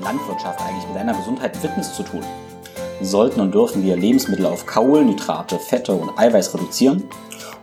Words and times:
Landwirtschaft 0.00 0.60
eigentlich 0.60 0.86
mit 0.86 0.96
deiner 0.96 1.14
Gesundheit 1.14 1.54
und 1.54 1.60
Fitness 1.60 1.94
zu 1.94 2.02
tun? 2.02 2.22
Sollten 3.00 3.40
und 3.40 3.52
dürfen 3.52 3.82
wir 3.82 3.96
Lebensmittel 3.96 4.46
auf 4.46 4.66
Kohlenhydrate, 4.66 5.58
Fette 5.58 5.92
und 5.92 6.16
Eiweiß 6.18 6.54
reduzieren? 6.54 7.04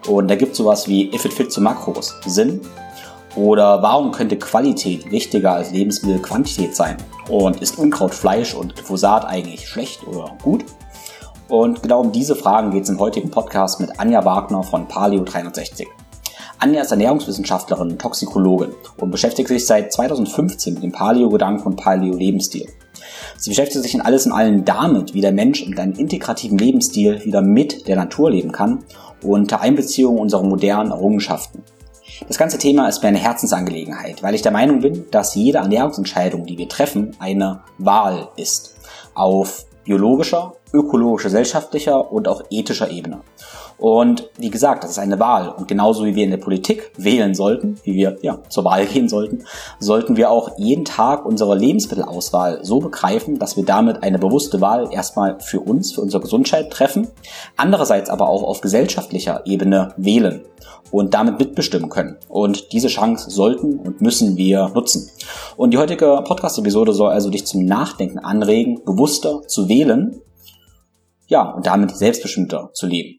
Und 0.08 0.28
da 0.28 0.36
gibt 0.36 0.52
es 0.52 0.57
sowas 0.57 0.88
wie 0.88 1.14
If 1.14 1.26
it 1.26 1.34
fits 1.34 1.55
the 1.55 1.62
Makros 1.62 2.14
Sinn? 2.26 2.62
Oder 3.36 3.82
warum 3.82 4.12
könnte 4.12 4.38
Qualität 4.38 5.12
wichtiger 5.12 5.54
als 5.54 5.71
Lebensmittelquantität 5.71 6.76
sein? 6.76 6.98
Und 7.30 7.62
ist 7.62 7.78
Unkraut, 7.78 8.14
Fleisch 8.14 8.54
und 8.54 8.75
Glyphosat 8.75 9.25
eigentlich 9.25 9.68
schlecht 9.68 10.05
oder 10.07 10.36
gut? 10.41 10.66
Und 11.48 11.82
genau 11.82 12.02
um 12.02 12.11
diese 12.11 12.36
Fragen 12.36 12.71
geht 12.71 12.84
es 12.84 12.89
im 12.89 13.00
heutigen 13.00 13.32
Podcast 13.32 13.80
mit 13.80 14.00
Anja 14.00 14.23
Wagner 14.25 14.64
von 14.64 14.88
Paleo 14.88 15.23
360. 15.23 15.88
Anja 16.60 16.82
ist 16.82 16.91
Ernährungswissenschaftlerin 16.91 17.91
und 17.91 18.02
Toxikologin 18.02 18.73
und 18.98 19.12
beschäftigt 19.12 19.48
sich 19.48 19.66
seit 19.66 19.94
2015 19.94 20.73
mit 20.73 20.84
dem 20.84 20.91
Paleo-Gedanken 20.91 21.66
und 21.66 21.77
Paleo-Lebensstil. 21.77 22.68
Sie 23.38 23.49
beschäftigt 23.49 23.82
sich 23.82 23.94
in 23.94 24.02
alles 24.02 24.26
in 24.26 24.34
allem 24.34 24.66
damit, 24.66 25.13
wie 25.13 25.22
der 25.22 25.32
Mensch 25.32 25.66
mit 25.66 25.80
einem 25.80 25.94
integrativen 25.94 26.58
Lebensstil 26.58 27.23
wieder 27.23 27.41
mit 27.41 27.88
der 27.88 27.95
Natur 27.95 28.32
leben 28.32 28.52
kann 28.52 28.84
und 29.23 29.41
unter 29.41 29.62
Einbeziehung 29.62 30.18
unserer 30.18 30.44
modernen 30.44 30.91
Errungenschaften. 30.91 31.63
Das 32.27 32.38
ganze 32.38 32.58
Thema 32.58 32.90
ist 32.90 33.02
mir 33.02 33.07
eine 33.07 33.20
Herzensangelegenheit, 33.20 34.21
weil 34.21 34.35
ich 34.35 34.41
der 34.41 34.52
Meinung 34.52 34.82
bin, 34.82 35.05
dass 35.12 35.35
jede 35.35 35.60
Ernährungsentscheidung, 35.60 36.46
die 36.46 36.57
wir 36.57 36.68
treffen, 36.68 37.16
eine 37.20 37.62
Wahl 37.77 38.27
ist. 38.35 38.76
Auf 39.13 39.66
biologischer, 39.85 40.55
ökologischer, 40.73 41.30
gesellschaftlicher 41.30 42.12
und 42.12 42.27
auch 42.27 42.44
ethischer 42.49 42.91
Ebene. 42.91 43.21
Und 43.80 44.30
wie 44.38 44.50
gesagt, 44.50 44.84
das 44.84 44.92
ist 44.92 45.00
eine 45.00 45.20
Wahl. 45.20 45.50
Und 45.50 45.68
genauso 45.68 46.06
wie 46.06 46.14
wir 46.14 46.26
in 46.26 46.32
der 46.32 46.38
Politik 46.38 46.92
wählen 46.98 47.34
sollten, 47.34 47.80
wie 47.84 47.94
wir 47.96 48.18
ja, 48.22 48.40
zur 48.50 48.66
Wahl 48.66 48.86
gehen 48.94 49.08
sollten, 49.08 49.46
sollten 49.80 50.18
wir 50.18 50.30
auch 50.30 50.58
jeden 50.58 50.86
Tag 50.86 51.26
unsere 51.26 51.58
Lebensmittelauswahl 51.58 52.60
so 52.63 52.80
begreifen, 52.80 53.40
dass 53.40 53.55
wir 53.55 53.63
damit 53.63 54.04
eine 54.04 54.20
bewusste 54.20 54.60
Wahl 54.60 54.90
erstmal 54.91 55.40
für 55.40 55.62
uns, 55.62 55.94
für 55.94 56.02
unsere 56.02 56.21
Gesundheit 56.21 56.71
treffen, 56.71 57.08
andererseits 57.55 58.10
aber 58.10 58.27
auch 58.27 58.44
auf 58.44 58.60
gesellschaftlicher 58.60 59.46
Ebene 59.46 59.93
wählen 59.96 60.41
und 60.91 61.14
damit 61.14 61.40
mitbestimmen 61.40 61.90
können. 61.90 62.18
Und 62.27 62.74
diese 62.74 62.88
Chance 62.88 63.30
sollten 63.30 63.80
und 63.80 64.02
müssen 64.02 64.36
wir 64.38 64.69
nutzen. 64.74 65.09
Und 65.56 65.72
die 65.72 65.78
heutige 65.78 66.22
Podcast-Episode 66.25 66.94
soll 66.94 67.12
also 67.12 67.30
dich 67.30 67.46
zum 67.46 67.66
Nachdenken 67.66 68.19
anregen, 68.19 68.84
bewusster 68.84 69.47
zu 69.47 69.69
wählen, 69.69 70.22
ja, 71.28 71.44
und 71.52 71.68
damit 71.68 71.96
selbstbestimmter 71.96 72.72
zu 72.74 72.88
leben. 72.88 73.19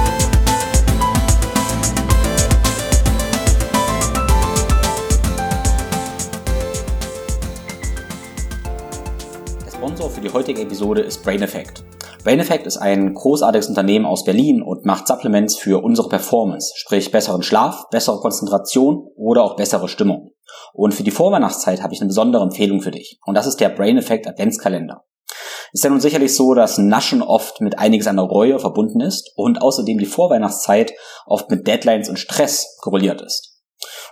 Die 10.31 10.37
heutige 10.37 10.61
Episode 10.61 11.01
ist 11.01 11.23
Brain 11.23 11.41
Effect. 11.41 11.83
Brain 12.23 12.39
Effect 12.39 12.65
ist 12.65 12.77
ein 12.77 13.13
großartiges 13.13 13.67
Unternehmen 13.67 14.05
aus 14.05 14.23
Berlin 14.23 14.61
und 14.61 14.85
macht 14.85 15.07
Supplements 15.07 15.57
für 15.57 15.83
unsere 15.83 16.07
Performance, 16.07 16.71
sprich 16.75 17.11
besseren 17.11 17.43
Schlaf, 17.43 17.89
bessere 17.89 18.21
Konzentration 18.21 19.09
oder 19.17 19.43
auch 19.43 19.57
bessere 19.57 19.89
Stimmung. 19.89 20.31
Und 20.73 20.93
für 20.93 21.03
die 21.03 21.11
Vorweihnachtszeit 21.11 21.83
habe 21.83 21.93
ich 21.93 21.99
eine 21.99 22.07
besondere 22.07 22.43
Empfehlung 22.43 22.81
für 22.81 22.91
dich. 22.91 23.19
Und 23.25 23.35
das 23.35 23.45
ist 23.45 23.59
der 23.59 23.69
Brain 23.69 23.97
Effect 23.97 24.25
Adventskalender. 24.25 25.03
Ist 25.73 25.83
ja 25.83 25.89
nun 25.89 25.99
sicherlich 25.99 26.33
so, 26.33 26.53
dass 26.53 26.77
Naschen 26.77 27.21
oft 27.21 27.59
mit 27.59 27.77
einiges 27.77 28.07
an 28.07 28.15
der 28.15 28.25
Reue 28.25 28.57
verbunden 28.59 29.01
ist 29.01 29.33
und 29.35 29.61
außerdem 29.61 29.97
die 29.97 30.05
Vorweihnachtszeit 30.05 30.93
oft 31.25 31.49
mit 31.49 31.67
Deadlines 31.67 32.07
und 32.07 32.19
Stress 32.19 32.77
korreliert 32.79 33.21
ist. 33.21 33.50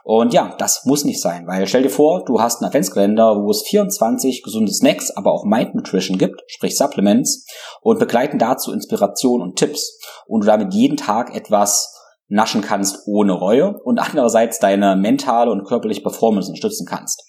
Und 0.03 0.33
ja, 0.33 0.55
das 0.57 0.85
muss 0.85 1.05
nicht 1.05 1.21
sein, 1.21 1.45
weil 1.47 1.67
stell 1.67 1.83
dir 1.83 1.89
vor, 1.89 2.23
du 2.25 2.41
hast 2.41 2.61
einen 2.61 2.67
Adventskalender, 2.67 3.43
wo 3.43 3.51
es 3.51 3.63
24 3.63 4.43
gesunde 4.43 4.71
Snacks, 4.71 5.11
aber 5.11 5.31
auch 5.31 5.45
Mind 5.45 5.75
Nutrition 5.75 6.17
gibt, 6.17 6.41
sprich 6.47 6.77
Supplements, 6.77 7.45
und 7.81 7.99
begleiten 7.99 8.39
dazu 8.39 8.71
Inspiration 8.71 9.41
und 9.41 9.57
Tipps. 9.57 9.99
Und 10.27 10.41
du 10.41 10.47
damit 10.47 10.73
jeden 10.73 10.97
Tag 10.97 11.35
etwas 11.35 11.95
naschen 12.27 12.61
kannst 12.61 13.07
ohne 13.07 13.33
Reue 13.33 13.75
und 13.83 13.99
andererseits 13.99 14.59
deine 14.59 14.95
mentale 14.95 15.51
und 15.51 15.65
körperliche 15.65 16.01
Performance 16.01 16.49
unterstützen 16.49 16.85
kannst. 16.87 17.23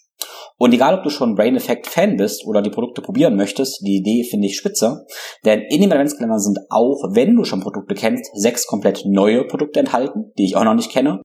Und 0.59 0.75
egal, 0.75 0.95
ob 0.95 1.03
du 1.03 1.09
schon 1.09 1.37
Brain 1.37 1.57
Effect 1.57 1.87
Fan 1.87 2.19
bist 2.19 2.47
oder 2.47 2.61
die 2.61 2.69
Produkte 2.69 3.01
probieren 3.01 3.35
möchtest, 3.35 3.81
die 3.81 3.97
Idee 3.97 4.25
finde 4.29 4.47
ich 4.47 4.59
spitze. 4.59 5.07
Denn 5.47 5.61
in 5.71 5.81
dem 5.81 5.91
Adventskalender 5.91 6.39
sind 6.39 6.59
auch, 6.69 7.03
wenn 7.15 7.35
du 7.35 7.45
schon 7.45 7.63
Produkte 7.63 7.95
kennst, 7.95 8.31
sechs 8.35 8.67
komplett 8.67 9.07
neue 9.07 9.47
Produkte 9.47 9.81
enthalten, 9.81 10.33
die 10.37 10.45
ich 10.45 10.57
auch 10.57 10.65
noch 10.65 10.75
nicht 10.75 10.91
kenne. 10.91 11.23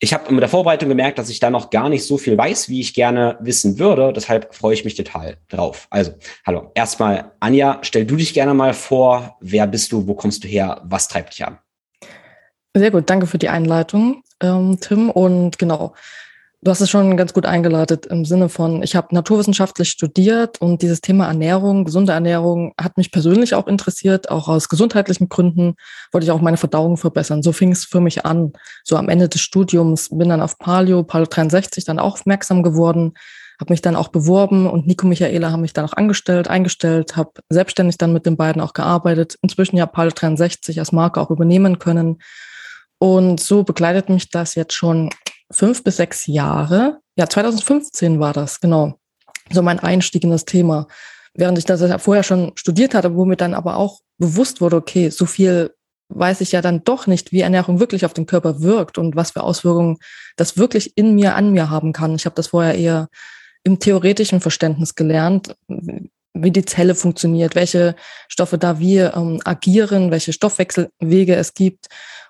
ich 0.00 0.12
habe 0.12 0.30
mit 0.34 0.42
der 0.42 0.50
Vorbereitung 0.50 0.90
gemerkt, 0.90 1.18
dass 1.18 1.30
ich 1.30 1.40
da 1.40 1.48
noch 1.48 1.70
gar 1.70 1.88
nicht 1.88 2.04
so 2.04 2.18
viel 2.18 2.36
weiß, 2.36 2.68
wie 2.68 2.80
ich 2.80 2.92
gerne 2.92 3.38
wissen 3.40 3.78
würde. 3.78 4.12
Deshalb 4.12 4.54
freue 4.54 4.74
ich 4.74 4.84
mich 4.84 4.96
total 4.96 5.38
drauf. 5.48 5.86
Also, 5.88 6.12
hallo. 6.44 6.72
Erstmal, 6.74 7.32
Anja, 7.40 7.78
stell 7.80 8.04
du 8.04 8.16
dich 8.16 8.34
gerne 8.34 8.52
mal 8.52 8.74
vor. 8.74 9.38
Wer 9.40 9.66
bist 9.66 9.92
du? 9.92 10.06
Wo 10.06 10.14
kommst 10.14 10.44
du 10.44 10.48
her? 10.48 10.82
Was 10.84 11.08
treibt 11.08 11.32
dich 11.32 11.46
an? 11.46 11.58
Sehr 12.76 12.90
gut. 12.90 13.08
Danke 13.08 13.26
für 13.26 13.38
die 13.38 13.48
Einleitung. 13.48 14.22
ähm, 14.42 14.78
Tim. 14.78 15.08
Und 15.08 15.58
genau, 15.58 15.94
du 16.64 16.70
hast 16.70 16.80
es 16.80 16.88
schon 16.88 17.16
ganz 17.18 17.34
gut 17.34 17.44
eingeleitet 17.44 18.06
im 18.06 18.24
Sinne 18.24 18.48
von, 18.48 18.82
ich 18.82 18.96
habe 18.96 19.14
naturwissenschaftlich 19.14 19.90
studiert 19.90 20.60
und 20.60 20.80
dieses 20.80 21.02
Thema 21.02 21.26
Ernährung, 21.26 21.84
gesunde 21.84 22.12
Ernährung 22.12 22.72
hat 22.80 22.96
mich 22.96 23.12
persönlich 23.12 23.54
auch 23.54 23.66
interessiert, 23.66 24.30
auch 24.30 24.48
aus 24.48 24.70
gesundheitlichen 24.70 25.28
Gründen 25.28 25.74
wollte 26.10 26.24
ich 26.24 26.30
auch 26.30 26.40
meine 26.40 26.56
Verdauung 26.56 26.96
verbessern. 26.96 27.42
So 27.42 27.52
fing 27.52 27.70
es 27.70 27.84
für 27.84 28.00
mich 28.00 28.24
an. 28.24 28.54
So 28.82 28.96
am 28.96 29.10
Ende 29.10 29.28
des 29.28 29.42
Studiums 29.42 30.08
bin 30.10 30.30
dann 30.30 30.40
auf 30.40 30.58
Paleo, 30.58 31.04
Paleo 31.04 31.26
63 31.26 31.84
dann 31.84 31.98
aufmerksam 31.98 32.62
geworden, 32.62 33.12
habe 33.60 33.72
mich 33.72 33.82
dann 33.82 33.94
auch 33.94 34.08
beworben 34.08 34.66
und 34.66 34.86
Nico 34.86 35.06
Michaela 35.06 35.52
haben 35.52 35.60
mich 35.60 35.74
dann 35.74 35.84
auch 35.84 35.92
angestellt, 35.92 36.48
eingestellt, 36.48 37.14
habe 37.16 37.32
selbstständig 37.50 37.98
dann 37.98 38.14
mit 38.14 38.24
den 38.24 38.38
beiden 38.38 38.62
auch 38.62 38.72
gearbeitet. 38.72 39.36
Inzwischen 39.42 39.76
ja 39.76 39.84
Paleo 39.84 40.12
63 40.14 40.78
als 40.78 40.92
Marke 40.92 41.20
auch 41.20 41.30
übernehmen 41.30 41.78
können. 41.78 42.18
Und 42.98 43.38
so 43.38 43.64
begleitet 43.64 44.08
mich 44.08 44.30
das 44.30 44.54
jetzt 44.54 44.72
schon 44.72 45.10
fünf 45.50 45.84
bis 45.84 45.96
sechs 45.96 46.26
Jahre. 46.26 47.00
Ja, 47.16 47.28
2015 47.28 48.20
war 48.20 48.32
das, 48.32 48.60
genau. 48.60 48.98
So 49.50 49.62
mein 49.62 49.78
Einstieg 49.78 50.24
in 50.24 50.30
das 50.30 50.44
Thema. 50.44 50.86
Während 51.34 51.58
ich 51.58 51.64
das 51.64 51.80
ja 51.80 51.98
vorher 51.98 52.22
schon 52.22 52.52
studiert 52.54 52.94
hatte, 52.94 53.14
wo 53.14 53.24
mir 53.24 53.36
dann 53.36 53.54
aber 53.54 53.76
auch 53.76 54.00
bewusst 54.18 54.60
wurde, 54.60 54.76
okay, 54.76 55.10
so 55.10 55.26
viel 55.26 55.74
weiß 56.08 56.40
ich 56.42 56.52
ja 56.52 56.60
dann 56.60 56.84
doch 56.84 57.06
nicht, 57.06 57.32
wie 57.32 57.40
Ernährung 57.40 57.80
wirklich 57.80 58.04
auf 58.04 58.14
den 58.14 58.26
Körper 58.26 58.60
wirkt 58.60 58.98
und 58.98 59.16
was 59.16 59.32
für 59.32 59.42
Auswirkungen 59.42 59.98
das 60.36 60.56
wirklich 60.56 60.96
in 60.96 61.14
mir, 61.14 61.34
an 61.34 61.52
mir 61.52 61.70
haben 61.70 61.92
kann. 61.92 62.14
Ich 62.14 62.26
habe 62.26 62.36
das 62.36 62.48
vorher 62.48 62.74
eher 62.76 63.08
im 63.64 63.78
theoretischen 63.78 64.40
Verständnis 64.40 64.94
gelernt, 64.94 65.56
wie 66.34 66.50
die 66.50 66.64
Zelle 66.64 66.94
funktioniert, 66.94 67.54
welche 67.54 67.96
Stoffe 68.28 68.58
da 68.58 68.78
wie 68.78 68.98
ähm, 68.98 69.40
agieren, 69.44 70.10
welche 70.10 70.32
Stoffwechselwege 70.32 71.34
es 71.34 71.54
gibt 71.54 71.86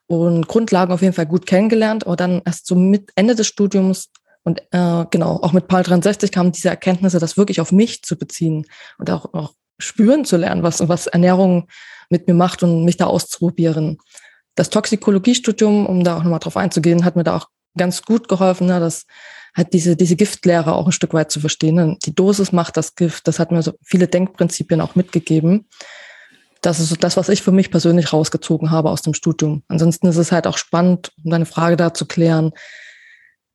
und 0.06 0.48
Grundlagen 0.48 0.92
auf 0.92 1.02
jeden 1.02 1.14
Fall 1.14 1.26
gut 1.26 1.46
kennengelernt. 1.46 2.06
Aber 2.06 2.16
dann 2.16 2.42
erst 2.44 2.66
so 2.66 2.74
mit 2.74 3.10
Ende 3.16 3.34
des 3.34 3.46
Studiums 3.46 4.10
und 4.44 4.60
äh, 4.72 5.06
genau, 5.10 5.40
auch 5.42 5.52
mit 5.52 5.68
PAL 5.68 5.82
63 5.82 6.30
kamen 6.30 6.52
diese 6.52 6.68
Erkenntnisse, 6.68 7.18
das 7.18 7.36
wirklich 7.36 7.60
auf 7.60 7.72
mich 7.72 8.02
zu 8.02 8.16
beziehen 8.16 8.66
und 8.98 9.10
auch, 9.10 9.32
auch 9.32 9.54
spüren 9.78 10.24
zu 10.24 10.36
lernen, 10.36 10.62
was, 10.62 10.86
was 10.86 11.06
Ernährung 11.06 11.66
mit 12.10 12.28
mir 12.28 12.34
macht 12.34 12.62
und 12.62 12.84
mich 12.84 12.98
da 12.98 13.06
auszuprobieren. 13.06 13.98
Das 14.54 14.70
Toxikologiestudium, 14.70 15.86
um 15.86 16.04
da 16.04 16.18
auch 16.18 16.22
nochmal 16.22 16.38
drauf 16.38 16.56
einzugehen, 16.56 17.04
hat 17.04 17.16
mir 17.16 17.24
da 17.24 17.36
auch 17.36 17.48
ganz 17.76 18.02
gut 18.02 18.28
geholfen, 18.28 18.66
ne, 18.66 18.78
dass 18.78 19.06
halt 19.56 19.72
diese, 19.72 19.96
diese 19.96 20.14
Giftlehre 20.14 20.74
auch 20.74 20.86
ein 20.86 20.92
Stück 20.92 21.14
weit 21.14 21.30
zu 21.30 21.40
verstehen. 21.40 21.98
Die 22.04 22.14
Dosis 22.14 22.52
macht 22.52 22.76
das 22.76 22.94
Gift, 22.94 23.26
das 23.26 23.38
hat 23.38 23.50
mir 23.50 23.62
so 23.62 23.72
viele 23.82 24.08
Denkprinzipien 24.08 24.80
auch 24.80 24.94
mitgegeben. 24.94 25.66
Das 26.64 26.80
ist 26.80 26.88
so 26.88 26.96
das, 26.96 27.18
was 27.18 27.28
ich 27.28 27.42
für 27.42 27.52
mich 27.52 27.70
persönlich 27.70 28.14
rausgezogen 28.14 28.70
habe 28.70 28.88
aus 28.88 29.02
dem 29.02 29.12
Studium. 29.12 29.62
Ansonsten 29.68 30.06
ist 30.06 30.16
es 30.16 30.32
halt 30.32 30.46
auch 30.46 30.56
spannend, 30.56 31.12
um 31.22 31.30
deine 31.30 31.44
Frage 31.44 31.76
da 31.76 31.92
zu 31.92 32.06
klären, 32.06 32.52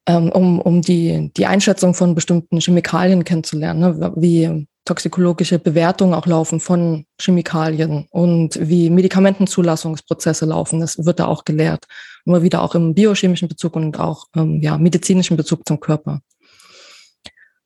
ähm, 0.08 0.32
um, 0.32 0.62
um 0.62 0.84
die, 0.84 1.32
die 1.36 1.48
Einschätzung 1.48 1.96
von 1.96 2.14
bestimmten 2.14 2.60
Chemikalien 2.60 3.24
kennenzulernen, 3.24 3.80
ne? 3.80 4.14
wie 4.16 4.68
toxikologische 4.86 5.58
Bewertungen 5.58 6.14
auch 6.14 6.28
laufen 6.28 6.60
von 6.60 7.08
Chemikalien 7.20 8.06
und 8.12 8.60
wie 8.62 8.92
Medikamentenzulassungsprozesse 8.92 10.46
laufen. 10.46 10.80
Das 10.80 11.04
wird 11.04 11.20
da 11.20 11.26
auch 11.26 11.46
gelehrt. 11.46 11.86
Immer 12.26 12.44
wieder 12.44 12.62
auch 12.62 12.76
im 12.76 12.94
biochemischen 12.94 13.48
Bezug 13.48 13.76
und 13.76 14.00
auch 14.00 14.28
ähm, 14.36 14.62
ja, 14.62 14.78
medizinischen 14.78 15.36
Bezug 15.36 15.68
zum 15.68 15.80
Körper. 15.80 16.22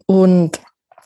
Und 0.06 0.62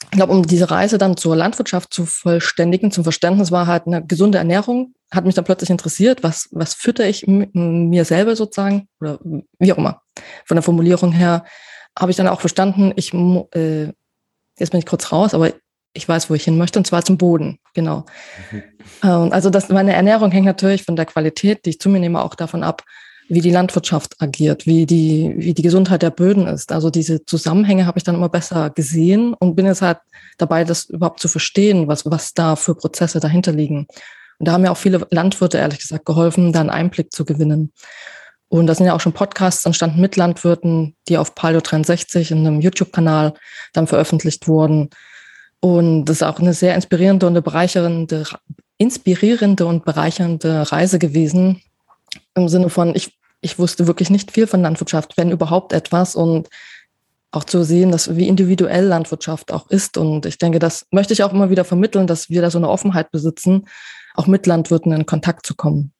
ich 0.09 0.17
glaube, 0.17 0.31
um 0.31 0.43
diese 0.43 0.71
Reise 0.71 0.97
dann 0.97 1.17
zur 1.17 1.35
Landwirtschaft 1.35 1.93
zu 1.93 2.05
vollständigen, 2.05 2.91
zum 2.91 3.03
Verständnis 3.03 3.51
war 3.51 3.67
halt 3.67 3.87
eine 3.87 4.05
gesunde 4.05 4.37
Ernährung, 4.37 4.93
hat 5.11 5.25
mich 5.25 5.35
dann 5.35 5.43
plötzlich 5.43 5.69
interessiert, 5.69 6.23
was, 6.23 6.47
was 6.51 6.73
fütter 6.73 7.07
ich 7.07 7.25
mir 7.27 8.05
selber 8.05 8.35
sozusagen 8.35 8.87
oder 9.01 9.19
wie 9.59 9.73
auch 9.73 9.77
immer. 9.77 10.01
Von 10.45 10.55
der 10.55 10.63
Formulierung 10.63 11.11
her 11.11 11.43
habe 11.97 12.11
ich 12.11 12.17
dann 12.17 12.27
auch 12.27 12.39
verstanden, 12.39 12.93
ich, 12.95 13.13
äh, 13.13 13.91
jetzt 14.57 14.71
bin 14.71 14.79
ich 14.79 14.85
kurz 14.85 15.11
raus, 15.11 15.33
aber 15.33 15.51
ich 15.93 16.07
weiß, 16.07 16.29
wo 16.29 16.35
ich 16.35 16.43
hin 16.43 16.57
möchte, 16.57 16.79
und 16.79 16.85
zwar 16.85 17.03
zum 17.03 17.17
Boden, 17.17 17.59
genau. 17.73 18.05
Mhm. 18.51 18.63
Ähm, 19.03 19.33
also 19.33 19.49
das, 19.49 19.67
meine 19.69 19.93
Ernährung 19.93 20.31
hängt 20.31 20.45
natürlich 20.45 20.83
von 20.83 20.95
der 20.95 21.05
Qualität, 21.05 21.65
die 21.65 21.71
ich 21.71 21.79
zu 21.79 21.89
mir 21.89 21.99
nehme, 21.99 22.21
auch 22.21 22.35
davon 22.35 22.63
ab, 22.63 22.83
wie 23.29 23.41
die 23.41 23.51
Landwirtschaft 23.51 24.15
agiert, 24.21 24.65
wie 24.65 24.85
die, 24.85 25.33
wie 25.37 25.53
die 25.53 25.61
Gesundheit 25.61 26.01
der 26.01 26.11
Böden 26.11 26.47
ist. 26.47 26.71
Also 26.71 26.89
diese 26.89 27.25
Zusammenhänge 27.25 27.85
habe 27.85 27.97
ich 27.97 28.03
dann 28.03 28.15
immer 28.15 28.29
besser 28.29 28.69
gesehen 28.69 29.33
und 29.33 29.55
bin 29.55 29.65
jetzt 29.65 29.81
halt 29.81 29.99
dabei, 30.37 30.63
das 30.63 30.85
überhaupt 30.85 31.19
zu 31.19 31.27
verstehen, 31.27 31.87
was, 31.87 32.05
was 32.05 32.33
da 32.33 32.55
für 32.55 32.75
Prozesse 32.75 33.19
dahinter 33.19 33.51
liegen. 33.51 33.87
Und 34.39 34.47
da 34.47 34.53
haben 34.53 34.61
mir 34.61 34.71
auch 34.71 34.77
viele 34.77 35.05
Landwirte, 35.09 35.57
ehrlich 35.57 35.79
gesagt, 35.79 36.05
geholfen, 36.05 36.53
da 36.53 36.61
einen 36.61 36.69
Einblick 36.69 37.11
zu 37.11 37.25
gewinnen. 37.25 37.73
Und 38.49 38.67
da 38.67 38.75
sind 38.75 38.85
ja 38.85 38.93
auch 38.93 39.01
schon 39.01 39.13
Podcasts 39.13 39.65
entstanden 39.65 39.99
mit 39.99 40.15
Landwirten, 40.15 40.95
die 41.09 41.17
auf 41.17 41.35
Paleo 41.35 41.59
63 41.59 42.31
in 42.31 42.47
einem 42.47 42.61
YouTube-Kanal 42.61 43.33
dann 43.73 43.87
veröffentlicht 43.87 44.47
wurden. 44.47 44.89
Und 45.59 46.05
das 46.05 46.17
ist 46.17 46.23
auch 46.23 46.39
eine 46.39 46.53
sehr 46.53 46.75
inspirierende 46.75 47.25
und 47.25 47.33
eine 47.33 47.41
bereicherende, 47.41 48.23
inspirierende 48.77 49.65
und 49.65 49.83
bereichernde 49.83 50.71
Reise 50.71 50.99
gewesen. 50.99 51.61
Im 52.37 52.47
Sinne 52.47 52.69
von, 52.69 52.95
ich 52.95 53.17
ich 53.41 53.59
wusste 53.59 53.87
wirklich 53.87 54.09
nicht 54.09 54.31
viel 54.31 54.47
von 54.47 54.61
Landwirtschaft, 54.61 55.17
wenn 55.17 55.31
überhaupt 55.31 55.73
etwas. 55.73 56.15
Und 56.15 56.49
auch 57.31 57.43
zu 57.43 57.63
sehen, 57.63 57.91
dass 57.91 58.15
wie 58.15 58.27
individuell 58.27 58.85
Landwirtschaft 58.85 59.51
auch 59.51 59.69
ist. 59.69 59.97
Und 59.97 60.25
ich 60.25 60.37
denke, 60.37 60.59
das 60.59 60.85
möchte 60.91 61.13
ich 61.13 61.23
auch 61.23 61.33
immer 61.33 61.49
wieder 61.49 61.65
vermitteln, 61.65 62.07
dass 62.07 62.29
wir 62.29 62.41
da 62.41 62.49
so 62.49 62.57
eine 62.57 62.69
Offenheit 62.69 63.11
besitzen, 63.11 63.67
auch 64.15 64.27
mit 64.27 64.47
Landwirten 64.47 64.91
in 64.91 65.05
Kontakt 65.05 65.45
zu 65.45 65.55
kommen. 65.55 65.91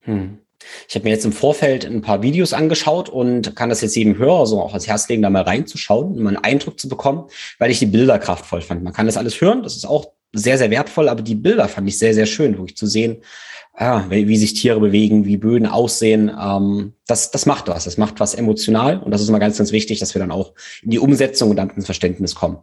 Hm. 0.00 0.38
Ich 0.88 0.96
habe 0.96 1.04
mir 1.04 1.10
jetzt 1.10 1.24
im 1.24 1.32
Vorfeld 1.32 1.86
ein 1.86 2.02
paar 2.02 2.20
Videos 2.20 2.52
angeschaut 2.52 3.08
und 3.08 3.54
kann 3.54 3.68
das 3.68 3.80
jetzt 3.80 3.94
jedem 3.94 4.18
Hörer 4.18 4.44
so 4.44 4.60
auch 4.60 4.70
ans 4.70 4.88
Herz 4.88 5.08
legen, 5.08 5.22
da 5.22 5.30
mal 5.30 5.42
reinzuschauen, 5.42 6.18
um 6.18 6.26
einen 6.26 6.36
Eindruck 6.36 6.80
zu 6.80 6.88
bekommen, 6.88 7.28
weil 7.60 7.70
ich 7.70 7.78
die 7.78 7.86
Bilder 7.86 8.18
kraftvoll 8.18 8.60
fand. 8.60 8.82
Man 8.82 8.92
kann 8.92 9.06
das 9.06 9.16
alles 9.16 9.40
hören, 9.40 9.62
das 9.62 9.76
ist 9.76 9.86
auch 9.86 10.12
sehr, 10.32 10.58
sehr 10.58 10.70
wertvoll, 10.70 11.08
aber 11.08 11.22
die 11.22 11.34
Bilder 11.34 11.68
fand 11.68 11.88
ich 11.88 11.98
sehr, 11.98 12.14
sehr 12.14 12.26
schön, 12.26 12.58
wirklich 12.58 12.76
zu 12.76 12.86
sehen, 12.86 13.22
ja, 13.80 14.06
wie, 14.10 14.36
sich 14.36 14.54
Tiere 14.54 14.80
bewegen, 14.80 15.24
wie 15.24 15.36
Böden 15.36 15.66
aussehen. 15.66 16.32
Ähm, 16.36 16.94
das, 17.06 17.30
das 17.30 17.46
macht 17.46 17.68
was. 17.68 17.84
Das 17.84 17.96
macht 17.96 18.18
was 18.18 18.34
emotional. 18.34 18.98
Und 18.98 19.12
das 19.12 19.20
ist 19.20 19.28
immer 19.28 19.38
ganz, 19.38 19.56
ganz 19.56 19.70
wichtig, 19.70 20.00
dass 20.00 20.14
wir 20.14 20.18
dann 20.18 20.32
auch 20.32 20.52
in 20.82 20.90
die 20.90 20.98
Umsetzung 20.98 21.50
und 21.50 21.56
dann 21.56 21.70
ins 21.70 21.84
Verständnis 21.84 22.34
kommen. 22.34 22.58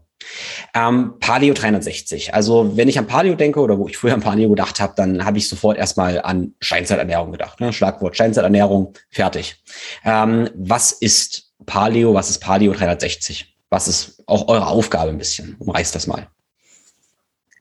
Ähm, 0.74 1.14
Paleo 1.20 1.54
360. 1.54 2.34
Also 2.34 2.76
wenn 2.76 2.90
ich 2.90 3.00
an 3.00 3.08
Paleo 3.08 3.36
denke 3.36 3.62
oder 3.62 3.78
wo 3.78 3.88
ich 3.88 3.98
früher 3.98 4.14
an 4.14 4.20
Paleo 4.20 4.50
gedacht 4.50 4.82
habe, 4.82 4.94
dann 4.98 5.24
habe 5.24 5.38
ich 5.38 5.48
sofort 5.48 5.78
erstmal 5.78 6.22
an 6.22 6.54
Steinzeiternährung 6.60 7.32
gedacht. 7.32 7.62
Ne? 7.62 7.72
Schlagwort 7.72 8.16
Steinzeiternährung, 8.16 8.94
fertig. 9.10 9.56
Ähm, 10.04 10.50
was 10.54 10.92
ist 10.92 11.54
Paleo? 11.66 12.14
Was 12.14 12.30
ist 12.30 12.40
Paleo 12.40 12.74
360? 12.74 13.56
Was 13.70 13.88
ist 13.88 14.22
auch 14.26 14.50
eure 14.50 14.68
Aufgabe 14.68 15.12
ein 15.12 15.18
bisschen? 15.18 15.56
Umreißt 15.60 15.96
das 15.96 16.08
mal. 16.08 16.28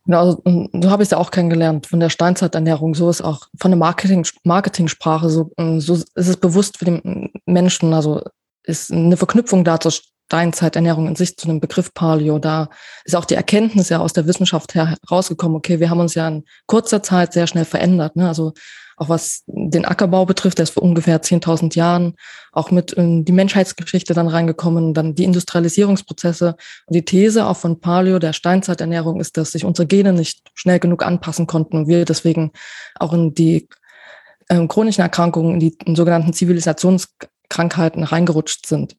Genau, 0.07 0.21
also, 0.21 0.43
so 0.45 0.91
habe 0.91 1.03
ich 1.03 1.07
es 1.07 1.11
ja 1.11 1.19
auch 1.19 1.31
kennengelernt 1.31 1.87
von 1.87 2.01
der 2.01 2.11
Steinzeiternährung. 2.11 2.95
So 2.95 3.09
ist 3.09 3.23
auch 3.23 3.49
von 3.59 3.71
der 3.71 3.79
Marketing, 3.79 4.27
Marketingsprache, 4.45 5.31
so, 5.31 5.51
äh, 5.57 5.81
so 5.81 5.95
ist 5.95 6.09
es 6.15 6.37
bewusst 6.37 6.79
für 6.79 6.85
den 6.85 7.33
Menschen. 7.47 7.95
Also 7.95 8.23
ist 8.65 8.93
eine 8.93 9.17
Verknüpfung 9.17 9.65
da 9.65 9.81
zur 9.81 9.93
Steinzeiternährung 9.93 11.07
in 11.07 11.17
sich 11.17 11.37
zu 11.37 11.49
einem 11.49 11.61
Begriff 11.61 11.93
Paleo. 11.95 12.39
Da 12.39 12.69
ist 13.05 13.17
auch 13.17 13.25
die 13.25 13.35
Erkenntnis 13.35 13.89
ja 13.89 13.99
aus 13.99 14.13
der 14.13 14.27
Wissenschaft 14.27 14.75
herausgekommen, 14.75 15.57
okay, 15.57 15.81
wir 15.81 15.91
haben 15.91 16.01
uns 16.01 16.15
ja 16.15 16.29
in 16.29 16.45
kurzer 16.67 17.03
Zeit 17.03 17.33
sehr 17.33 17.47
schnell 17.47 17.65
verändert. 17.65 18.17
Ne? 18.17 18.29
Also 18.29 18.53
auch 18.97 19.09
was 19.09 19.43
den 19.47 19.85
Ackerbau 19.85 20.25
betrifft, 20.25 20.59
der 20.59 20.65
ist 20.65 20.75
vor 20.75 20.83
ungefähr 20.83 21.23
10.000 21.23 21.77
Jahren 21.77 22.15
auch 22.53 22.71
mit 22.71 22.93
in 22.93 23.25
die 23.25 23.33
Menschheitsgeschichte 23.33 24.15
dann 24.15 24.29
reingekommen, 24.29 24.95
dann 24.95 25.15
die 25.15 25.25
Industrialisierungsprozesse. 25.25 26.57
Und 26.87 26.95
die 26.95 27.05
These 27.05 27.47
auch 27.47 27.57
von 27.57 27.81
Paleo, 27.81 28.19
der 28.19 28.33
Steinzeiternährung, 28.33 29.21
ist, 29.21 29.37
dass 29.37 29.53
sich 29.53 29.65
unsere 29.65 29.87
Gene 29.87 30.13
nicht 30.13 30.43
schnell 30.55 30.79
genug 30.79 31.05
anpassen 31.05 31.47
konnten 31.47 31.77
und 31.77 31.89
wir 31.89 32.05
deswegen 32.05 32.53
auch 32.97 33.13
in 33.13 33.35
die 33.35 33.69
äh, 34.49 34.67
chronischen 34.67 35.03
Erkrankungen, 35.03 35.55
in 35.55 35.61
die 35.61 35.77
in 35.85 35.97
sogenannten 35.97 36.33
Zivilisationskrankheiten 36.33 38.05
reingerutscht 38.05 38.67
sind. 38.67 38.97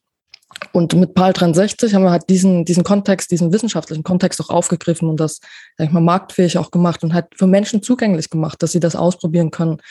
Und 0.71 0.93
mit 0.93 1.13
PAL 1.13 1.33
63 1.33 1.93
haben 1.93 2.03
wir 2.03 2.11
halt 2.11 2.29
diesen, 2.29 2.65
diesen 2.65 2.83
Kontext, 2.83 3.31
diesen 3.31 3.51
wissenschaftlichen 3.51 4.03
Kontext 4.03 4.41
auch 4.41 4.49
aufgegriffen 4.49 5.09
und 5.09 5.19
das, 5.19 5.39
sag 5.77 5.87
ich 5.87 5.93
mal, 5.93 6.01
marktfähig 6.01 6.57
auch 6.57 6.71
gemacht 6.71 7.03
und 7.03 7.13
halt 7.13 7.27
für 7.35 7.47
Menschen 7.47 7.81
zugänglich 7.81 8.29
gemacht, 8.29 8.61
dass 8.61 8.71
sie 8.71 8.79
das 8.79 8.95
ausprobieren 8.95 9.51
können. 9.51 9.81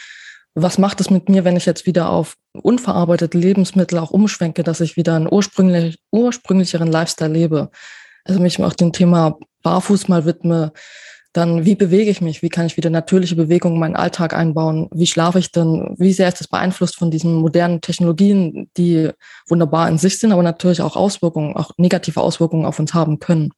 Was 0.54 0.78
macht 0.78 1.00
es 1.00 1.10
mit 1.10 1.28
mir, 1.28 1.44
wenn 1.44 1.56
ich 1.56 1.66
jetzt 1.66 1.86
wieder 1.86 2.10
auf 2.10 2.36
unverarbeitete 2.52 3.36
Lebensmittel 3.36 3.98
auch 3.98 4.10
umschwenke, 4.10 4.62
dass 4.62 4.80
ich 4.80 4.96
wieder 4.96 5.16
einen 5.16 5.28
ursprünglich, 5.30 5.98
ursprünglicheren 6.12 6.90
Lifestyle 6.90 7.32
lebe? 7.32 7.70
Also 8.24 8.40
mich 8.40 8.62
auch 8.62 8.72
dem 8.72 8.92
Thema 8.92 9.38
Barfuß 9.62 10.08
mal 10.08 10.24
widme, 10.24 10.72
dann 11.34 11.64
wie 11.64 11.74
bewege 11.74 12.10
ich 12.10 12.20
mich? 12.20 12.42
Wie 12.42 12.48
kann 12.48 12.66
ich 12.66 12.76
wieder 12.76 12.90
natürliche 12.90 13.34
Bewegung 13.34 13.74
in 13.74 13.80
meinen 13.80 13.96
Alltag 13.96 14.34
einbauen? 14.34 14.88
Wie 14.94 15.08
schlafe 15.08 15.40
ich 15.40 15.50
denn? 15.50 15.94
Wie 15.98 16.12
sehr 16.12 16.28
ist 16.28 16.38
das 16.38 16.46
beeinflusst 16.46 16.96
von 16.96 17.10
diesen 17.10 17.34
modernen 17.34 17.80
Technologien, 17.80 18.70
die 18.76 19.10
wunderbar 19.48 19.88
in 19.88 19.98
sich 19.98 20.20
sind, 20.20 20.30
aber 20.30 20.44
natürlich 20.44 20.80
auch 20.80 20.94
Auswirkungen, 20.94 21.56
auch 21.56 21.72
negative 21.76 22.20
Auswirkungen 22.20 22.64
auf 22.64 22.78
uns 22.78 22.94
haben 22.94 23.18
können? 23.18 23.50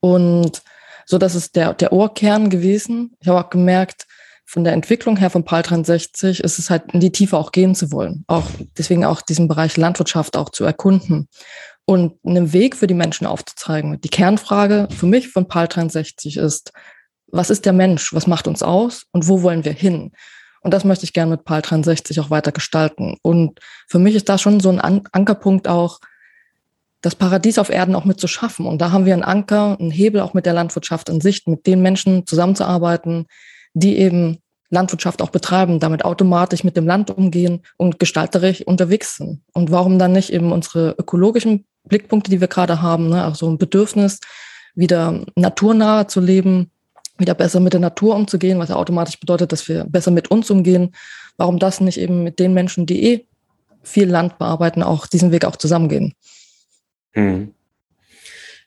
Und 0.00 0.62
so, 1.04 1.18
das 1.18 1.34
ist 1.34 1.56
der, 1.56 1.74
der 1.74 1.92
Ohrkern 1.92 2.48
gewesen. 2.48 3.14
Ich 3.20 3.28
habe 3.28 3.44
auch 3.44 3.50
gemerkt, 3.50 4.06
von 4.46 4.64
der 4.64 4.72
Entwicklung 4.72 5.18
her 5.18 5.28
von 5.28 5.44
PAL 5.44 5.62
63 5.62 6.40
ist 6.40 6.58
es 6.58 6.70
halt 6.70 6.94
in 6.94 7.00
die 7.00 7.12
Tiefe 7.12 7.36
auch 7.36 7.52
gehen 7.52 7.74
zu 7.74 7.92
wollen. 7.92 8.24
Auch 8.28 8.46
deswegen 8.78 9.04
auch 9.04 9.20
diesen 9.20 9.46
Bereich 9.46 9.76
Landwirtschaft 9.76 10.38
auch 10.38 10.48
zu 10.48 10.64
erkunden 10.64 11.28
und 11.88 12.18
einen 12.22 12.52
Weg 12.52 12.76
für 12.76 12.86
die 12.86 12.92
Menschen 12.92 13.26
aufzuzeigen. 13.26 13.98
Die 14.02 14.10
Kernfrage 14.10 14.88
für 14.90 15.06
mich 15.06 15.28
von 15.28 15.48
PAL 15.48 15.68
63 15.68 16.36
ist, 16.36 16.70
was 17.28 17.48
ist 17.48 17.64
der 17.64 17.72
Mensch? 17.72 18.12
Was 18.12 18.26
macht 18.26 18.46
uns 18.46 18.62
aus? 18.62 19.06
Und 19.12 19.26
wo 19.26 19.40
wollen 19.40 19.64
wir 19.64 19.72
hin? 19.72 20.12
Und 20.60 20.74
das 20.74 20.84
möchte 20.84 21.06
ich 21.06 21.14
gerne 21.14 21.30
mit 21.30 21.44
PAL 21.44 21.62
63 21.62 22.20
auch 22.20 22.28
weiter 22.28 22.52
gestalten. 22.52 23.16
Und 23.22 23.60
für 23.88 23.98
mich 23.98 24.14
ist 24.14 24.28
das 24.28 24.42
schon 24.42 24.60
so 24.60 24.68
ein 24.68 24.80
An 24.80 25.04
Ankerpunkt 25.12 25.66
auch, 25.66 26.00
das 27.00 27.14
Paradies 27.14 27.58
auf 27.58 27.70
Erden 27.70 27.94
auch 27.94 28.04
mit 28.04 28.20
zu 28.20 28.28
schaffen. 28.28 28.66
Und 28.66 28.82
da 28.82 28.92
haben 28.92 29.06
wir 29.06 29.14
einen 29.14 29.24
Anker, 29.24 29.78
einen 29.80 29.90
Hebel 29.90 30.20
auch 30.20 30.34
mit 30.34 30.44
der 30.44 30.52
Landwirtschaft 30.52 31.08
in 31.08 31.22
Sicht, 31.22 31.48
mit 31.48 31.66
den 31.66 31.80
Menschen 31.80 32.26
zusammenzuarbeiten, 32.26 33.24
die 33.72 33.96
eben 33.96 34.42
Landwirtschaft 34.68 35.22
auch 35.22 35.30
betreiben, 35.30 35.80
damit 35.80 36.04
automatisch 36.04 36.64
mit 36.64 36.76
dem 36.76 36.86
Land 36.86 37.10
umgehen 37.10 37.62
und 37.78 37.98
gestalterisch 37.98 38.60
unterwegs 38.60 39.16
sind. 39.16 39.42
Und 39.54 39.70
warum 39.70 39.98
dann 39.98 40.12
nicht 40.12 40.30
eben 40.30 40.52
unsere 40.52 40.94
ökologischen 40.98 41.64
Blickpunkte, 41.88 42.30
die 42.30 42.40
wir 42.40 42.48
gerade 42.48 42.82
haben, 42.82 43.08
ne, 43.08 43.26
auch 43.26 43.34
so 43.34 43.48
ein 43.48 43.58
Bedürfnis, 43.58 44.20
wieder 44.74 45.24
naturnahe 45.34 46.06
zu 46.06 46.20
leben, 46.20 46.70
wieder 47.18 47.34
besser 47.34 47.60
mit 47.60 47.72
der 47.72 47.80
Natur 47.80 48.14
umzugehen, 48.14 48.58
was 48.58 48.68
ja 48.68 48.76
automatisch 48.76 49.18
bedeutet, 49.18 49.52
dass 49.52 49.68
wir 49.68 49.84
besser 49.84 50.10
mit 50.10 50.30
uns 50.30 50.50
umgehen. 50.50 50.94
Warum 51.36 51.58
das 51.58 51.80
nicht 51.80 51.98
eben 51.98 52.22
mit 52.22 52.38
den 52.38 52.54
Menschen, 52.54 52.86
die 52.86 53.04
eh 53.04 53.26
viel 53.82 54.08
Land 54.08 54.38
bearbeiten, 54.38 54.82
auch 54.82 55.06
diesen 55.06 55.32
Weg 55.32 55.44
auch 55.44 55.56
zusammengehen? 55.56 56.14
Hm. 57.12 57.54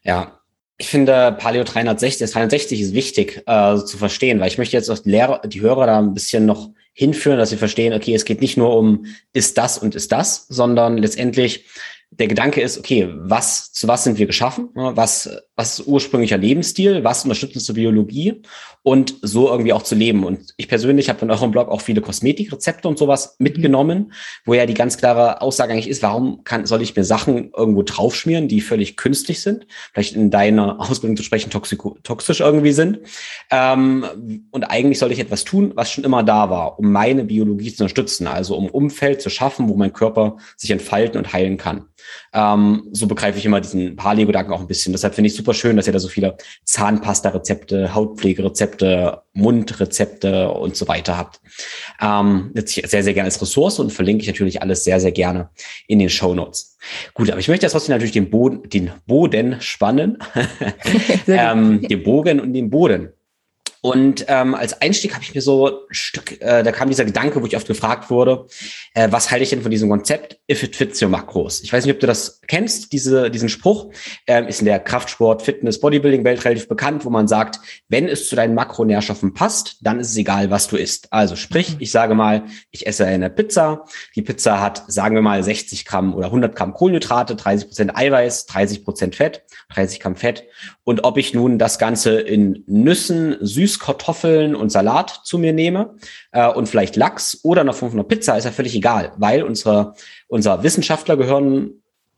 Ja, 0.04 0.40
ich 0.78 0.88
finde 0.88 1.36
Paleo 1.38 1.64
360, 1.64 2.20
das 2.20 2.32
360 2.32 2.82
ist 2.82 2.94
wichtig 2.94 3.44
äh, 3.46 3.78
zu 3.78 3.98
verstehen, 3.98 4.40
weil 4.40 4.48
ich 4.48 4.58
möchte 4.58 4.76
jetzt 4.76 4.90
auch 4.90 4.98
die, 4.98 5.12
Lehrer, 5.12 5.42
die 5.46 5.62
Hörer 5.62 5.86
da 5.86 6.00
ein 6.00 6.14
bisschen 6.14 6.46
noch 6.46 6.72
hinführen, 6.94 7.38
dass 7.38 7.52
sie 7.52 7.58
verstehen, 7.58 7.94
okay, 7.94 8.16
es 8.16 8.26
geht 8.26 8.42
nicht 8.42 8.58
nur 8.58 8.76
um 8.76 9.06
ist 9.32 9.58
das 9.58 9.78
und 9.78 9.96
ist 9.96 10.12
das, 10.12 10.48
sondern 10.50 10.98
letztendlich 10.98 11.66
der 12.14 12.28
Gedanke 12.28 12.60
ist, 12.60 12.78
okay, 12.78 13.10
was, 13.16 13.72
zu 13.72 13.88
was 13.88 14.04
sind 14.04 14.20
wir 14.20 14.26
geschaffen? 14.26 14.70
Was, 14.74 15.30
was 15.56 15.80
ist 15.80 15.88
ursprünglicher 15.88 16.38
Lebensstil? 16.38 17.06
Was 17.06 17.24
unterstützt 17.24 17.56
unsere 17.56 17.76
Biologie? 17.76 18.42
Und 18.84 19.16
so 19.22 19.48
irgendwie 19.50 19.72
auch 19.72 19.84
zu 19.84 19.96
leben. 19.96 20.26
Und 20.26 20.54
ich 20.58 20.68
persönlich 20.68 21.08
habe 21.08 21.22
in 21.22 21.32
eurem 21.32 21.52
Blog 21.52 21.70
auch 21.70 21.80
viele 21.82 22.02
Kosmetikrezepte 22.02 22.88
und 22.88 22.98
sowas 22.98 23.36
mitgenommen, 23.40 24.12
wo 24.44 24.56
ja 24.56 24.66
die 24.66 24.74
ganz 24.74 24.98
klare 24.98 25.42
Aussage 25.42 25.72
eigentlich 25.72 25.88
ist, 25.88 26.02
warum 26.02 26.44
kann, 26.44 26.66
soll 26.66 26.82
ich 26.82 26.96
mir 26.96 27.06
Sachen 27.06 27.52
irgendwo 27.56 27.84
draufschmieren, 27.84 28.50
die 28.50 28.60
völlig 28.60 28.98
künstlich 28.98 29.42
sind? 29.42 29.66
Vielleicht 29.94 30.16
in 30.16 30.32
deiner 30.32 30.82
Ausbildung 30.82 31.16
zu 31.16 31.24
sprechen, 31.24 31.50
toxisch 31.50 32.40
irgendwie 32.42 32.74
sind. 32.74 33.00
Ähm, 33.52 34.48
und 34.52 34.64
eigentlich 34.66 35.00
soll 35.00 35.14
ich 35.14 35.20
etwas 35.20 35.46
tun, 35.46 35.72
was 35.76 35.92
schon 35.92 36.04
immer 36.04 36.24
da 36.24 36.50
war, 36.50 36.78
um 36.78 36.92
meine 36.92 37.24
Biologie 37.24 37.74
zu 37.74 37.84
unterstützen. 37.84 38.28
Also 38.28 38.58
um 38.58 38.68
Umfeld 38.68 39.22
zu 39.22 39.30
schaffen, 39.30 39.70
wo 39.70 39.76
mein 39.76 39.94
Körper 39.94 40.38
sich 40.58 40.72
entfalten 40.72 41.18
und 41.20 41.32
heilen 41.32 41.58
kann. 41.58 41.86
Ähm, 42.34 42.88
so 42.92 43.08
begreife 43.08 43.38
ich 43.38 43.46
immer 43.46 43.62
diesen 43.62 43.96
Paleo-Gedanken 43.96 44.54
auch 44.54 44.62
ein 44.62 44.68
bisschen. 44.68 44.94
Deshalb 44.94 45.16
finde 45.16 45.28
ich 45.28 45.36
super 45.36 45.54
schön, 45.54 45.76
dass 45.76 45.88
ihr 45.88 45.94
da 45.94 46.00
so 46.00 46.08
viele 46.08 46.38
Zahnpasta-Rezepte, 46.64 47.94
Hautpflegerezepte, 47.94 49.22
Mundrezepte 49.34 50.50
und 50.52 50.76
so 50.76 50.88
weiter 50.88 51.18
habt. 51.18 51.42
Ähm, 52.02 52.52
sehr, 52.66 53.04
sehr 53.04 53.14
gerne 53.14 53.26
als 53.26 53.42
Ressource 53.42 53.80
und 53.80 53.92
verlinke 53.92 54.22
ich 54.22 54.28
natürlich 54.28 54.62
alles 54.62 54.84
sehr, 54.84 55.00
sehr 55.00 55.12
gerne 55.12 55.50
in 55.88 56.00
den 56.00 56.10
Show 56.10 56.34
Notes. 56.34 56.78
Gut, 57.14 57.30
aber 57.30 57.40
ich 57.40 57.48
möchte 57.48 57.66
jetzt 57.66 57.74
trotzdem 57.74 57.94
natürlich 57.94 58.14
den 58.14 58.30
Boden, 58.30 58.68
den 58.70 58.92
Boden 59.06 59.58
spannen, 59.62 60.18
ähm, 61.28 61.82
den 61.82 62.04
Bogen 62.04 62.40
und 62.40 62.54
den 62.54 62.70
Boden. 62.70 63.14
Und 63.82 64.26
ähm, 64.28 64.54
als 64.54 64.80
Einstieg 64.80 65.14
habe 65.16 65.24
ich 65.24 65.34
mir 65.34 65.42
so 65.42 65.68
ein 65.68 65.74
Stück, 65.90 66.40
äh, 66.40 66.62
da 66.62 66.72
kam 66.72 66.90
dieser 66.90 67.04
Gedanke, 67.04 67.42
wo 67.42 67.48
ich 67.48 67.56
oft 67.56 67.68
gefragt 67.68 68.12
wurde, 68.12 68.46
äh, 68.94 69.08
was 69.12 69.32
halte 69.32 69.44
ich 69.44 69.50
denn 69.50 69.64
von 69.64 69.72
diesem 69.72 69.90
Konzept 69.90 70.40
If 70.50 70.62
it 70.62 70.76
fits 70.76 71.02
your 71.02 71.10
macros? 71.10 71.62
Ich 71.62 71.74
weiß 71.74 71.86
nicht, 71.86 71.94
ob 71.94 72.00
du 72.00 72.06
das 72.06 72.42
kennst, 72.48 72.94
diese, 72.94 73.32
diesen 73.32 73.50
Spruch. 73.50 73.92
Ähm, 74.28 74.48
ist 74.48 74.60
in 74.60 74.66
der 74.66 74.80
Kraftsport, 74.80 75.42
Fitness, 75.42 75.80
Bodybuilding-Welt 75.80 76.46
relativ 76.46 76.68
bekannt, 76.68 77.06
wo 77.06 77.10
man 77.10 77.28
sagt, 77.28 77.60
wenn 77.90 78.08
es 78.08 78.30
zu 78.30 78.36
deinen 78.36 78.54
Makronährstoffen 78.54 79.34
passt, 79.34 79.78
dann 79.82 80.00
ist 80.00 80.12
es 80.12 80.18
egal, 80.18 80.52
was 80.52 80.68
du 80.68 80.78
isst. 80.78 81.12
Also 81.12 81.36
sprich, 81.36 81.78
ich 81.80 81.90
sage 81.90 82.14
mal, 82.14 82.44
ich 82.70 82.86
esse 82.86 83.06
eine 83.06 83.32
Pizza. 83.32 83.86
Die 84.16 84.22
Pizza 84.22 84.62
hat, 84.62 84.84
sagen 84.88 85.16
wir 85.16 85.24
mal, 85.24 85.44
60 85.44 85.86
Gramm 85.86 86.14
oder 86.14 86.28
100 86.28 86.56
Gramm 86.56 86.74
Kohlenhydrate, 86.74 87.36
30 87.36 87.68
Prozent 87.68 87.98
Eiweiß, 87.98 88.46
30 88.46 88.84
Prozent 88.84 89.16
Fett, 89.16 89.44
30 89.70 90.00
Gramm 90.00 90.16
Fett. 90.16 90.44
Und 90.84 91.04
ob 91.04 91.18
ich 91.18 91.34
nun 91.34 91.60
das 91.60 91.78
Ganze 91.78 92.20
in 92.20 92.64
Nüssen, 92.68 93.38
Süßkartoffeln 93.40 94.56
und 94.56 94.72
Salat 94.72 95.22
zu 95.24 95.38
mir 95.38 95.54
nehme 95.54 95.96
äh, 96.32 96.48
und 96.48 96.68
vielleicht 96.68 96.96
Lachs 96.96 97.40
oder 97.44 97.64
noch 97.64 97.76
500 97.76 98.08
Pizza, 98.08 98.38
ist 98.38 98.46
ja 98.46 98.52
völlig 98.52 98.76
egal, 98.76 99.14
weil 99.18 99.44
unsere, 99.44 99.94
unser 100.28 100.64
Wissenschaftlergehirn 100.64 101.72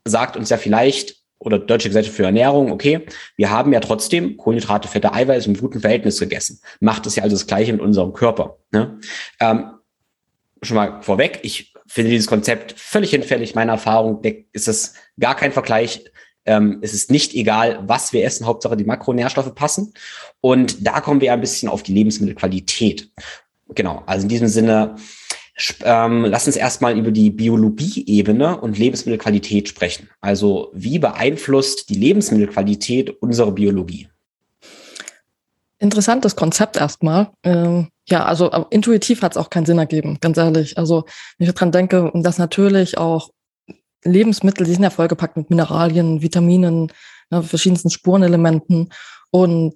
sagt 0.04 0.36
uns 0.36 0.50
ja 0.50 0.56
vielleicht, 0.56 1.16
oder 1.38 1.58
Deutsche 1.58 1.88
Gesellschaft 1.88 2.16
für 2.16 2.24
Ernährung, 2.24 2.72
okay, 2.72 3.06
wir 3.36 3.50
haben 3.50 3.72
ja 3.72 3.80
trotzdem 3.80 4.36
Kohlenhydrate, 4.36 4.88
Fette, 4.88 5.12
Eiweiß 5.12 5.46
im 5.46 5.58
guten 5.58 5.80
Verhältnis 5.80 6.18
gegessen. 6.18 6.60
Macht 6.80 7.06
es 7.06 7.16
ja 7.16 7.22
also 7.22 7.36
das 7.36 7.46
Gleiche 7.46 7.72
mit 7.72 7.82
unserem 7.82 8.14
Körper. 8.14 8.56
Ne? 8.72 8.98
Ähm, 9.40 9.72
schon 10.62 10.76
mal 10.76 11.02
vorweg, 11.02 11.40
ich 11.42 11.74
finde 11.86 12.10
dieses 12.10 12.26
Konzept 12.26 12.72
völlig 12.78 13.10
hinfällig. 13.10 13.54
Meiner 13.54 13.72
Erfahrung 13.72 14.22
ist 14.52 14.68
es 14.68 14.94
gar 15.20 15.36
kein 15.36 15.52
Vergleich 15.52 16.04
ähm, 16.46 16.78
es 16.82 16.92
ist 16.92 17.10
nicht 17.10 17.34
egal, 17.34 17.82
was 17.86 18.12
wir 18.12 18.24
essen, 18.24 18.46
Hauptsache 18.46 18.76
die 18.76 18.84
Makronährstoffe 18.84 19.54
passen. 19.54 19.94
Und 20.40 20.86
da 20.86 21.00
kommen 21.00 21.20
wir 21.20 21.32
ein 21.32 21.40
bisschen 21.40 21.68
auf 21.68 21.82
die 21.82 21.94
Lebensmittelqualität. 21.94 23.10
Genau, 23.74 24.02
also 24.06 24.24
in 24.24 24.28
diesem 24.28 24.48
Sinne, 24.48 24.96
ähm, 25.84 26.24
lass 26.24 26.46
uns 26.46 26.56
erstmal 26.56 26.98
über 26.98 27.10
die 27.12 27.30
Biologieebene 27.30 28.60
und 28.60 28.78
Lebensmittelqualität 28.78 29.68
sprechen. 29.68 30.10
Also 30.20 30.70
wie 30.74 30.98
beeinflusst 30.98 31.88
die 31.88 31.94
Lebensmittelqualität 31.94 33.10
unsere 33.22 33.52
Biologie? 33.52 34.08
Interessantes 35.78 36.36
Konzept 36.36 36.76
erstmal. 36.76 37.30
Ähm, 37.42 37.88
ja, 38.08 38.24
also 38.24 38.50
intuitiv 38.70 39.22
hat 39.22 39.32
es 39.32 39.36
auch 39.38 39.50
keinen 39.50 39.66
Sinn 39.66 39.78
ergeben, 39.78 40.18
ganz 40.20 40.36
ehrlich. 40.36 40.76
Also 40.76 41.04
wenn 41.38 41.48
ich 41.48 41.54
daran 41.54 41.72
denke, 41.72 42.10
dass 42.14 42.38
natürlich 42.38 42.98
auch 42.98 43.30
Lebensmittel, 44.04 44.66
die 44.66 44.72
sind 44.72 44.82
ja 44.82 44.90
vollgepackt 44.90 45.36
mit 45.36 45.50
Mineralien, 45.50 46.22
Vitaminen, 46.22 46.92
ne, 47.30 47.42
verschiedensten 47.42 47.90
Spurenelementen. 47.90 48.90
Und 49.30 49.74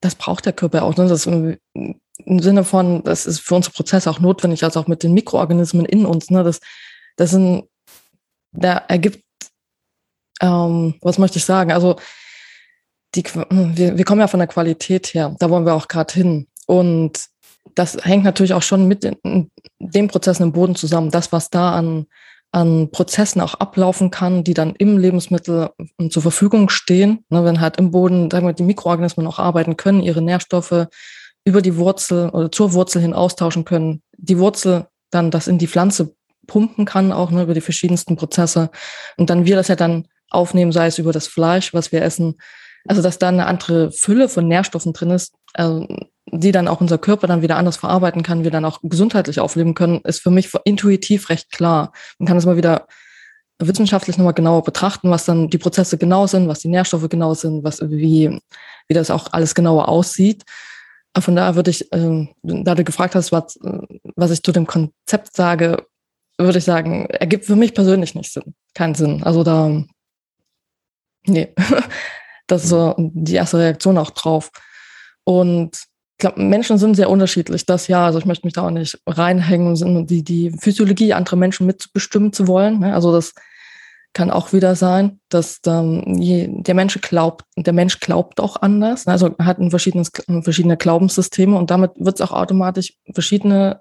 das 0.00 0.14
braucht 0.14 0.46
der 0.46 0.52
Körper 0.52 0.82
auch. 0.82 0.96
Ne? 0.96 1.08
Das 1.08 1.26
im, 1.26 1.56
im, 1.74 2.40
Sinne 2.40 2.64
von, 2.64 3.02
das 3.04 3.26
ist 3.26 3.40
für 3.40 3.54
unsere 3.54 3.74
Prozesse 3.74 4.10
auch 4.10 4.20
notwendig, 4.20 4.64
also 4.64 4.80
auch 4.80 4.86
mit 4.86 5.02
den 5.02 5.14
Mikroorganismen 5.14 5.86
in 5.86 6.06
uns. 6.06 6.30
Ne? 6.30 6.44
Das, 6.44 6.60
das 7.16 7.30
sind, 7.30 7.64
der 8.52 8.84
ergibt, 8.88 9.24
ähm, 10.40 10.94
was 11.00 11.18
möchte 11.18 11.38
ich 11.38 11.44
sagen? 11.44 11.72
Also 11.72 11.96
die, 13.14 13.24
wir, 13.24 13.96
wir 13.96 14.04
kommen 14.04 14.20
ja 14.20 14.28
von 14.28 14.40
der 14.40 14.48
Qualität 14.48 15.14
her, 15.14 15.34
da 15.38 15.50
wollen 15.50 15.66
wir 15.66 15.74
auch 15.74 15.88
gerade 15.88 16.12
hin. 16.12 16.48
Und 16.66 17.26
das 17.74 17.96
hängt 18.02 18.24
natürlich 18.24 18.54
auch 18.54 18.62
schon 18.62 18.86
mit 18.86 19.04
den 19.04 20.08
Prozessen 20.08 20.44
im 20.44 20.52
Boden 20.52 20.74
zusammen. 20.74 21.10
Das, 21.10 21.32
was 21.32 21.50
da 21.50 21.74
an 21.74 22.06
an 22.52 22.90
Prozessen 22.90 23.40
auch 23.40 23.54
ablaufen 23.54 24.10
kann, 24.10 24.44
die 24.44 24.54
dann 24.54 24.74
im 24.76 24.98
Lebensmittel 24.98 25.70
ähm, 25.98 26.10
zur 26.10 26.22
Verfügung 26.22 26.68
stehen. 26.68 27.24
Ne, 27.30 27.44
wenn 27.44 27.60
halt 27.60 27.78
im 27.78 27.90
Boden, 27.90 28.30
sagen 28.30 28.46
wir, 28.46 28.52
die 28.52 28.62
Mikroorganismen 28.62 29.26
auch 29.26 29.38
arbeiten 29.38 29.76
können, 29.76 30.02
ihre 30.02 30.22
Nährstoffe 30.22 30.86
über 31.44 31.62
die 31.62 31.76
Wurzel 31.76 32.28
oder 32.28 32.52
zur 32.52 32.74
Wurzel 32.74 33.02
hin 33.02 33.14
austauschen 33.14 33.64
können, 33.64 34.02
die 34.16 34.38
Wurzel 34.38 34.86
dann 35.10 35.30
das 35.30 35.48
in 35.48 35.58
die 35.58 35.66
Pflanze 35.66 36.14
pumpen 36.46 36.84
kann, 36.84 37.10
auch 37.10 37.30
ne, 37.30 37.42
über 37.42 37.54
die 37.54 37.60
verschiedensten 37.60 38.16
Prozesse. 38.16 38.70
Und 39.16 39.30
dann 39.30 39.46
wir 39.46 39.56
das 39.56 39.68
ja 39.68 39.76
dann 39.76 40.06
aufnehmen, 40.28 40.72
sei 40.72 40.86
es 40.86 40.98
über 40.98 41.12
das 41.12 41.26
Fleisch, 41.26 41.72
was 41.72 41.90
wir 41.90 42.02
essen. 42.02 42.36
Also, 42.86 43.00
dass 43.00 43.18
da 43.18 43.28
eine 43.28 43.46
andere 43.46 43.92
Fülle 43.92 44.28
von 44.28 44.48
Nährstoffen 44.48 44.92
drin 44.92 45.10
ist, 45.10 45.34
äh, 45.54 45.80
die 46.32 46.50
dann 46.50 46.66
auch 46.66 46.80
unser 46.80 46.98
Körper 46.98 47.26
dann 47.26 47.42
wieder 47.42 47.56
anders 47.56 47.76
verarbeiten 47.76 48.22
kann, 48.22 48.42
wir 48.42 48.50
dann 48.50 48.64
auch 48.64 48.80
gesundheitlich 48.82 49.38
aufleben 49.38 49.74
können, 49.74 50.00
ist 50.04 50.20
für 50.20 50.30
mich 50.30 50.50
intuitiv 50.64 51.28
recht 51.28 51.52
klar. 51.52 51.92
Man 52.18 52.26
kann 52.26 52.38
es 52.38 52.46
mal 52.46 52.56
wieder 52.56 52.88
wissenschaftlich 53.58 54.16
nochmal 54.16 54.32
genauer 54.32 54.64
betrachten, 54.64 55.10
was 55.10 55.26
dann 55.26 55.50
die 55.50 55.58
Prozesse 55.58 55.98
genau 55.98 56.26
sind, 56.26 56.48
was 56.48 56.60
die 56.60 56.68
Nährstoffe 56.68 57.08
genau 57.08 57.34
sind, 57.34 57.62
was 57.64 57.80
wie, 57.82 58.40
wie 58.88 58.94
das 58.94 59.10
auch 59.10 59.28
alles 59.32 59.54
genauer 59.54 59.88
aussieht. 59.88 60.44
Von 61.16 61.36
daher 61.36 61.54
würde 61.54 61.70
ich, 61.70 61.92
äh, 61.92 62.26
da 62.42 62.74
du 62.74 62.82
gefragt 62.82 63.14
hast, 63.14 63.30
was, 63.30 63.58
was 64.16 64.30
ich 64.30 64.42
zu 64.42 64.52
dem 64.52 64.66
Konzept 64.66 65.36
sage, 65.36 65.86
würde 66.38 66.58
ich 66.58 66.64
sagen, 66.64 67.06
ergibt 67.06 67.44
für 67.44 67.56
mich 67.56 67.74
persönlich 67.74 68.14
nicht 68.14 68.32
Sinn, 68.32 68.54
keinen 68.74 68.94
Sinn. 68.94 69.22
Also 69.22 69.44
da, 69.44 69.84
nee, 71.26 71.54
das 72.46 72.64
ist 72.64 72.70
so 72.70 72.94
die 72.98 73.34
erste 73.34 73.58
Reaktion 73.58 73.98
auch 73.98 74.10
drauf. 74.10 74.50
Und 75.24 75.91
glaube, 76.22 76.40
Menschen 76.40 76.78
sind 76.78 76.94
sehr 76.94 77.10
unterschiedlich. 77.10 77.66
Das 77.66 77.88
ja, 77.88 78.06
also 78.06 78.18
ich 78.18 78.24
möchte 78.24 78.46
mich 78.46 78.54
da 78.54 78.62
auch 78.62 78.70
nicht 78.70 78.98
reinhängen, 79.06 80.06
die, 80.06 80.22
die 80.22 80.52
Physiologie 80.58 81.12
anderer 81.12 81.36
Menschen 81.36 81.66
mitbestimmen 81.66 82.32
zu 82.32 82.46
wollen. 82.46 82.78
Ne? 82.78 82.94
Also 82.94 83.12
das 83.12 83.34
kann 84.14 84.30
auch 84.30 84.52
wieder 84.52 84.76
sein, 84.76 85.20
dass 85.28 85.60
ähm, 85.66 86.16
je, 86.18 86.48
der 86.48 86.74
Mensch 86.74 87.00
glaubt, 87.00 87.44
der 87.56 87.72
Mensch 87.72 87.98
glaubt 87.98 88.40
auch 88.40 88.60
anders, 88.60 89.06
ne? 89.06 89.12
also 89.12 89.34
hat 89.38 89.58
ein 89.58 89.70
verschiedenes, 89.70 90.10
verschiedene 90.42 90.76
Glaubenssysteme 90.76 91.56
und 91.56 91.70
damit 91.70 91.92
wird 91.96 92.16
es 92.16 92.20
auch 92.20 92.32
automatisch 92.32 92.94
verschiedene 93.12 93.80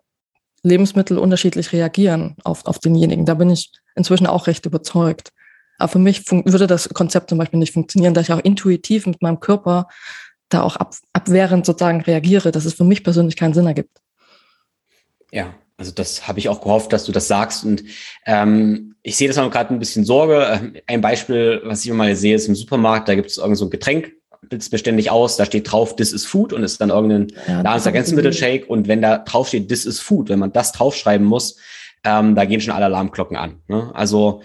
Lebensmittel 0.64 1.18
unterschiedlich 1.18 1.74
reagieren 1.74 2.36
auf, 2.44 2.66
auf 2.66 2.80
denjenigen. 2.80 3.26
Da 3.26 3.34
bin 3.34 3.50
ich 3.50 3.72
inzwischen 3.96 4.28
auch 4.28 4.48
recht 4.48 4.66
überzeugt. 4.66 5.32
Aber 5.78 5.90
für 5.90 6.00
mich 6.00 6.30
würde 6.32 6.68
das 6.68 6.90
Konzept 6.90 7.30
zum 7.30 7.38
Beispiel 7.38 7.60
nicht 7.60 7.74
funktionieren, 7.74 8.14
dass 8.14 8.26
ich 8.26 8.34
auch 8.34 8.44
intuitiv 8.44 9.08
mit 9.08 9.22
meinem 9.22 9.40
Körper 9.40 9.88
da 10.54 10.62
auch 10.62 10.76
ab, 10.76 10.96
abwehrend 11.14 11.66
sozusagen 11.66 12.02
reagiere, 12.02 12.52
dass 12.52 12.66
es 12.66 12.74
für 12.74 12.84
mich 12.84 13.04
persönlich 13.04 13.36
keinen 13.36 13.54
Sinn 13.54 13.68
ergibt. 13.68 14.02
Ja, 15.32 15.54
also 15.78 15.92
das 15.92 16.28
habe 16.28 16.40
ich 16.40 16.50
auch 16.50 16.62
gehofft, 16.62 16.94
dass 16.94 17.06
du 17.06 17.12
das 17.12 17.28
sagst. 17.28 17.66
Und 17.66 17.84
ähm, 18.26 18.96
ich 19.02 19.18
sehe 19.18 19.28
das 19.28 19.38
noch 19.38 19.50
gerade 19.50 19.74
ein 19.74 19.80
bisschen 19.80 20.06
Sorge. 20.06 20.46
Ähm, 20.52 20.74
ein 20.86 21.02
Beispiel, 21.02 21.62
was 21.64 21.84
ich 21.84 21.88
immer 21.88 22.06
mal 22.06 22.16
sehe, 22.16 22.36
ist 22.36 22.48
im 22.48 22.56
Supermarkt, 22.56 23.10
da 23.10 23.16
gibt 23.16 23.30
es 23.30 23.38
irgend 23.38 23.58
so 23.58 23.66
ein 23.66 23.72
Getränk, 23.72 24.12
bildet 24.42 24.70
beständig 24.70 25.10
aus, 25.10 25.38
da 25.38 25.46
steht 25.46 25.72
drauf, 25.72 25.96
this 25.96 26.14
is 26.14 26.26
food 26.26 26.54
und 26.54 26.64
ist 26.64 26.82
dann 26.82 26.90
irgendein 26.90 27.36
ja, 27.48 27.64
Nahrungsergänzungsmittel-Shake. 27.64 28.70
Und 28.70 28.88
wenn 28.88 29.02
da 29.02 29.20
drauf 29.20 29.48
steht, 29.48 29.70
this 29.70 29.86
is 29.86 30.00
food, 30.00 30.30
wenn 30.30 30.40
man 30.40 30.52
das 30.52 30.72
draufschreiben 30.72 31.26
muss, 31.26 31.58
ähm, 32.04 32.36
da 32.36 32.46
gehen 32.46 32.62
schon 32.62 32.74
alle 32.74 32.86
Alarmglocken 32.86 33.38
an. 33.38 33.62
Ne? 33.68 33.92
Also 33.94 34.42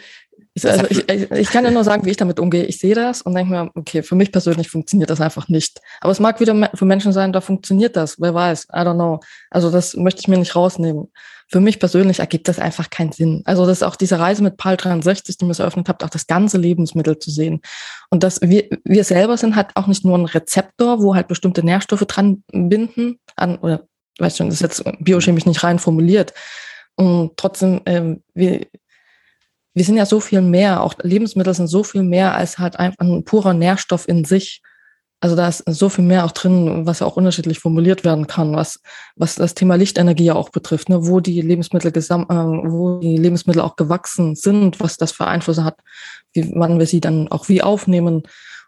also 0.64 0.86
ich, 0.88 1.08
ich, 1.08 1.50
kann 1.50 1.64
ja 1.64 1.70
nur 1.70 1.84
sagen, 1.84 2.04
wie 2.04 2.10
ich 2.10 2.16
damit 2.16 2.40
umgehe. 2.40 2.64
Ich 2.64 2.78
sehe 2.78 2.94
das 2.94 3.22
und 3.22 3.34
denke 3.34 3.52
mir, 3.52 3.70
okay, 3.74 4.02
für 4.02 4.14
mich 4.14 4.32
persönlich 4.32 4.70
funktioniert 4.70 5.10
das 5.10 5.20
einfach 5.20 5.48
nicht. 5.48 5.80
Aber 6.00 6.12
es 6.12 6.20
mag 6.20 6.40
wieder 6.40 6.70
für 6.74 6.84
Menschen 6.86 7.12
sein, 7.12 7.32
da 7.32 7.40
funktioniert 7.40 7.96
das. 7.96 8.20
Wer 8.20 8.32
weiß, 8.32 8.68
I 8.72 8.78
don't 8.78 8.94
know. 8.94 9.20
Also 9.50 9.70
das 9.70 9.96
möchte 9.96 10.20
ich 10.20 10.28
mir 10.28 10.38
nicht 10.38 10.56
rausnehmen. 10.56 11.08
Für 11.48 11.60
mich 11.60 11.78
persönlich 11.78 12.20
ergibt 12.20 12.48
das 12.48 12.58
einfach 12.58 12.90
keinen 12.90 13.12
Sinn. 13.12 13.42
Also 13.44 13.66
das 13.66 13.78
ist 13.78 13.82
auch 13.82 13.96
diese 13.96 14.18
Reise 14.18 14.42
mit 14.42 14.56
PAL 14.56 14.76
63, 14.76 15.36
die 15.36 15.44
mir 15.44 15.52
es 15.52 15.58
eröffnet 15.58 15.88
habt, 15.88 16.02
auch 16.02 16.10
das 16.10 16.26
ganze 16.26 16.58
Lebensmittel 16.58 17.18
zu 17.18 17.30
sehen. 17.30 17.60
Und 18.10 18.22
dass 18.22 18.40
wir, 18.40 18.68
wir 18.84 19.04
selber 19.04 19.36
sind 19.36 19.56
halt 19.56 19.68
auch 19.74 19.86
nicht 19.86 20.04
nur 20.04 20.16
ein 20.16 20.24
Rezeptor, 20.24 21.02
wo 21.02 21.14
halt 21.14 21.28
bestimmte 21.28 21.62
Nährstoffe 21.62 22.04
dran 22.06 22.42
binden, 22.50 23.18
an, 23.36 23.58
oder 23.58 23.86
weißt 24.18 24.38
schon, 24.38 24.48
das 24.48 24.56
ist 24.56 24.62
jetzt 24.62 24.84
biochemisch 24.98 25.46
nicht 25.46 25.62
rein 25.62 25.78
formuliert. 25.78 26.32
Und 26.96 27.36
trotzdem, 27.36 27.82
ähm, 27.84 28.22
wir, 28.34 28.66
wir 29.76 29.84
sind 29.84 29.98
ja 29.98 30.06
so 30.06 30.20
viel 30.20 30.40
mehr, 30.40 30.82
auch 30.82 30.94
Lebensmittel 31.02 31.52
sind 31.52 31.66
so 31.66 31.84
viel 31.84 32.02
mehr 32.02 32.34
als 32.34 32.58
halt 32.58 32.78
einfach 32.78 33.00
ein 33.00 33.24
purer 33.24 33.52
Nährstoff 33.52 34.08
in 34.08 34.24
sich. 34.24 34.62
Also 35.20 35.36
da 35.36 35.48
ist 35.48 35.64
so 35.66 35.90
viel 35.90 36.04
mehr 36.04 36.24
auch 36.24 36.32
drin, 36.32 36.86
was 36.86 37.00
ja 37.00 37.06
auch 37.06 37.18
unterschiedlich 37.18 37.58
formuliert 37.58 38.02
werden 38.02 38.26
kann, 38.26 38.56
was, 38.56 38.80
was 39.16 39.34
das 39.34 39.52
Thema 39.52 39.74
Lichtenergie 39.74 40.24
ja 40.24 40.34
auch 40.34 40.48
betrifft, 40.48 40.88
ne? 40.88 41.06
wo 41.06 41.20
die 41.20 41.42
Lebensmittel 41.42 41.92
gesam 41.92 42.22
äh, 42.30 42.70
wo 42.70 43.00
die 43.00 43.18
Lebensmittel 43.18 43.60
auch 43.60 43.76
gewachsen 43.76 44.34
sind, 44.34 44.80
was 44.80 44.96
das 44.96 45.12
für 45.12 45.26
Einflüsse 45.26 45.64
hat, 45.64 45.78
wie, 46.32 46.50
wann 46.54 46.78
wir 46.78 46.86
sie 46.86 47.00
dann 47.00 47.28
auch 47.28 47.50
wie 47.50 47.62
aufnehmen 47.62 48.22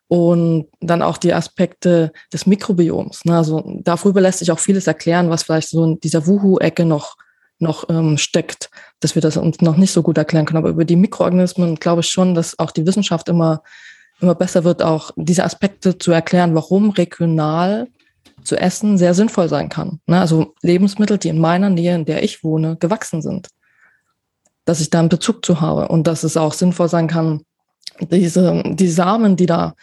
und 0.09 0.67
dann 0.81 1.01
auch 1.01 1.17
die 1.17 1.33
Aspekte 1.33 2.13
des 2.35 2.45
Mikrobioms. 2.45 3.25
Ne? 3.25 3.35
Also 3.35 3.81
darüber 3.83 4.21
lässt 4.21 4.41
sich 4.41 4.53
auch 4.53 4.59
vieles 4.59 4.87
erklären, 4.87 5.31
was 5.31 5.45
vielleicht 5.45 5.71
so 5.71 5.85
in 5.85 6.01
dieser 6.01 6.27
Wuhu-Ecke 6.27 6.85
noch 6.85 7.17
noch 7.59 7.89
ähm, 7.89 8.19
steckt, 8.19 8.71
dass 9.01 9.15
wir 9.15 9.23
das 9.23 9.37
uns 9.37 9.61
noch 9.61 9.77
nicht 9.77 9.93
so 9.93 10.03
gut 10.03 10.19
erklären 10.19 10.47
können. 10.47 10.59
Aber 10.59 10.71
über 10.71 10.85
die 10.85 10.97
Mikroorganismen 10.97 11.77
glaube 11.77 12.01
ich 12.01 12.09
schon, 12.09 12.35
dass 12.35 12.59
auch 12.59 12.71
die 12.71 12.87
Wissenschaft 12.87 13.29
immer, 13.29 13.63
immer 14.21 14.35
besser 14.35 14.65
wird, 14.65 14.83
auch 14.83 15.11
diese 15.17 15.45
Aspekte 15.45 15.99
zu 15.99 16.13
erklären, 16.13 16.55
warum 16.55 16.91
regional 16.91 17.89
zu 18.45 18.57
essen 18.57 18.99
sehr 18.99 19.15
sinnvoll 19.15 19.49
sein 19.49 19.69
kann. 19.69 20.01
Ne? 20.07 20.21
Also 20.21 20.55
Lebensmittel, 20.63 21.19
die 21.19 21.29
in 21.29 21.41
meiner 21.41 21.71
Nähe, 21.71 21.95
in 21.95 22.05
der 22.05 22.23
ich 22.23 22.45
wohne, 22.45 22.77
gewachsen 22.77 23.23
sind. 23.23 23.49
Dass 24.65 24.81
ich 24.81 24.91
da 24.91 25.01
einen 25.01 25.09
Bezug 25.09 25.45
zu 25.45 25.61
habe 25.61 25.89
und 25.89 26.07
dass 26.07 26.25
es 26.25 26.37
auch 26.37 26.53
sinnvoll 26.53 26.89
sein 26.89 27.09
kann, 27.09 27.43
diese, 28.01 28.63
die 28.65 28.89
Samen, 28.89 29.37
die 29.37 29.47
da 29.47 29.75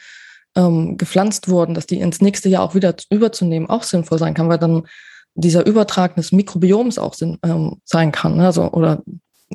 ähm, 0.56 0.98
gepflanzt 0.98 1.50
wurden, 1.50 1.74
dass 1.74 1.86
die 1.86 2.00
ins 2.00 2.22
nächste 2.22 2.50
Jahr 2.50 2.64
auch 2.64 2.76
wieder 2.76 2.96
überzunehmen, 3.10 3.70
auch 3.70 3.84
sinnvoll 3.84 4.20
sein 4.20 4.34
kann, 4.34 4.48
weil 4.48 4.60
dann 4.60 4.88
dieser 5.36 5.66
Übertrag 5.66 6.16
des 6.16 6.32
Mikrobioms 6.32 6.98
auch 6.98 7.14
sind, 7.14 7.40
ähm, 7.44 7.82
sein 7.84 8.12
kann. 8.12 8.38
Ne? 8.38 8.46
Also, 8.46 8.72
oder, 8.72 9.04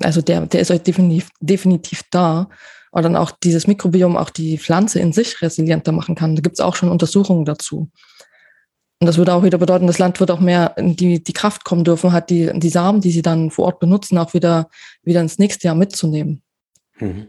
also 0.01 0.23
der, 0.23 0.47
der 0.47 0.61
ist 0.61 0.71
halt 0.71 0.87
definitiv, 0.87 1.31
definitiv 1.41 2.03
da. 2.11 2.49
Und 2.93 3.03
dann 3.05 3.17
auch 3.17 3.31
dieses 3.31 3.67
Mikrobiom 3.67 4.17
auch 4.17 4.31
die 4.31 4.59
Pflanze 4.59 4.99
in 4.99 5.13
sich 5.13 5.41
resilienter 5.43 5.93
machen 5.93 6.17
kann. 6.17 6.35
Da 6.35 6.43
gibt 6.43 6.57
es 6.57 6.61
auch 6.61 6.75
schon 6.75 6.91
Untersuchungen 6.91 7.45
dazu. 7.45 7.89
Und 9.01 9.07
das 9.07 9.17
würde 9.17 9.33
auch 9.33 9.43
wieder 9.43 9.57
bedeuten, 9.57 9.87
das 9.87 9.99
Land 9.99 10.21
wird 10.21 10.31
auch 10.31 10.41
mehr 10.41 10.75
in 10.77 10.95
die, 10.95 11.23
die 11.23 11.33
Kraft 11.33 11.65
kommen 11.65 11.85
dürfen, 11.85 12.13
hat 12.13 12.29
die, 12.29 12.51
die 12.55 12.69
Samen, 12.69 13.01
die 13.01 13.13
sie 13.13 13.23
dann 13.23 13.51
vor 13.51 13.65
Ort 13.65 13.81
benutzen, 13.81 14.19
auch 14.19 14.35
wieder, 14.35 14.69
wieder 15.03 15.23
ins 15.23 15.39
nächste 15.39 15.69
Jahr 15.69 15.75
mitzunehmen. 15.75 16.43
Mhm. 16.99 17.29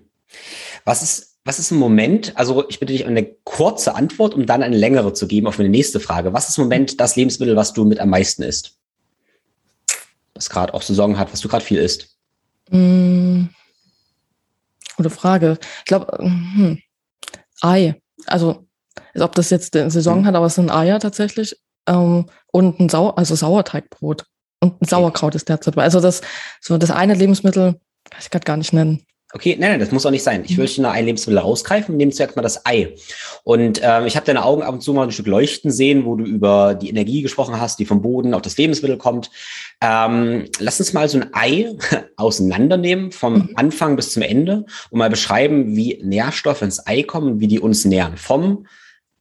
Was 0.84 1.02
ist 1.02 1.31
was 1.44 1.60
ist 1.60 1.72
ein 1.72 1.80
Moment, 1.80 2.38
also 2.38 2.68
ich 2.70 2.80
bitte 2.80 2.94
dich 2.94 3.04
um 3.04 3.10
eine 3.10 3.26
kurze 3.44 3.96
Antwort, 3.96 4.34
um 4.34 4.46
dann 4.46 4.62
eine 4.62 4.78
längere 4.78 5.14
zu 5.14 5.28
geben 5.28 5.48
auf 5.48 5.58
meine 5.58 5.70
nächste 5.70 6.00
Frage. 6.00 6.34
Was 6.34 6.50
ist 6.50 6.58
im 6.58 6.66
Moment 6.66 7.00
das 7.00 7.16
Lebensmittel, 7.16 7.56
was 7.56 7.74
du 7.74 7.84
mit 7.86 8.00
am 8.00 8.10
meisten 8.10 8.44
isst? 8.44 8.78
Was 10.36 10.50
gerade 10.50 10.74
auch 10.74 10.82
Saison 10.82 11.18
hat, 11.18 11.34
was 11.34 11.40
du 11.40 11.48
gerade 11.48 11.66
viel 11.66 11.80
isst? 11.80 12.16
Mmh, 12.70 13.50
gute 14.98 15.10
Frage. 15.10 15.58
Ich 15.80 15.86
glaube, 15.86 16.18
hm, 16.20 16.82
Ei. 17.62 18.02
Also, 18.26 18.68
als 19.14 19.24
ob 19.24 19.36
das 19.36 19.50
jetzt 19.50 19.76
eine 19.76 19.92
Saison 19.92 20.20
hm. 20.20 20.26
hat, 20.26 20.36
aber 20.36 20.48
es 20.48 20.56
sind 20.56 20.72
Eier 20.72 21.00
tatsächlich. 21.00 21.58
Ähm, 21.88 22.26
und 22.52 22.80
ein 22.80 22.90
Sau 22.90 23.10
also 23.10 23.36
Sauerteigbrot. 23.36 24.26
Und 24.60 24.82
ein 24.82 24.88
Sauerkraut 24.88 25.36
ist 25.36 25.50
derzeit. 25.50 25.78
Also 25.78 26.02
das, 26.02 26.22
so 26.60 26.78
das 26.78 26.92
eine 26.92 27.16
Lebensmittel, 27.16 27.80
kann 28.10 28.20
ich 28.20 28.30
gerade 28.30 28.46
gar 28.46 28.58
nicht 28.58 28.74
nennen. 28.74 29.06
Okay, 29.34 29.56
nein, 29.58 29.72
nein, 29.72 29.80
das 29.80 29.92
muss 29.92 30.06
auch 30.06 30.12
nicht 30.12 30.24
sein. 30.24 30.44
Ich 30.46 30.58
will 30.58 30.70
nur 30.78 30.92
ein 30.92 31.06
Lebensmittel 31.06 31.40
rausgreifen 31.40 31.94
und 31.94 31.98
nehme 31.98 32.12
zuerst 32.12 32.36
mal 32.36 32.42
das 32.42 32.66
Ei. 32.66 32.96
Und 33.44 33.80
ähm, 33.82 34.06
ich 34.06 34.16
habe 34.16 34.26
deine 34.26 34.44
Augen 34.44 34.62
ab 34.62 34.74
und 34.74 34.82
zu 34.82 34.94
mal 34.94 35.04
ein 35.04 35.12
Stück 35.12 35.28
leuchten 35.28 35.72
sehen, 35.72 36.06
wo 36.06 36.16
du 36.16 36.26
über 36.26 36.76
die 36.76 36.90
Energie 36.90 37.22
gesprochen 37.22 37.60
hast, 37.60 37.80
die 37.80 37.86
vom 37.86 38.02
Boden 38.02 38.34
auf 38.34 38.42
das 38.42 38.58
Lebensmittel 38.58 38.98
kommt. 38.98 39.32
Ähm, 39.82 40.46
lass 40.60 40.80
uns 40.80 40.92
mal 40.94 41.08
so 41.08 41.20
ein 41.20 41.34
Ei 41.34 41.74
auseinandernehmen, 42.18 43.12
vom 43.12 43.34
mhm. 43.34 43.50
Anfang 43.56 43.96
bis 43.96 44.12
zum 44.12 44.24
Ende 44.24 44.66
und 44.90 45.00
mal 45.00 45.10
beschreiben, 45.10 45.76
wie 45.76 46.02
Nährstoffe 46.04 46.62
ins 46.62 46.86
Ei 46.86 47.04
kommen 47.04 47.40
wie 47.40 47.48
die 47.48 47.60
uns 47.60 47.86
nähren. 47.86 48.18
Vom 48.18 48.66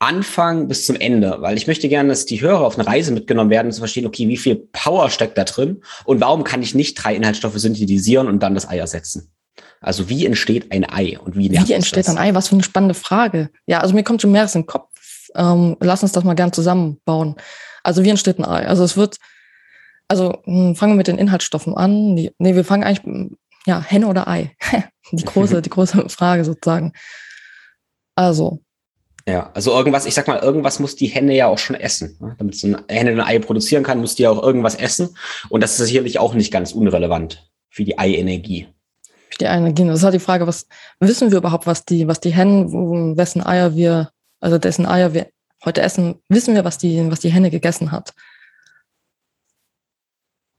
Anfang 0.00 0.66
bis 0.66 0.86
zum 0.86 0.96
Ende, 0.96 1.36
weil 1.40 1.58
ich 1.58 1.66
möchte 1.66 1.88
gerne, 1.88 2.08
dass 2.08 2.24
die 2.24 2.40
Hörer 2.40 2.66
auf 2.66 2.78
eine 2.78 2.86
Reise 2.86 3.12
mitgenommen 3.12 3.50
werden, 3.50 3.66
um 3.66 3.72
zu 3.72 3.80
verstehen, 3.80 4.06
okay, 4.06 4.28
wie 4.28 4.38
viel 4.38 4.56
Power 4.56 5.10
steckt 5.10 5.36
da 5.36 5.44
drin 5.44 5.82
und 6.04 6.20
warum 6.20 6.42
kann 6.42 6.62
ich 6.62 6.74
nicht 6.74 6.94
drei 6.94 7.14
Inhaltsstoffe 7.14 7.58
synthetisieren 7.58 8.26
und 8.26 8.42
dann 8.42 8.54
das 8.54 8.66
Ei 8.66 8.78
ersetzen? 8.78 9.30
Also 9.80 10.08
wie 10.10 10.26
entsteht 10.26 10.72
ein 10.72 10.88
Ei 10.88 11.18
und 11.18 11.36
wie 11.36 11.50
Wie 11.50 11.72
entsteht 11.72 12.06
das? 12.06 12.08
ein 12.08 12.18
Ei? 12.18 12.34
Was 12.34 12.48
für 12.48 12.54
eine 12.54 12.62
spannende 12.62 12.94
Frage. 12.94 13.50
Ja, 13.66 13.80
also 13.80 13.94
mir 13.94 14.04
kommt 14.04 14.20
schon 14.20 14.32
mehres 14.32 14.54
in 14.54 14.62
den 14.62 14.66
Kopf. 14.66 14.90
Ähm, 15.34 15.76
lass 15.80 16.02
uns 16.02 16.12
das 16.12 16.24
mal 16.24 16.34
gern 16.34 16.52
zusammenbauen. 16.52 17.36
Also 17.82 18.04
wie 18.04 18.10
entsteht 18.10 18.38
ein 18.38 18.44
Ei? 18.44 18.66
Also 18.66 18.84
es 18.84 18.96
wird, 18.98 19.16
also 20.06 20.42
hm, 20.44 20.76
fangen 20.76 20.92
wir 20.92 20.96
mit 20.98 21.06
den 21.06 21.18
Inhaltsstoffen 21.18 21.74
an. 21.74 22.14
Nee, 22.14 22.32
nee, 22.38 22.54
wir 22.54 22.64
fangen 22.64 22.84
eigentlich, 22.84 23.04
hm, 23.04 23.38
ja, 23.66 23.80
Henne 23.80 24.08
oder 24.08 24.28
Ei? 24.28 24.54
die 25.12 25.24
große, 25.24 25.62
die 25.62 25.70
große 25.70 26.08
Frage 26.10 26.44
sozusagen. 26.44 26.92
Also. 28.14 28.60
Ja, 29.26 29.50
also 29.54 29.70
irgendwas, 29.70 30.04
ich 30.04 30.14
sag 30.14 30.28
mal, 30.28 30.40
irgendwas 30.40 30.78
muss 30.78 30.96
die 30.96 31.06
Henne 31.06 31.34
ja 31.34 31.46
auch 31.46 31.58
schon 31.58 31.76
essen. 31.76 32.18
Ne? 32.20 32.34
Damit 32.38 32.54
so 32.54 32.66
eine 32.66 32.84
Henne 32.88 33.12
ein 33.12 33.20
Ei 33.20 33.38
produzieren 33.38 33.84
kann, 33.84 34.00
muss 34.00 34.14
die 34.14 34.24
ja 34.24 34.30
auch 34.30 34.42
irgendwas 34.42 34.74
essen. 34.74 35.16
Und 35.48 35.62
das 35.62 35.78
ist 35.78 35.86
sicherlich 35.86 36.18
auch 36.18 36.34
nicht 36.34 36.52
ganz 36.52 36.72
unrelevant 36.72 37.50
für 37.70 37.84
die 37.84 37.98
Eienergie 37.98 38.66
die 39.38 39.48
eine 39.48 39.72
gehen. 39.72 39.88
Das 39.88 39.98
ist 39.98 40.04
halt 40.04 40.14
die 40.14 40.20
Frage, 40.20 40.46
was 40.46 40.66
wissen 40.98 41.30
wir 41.30 41.38
überhaupt, 41.38 41.66
was 41.66 41.84
die, 41.84 42.06
was 42.06 42.20
die 42.20 42.32
Hennen, 42.32 43.16
wessen 43.16 43.44
Eier 43.44 43.74
wir, 43.74 44.10
also 44.40 44.58
dessen 44.58 44.86
Eier 44.86 45.14
wir 45.14 45.30
heute 45.64 45.82
essen, 45.82 46.16
wissen 46.28 46.54
wir, 46.54 46.64
was 46.64 46.78
die, 46.78 47.10
was 47.10 47.20
die 47.20 47.30
Henne 47.30 47.50
gegessen 47.50 47.92
hat. 47.92 48.14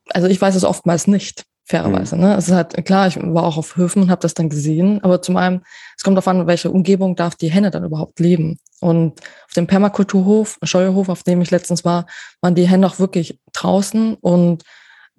Also 0.10 0.28
ich 0.28 0.42
weiß 0.42 0.56
es 0.56 0.64
oftmals 0.64 1.08
nicht, 1.08 1.46
fairerweise. 1.66 2.16
Mhm. 2.16 2.22
Ne? 2.22 2.36
Es 2.36 2.48
ist 2.48 2.54
halt 2.54 2.86
klar, 2.86 3.08
ich 3.08 3.18
war 3.18 3.44
auch 3.44 3.58
auf 3.58 3.78
Höfen 3.78 4.04
und 4.04 4.12
habe 4.12 4.22
das 4.22 4.34
dann 4.34 4.50
gesehen, 4.50 5.04
aber 5.04 5.22
zum 5.22 5.38
einen, 5.38 5.64
es 5.98 6.04
kommt 6.04 6.18
darauf 6.18 6.28
an, 6.28 6.48
welche 6.48 6.72
Umgebung 6.72 7.16
darf 7.16 7.36
die 7.36 7.52
Henne 7.52 7.72
dann 7.72 7.84
überhaupt 7.84 8.20
leben. 8.20 8.60
Und 8.80 9.22
auf 9.46 9.54
dem 9.56 9.68
Permakulturhof, 9.68 10.58
Scheuerhof, 10.64 11.10
auf 11.10 11.24
dem 11.24 11.42
ich 11.42 11.52
letztens 11.52 11.86
war, 11.86 12.06
waren 12.42 12.56
die 12.56 12.68
Hennen 12.68 12.86
auch 12.86 13.00
wirklich 13.00 13.40
draußen 13.54 14.16
und 14.16 14.64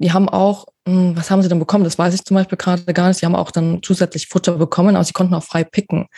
die 0.03 0.13
haben 0.13 0.29
auch, 0.29 0.67
hm, 0.87 1.17
was 1.17 1.31
haben 1.31 1.43
sie 1.43 1.49
denn 1.49 1.59
bekommen? 1.59 1.85
Das 1.85 1.99
weiß 1.99 2.15
ich 2.15 2.25
zum 2.25 2.35
Beispiel 2.35 2.59
gerade 2.59 2.93
gar 2.93 3.09
nicht. 3.09 3.19
Sie 3.19 3.27
haben 3.27 3.35
auch 3.35 3.51
dann 3.51 3.81
zusätzlich 3.83 4.29
Futter 4.29 4.53
bekommen, 4.53 4.97
aber 4.97 5.05
sie 5.05 5.13
konnten 5.13 5.35
auch 5.35 5.45
frei 5.45 5.65
picken. 5.65 6.09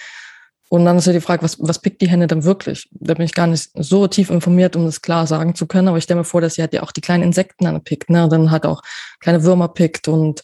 Und 0.71 0.87
dann 0.87 0.97
ist 0.97 1.07
ja 1.07 1.13
die 1.13 1.21
Frage, 1.21 1.43
was, 1.43 1.59
was 1.61 1.79
pickt 1.79 2.01
die 2.01 2.09
Henne 2.09 2.27
denn 2.27 2.45
wirklich? 2.45 2.89
Da 2.93 3.15
bin 3.15 3.25
ich 3.25 3.35
gar 3.35 3.47
nicht 3.47 3.71
so 3.75 4.09
tief 4.09 4.31
informiert, 4.31 4.75
um 4.75 4.87
das 4.87 5.03
klar 5.03 5.27
sagen 5.27 5.55
zu 5.55 5.67
können. 5.67 5.89
Aber 5.89 5.99
ich 5.99 6.05
stelle 6.05 6.21
mir 6.21 6.25
vor, 6.25 6.41
dass 6.41 6.55
sie 6.55 6.63
halt 6.63 6.73
ja 6.73 6.83
auch 6.83 6.91
die 6.91 7.03
kleinen 7.03 7.23
Insekten 7.23 7.65
dann 7.65 7.85
pickt, 7.85 8.11
ne? 8.11 8.29
Dann 8.29 8.51
halt 8.51 8.67
auch 8.67 8.83
kleine 9.21 9.45
Würmer 9.45 9.69
pickt 9.69 10.09
und 10.09 10.43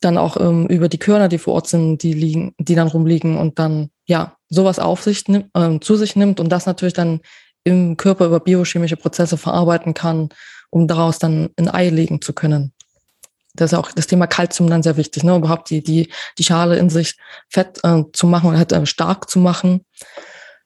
dann 0.00 0.16
auch 0.16 0.36
ähm, 0.38 0.66
über 0.68 0.88
die 0.88 0.98
Körner, 0.98 1.28
die 1.28 1.38
vor 1.38 1.54
Ort 1.54 1.68
sind, 1.68 2.02
die 2.02 2.12
liegen, 2.12 2.54
die 2.58 2.74
dann 2.74 2.88
rumliegen 2.88 3.36
und 3.36 3.58
dann 3.58 3.90
ja 4.06 4.36
sowas 4.48 4.78
auf 4.78 5.02
sich 5.02 5.28
nimmt, 5.28 5.50
äh, 5.54 5.78
zu 5.80 5.96
sich 5.96 6.16
nimmt 6.16 6.40
und 6.40 6.48
das 6.50 6.66
natürlich 6.66 6.94
dann 6.94 7.20
im 7.64 7.96
Körper 7.96 8.26
über 8.26 8.40
biochemische 8.40 8.96
Prozesse 8.96 9.36
verarbeiten 9.36 9.94
kann 9.94 10.30
um 10.72 10.88
daraus 10.88 11.18
dann 11.18 11.50
ein 11.56 11.68
Ei 11.68 11.90
legen 11.90 12.22
zu 12.22 12.32
können. 12.32 12.72
da 13.54 13.66
ist 13.66 13.74
auch 13.74 13.92
das 13.92 14.06
Thema 14.06 14.26
Kalzium 14.26 14.70
dann 14.70 14.82
sehr 14.82 14.96
wichtig, 14.96 15.22
ne? 15.24 15.36
überhaupt 15.36 15.68
die, 15.68 15.82
die, 15.82 16.10
die 16.38 16.44
Schale 16.44 16.78
in 16.78 16.88
sich 16.88 17.18
fett 17.50 17.78
äh, 17.84 18.02
zu 18.14 18.26
machen 18.26 18.48
oder 18.48 18.56
halt 18.56 18.72
äh, 18.72 18.86
stark 18.86 19.28
zu 19.28 19.38
machen. 19.38 19.84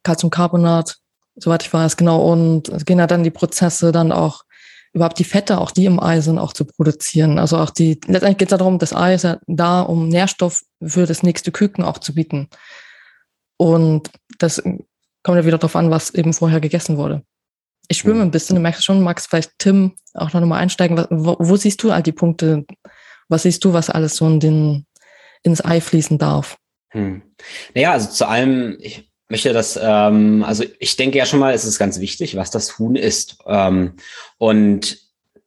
Calciumcarbonat, 0.04 0.96
soweit 1.34 1.64
ich 1.64 1.72
weiß, 1.72 1.96
genau. 1.96 2.22
Und 2.30 2.68
es 2.68 2.84
gehen 2.84 3.00
ja 3.00 3.08
dann 3.08 3.24
die 3.24 3.32
Prozesse 3.32 3.90
dann 3.90 4.12
auch 4.12 4.44
überhaupt 4.92 5.18
die 5.18 5.24
Fette, 5.24 5.58
auch 5.58 5.72
die 5.72 5.86
im 5.86 6.00
Ei 6.00 6.20
sind, 6.20 6.38
auch 6.38 6.52
zu 6.52 6.64
produzieren. 6.64 7.40
Also 7.40 7.58
auch 7.58 7.70
die, 7.70 7.94
letztendlich 8.06 8.38
geht 8.38 8.52
es 8.52 8.56
darum, 8.56 8.78
das 8.78 8.94
Ei 8.94 9.14
ist 9.14 9.24
ja 9.24 9.38
da, 9.48 9.80
um 9.80 10.08
Nährstoff 10.08 10.62
für 10.80 11.06
das 11.06 11.24
nächste 11.24 11.50
Küken 11.50 11.82
auch 11.82 11.98
zu 11.98 12.14
bieten. 12.14 12.48
Und 13.56 14.10
das 14.38 14.62
kommt 15.26 15.38
ja 15.38 15.44
wieder 15.44 15.58
darauf 15.58 15.74
an, 15.74 15.90
was 15.90 16.14
eben 16.14 16.32
vorher 16.32 16.60
gegessen 16.60 16.98
wurde. 16.98 17.24
Ich 17.88 17.98
schwimme 17.98 18.22
ein 18.22 18.30
bisschen, 18.30 18.54
du 18.54 18.62
merkst 18.62 18.84
schon, 18.84 19.02
Max, 19.02 19.26
vielleicht 19.26 19.58
Tim 19.58 19.96
auch 20.14 20.32
noch 20.32 20.40
mal 20.46 20.58
einsteigen. 20.58 21.04
Wo, 21.10 21.34
wo, 21.40 21.56
siehst 21.56 21.82
du 21.82 21.90
all 21.90 22.02
die 22.02 22.12
Punkte? 22.12 22.64
Was 23.28 23.42
siehst 23.42 23.64
du, 23.64 23.72
was 23.72 23.90
alles 23.90 24.14
so 24.14 24.26
in 24.28 24.38
den, 24.38 24.86
ins 25.42 25.64
Ei 25.64 25.80
fließen 25.80 26.16
darf? 26.18 26.58
Hm. 26.90 27.22
Naja, 27.74 27.90
also 27.90 28.08
zu 28.08 28.28
allem, 28.28 28.78
ich 28.80 29.10
möchte 29.28 29.52
das, 29.52 29.76
ähm, 29.82 30.44
also 30.46 30.62
ich 30.78 30.94
denke 30.94 31.18
ja 31.18 31.26
schon 31.26 31.40
mal, 31.40 31.52
es 31.52 31.64
ist 31.64 31.80
ganz 31.80 31.98
wichtig, 31.98 32.36
was 32.36 32.52
das 32.52 32.78
Huhn 32.78 32.94
ist. 32.94 33.38
Ähm, 33.46 33.94
und 34.38 34.96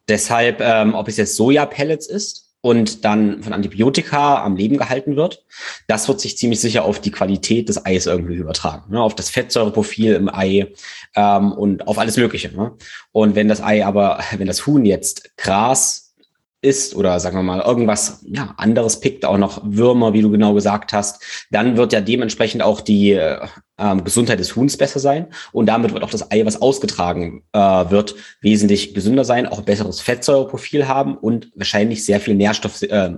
deshalb, 0.09 0.59
ähm, 0.59 0.93
ob 0.93 1.07
es 1.07 1.15
jetzt 1.15 1.37
Sojapellets 1.37 2.07
ist 2.07 2.48
und 2.61 3.05
dann 3.05 3.41
von 3.41 3.53
Antibiotika 3.53 4.43
am 4.43 4.57
Leben 4.57 4.77
gehalten 4.77 5.15
wird, 5.15 5.45
das 5.87 6.07
wird 6.07 6.19
sich 6.19 6.37
ziemlich 6.37 6.59
sicher 6.59 6.83
auf 6.83 6.99
die 6.99 7.11
Qualität 7.11 7.69
des 7.69 7.85
Eis 7.85 8.05
irgendwie 8.05 8.35
übertragen, 8.35 8.91
ne? 8.91 9.01
auf 9.01 9.15
das 9.15 9.29
Fettsäureprofil 9.29 10.13
im 10.13 10.33
Ei 10.33 10.73
ähm, 11.15 11.53
und 11.53 11.87
auf 11.87 11.97
alles 11.97 12.17
Mögliche. 12.17 12.55
Ne? 12.55 12.73
Und 13.11 13.35
wenn 13.35 13.47
das 13.47 13.61
Ei 13.61 13.85
aber, 13.85 14.19
wenn 14.37 14.47
das 14.47 14.67
Huhn 14.67 14.85
jetzt 14.85 15.37
Gras 15.37 16.15
ist 16.61 16.93
oder 16.93 17.21
sagen 17.21 17.37
wir 17.37 17.43
mal 17.43 17.61
irgendwas 17.61 18.19
ja, 18.27 18.53
anderes 18.57 18.99
pickt, 18.99 19.23
auch 19.23 19.37
noch 19.37 19.61
Würmer, 19.63 20.11
wie 20.11 20.21
du 20.21 20.29
genau 20.29 20.53
gesagt 20.53 20.91
hast, 20.91 21.23
dann 21.51 21.77
wird 21.77 21.93
ja 21.93 22.01
dementsprechend 22.01 22.61
auch 22.61 22.81
die 22.81 23.11
äh, 23.11 23.47
ähm, 23.79 24.03
Gesundheit 24.03 24.39
des 24.39 24.55
Huhns 24.55 24.77
besser 24.77 24.99
sein 24.99 25.27
und 25.51 25.65
damit 25.65 25.93
wird 25.93 26.03
auch 26.03 26.09
das 26.09 26.31
Ei, 26.31 26.45
was 26.45 26.61
ausgetragen 26.61 27.43
äh, 27.53 27.59
wird, 27.59 28.15
wesentlich 28.41 28.93
gesünder 28.93 29.25
sein, 29.25 29.47
auch 29.47 29.59
ein 29.59 29.65
besseres 29.65 30.01
Fettsäureprofil 30.01 30.87
haben 30.87 31.17
und 31.17 31.51
wahrscheinlich 31.55 32.05
sehr 32.05 32.19
viel 32.19 32.35
Nährstoff, 32.35 32.81
äh, 32.81 33.11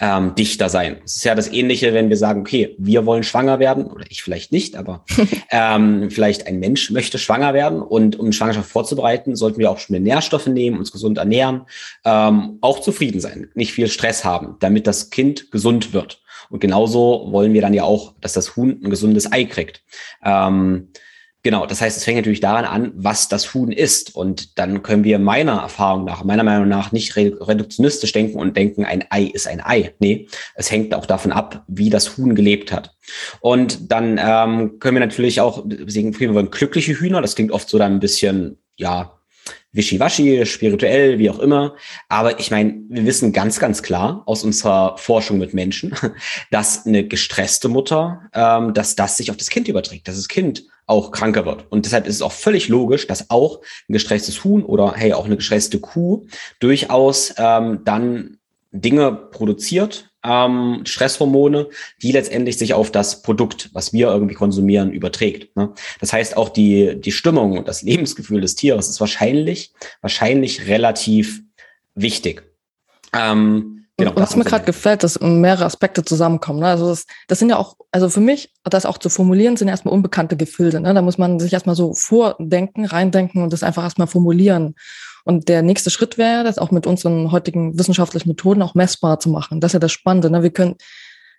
ähm, 0.00 0.34
dichter 0.34 0.68
sein. 0.68 0.98
Es 1.04 1.16
ist 1.16 1.24
ja 1.24 1.34
das 1.34 1.50
Ähnliche, 1.50 1.94
wenn 1.94 2.08
wir 2.08 2.16
sagen, 2.16 2.40
okay, 2.40 2.74
wir 2.78 3.06
wollen 3.06 3.22
schwanger 3.22 3.58
werden, 3.58 3.86
oder 3.86 4.04
ich 4.08 4.22
vielleicht 4.22 4.52
nicht, 4.52 4.76
aber 4.76 5.04
ähm, 5.50 6.10
vielleicht 6.10 6.46
ein 6.46 6.58
Mensch 6.58 6.90
möchte 6.90 7.18
schwanger 7.18 7.54
werden 7.54 7.80
und 7.80 8.18
um 8.18 8.32
Schwangerschaft 8.32 8.70
vorzubereiten, 8.70 9.36
sollten 9.36 9.58
wir 9.58 9.70
auch 9.70 9.78
schon 9.78 10.00
Nährstoffe 10.02 10.46
nehmen, 10.46 10.78
uns 10.78 10.92
gesund 10.92 11.18
ernähren, 11.18 11.62
ähm, 12.04 12.58
auch 12.60 12.80
zufrieden 12.80 13.20
sein, 13.20 13.48
nicht 13.54 13.72
viel 13.72 13.88
Stress 13.88 14.24
haben, 14.24 14.56
damit 14.60 14.86
das 14.86 15.10
Kind 15.10 15.50
gesund 15.50 15.92
wird. 15.92 16.20
Und 16.50 16.60
genauso 16.60 17.28
wollen 17.30 17.52
wir 17.52 17.62
dann 17.62 17.74
ja 17.74 17.84
auch, 17.84 18.14
dass 18.20 18.32
das 18.32 18.56
Huhn 18.56 18.80
ein 18.82 18.90
gesundes 18.90 19.30
Ei 19.30 19.44
kriegt. 19.44 19.82
Ähm, 20.24 20.88
Genau, 21.46 21.64
das 21.64 21.80
heißt, 21.80 21.96
es 21.96 22.02
fängt 22.02 22.16
natürlich 22.16 22.40
daran 22.40 22.64
an, 22.64 22.90
was 22.96 23.28
das 23.28 23.54
Huhn 23.54 23.70
ist. 23.70 24.16
Und 24.16 24.58
dann 24.58 24.82
können 24.82 25.04
wir 25.04 25.20
meiner 25.20 25.60
Erfahrung 25.60 26.04
nach, 26.04 26.24
meiner 26.24 26.42
Meinung 26.42 26.66
nach, 26.66 26.90
nicht 26.90 27.14
reduktionistisch 27.14 28.10
denken 28.10 28.40
und 28.40 28.56
denken, 28.56 28.84
ein 28.84 29.04
Ei 29.10 29.30
ist 29.32 29.46
ein 29.46 29.64
Ei. 29.64 29.94
Nee, 30.00 30.26
es 30.56 30.72
hängt 30.72 30.92
auch 30.92 31.06
davon 31.06 31.30
ab, 31.30 31.62
wie 31.68 31.88
das 31.88 32.16
Huhn 32.16 32.34
gelebt 32.34 32.72
hat. 32.72 32.96
Und 33.38 33.92
dann 33.92 34.18
ähm, 34.20 34.80
können 34.80 34.96
wir 34.96 35.06
natürlich 35.06 35.40
auch, 35.40 35.62
deswegen 35.64 36.18
wir 36.18 36.34
wollen 36.34 36.50
glückliche 36.50 36.98
Hühner, 36.98 37.22
das 37.22 37.36
klingt 37.36 37.52
oft 37.52 37.68
so 37.68 37.78
dann 37.78 37.92
ein 37.92 38.00
bisschen, 38.00 38.58
ja, 38.74 39.15
wischiwaschi, 39.72 40.46
spirituell, 40.46 41.18
wie 41.18 41.30
auch 41.30 41.38
immer. 41.38 41.76
Aber 42.08 42.40
ich 42.40 42.50
meine, 42.50 42.80
wir 42.88 43.04
wissen 43.04 43.32
ganz, 43.32 43.58
ganz 43.58 43.82
klar 43.82 44.22
aus 44.26 44.44
unserer 44.44 44.96
Forschung 44.98 45.38
mit 45.38 45.54
Menschen, 45.54 45.94
dass 46.50 46.86
eine 46.86 47.06
gestresste 47.06 47.68
Mutter, 47.68 48.22
ähm, 48.32 48.74
dass 48.74 48.96
das 48.96 49.16
sich 49.16 49.30
auf 49.30 49.36
das 49.36 49.50
Kind 49.50 49.68
überträgt, 49.68 50.08
dass 50.08 50.16
das 50.16 50.28
Kind 50.28 50.64
auch 50.86 51.10
kranker 51.10 51.44
wird. 51.44 51.66
Und 51.70 51.84
deshalb 51.84 52.06
ist 52.06 52.16
es 52.16 52.22
auch 52.22 52.32
völlig 52.32 52.68
logisch, 52.68 53.06
dass 53.06 53.30
auch 53.30 53.60
ein 53.88 53.92
gestresstes 53.92 54.44
Huhn 54.44 54.64
oder 54.64 54.94
hey, 54.94 55.12
auch 55.12 55.26
eine 55.26 55.36
gestresste 55.36 55.80
Kuh 55.80 56.26
durchaus 56.60 57.34
ähm, 57.38 57.80
dann 57.84 58.38
Dinge 58.70 59.12
produziert, 59.12 60.10
ähm, 60.26 60.82
Stresshormone, 60.84 61.68
die 62.02 62.12
letztendlich 62.12 62.58
sich 62.58 62.74
auf 62.74 62.90
das 62.90 63.22
Produkt, 63.22 63.70
was 63.72 63.92
wir 63.92 64.08
irgendwie 64.08 64.34
konsumieren, 64.34 64.90
überträgt. 64.92 65.56
Ne? 65.56 65.72
Das 66.00 66.12
heißt, 66.12 66.36
auch 66.36 66.48
die, 66.48 67.00
die 67.00 67.12
Stimmung 67.12 67.56
und 67.58 67.68
das 67.68 67.82
Lebensgefühl 67.82 68.40
des 68.40 68.56
Tieres 68.56 68.88
ist 68.88 69.00
wahrscheinlich, 69.00 69.72
wahrscheinlich 70.00 70.66
relativ 70.66 71.42
wichtig. 71.94 72.42
Ähm, 73.14 73.72
Genau, 73.98 74.10
und 74.10 74.20
was 74.20 74.36
mir 74.36 74.44
gerade 74.44 74.66
gefällt, 74.66 75.02
dass 75.02 75.18
mehrere 75.20 75.64
Aspekte 75.64 76.04
zusammenkommen. 76.04 76.60
Ne? 76.60 76.66
Also 76.66 76.88
das, 76.88 77.06
das 77.28 77.38
sind 77.38 77.48
ja 77.48 77.56
auch, 77.56 77.76
also 77.92 78.10
für 78.10 78.20
mich, 78.20 78.52
das 78.62 78.84
auch 78.84 78.98
zu 78.98 79.08
formulieren, 79.08 79.56
sind 79.56 79.68
erstmal 79.68 79.94
unbekannte 79.94 80.36
Gefilde. 80.36 80.80
Ne? 80.80 80.92
Da 80.92 81.00
muss 81.00 81.16
man 81.16 81.40
sich 81.40 81.54
erstmal 81.54 81.76
so 81.76 81.94
vordenken, 81.94 82.84
reindenken 82.84 83.42
und 83.42 83.54
das 83.54 83.62
einfach 83.62 83.84
erstmal 83.84 84.06
formulieren. 84.06 84.74
Und 85.26 85.48
der 85.48 85.62
nächste 85.62 85.90
Schritt 85.90 86.18
wäre, 86.18 86.44
das 86.44 86.56
auch 86.56 86.70
mit 86.70 86.86
unseren 86.86 87.32
heutigen 87.32 87.76
wissenschaftlichen 87.76 88.28
Methoden 88.28 88.62
auch 88.62 88.76
messbar 88.76 89.18
zu 89.18 89.28
machen. 89.28 89.60
Das 89.60 89.70
ist 89.70 89.74
ja 89.74 89.80
das 89.80 89.90
Spannende. 89.90 90.30
Ne? 90.30 90.44
Wir 90.44 90.50
können, 90.50 90.76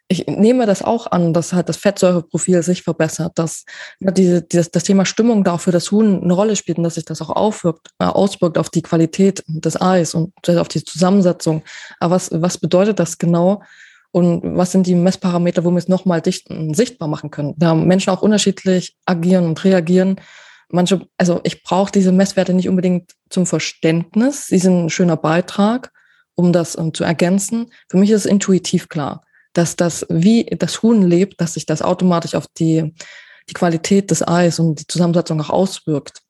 ich 0.10 0.28
nehme 0.28 0.66
das 0.66 0.82
auch 0.84 1.10
an, 1.10 1.34
dass 1.34 1.54
halt 1.54 1.70
das 1.70 1.78
Fettsäureprofil 1.78 2.64
sich 2.64 2.84
verbessert, 2.84 3.32
dass 3.36 3.64
ja, 4.02 4.12
diese, 4.12 4.42
dieses, 4.42 4.72
das 4.72 4.84
Thema 4.84 5.06
Stimmung 5.06 5.46
da 5.46 5.54
auch 5.54 5.62
für 5.62 5.72
das 5.72 5.90
Huhn 5.90 6.22
eine 6.22 6.34
Rolle 6.34 6.58
spielt 6.58 6.78
und 6.78 6.84
dass 6.84 6.96
sich 6.96 7.06
das 7.06 7.22
auch 7.22 7.30
aufwirkt, 7.30 7.88
äh, 8.00 8.04
auswirkt 8.04 8.58
auf 8.58 8.70
die 8.70 8.82
Qualität 8.82 9.42
des 9.48 9.80
Eis 9.80 10.14
und 10.14 10.34
auf 10.50 10.68
die 10.68 10.84
Zusammensetzung. 10.84 11.64
Aber 12.02 12.16
was, 12.16 12.30
was 12.34 12.58
bedeutet 12.58 13.00
das 13.00 13.18
genau? 13.18 13.64
Und 14.12 14.42
was 14.58 14.74
sind 14.74 14.86
die 14.86 14.96
Messparameter, 14.96 15.64
wo 15.64 15.72
wir 15.72 15.78
es 15.78 15.88
nochmal 15.88 16.22
sichtbar 16.26 17.08
machen 17.08 17.32
können? 17.32 17.54
Da 17.56 17.74
Menschen 17.74 18.10
auch 18.10 18.22
unterschiedlich 18.22 18.98
agieren 19.06 19.46
und 19.46 19.64
reagieren. 19.64 20.20
Manche, 20.70 21.08
also 21.18 21.40
ich 21.44 21.64
brauche 21.64 21.92
diese 21.92 22.12
Messwerte 22.12 22.54
nicht 22.54 22.68
unbedingt 22.68 23.14
zum 23.30 23.46
Verständnis. 23.46 24.48
Sie 24.48 24.60
sind 24.60 24.86
ein 24.86 24.90
schöner 24.90 25.18
Beitrag, 25.18 25.92
um 26.36 26.52
das 26.52 26.76
um, 26.76 26.94
zu 26.94 27.04
ergänzen. 27.04 27.72
Für 27.90 27.98
mich 27.98 28.10
ist 28.10 28.26
es 28.26 28.32
intuitiv 28.32 28.90
klar 28.90 29.24
dass 29.58 29.76
das, 29.76 30.06
wie 30.10 30.46
das 30.46 30.84
Huhn 30.84 31.02
lebt, 31.02 31.42
dass 31.42 31.56
sich 31.56 31.66
das 31.66 31.82
automatisch 31.82 32.36
auf 32.36 32.46
die, 32.60 32.94
die 33.50 33.54
Qualität 33.54 34.12
des 34.12 34.26
Eis 34.26 34.60
und 34.60 34.80
die 34.80 34.88
Zusammensetzung 34.88 35.42
auch 35.42 35.50
auswirkt. 35.50 36.22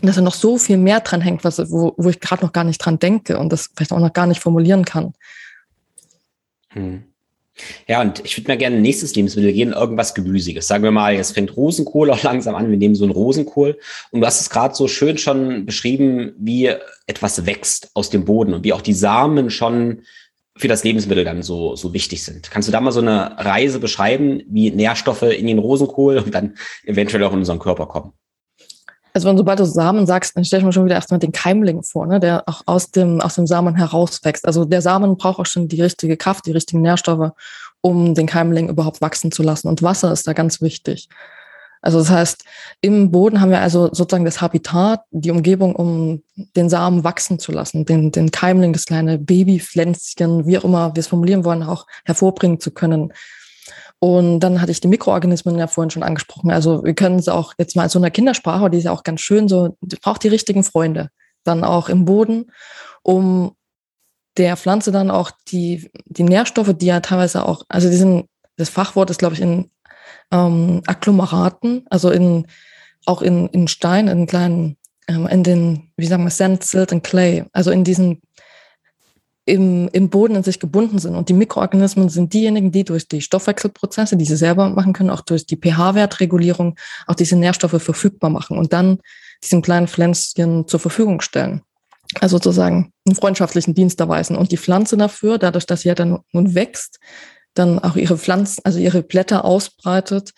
Und 0.00 0.06
dass 0.06 0.14
da 0.14 0.22
noch 0.22 0.34
so 0.34 0.58
viel 0.58 0.76
mehr 0.76 1.00
dran 1.00 1.20
hängt, 1.20 1.42
was, 1.42 1.58
wo, 1.72 1.94
wo 1.96 2.08
ich 2.08 2.20
gerade 2.20 2.44
noch 2.44 2.52
gar 2.52 2.62
nicht 2.62 2.78
dran 2.78 3.00
denke 3.00 3.38
und 3.38 3.52
das 3.52 3.70
vielleicht 3.74 3.92
auch 3.92 3.98
noch 3.98 4.12
gar 4.12 4.28
nicht 4.28 4.40
formulieren 4.40 4.84
kann. 4.84 5.12
Hm. 6.68 7.02
Ja, 7.86 8.00
und 8.00 8.24
ich 8.24 8.36
würde 8.36 8.50
mir 8.50 8.56
gerne 8.56 8.76
ein 8.76 8.82
nächstes 8.82 9.14
Lebensmittel 9.14 9.52
gehen, 9.52 9.72
irgendwas 9.72 10.14
Gemüsiges. 10.14 10.68
Sagen 10.68 10.84
wir 10.84 10.90
mal, 10.90 11.14
jetzt 11.14 11.32
fängt 11.32 11.56
Rosenkohl 11.56 12.10
auch 12.12 12.22
langsam 12.22 12.54
an, 12.54 12.70
wir 12.70 12.78
nehmen 12.78 12.94
so 12.94 13.04
einen 13.04 13.12
Rosenkohl. 13.12 13.78
Und 14.10 14.20
du 14.20 14.26
hast 14.26 14.40
es 14.40 14.50
gerade 14.50 14.74
so 14.74 14.88
schön 14.88 15.18
schon 15.18 15.66
beschrieben, 15.66 16.34
wie 16.38 16.72
etwas 17.06 17.46
wächst 17.46 17.90
aus 17.94 18.10
dem 18.10 18.24
Boden 18.24 18.54
und 18.54 18.64
wie 18.64 18.72
auch 18.72 18.82
die 18.82 18.94
Samen 18.94 19.50
schon 19.50 20.02
für 20.56 20.68
das 20.68 20.82
Lebensmittel 20.82 21.24
dann 21.24 21.42
so, 21.42 21.76
so 21.76 21.92
wichtig 21.94 22.24
sind. 22.24 22.50
Kannst 22.50 22.68
du 22.68 22.72
da 22.72 22.80
mal 22.80 22.90
so 22.90 23.00
eine 23.00 23.36
Reise 23.38 23.78
beschreiben, 23.78 24.42
wie 24.48 24.70
Nährstoffe 24.70 25.22
in 25.22 25.46
den 25.46 25.58
Rosenkohl 25.58 26.18
und 26.18 26.34
dann 26.34 26.56
eventuell 26.84 27.22
auch 27.24 27.32
in 27.32 27.38
unseren 27.38 27.60
Körper 27.60 27.86
kommen? 27.86 28.12
Also 29.12 29.28
wenn 29.28 29.36
sobald 29.36 29.58
du 29.58 29.64
Samen 29.64 30.06
sagst, 30.06 30.36
dann 30.36 30.44
stelle 30.44 30.60
ich 30.60 30.66
mir 30.66 30.72
schon 30.72 30.84
wieder 30.84 30.94
erstmal 30.94 31.18
den 31.18 31.32
Keimling 31.32 31.82
vor, 31.82 32.06
ne, 32.06 32.20
der 32.20 32.44
auch 32.46 32.62
aus 32.66 32.90
dem, 32.90 33.20
aus 33.20 33.34
dem 33.34 33.46
Samen 33.46 33.74
herauswächst. 33.74 34.46
Also 34.46 34.64
der 34.64 34.82
Samen 34.82 35.16
braucht 35.16 35.40
auch 35.40 35.46
schon 35.46 35.68
die 35.68 35.82
richtige 35.82 36.16
Kraft, 36.16 36.46
die 36.46 36.52
richtigen 36.52 36.82
Nährstoffe, 36.82 37.32
um 37.80 38.14
den 38.14 38.26
Keimling 38.26 38.68
überhaupt 38.68 39.00
wachsen 39.00 39.32
zu 39.32 39.42
lassen. 39.42 39.68
Und 39.68 39.82
Wasser 39.82 40.12
ist 40.12 40.26
da 40.26 40.32
ganz 40.32 40.60
wichtig. 40.60 41.08
Also 41.80 41.98
das 41.98 42.10
heißt, 42.10 42.44
im 42.80 43.10
Boden 43.10 43.40
haben 43.40 43.50
wir 43.50 43.60
also 43.60 43.86
sozusagen 43.92 44.24
das 44.24 44.40
Habitat, 44.40 45.02
die 45.10 45.30
Umgebung, 45.30 45.76
um 45.76 46.22
den 46.56 46.68
Samen 46.68 47.04
wachsen 47.04 47.38
zu 47.38 47.52
lassen, 47.52 47.84
den, 47.84 48.10
den 48.10 48.30
Keimling, 48.30 48.72
das 48.72 48.86
kleine 48.86 49.18
Babypflänzchen, 49.18 50.46
wie 50.46 50.58
auch 50.58 50.64
immer 50.64 50.94
wir 50.94 51.00
es 51.00 51.06
formulieren 51.06 51.44
wollen, 51.44 51.62
auch 51.62 51.86
hervorbringen 52.04 52.58
zu 52.58 52.72
können. 52.72 53.12
Und 54.00 54.40
dann 54.40 54.60
hatte 54.60 54.70
ich 54.70 54.80
die 54.80 54.88
Mikroorganismen 54.88 55.58
ja 55.58 55.66
vorhin 55.66 55.90
schon 55.90 56.04
angesprochen. 56.04 56.50
Also 56.50 56.84
wir 56.84 56.94
können 56.94 57.18
es 57.18 57.28
auch 57.28 57.54
jetzt 57.58 57.74
mal 57.74 57.88
so 57.88 57.98
einer 57.98 58.10
Kindersprache, 58.10 58.70
die 58.70 58.78
ist 58.78 58.84
ja 58.84 58.92
auch 58.92 59.02
ganz 59.02 59.20
schön 59.20 59.48
so, 59.48 59.76
braucht 60.02 60.22
die 60.22 60.28
richtigen 60.28 60.62
Freunde 60.62 61.08
dann 61.44 61.64
auch 61.64 61.88
im 61.88 62.04
Boden, 62.04 62.52
um 63.02 63.52
der 64.36 64.56
Pflanze 64.56 64.92
dann 64.92 65.10
auch 65.10 65.32
die, 65.48 65.90
die 66.06 66.22
Nährstoffe, 66.22 66.74
die 66.74 66.86
ja 66.86 67.00
teilweise 67.00 67.44
auch, 67.44 67.64
also 67.68 67.90
die 67.90 67.96
sind, 67.96 68.26
das 68.56 68.68
Fachwort 68.68 69.10
ist, 69.10 69.18
glaube 69.18 69.34
ich, 69.34 69.40
in 69.40 69.70
ähm, 70.30 70.82
Agglomeraten, 70.86 71.84
also 71.90 72.10
in, 72.10 72.46
auch 73.04 73.22
in, 73.22 73.48
in 73.48 73.66
Stein, 73.66 74.06
in 74.06 74.26
kleinen, 74.26 74.76
ähm, 75.08 75.26
in 75.26 75.42
den, 75.42 75.90
wie 75.96 76.06
sagen 76.06 76.24
wir, 76.24 76.30
Sand, 76.30 76.62
Silt 76.62 76.92
und 76.92 77.02
Clay, 77.02 77.44
also 77.52 77.70
in 77.72 77.82
diesen 77.82 78.20
im, 79.48 79.88
im 79.92 80.10
Boden 80.10 80.36
in 80.36 80.42
sich 80.42 80.60
gebunden 80.60 80.98
sind. 80.98 81.16
Und 81.16 81.30
die 81.30 81.32
Mikroorganismen 81.32 82.10
sind 82.10 82.34
diejenigen, 82.34 82.70
die 82.70 82.84
durch 82.84 83.08
die 83.08 83.22
Stoffwechselprozesse, 83.22 84.16
die 84.16 84.26
sie 84.26 84.36
selber 84.36 84.68
machen 84.68 84.92
können, 84.92 85.08
auch 85.08 85.22
durch 85.22 85.46
die 85.46 85.56
pH-Wertregulierung, 85.56 86.76
auch 87.06 87.14
diese 87.14 87.36
Nährstoffe 87.36 87.82
verfügbar 87.82 88.30
machen 88.30 88.58
und 88.58 88.74
dann 88.74 88.98
diesen 89.42 89.62
kleinen 89.62 89.88
Pflänzchen 89.88 90.68
zur 90.68 90.80
Verfügung 90.80 91.22
stellen. 91.22 91.62
also 92.20 92.36
sozusagen 92.36 92.92
einen 93.06 93.16
freundschaftlichen 93.16 93.74
Dienst 93.74 94.00
erweisen. 94.00 94.36
Und 94.36 94.52
die 94.52 94.56
Pflanze 94.58 94.96
dafür, 94.96 95.38
dadurch, 95.38 95.66
dass 95.66 95.82
sie 95.82 95.88
ja 95.88 95.94
dann 95.94 96.18
nun 96.32 96.54
wächst, 96.54 96.98
dann 97.54 97.78
auch 97.78 97.96
ihre 97.96 98.18
Pflanzen, 98.18 98.62
also 98.64 98.78
ihre 98.78 99.02
Blätter 99.02 99.44
ausbreitet, 99.44 100.32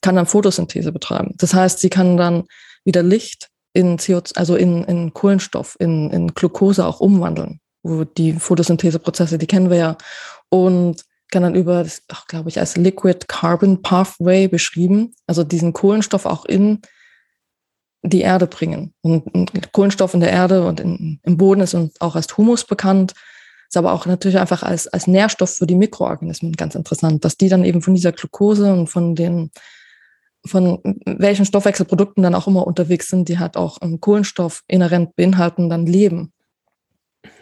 kann 0.00 0.16
dann 0.16 0.26
Photosynthese 0.26 0.92
betreiben. 0.92 1.34
Das 1.38 1.54
heißt, 1.54 1.80
sie 1.80 1.90
kann 1.90 2.16
dann 2.16 2.44
wieder 2.84 3.02
Licht 3.02 3.48
in 3.72 3.98
CO2, 3.98 4.36
also 4.36 4.54
in, 4.54 4.84
in 4.84 5.12
Kohlenstoff, 5.12 5.76
in, 5.80 6.10
in 6.10 6.34
Glucose 6.34 6.84
auch 6.86 7.00
umwandeln. 7.00 7.60
Wo 7.84 8.02
die 8.02 8.32
Photosyntheseprozesse, 8.32 9.38
die 9.38 9.46
kennen 9.46 9.70
wir 9.70 9.76
ja. 9.76 9.96
Und 10.48 11.04
kann 11.30 11.42
dann 11.42 11.54
über, 11.54 11.86
glaube 12.28 12.48
ich, 12.48 12.58
als 12.58 12.76
Liquid 12.76 13.26
Carbon 13.28 13.82
Pathway 13.82 14.48
beschrieben, 14.48 15.14
also 15.26 15.42
diesen 15.42 15.72
Kohlenstoff 15.72 16.26
auch 16.26 16.44
in 16.44 16.80
die 18.02 18.20
Erde 18.20 18.46
bringen. 18.46 18.94
Und 19.00 19.24
Kohlenstoff 19.72 20.14
in 20.14 20.20
der 20.20 20.30
Erde 20.30 20.66
und 20.66 20.80
in, 20.80 21.20
im 21.22 21.36
Boden 21.36 21.62
ist 21.62 21.74
uns 21.74 22.00
auch 22.00 22.14
als 22.14 22.36
Humus 22.36 22.64
bekannt, 22.64 23.14
ist 23.68 23.76
aber 23.76 23.92
auch 23.92 24.06
natürlich 24.06 24.38
einfach 24.38 24.62
als, 24.62 24.86
als 24.88 25.06
Nährstoff 25.06 25.54
für 25.54 25.66
die 25.66 25.74
Mikroorganismen 25.74 26.52
ganz 26.52 26.74
interessant, 26.74 27.24
dass 27.24 27.36
die 27.36 27.48
dann 27.48 27.64
eben 27.64 27.82
von 27.82 27.94
dieser 27.94 28.12
Glucose 28.12 28.72
und 28.72 28.88
von 28.88 29.14
den 29.14 29.50
von 30.46 30.80
welchen 31.06 31.46
Stoffwechselprodukten 31.46 32.22
dann 32.22 32.34
auch 32.34 32.46
immer 32.46 32.66
unterwegs 32.66 33.08
sind, 33.08 33.30
die 33.30 33.38
halt 33.38 33.56
auch 33.56 33.78
Kohlenstoff 34.00 34.62
inhärent 34.68 35.16
beinhalten, 35.16 35.70
dann 35.70 35.86
leben. 35.86 36.33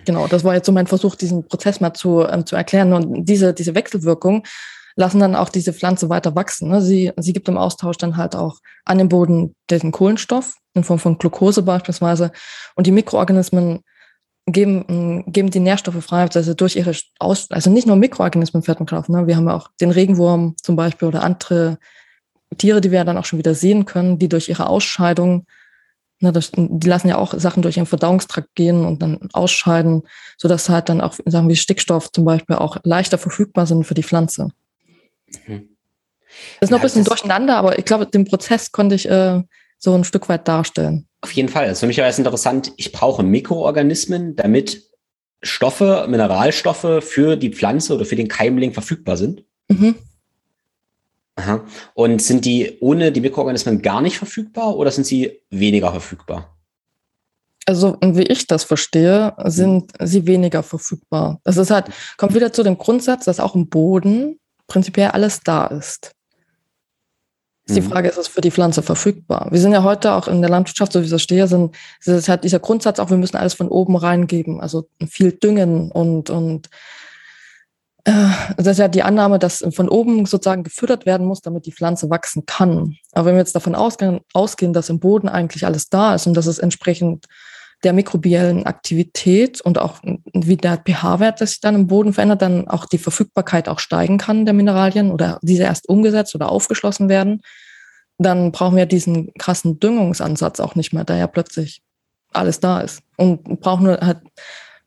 Genau, 0.05 0.27
das 0.27 0.45
war 0.45 0.55
jetzt 0.55 0.67
so 0.67 0.73
mein 0.73 0.87
Versuch, 0.87 1.15
diesen 1.15 1.47
Prozess 1.47 1.81
mal 1.81 1.95
zu, 1.95 2.23
ähm, 2.23 2.47
zu 2.47 2.57
erklären. 2.57 2.93
Und 2.93 3.25
diese, 3.25 3.55
diese 3.55 3.75
Wechselwirkung 3.75 4.45
lassen 4.97 5.21
dann 5.21 5.37
auch 5.37 5.49
diese 5.49 5.73
Pflanze 5.73 6.09
weiter 6.09 6.35
wachsen. 6.35 6.69
Ne? 6.69 6.83
Sie, 6.83 7.13
sie 7.17 7.33
gibt 7.33 7.49
im 7.49 7.57
Austausch 7.57 7.97
dann 7.97 8.17
halt 8.17 8.37
auch 8.37 8.59
an 8.85 8.99
den 8.99 9.09
Boden 9.09 9.55
diesen 9.71 9.93
Kohlenstoff 9.93 10.57
in 10.75 10.85
Form 10.85 10.99
von 10.99 11.19
Glucose 11.19 11.63
beispielsweise. 11.63 12.33
Und 12.75 12.87
die 12.87 12.93
Mikroorganismen 12.93 13.81
geben, 14.47 15.25
geben 15.27 15.51
die 15.51 15.61
Nährstoffe 15.61 16.05
frei, 16.05 16.23
also 16.23 16.55
durch 16.55 16.77
ihre 16.77 16.93
Aus, 17.19 17.51
also 17.51 17.71
nicht 17.71 17.87
nur 17.87 17.97
Mikroorganismen 17.97 18.63
fährt 18.63 18.81
man 18.81 18.87
drauf. 18.87 19.09
Ne? 19.09 19.27
Wir 19.27 19.37
haben 19.37 19.49
auch 19.49 19.71
den 19.81 19.91
Regenwurm 19.91 20.57
zum 20.63 20.77
Beispiel 20.77 21.09
oder 21.09 21.23
andere 21.23 21.79
Tiere, 22.59 22.81
die 22.81 22.91
wir 22.91 23.05
dann 23.05 23.17
auch 23.17 23.25
schon 23.25 23.39
wieder 23.39 23.55
sehen 23.55 23.87
können, 23.87 24.19
die 24.19 24.29
durch 24.29 24.49
ihre 24.49 24.69
Ausscheidung 24.69 25.47
na, 26.23 26.31
das, 26.31 26.53
die 26.55 26.89
lassen 26.89 27.09
ja 27.09 27.19
auch 27.19 27.35
Sachen 27.37 27.63
durch 27.63 27.77
ihren 27.77 27.87
Verdauungstrakt 27.87 28.55
gehen 28.55 28.85
und 28.85 29.03
dann 29.03 29.29
ausscheiden, 29.33 30.03
sodass 30.39 30.69
halt 30.69 30.89
dann 30.89 31.01
auch, 31.01 31.15
sagen 31.27 31.49
wir, 31.49 31.57
Stickstoff 31.57 32.13
zum 32.13 32.25
Beispiel 32.25 32.57
auch 32.57 32.77
leichter 32.85 33.19
verfügbar 33.19 33.67
sind 33.67 33.85
für 33.85 33.95
die 33.95 34.05
Pflanze. 34.05 34.49
Mhm. 35.47 35.69
Das 36.61 36.69
ist 36.69 36.71
noch 36.71 36.79
ein 36.79 36.83
bisschen 36.83 37.05
durcheinander, 37.05 37.57
aber 37.57 37.79
ich 37.79 37.85
glaube, 37.85 38.07
den 38.07 38.25
Prozess 38.25 38.71
konnte 38.71 38.95
ich 38.95 39.09
äh, 39.09 39.43
so 39.79 39.95
ein 39.95 40.05
Stück 40.05 40.29
weit 40.29 40.47
darstellen. 40.47 41.09
Auf 41.21 41.33
jeden 41.33 41.49
Fall. 41.49 41.65
Das 41.67 41.75
ist 41.75 41.81
für 41.81 41.87
mich 41.87 42.01
aber 42.01 42.17
interessant. 42.17 42.73
Ich 42.77 42.93
brauche 42.93 43.23
Mikroorganismen, 43.23 44.37
damit 44.37 44.83
Stoffe, 45.43 46.07
Mineralstoffe 46.09 47.03
für 47.05 47.37
die 47.37 47.51
Pflanze 47.51 47.95
oder 47.95 48.05
für 48.05 48.17
den 48.17 48.29
Keimling 48.29 48.73
verfügbar 48.73 49.17
sind. 49.17 49.45
Mhm. 49.69 49.97
Aha. 51.43 51.61
Und 51.95 52.23
sind 52.23 52.45
die 52.45 52.79
ohne 52.81 53.13
die 53.13 53.21
Mikroorganismen 53.21 53.83
gar 53.83 54.01
nicht 54.01 54.19
verfügbar 54.19 54.77
oder 54.77 54.91
sind 54.91 55.07
sie 55.07 55.41
weniger 55.51 55.91
verfügbar? 55.91 56.57
Also, 57.67 57.97
wie 58.01 58.23
ich 58.23 58.47
das 58.47 58.65
verstehe, 58.65 59.35
sind 59.45 59.93
mhm. 60.01 60.07
sie 60.07 60.27
weniger 60.27 60.63
verfügbar. 60.63 61.41
Das 61.45 61.57
ist 61.57 61.71
halt, 61.71 61.87
kommt 62.17 62.35
wieder 62.35 62.53
zu 62.53 62.63
dem 62.63 62.79
Grundsatz, 62.79 63.25
dass 63.25 63.41
auch 63.41 63.55
im 63.55 63.69
Boden 63.69 64.39
prinzipiell 64.67 65.11
alles 65.11 65.41
da 65.41 65.67
ist. 65.67 66.13
Die 67.69 67.81
mhm. 67.81 67.91
Frage 67.91 68.09
ist, 68.09 68.19
ist 68.19 68.27
es 68.27 68.29
für 68.29 68.41
die 68.41 68.51
Pflanze 68.51 68.83
verfügbar? 68.83 69.47
Wir 69.51 69.61
sind 69.61 69.73
ja 69.73 69.85
heute 69.85 70.13
auch 70.13 70.27
in 70.27 70.41
der 70.41 70.51
Landwirtschaft, 70.51 70.93
so 70.93 71.01
wie 71.01 71.05
ich 71.05 71.11
das 71.11 71.23
stehe, 71.23 71.47
sind, 71.47 71.77
ist 72.05 72.29
halt 72.29 72.43
dieser 72.43 72.59
Grundsatz 72.59 72.99
auch, 72.99 73.11
wir 73.11 73.17
müssen 73.17 73.37
alles 73.37 73.55
von 73.55 73.69
oben 73.69 73.95
reingeben, 73.95 74.61
also 74.61 74.89
viel 75.09 75.31
düngen 75.31 75.93
und, 75.93 76.31
und 76.31 76.69
das 78.05 78.67
ist 78.67 78.79
ja 78.79 78.89
die 78.89 79.03
Annahme, 79.03 79.39
dass 79.39 79.65
von 79.71 79.89
oben 79.89 80.27
sozusagen 80.27 80.65
gefüttert 80.65 81.07
werden 81.07 81.27
muss, 81.27 81.41
damit 81.41 81.67
die 81.67 81.73
Pflanze 81.73 82.11
wachsen 82.11 82.47
kann. 82.47 82.97
Aber 83.13 83.27
wenn 83.27 83.35
wir 83.35 83.41
jetzt 83.41 83.55
davon 83.55 83.75
ausgehen, 83.75 84.21
ausgehen, 84.33 84.73
dass 84.73 84.89
im 84.89 84.99
Boden 84.99 85.29
eigentlich 85.29 85.67
alles 85.67 85.89
da 85.89 86.15
ist 86.15 86.27
und 86.27 86.35
dass 86.35 86.47
es 86.47 86.59
entsprechend 86.59 87.27
der 87.85 87.93
mikrobiellen 87.93 88.65
Aktivität 88.65 89.61
und 89.61 89.79
auch 89.79 89.99
wie 90.33 90.57
der 90.57 90.79
pH-Wert 90.79 91.39
sich 91.39 91.61
dann 91.61 91.75
im 91.75 91.87
Boden 91.87 92.13
verändert, 92.13 92.43
dann 92.43 92.69
auch 92.69 92.87
die 92.87 92.99
Verfügbarkeit 92.99 93.69
auch 93.69 93.79
steigen 93.79 94.19
kann 94.19 94.45
der 94.45 94.55
Mineralien 94.55 95.11
oder 95.11 95.39
diese 95.43 95.65
erst 95.65 95.89
umgesetzt 95.89 96.35
oder 96.35 96.49
aufgeschlossen 96.51 97.09
werden, 97.09 97.41
dann 98.19 98.53
brauchen 98.53 98.77
wir 98.77 98.87
diesen 98.87 99.33
krassen 99.35 99.81
Düngungsansatz 99.81 100.61
auch 100.61 100.75
nicht 100.75 100.93
mehr, 100.93 101.05
da 101.05 101.17
ja 101.17 101.27
plötzlich 101.27 101.83
alles 102.33 102.61
da 102.61 102.81
ist. 102.81 103.03
Und 103.17 103.61
brauchen 103.61 103.85
nur 103.85 103.99
halt 103.99 104.19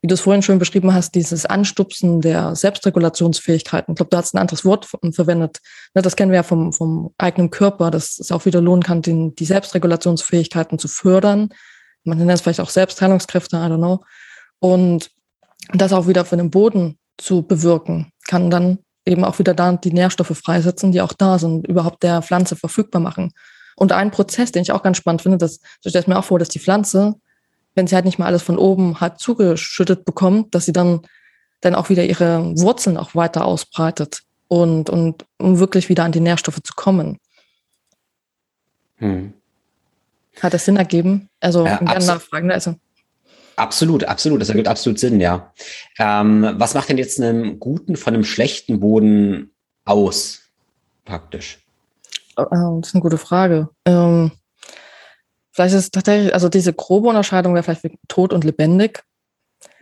wie 0.06 0.08
du 0.08 0.14
es 0.14 0.22
vorhin 0.22 0.44
schon 0.44 0.60
beschrieben 0.60 0.94
hast, 0.94 1.16
dieses 1.16 1.48
Anstupsen 1.48 2.22
der 2.22 2.56
Selbstregulationsfähigkeiten. 2.56 3.94
Ich 3.94 3.96
glaube, 3.96 4.12
du 4.12 4.18
hast 4.18 4.36
ein 4.36 4.38
anderes 4.38 4.64
Wort 4.64 4.86
verwendet. 4.86 5.62
Ne, 5.96 6.04
das 6.04 6.16
kennen 6.16 6.30
wir 6.30 6.36
ja 6.36 6.44
vom, 6.44 6.74
vom 6.74 7.16
eigenen 7.18 7.50
Körper, 7.50 7.90
dass 7.90 8.20
es 8.20 8.32
auch 8.32 8.46
wieder 8.46 8.62
lohnen 8.62 8.84
kann, 8.84 9.02
den, 9.02 9.34
die 9.34 9.46
Selbstregulationsfähigkeiten 9.46 10.78
zu 10.78 10.88
fördern. 10.88 11.50
Man 12.04 12.20
nennt 12.20 12.30
es 12.30 12.42
vielleicht 12.42 12.60
auch 12.60 12.70
Selbstheilungskräfte, 12.70 13.56
I 13.56 13.62
don't 13.62 13.78
know. 13.78 14.04
Und 14.60 15.10
das 15.74 15.92
auch 15.92 16.08
wieder 16.08 16.24
für 16.24 16.38
den 16.38 16.52
Boden 16.52 17.00
zu 17.18 17.42
bewirken, 17.42 18.12
kann 18.28 18.52
dann 18.52 18.78
eben 19.08 19.26
auch 19.26 19.40
wieder 19.40 19.56
da 19.56 19.72
die 19.72 19.92
Nährstoffe 19.92 20.38
freisetzen, 20.38 20.92
die 20.92 21.02
auch 21.02 21.14
da 21.14 21.40
sind, 21.40 21.66
überhaupt 21.66 22.04
der 22.04 22.22
Pflanze 22.22 22.56
verfügbar 22.56 23.02
machen. 23.02 23.32
Und 23.76 23.92
ein 23.92 24.12
Prozess, 24.12 24.52
den 24.52 24.62
ich 24.62 24.72
auch 24.72 24.84
ganz 24.84 24.98
spannend 24.98 25.24
finde, 25.24 25.40
das, 25.40 25.62
ich 25.84 26.08
mir 26.08 26.20
auch 26.20 26.26
vor, 26.26 26.38
dass 26.38 26.50
die 26.50 26.60
Pflanze 26.60 27.16
wenn 27.76 27.88
sie 27.88 27.96
halt 27.96 28.06
nicht 28.06 28.18
mal 28.18 28.26
alles 28.26 28.42
von 28.42 28.58
oben 28.58 29.00
halt 29.00 29.20
zugeschüttet 29.20 30.06
bekommt, 30.06 30.56
dass 30.56 30.66
sie 30.66 30.74
dann, 30.74 31.02
dann 31.62 31.76
auch 31.76 31.90
wieder 31.90 32.06
ihre 32.06 32.58
Wurzeln 32.58 32.98
auch 32.98 33.14
weiter 33.16 33.46
ausbreitet 33.46 34.22
und, 34.48 34.90
und 34.90 35.26
um 35.38 35.60
wirklich 35.60 35.90
wieder 35.90 36.04
an 36.04 36.12
die 36.12 36.22
Nährstoffe 36.22 36.62
zu 36.64 36.74
kommen. 36.74 37.20
Hm. 38.98 39.34
Hat 40.42 40.54
das 40.54 40.66
Sinn 40.66 40.78
ergeben? 40.78 41.30
Also 41.40 41.66
ja, 41.66 41.78
gerne 41.78 42.06
nachfragen. 42.06 42.52
Also. 42.52 42.76
Absolut, 43.56 44.04
absolut. 44.04 44.42
Das 44.42 44.50
ergibt 44.50 44.68
absolut 44.68 45.00
Sinn, 45.00 45.20
ja. 45.20 45.54
Ähm, 45.98 46.56
was 46.56 46.74
macht 46.74 46.90
denn 46.90 46.98
jetzt 46.98 47.22
einen 47.22 47.60
guten 47.60 47.96
von 47.96 48.14
einem 48.14 48.24
schlechten 48.24 48.80
Boden 48.80 49.52
aus, 49.86 50.42
praktisch? 51.06 51.60
Oh, 52.38 52.46
oh, 52.52 52.80
das 52.80 52.90
ist 52.90 52.96
eine 52.96 53.02
gute 53.02 53.18
Frage. 53.18 53.70
Ähm, 53.86 54.32
Vielleicht 55.56 55.74
ist 55.74 55.94
tatsächlich, 55.94 56.34
also 56.34 56.50
diese 56.50 56.74
grobe 56.74 57.08
Unterscheidung 57.08 57.54
wäre 57.54 57.64
vielleicht 57.64 57.86
tot 58.10 58.34
und 58.34 58.44
lebendig. 58.44 59.06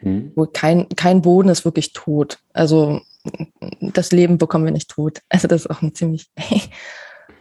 Hm. 0.02 0.32
Wo 0.36 0.46
kein, 0.46 0.88
kein 0.90 1.24
Boden 1.24 1.50
ist 1.50 1.66
wirklich 1.66 1.94
tot. 1.94 2.38
Also 2.54 3.02
das 3.82 4.12
Leben 4.12 4.38
bekommen 4.38 4.66
wir 4.66 4.72
nicht 4.72 4.92
tot. 4.92 5.22
Also 5.30 5.48
das 5.48 5.62
ist 5.62 5.72
auch 5.72 5.82
eine 5.82 5.92
ziemlich 5.94 6.30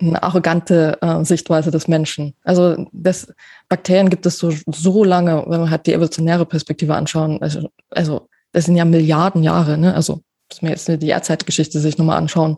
eine 0.00 0.22
arrogante 0.22 0.96
äh, 1.02 1.22
Sichtweise 1.26 1.70
des 1.70 1.88
Menschen. 1.88 2.34
Also 2.42 2.86
das, 2.92 3.30
Bakterien 3.68 4.08
gibt 4.08 4.24
es 4.24 4.38
so, 4.38 4.50
so 4.66 5.04
lange, 5.04 5.44
wenn 5.46 5.60
wir 5.60 5.70
halt 5.70 5.86
die 5.86 5.92
evolutionäre 5.92 6.46
Perspektive 6.46 6.94
anschauen. 6.94 7.40
Also, 7.42 7.68
also 7.90 8.30
das 8.52 8.64
sind 8.64 8.76
ja 8.76 8.86
Milliarden 8.86 9.42
Jahre. 9.42 9.76
Ne? 9.76 9.94
Also 9.94 10.22
muss 10.50 10.62
man 10.62 10.70
jetzt 10.70 10.88
die 10.88 11.08
Erdzeitgeschichte 11.08 11.80
sich 11.80 11.98
nochmal 11.98 12.16
anschauen. 12.16 12.56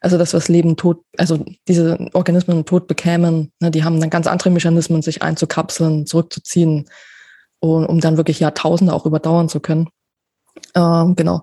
Also 0.00 0.16
das, 0.16 0.32
was 0.34 0.48
Leben 0.48 0.76
tot, 0.76 1.02
also 1.16 1.44
diese 1.66 1.98
Organismen 2.12 2.64
tot 2.64 2.86
bekämen, 2.86 3.52
ne, 3.60 3.70
die 3.70 3.82
haben 3.82 4.00
dann 4.00 4.10
ganz 4.10 4.26
andere 4.26 4.50
Mechanismen, 4.50 5.02
sich 5.02 5.22
einzukapseln, 5.22 6.06
zurückzuziehen, 6.06 6.88
und, 7.60 7.86
um 7.86 8.00
dann 8.00 8.16
wirklich 8.16 8.40
Jahrtausende 8.40 8.92
auch 8.92 9.06
überdauern 9.06 9.48
zu 9.48 9.60
können. 9.60 9.88
Ähm, 10.74 11.16
genau. 11.16 11.42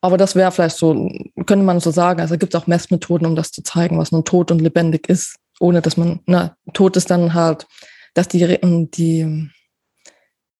Aber 0.00 0.16
das 0.16 0.34
wäre 0.34 0.50
vielleicht 0.50 0.76
so, 0.76 0.94
könnte 1.46 1.64
man 1.64 1.80
so 1.80 1.90
sagen. 1.90 2.20
Also 2.20 2.36
gibt 2.36 2.54
es 2.54 2.60
auch 2.60 2.66
Messmethoden, 2.66 3.26
um 3.26 3.36
das 3.36 3.52
zu 3.52 3.62
zeigen, 3.62 3.98
was 3.98 4.10
nun 4.10 4.24
tot 4.24 4.50
und 4.50 4.60
lebendig 4.60 5.08
ist, 5.08 5.36
ohne 5.60 5.80
dass 5.80 5.96
man, 5.96 6.20
na, 6.26 6.56
tot 6.72 6.96
ist 6.96 7.10
dann 7.10 7.34
halt, 7.34 7.66
dass 8.14 8.28
die, 8.28 8.58
die 8.94 9.50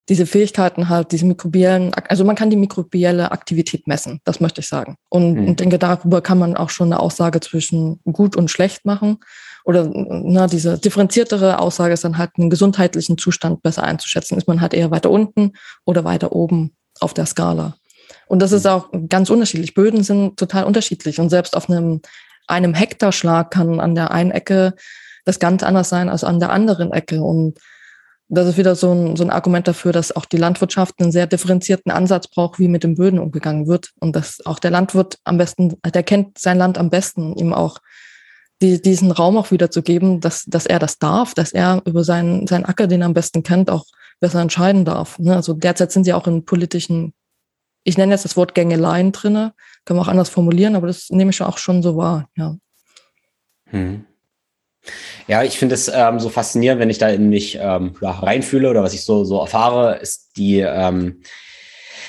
diese 0.09 0.27
Fähigkeiten 0.27 0.89
halt, 0.89 1.13
diese 1.13 1.27
mikrobiellen, 1.27 1.95
also 1.95 2.25
man 2.25 2.35
kann 2.35 2.51
die 2.51 2.57
mikrobielle 2.57 3.31
Aktivität 3.31 3.87
messen, 3.87 4.21
das 4.25 4.41
möchte 4.41 4.61
ich 4.61 4.69
sagen. 4.69 4.97
Und 5.09 5.35
mhm. 5.35 5.49
ich 5.49 5.57
denke, 5.57 5.79
darüber 5.79 6.21
kann 6.21 6.39
man 6.39 6.57
auch 6.57 6.71
schon 6.71 6.89
eine 6.89 7.01
Aussage 7.01 7.41
zwischen 7.41 8.01
gut 8.05 8.37
und 8.37 8.51
schlecht 8.51 8.85
machen. 8.85 9.19
Oder 9.65 9.89
na, 9.95 10.49
diese 10.49 10.77
differenziertere 10.77 11.61
Aussage 11.61 11.95
ist 11.95 12.03
dann 12.03 12.19
halt 12.19 12.33
einen 12.37 12.51
gesundheitlichen 12.51 13.17
Zustand 13.17 13.63
besser 13.63 13.85
einzuschätzen. 13.85 14.37
Ist 14.37 14.49
man 14.49 14.61
halt 14.61 14.75
eher 14.75 14.91
weiter 14.91 15.11
unten 15.11 15.53
oder 15.85 16.03
weiter 16.03 16.33
oben 16.33 16.73
auf 16.99 17.15
der 17.15 17.27
Skala. 17.27 17.77
Und 18.27 18.43
das 18.43 18.51
ist 18.51 18.65
mhm. 18.65 18.71
auch 18.71 18.89
ganz 19.09 19.31
unterschiedlich. 19.31 19.75
Böden 19.75 20.03
sind 20.03 20.37
total 20.37 20.65
unterschiedlich. 20.65 21.21
Und 21.21 21.31
selbst 21.31 21.57
auf 21.57 21.71
einem, 21.71 22.01
einem 22.49 22.75
Hektarschlag 22.75 23.53
kann 23.53 23.79
an 23.79 23.95
der 23.95 24.11
einen 24.11 24.33
Ecke 24.33 24.75
das 25.25 25.39
ganz 25.39 25.63
anders 25.63 25.89
sein 25.89 26.09
als 26.09 26.25
an 26.25 26.41
der 26.41 26.51
anderen 26.51 26.93
Ecke. 26.93 27.23
Und 27.23 27.59
das 28.35 28.49
ist 28.49 28.57
wieder 28.57 28.75
so 28.75 28.93
ein, 28.93 29.15
so 29.15 29.25
ein 29.25 29.31
Argument 29.31 29.69
dafür, 29.69 29.93
dass 29.93 30.15
auch 30.17 30.25
die 30.25 30.39
Landwirtschaft 30.39 30.95
einen 31.01 31.13
sehr 31.13 31.27
differenzierten 31.27 31.93
Ansatz 31.93 32.29
braucht, 32.29 32.59
wie 32.59 32.67
mit 32.67 32.83
den 32.83 32.95
Böden 32.95 33.19
umgegangen 33.19 33.67
wird. 33.67 33.91
Und 34.01 34.17
dass 34.17 34.45
auch 34.47 34.59
der 34.59 34.71
Landwirt 34.71 35.19
am 35.25 35.37
besten, 35.37 35.77
der 35.85 36.03
kennt 36.03 36.39
sein 36.39 36.57
Land 36.57 36.79
am 36.79 36.89
besten, 36.89 37.37
ihm 37.37 37.53
auch 37.53 37.79
die, 38.63 38.81
diesen 38.81 39.11
Raum 39.11 39.37
auch 39.37 39.51
wieder 39.51 39.71
zu 39.71 39.83
geben, 39.83 40.21
dass, 40.21 40.45
dass 40.47 40.65
er 40.65 40.79
das 40.79 40.99
darf, 40.99 41.35
dass 41.35 41.53
er 41.53 41.83
über 41.85 42.05
seinen, 42.05 42.47
seinen 42.47 42.65
Acker, 42.65 42.87
den 42.87 43.03
er 43.03 43.07
am 43.07 43.15
besten 43.15 43.43
kennt, 43.43 43.69
auch 43.69 43.85
besser 44.19 44.41
entscheiden 44.41 44.87
darf. 44.87 45.19
Ne? 45.19 45.37
Also 45.37 45.53
derzeit 45.53 45.93
sind 45.93 46.05
sie 46.05 46.15
auch 46.15 46.27
in 46.27 46.47
politischen, 46.47 47.13
ich 47.85 47.99
nenne 47.99 48.13
jetzt 48.13 48.25
das 48.25 48.39
Wort 48.39 48.55
Gängeleien 48.55 49.13
drinne, 49.13 49.53
kann 49.85 49.97
man 49.97 50.07
auch 50.07 50.11
anders 50.11 50.31
formulieren, 50.31 50.75
aber 50.75 50.87
das 50.87 51.11
nehme 51.11 51.33
ich 51.33 51.43
auch 51.43 51.59
schon 51.59 51.83
so 51.83 51.97
wahr, 51.97 52.31
ja. 52.37 52.57
Hm. 53.67 54.07
Ja, 55.29 55.43
ich 55.45 55.59
finde 55.59 55.75
es 55.75 55.91
ähm, 55.93 56.19
so 56.19 56.29
faszinierend, 56.29 56.81
wenn 56.81 56.91
ich 56.91 56.99
da 56.99 57.09
in 57.09 57.29
mich 57.29 57.59
ähm, 57.61 57.95
reinfühle 58.01 58.69
oder 58.69 58.83
was 58.83 58.95
ich 58.95 59.03
so, 59.03 59.25
so 59.25 59.39
erfahre, 59.41 59.99
ist 59.99 60.37
die, 60.37 60.59
ähm, 60.61 61.23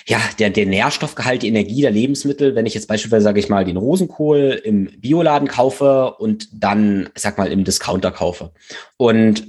ja, 0.05 0.19
der, 0.39 0.49
der 0.49 0.65
Nährstoffgehalt, 0.65 1.43
die 1.43 1.47
Energie 1.47 1.81
der 1.81 1.91
Lebensmittel, 1.91 2.55
wenn 2.55 2.65
ich 2.65 2.73
jetzt 2.73 2.87
beispielsweise, 2.87 3.23
sage 3.23 3.39
ich 3.39 3.49
mal, 3.49 3.63
den 3.63 3.77
Rosenkohl 3.77 4.61
im 4.63 4.89
Bioladen 4.99 5.47
kaufe 5.47 6.15
und 6.15 6.49
dann, 6.51 7.09
sag 7.15 7.37
mal, 7.37 7.51
im 7.51 7.63
Discounter 7.63 8.11
kaufe. 8.11 8.51
Und 8.97 9.47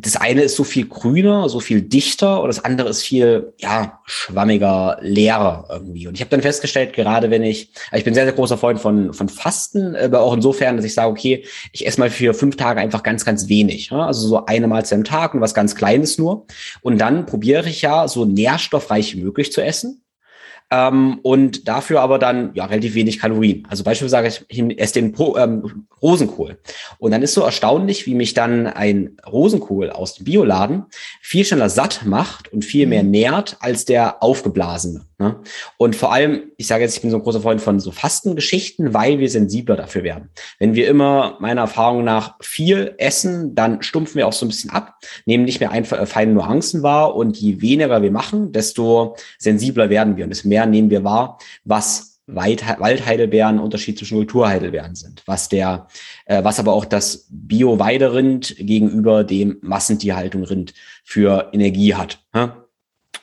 das 0.00 0.16
eine 0.16 0.42
ist 0.42 0.54
so 0.54 0.62
viel 0.62 0.86
grüner, 0.86 1.48
so 1.48 1.58
viel 1.58 1.82
dichter 1.82 2.40
und 2.40 2.48
das 2.48 2.64
andere 2.64 2.88
ist 2.88 3.02
viel, 3.02 3.52
ja, 3.58 4.00
schwammiger, 4.04 4.98
leerer 5.00 5.66
irgendwie. 5.70 6.06
Und 6.06 6.14
ich 6.14 6.20
habe 6.20 6.30
dann 6.30 6.40
festgestellt, 6.40 6.92
gerade 6.92 7.30
wenn 7.30 7.42
ich, 7.42 7.72
ich 7.92 8.04
bin 8.04 8.14
sehr, 8.14 8.24
sehr 8.24 8.32
großer 8.32 8.56
Freund 8.56 8.80
von, 8.80 9.12
von 9.12 9.28
Fasten, 9.28 9.96
aber 9.96 10.20
auch 10.20 10.34
insofern, 10.34 10.76
dass 10.76 10.84
ich 10.84 10.94
sage, 10.94 11.10
okay, 11.10 11.44
ich 11.72 11.84
esse 11.86 11.98
mal 11.98 12.10
für 12.10 12.32
fünf 12.32 12.56
Tage 12.56 12.80
einfach 12.80 13.02
ganz, 13.02 13.24
ganz 13.24 13.48
wenig. 13.48 13.90
Ja? 13.90 14.06
Also 14.06 14.28
so 14.28 14.46
eine 14.46 14.68
Mahlzeit 14.68 14.98
am 14.98 15.04
Tag 15.04 15.34
und 15.34 15.40
was 15.40 15.54
ganz 15.54 15.74
Kleines 15.74 16.16
nur. 16.16 16.46
Und 16.80 16.98
dann 16.98 17.26
probiere 17.26 17.68
ich 17.68 17.82
ja 17.82 18.06
so 18.06 18.24
nährstoffreich 18.24 19.16
wie 19.16 19.22
möglich 19.22 19.52
zu 19.52 19.62
essen 19.62 20.04
ähm, 20.70 21.18
und 21.22 21.66
dafür 21.66 22.00
aber 22.00 22.18
dann 22.18 22.50
ja 22.54 22.66
relativ 22.66 22.94
wenig 22.94 23.18
Kalorien. 23.18 23.66
Also 23.68 23.84
beispielsweise 23.84 24.10
sage 24.10 24.28
ich, 24.28 24.68
ich 24.68 24.80
esse 24.80 24.94
den 24.94 25.12
Pro, 25.12 25.36
ähm, 25.36 25.86
Rosenkohl. 26.02 26.58
Und 26.98 27.10
dann 27.10 27.22
ist 27.22 27.34
so 27.34 27.42
erstaunlich, 27.42 28.06
wie 28.06 28.14
mich 28.14 28.34
dann 28.34 28.66
ein 28.66 29.16
Rosenkohl 29.26 29.90
aus 29.90 30.14
dem 30.14 30.24
Bioladen 30.24 30.84
viel 31.22 31.44
schneller 31.44 31.70
satt 31.70 32.04
macht 32.04 32.52
und 32.52 32.64
viel 32.64 32.86
mehr 32.86 33.02
mhm. 33.02 33.10
nährt 33.10 33.56
als 33.60 33.84
der 33.84 34.22
aufgeblasene. 34.22 35.06
Ne? 35.18 35.40
Und 35.78 35.96
vor 35.96 36.12
allem, 36.12 36.52
ich 36.58 36.68
sage 36.68 36.84
jetzt, 36.84 36.94
ich 36.94 37.02
bin 37.02 37.10
so 37.10 37.16
ein 37.16 37.22
großer 37.22 37.40
Freund 37.40 37.60
von 37.60 37.80
so 37.80 37.90
Fastengeschichten, 37.90 38.94
weil 38.94 39.18
wir 39.18 39.28
sensibler 39.28 39.74
dafür 39.74 40.04
werden. 40.04 40.30
Wenn 40.60 40.74
wir 40.74 40.86
immer 40.86 41.36
meiner 41.40 41.62
Erfahrung 41.62 42.04
nach 42.04 42.36
viel 42.40 42.94
essen, 42.98 43.54
dann 43.56 43.82
stumpfen 43.82 44.16
wir 44.16 44.28
auch 44.28 44.32
so 44.32 44.46
ein 44.46 44.48
bisschen 44.48 44.70
ab, 44.70 45.00
nehmen 45.26 45.44
nicht 45.44 45.58
mehr 45.58 45.72
einfach 45.72 45.98
äh, 45.98 46.06
feine 46.06 46.34
Nuancen 46.34 46.84
wahr 46.84 47.16
und 47.16 47.36
je 47.36 47.60
weniger 47.60 48.00
wir 48.00 48.12
machen, 48.12 48.52
desto 48.52 49.16
sensibler 49.38 49.90
werden 49.90 50.16
wir 50.16 50.24
und 50.24 50.30
desto 50.30 50.46
mehr 50.46 50.57
nehmen 50.66 50.90
wir 50.90 51.04
wahr, 51.04 51.38
was 51.64 52.18
Waldheidelbeeren 52.28 53.58
Unterschied 53.58 53.98
zwischen 53.98 54.18
Kulturheidelbeeren 54.18 54.94
sind, 54.94 55.22
was 55.26 55.48
der, 55.48 55.88
äh, 56.26 56.44
was 56.44 56.58
aber 56.58 56.74
auch 56.74 56.84
das 56.84 57.26
Bio-Weiderind 57.30 58.54
gegenüber 58.58 59.24
dem 59.24 59.56
Massentierhaltung 59.62 60.44
Rind 60.44 60.74
für 61.04 61.48
Energie 61.52 61.94
hat. 61.94 62.22
Ne? 62.34 62.52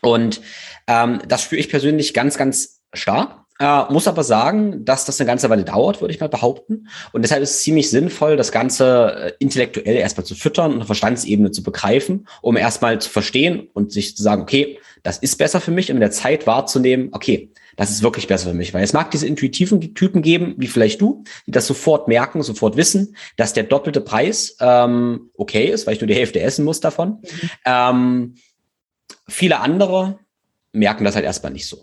Und 0.01 0.41
ähm, 0.87 1.19
das 1.27 1.43
spüre 1.43 1.59
ich 1.59 1.69
persönlich 1.69 2.13
ganz, 2.13 2.37
ganz 2.37 2.81
stark. 2.93 3.44
Äh, 3.57 3.83
muss 3.89 4.07
aber 4.07 4.23
sagen, 4.23 4.83
dass 4.83 5.05
das 5.05 5.19
eine 5.19 5.27
ganze 5.27 5.49
Weile 5.49 5.63
dauert, 5.63 6.01
würde 6.01 6.13
ich 6.13 6.19
mal 6.19 6.27
behaupten. 6.27 6.89
Und 7.13 7.21
deshalb 7.21 7.41
ist 7.41 7.51
es 7.51 7.61
ziemlich 7.61 7.89
sinnvoll, 7.89 8.35
das 8.35 8.51
Ganze 8.51 9.15
äh, 9.15 9.33
intellektuell 9.39 9.95
erstmal 9.95 10.25
zu 10.25 10.35
füttern 10.35 10.73
und 10.73 10.81
auf 10.81 10.87
Verstandsebene 10.87 11.51
zu 11.51 11.63
begreifen, 11.63 12.27
um 12.41 12.57
erstmal 12.57 12.99
zu 12.99 13.09
verstehen 13.09 13.69
und 13.73 13.93
sich 13.93 14.17
zu 14.17 14.23
sagen, 14.23 14.41
okay, 14.41 14.79
das 15.03 15.19
ist 15.19 15.37
besser 15.37 15.61
für 15.61 15.71
mich, 15.71 15.89
um 15.89 15.97
in 15.97 16.01
der 16.01 16.11
Zeit 16.11 16.47
wahrzunehmen, 16.47 17.09
okay, 17.13 17.51
das 17.77 17.91
ist 17.91 18.03
wirklich 18.03 18.27
besser 18.27 18.49
für 18.49 18.55
mich. 18.55 18.73
Weil 18.73 18.83
es 18.83 18.93
mag 18.93 19.11
diese 19.11 19.27
intuitiven 19.27 19.93
Typen 19.93 20.21
geben, 20.21 20.55
wie 20.57 20.67
vielleicht 20.67 20.99
du, 20.99 21.23
die 21.45 21.51
das 21.51 21.67
sofort 21.67 22.09
merken, 22.09 22.41
sofort 22.41 22.75
wissen, 22.75 23.15
dass 23.37 23.53
der 23.53 23.63
doppelte 23.63 24.01
Preis 24.01 24.57
ähm, 24.59 25.29
okay 25.35 25.67
ist, 25.67 25.87
weil 25.87 25.93
ich 25.93 26.01
nur 26.01 26.07
die 26.07 26.15
Hälfte 26.15 26.41
essen 26.41 26.65
muss 26.65 26.81
davon. 26.81 27.21
Mhm. 27.21 27.49
Ähm, 27.65 28.35
viele 29.29 29.59
andere 29.59 30.19
merken 30.73 31.05
das 31.05 31.15
halt 31.15 31.25
erstmal 31.25 31.53
nicht 31.53 31.67
so. 31.67 31.81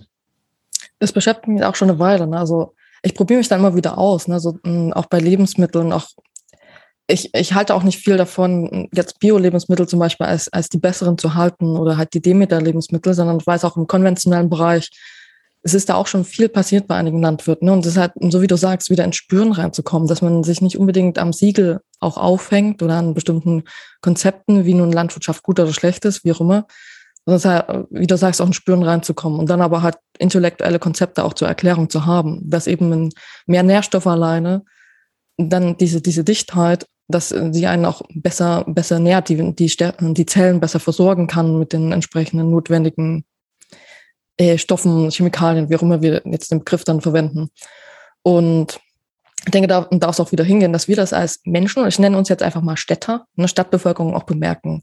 Das 1.03 1.11
beschäftigt 1.11 1.49
mich 1.49 1.65
auch 1.65 1.75
schon 1.75 1.91
eine 1.91 1.99
Weile. 1.99 2.29
Ne? 2.29 2.39
Also 2.39 2.75
ich 3.03 3.17
probiere 3.17 3.39
mich 3.39 3.49
dann 3.49 3.59
immer 3.59 3.75
wieder 3.75 3.99
aus, 3.99 4.29
ne? 4.29 4.39
so, 4.39 4.57
hm, 4.63 4.93
auch 4.93 5.07
bei 5.07 5.19
Lebensmitteln, 5.19 5.93
auch 5.93 6.07
ich, 7.09 7.35
ich 7.35 7.55
halte 7.55 7.75
auch 7.75 7.83
nicht 7.83 7.99
viel 7.99 8.17
davon, 8.17 8.89
jetzt 8.95 9.19
Bio-Lebensmittel 9.19 9.89
zum 9.89 9.99
Beispiel 9.99 10.27
als, 10.27 10.49
als 10.53 10.69
die 10.69 10.79
besseren 10.79 11.19
zu 11.19 11.35
halten 11.35 11.77
oder 11.77 11.97
halt 11.97 12.15
die 12.15 12.23
Demeter-Lebensmittel, 12.23 13.15
sondern 13.15 13.39
ich 13.39 13.47
weiß 13.47 13.65
auch 13.65 13.77
im 13.77 13.89
konventionellen 13.89 14.49
Bereich, 14.49 14.91
es 15.65 15.75
ist 15.75 15.89
da 15.89 15.95
auch 15.95 16.07
schon 16.07 16.25
viel 16.25 16.49
passiert 16.49 16.87
bei 16.87 16.95
einigen 16.95 17.21
Landwirten. 17.21 17.67
Ne? 17.67 17.73
Und 17.73 17.81
es 17.81 17.93
ist 17.93 17.99
halt, 17.99 18.13
so 18.21 18.41
wie 18.41 18.47
du 18.47 18.57
sagst, 18.57 18.89
wieder 18.89 19.05
ins 19.05 19.17
Spüren 19.17 19.51
reinzukommen, 19.51 20.07
dass 20.07 20.23
man 20.23 20.45
sich 20.45 20.63
nicht 20.63 20.79
unbedingt 20.79 21.19
am 21.19 21.33
Siegel 21.33 21.81
auch 21.99 22.17
aufhängt 22.17 22.81
oder 22.81 22.95
an 22.95 23.15
bestimmten 23.15 23.65
Konzepten, 24.01 24.65
wie 24.65 24.75
nun 24.75 24.93
Landwirtschaft 24.93 25.43
gut 25.43 25.59
oder 25.59 25.73
schlecht 25.73 26.05
ist, 26.05 26.25
wie 26.25 26.31
auch 26.31 26.41
immer, 26.41 26.69
es 27.27 27.35
ist 27.35 27.45
halt, 27.45 27.87
wie 27.91 28.07
du 28.07 28.17
sagst, 28.17 28.41
auch 28.41 28.47
ein 28.47 28.53
Spüren 28.53 28.83
reinzukommen 28.83 29.39
und 29.39 29.49
dann 29.49 29.61
aber 29.61 29.83
halt 29.83 29.97
intellektuelle 30.19 30.79
Konzepte 30.79 31.25
auch 31.25 31.35
zur 31.35 31.49
Erklärung 31.49 31.89
zu 31.89 32.05
haben, 32.05 32.41
dass 32.45 32.67
eben 32.67 33.11
mehr 33.47 33.63
Nährstoffe 33.63 34.07
alleine, 34.07 34.65
dann 35.37 35.77
diese, 35.77 36.01
diese 36.01 36.25
Dichtheit, 36.25 36.87
dass 37.09 37.29
sie 37.29 37.67
einen 37.67 37.85
auch 37.85 38.03
besser, 38.15 38.65
besser 38.67 38.99
nährt, 38.99 39.29
die, 39.29 39.55
die, 39.55 39.73
die 40.01 40.27
Zellen 40.27 40.61
besser 40.61 40.81
versorgen 40.81 41.27
kann 41.27 41.59
mit 41.59 41.73
den 41.73 41.93
entsprechenden 41.93 42.51
notwendigen 42.51 43.25
äh, 44.37 44.59
Stoffen, 44.59 45.11
Chemikalien, 45.11 45.69
wie 45.69 45.77
auch 45.77 45.83
immer 45.83 46.03
wir 46.03 46.23
jetzt 46.25 46.51
den 46.51 46.61
Begriff 46.61 46.85
dann 46.85 47.01
verwenden. 47.01 47.51
Und 48.23 48.81
ich 49.45 49.51
denke, 49.51 49.69
da 49.69 49.89
darf 49.91 50.13
es 50.13 50.21
auch 50.21 50.33
wieder 50.33 50.45
hingehen, 50.45 50.73
dass 50.73 50.89
wir 50.89 50.97
das 50.97 51.13
als 51.13 51.41
Menschen, 51.45 51.87
ich 51.87 51.99
nenne 51.99 52.17
uns 52.17 52.29
jetzt 52.29 52.43
einfach 52.43 52.63
mal 52.63 52.77
Städter, 52.77 53.27
eine 53.37 53.49
Stadtbevölkerung 53.49 54.15
auch 54.15 54.23
bemerken. 54.23 54.83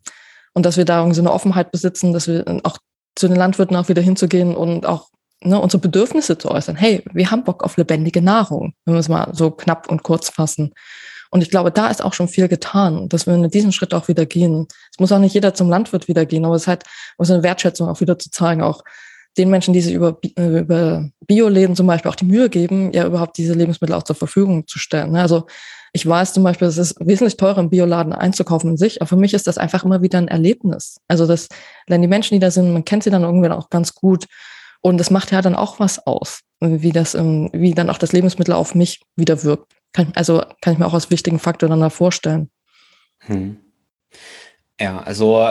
Und 0.59 0.65
dass 0.65 0.75
wir 0.75 0.83
da 0.83 0.97
irgendwie 0.97 1.15
so 1.15 1.21
eine 1.21 1.31
Offenheit 1.31 1.71
besitzen, 1.71 2.11
dass 2.11 2.27
wir 2.27 2.43
auch 2.63 2.79
zu 3.15 3.29
den 3.29 3.37
Landwirten 3.37 3.77
auch 3.77 3.87
wieder 3.87 4.01
hinzugehen 4.01 4.57
und 4.57 4.85
auch 4.85 5.07
ne, 5.41 5.57
unsere 5.57 5.79
Bedürfnisse 5.79 6.37
zu 6.37 6.51
äußern. 6.51 6.75
Hey, 6.75 7.01
wir 7.13 7.31
haben 7.31 7.45
Bock 7.45 7.63
auf 7.63 7.77
lebendige 7.77 8.21
Nahrung, 8.21 8.73
wenn 8.83 8.93
wir 8.93 8.99
es 8.99 9.07
mal 9.07 9.29
so 9.31 9.51
knapp 9.51 9.89
und 9.89 10.03
kurz 10.03 10.27
fassen. 10.27 10.73
Und 11.31 11.41
ich 11.41 11.49
glaube, 11.49 11.71
da 11.71 11.87
ist 11.87 12.03
auch 12.03 12.11
schon 12.11 12.27
viel 12.27 12.49
getan, 12.49 13.07
dass 13.07 13.25
wir 13.25 13.35
in 13.35 13.49
diesen 13.49 13.71
Schritt 13.71 13.93
auch 13.93 14.09
wieder 14.09 14.25
gehen. 14.25 14.67
Es 14.91 14.99
muss 14.99 15.13
auch 15.13 15.19
nicht 15.19 15.33
jeder 15.33 15.53
zum 15.53 15.69
Landwirt 15.69 16.09
wieder 16.09 16.25
gehen, 16.25 16.43
aber 16.43 16.55
es 16.55 16.63
ist 16.63 16.67
halt 16.67 16.83
so 17.17 17.33
eine 17.33 17.41
Wertschätzung 17.41 17.87
auch 17.87 18.01
wieder 18.01 18.19
zu 18.19 18.29
zeigen, 18.29 18.61
auch 18.61 18.83
den 19.37 19.49
Menschen, 19.49 19.73
die 19.73 19.79
sich 19.79 19.93
über, 19.93 20.19
äh, 20.35 20.59
über 20.59 21.09
Bioläden 21.25 21.77
zum 21.77 21.87
Beispiel 21.87 22.11
auch 22.11 22.15
die 22.15 22.25
Mühe 22.25 22.49
geben, 22.49 22.91
ja 22.91 23.05
überhaupt 23.05 23.37
diese 23.37 23.53
Lebensmittel 23.53 23.95
auch 23.95 24.03
zur 24.03 24.17
Verfügung 24.17 24.67
zu 24.67 24.77
stellen. 24.77 25.13
Ne? 25.13 25.21
Also 25.21 25.47
ich 25.93 26.05
weiß 26.05 26.33
zum 26.33 26.43
Beispiel, 26.43 26.67
es 26.67 26.77
ist 26.77 26.95
wesentlich 26.99 27.37
teurer 27.37 27.59
im 27.59 27.69
Bioladen 27.69 28.13
einzukaufen 28.13 28.71
in 28.71 28.77
sich, 28.77 29.01
aber 29.01 29.07
für 29.07 29.15
mich 29.15 29.33
ist 29.33 29.47
das 29.47 29.57
einfach 29.57 29.83
immer 29.83 30.01
wieder 30.01 30.17
ein 30.17 30.27
Erlebnis. 30.27 30.99
Also 31.07 31.25
das, 31.25 31.47
denn 31.87 32.01
die 32.01 32.07
Menschen, 32.07 32.35
die 32.35 32.39
da 32.39 32.51
sind, 32.51 32.71
man 32.71 32.85
kennt 32.85 33.03
sie 33.03 33.09
dann 33.09 33.23
irgendwie 33.23 33.49
auch 33.49 33.69
ganz 33.69 33.95
gut 33.95 34.25
und 34.81 34.97
das 34.97 35.11
macht 35.11 35.31
ja 35.31 35.41
dann 35.41 35.55
auch 35.55 35.79
was 35.79 36.05
aus, 36.05 36.41
wie 36.59 36.91
das, 36.91 37.15
wie 37.15 37.73
dann 37.73 37.89
auch 37.89 37.97
das 37.97 38.11
Lebensmittel 38.11 38.53
auf 38.53 38.75
mich 38.75 39.01
wieder 39.15 39.43
wirkt. 39.43 39.73
Kann, 39.93 40.11
also 40.15 40.43
kann 40.61 40.73
ich 40.73 40.79
mir 40.79 40.85
auch 40.85 40.93
als 40.93 41.09
wichtigen 41.09 41.39
Faktor 41.39 41.69
dann 41.69 41.81
da 41.81 41.89
vorstellen. 41.89 42.49
Hm. 43.21 43.57
Ja, 44.79 44.99
also 44.99 45.43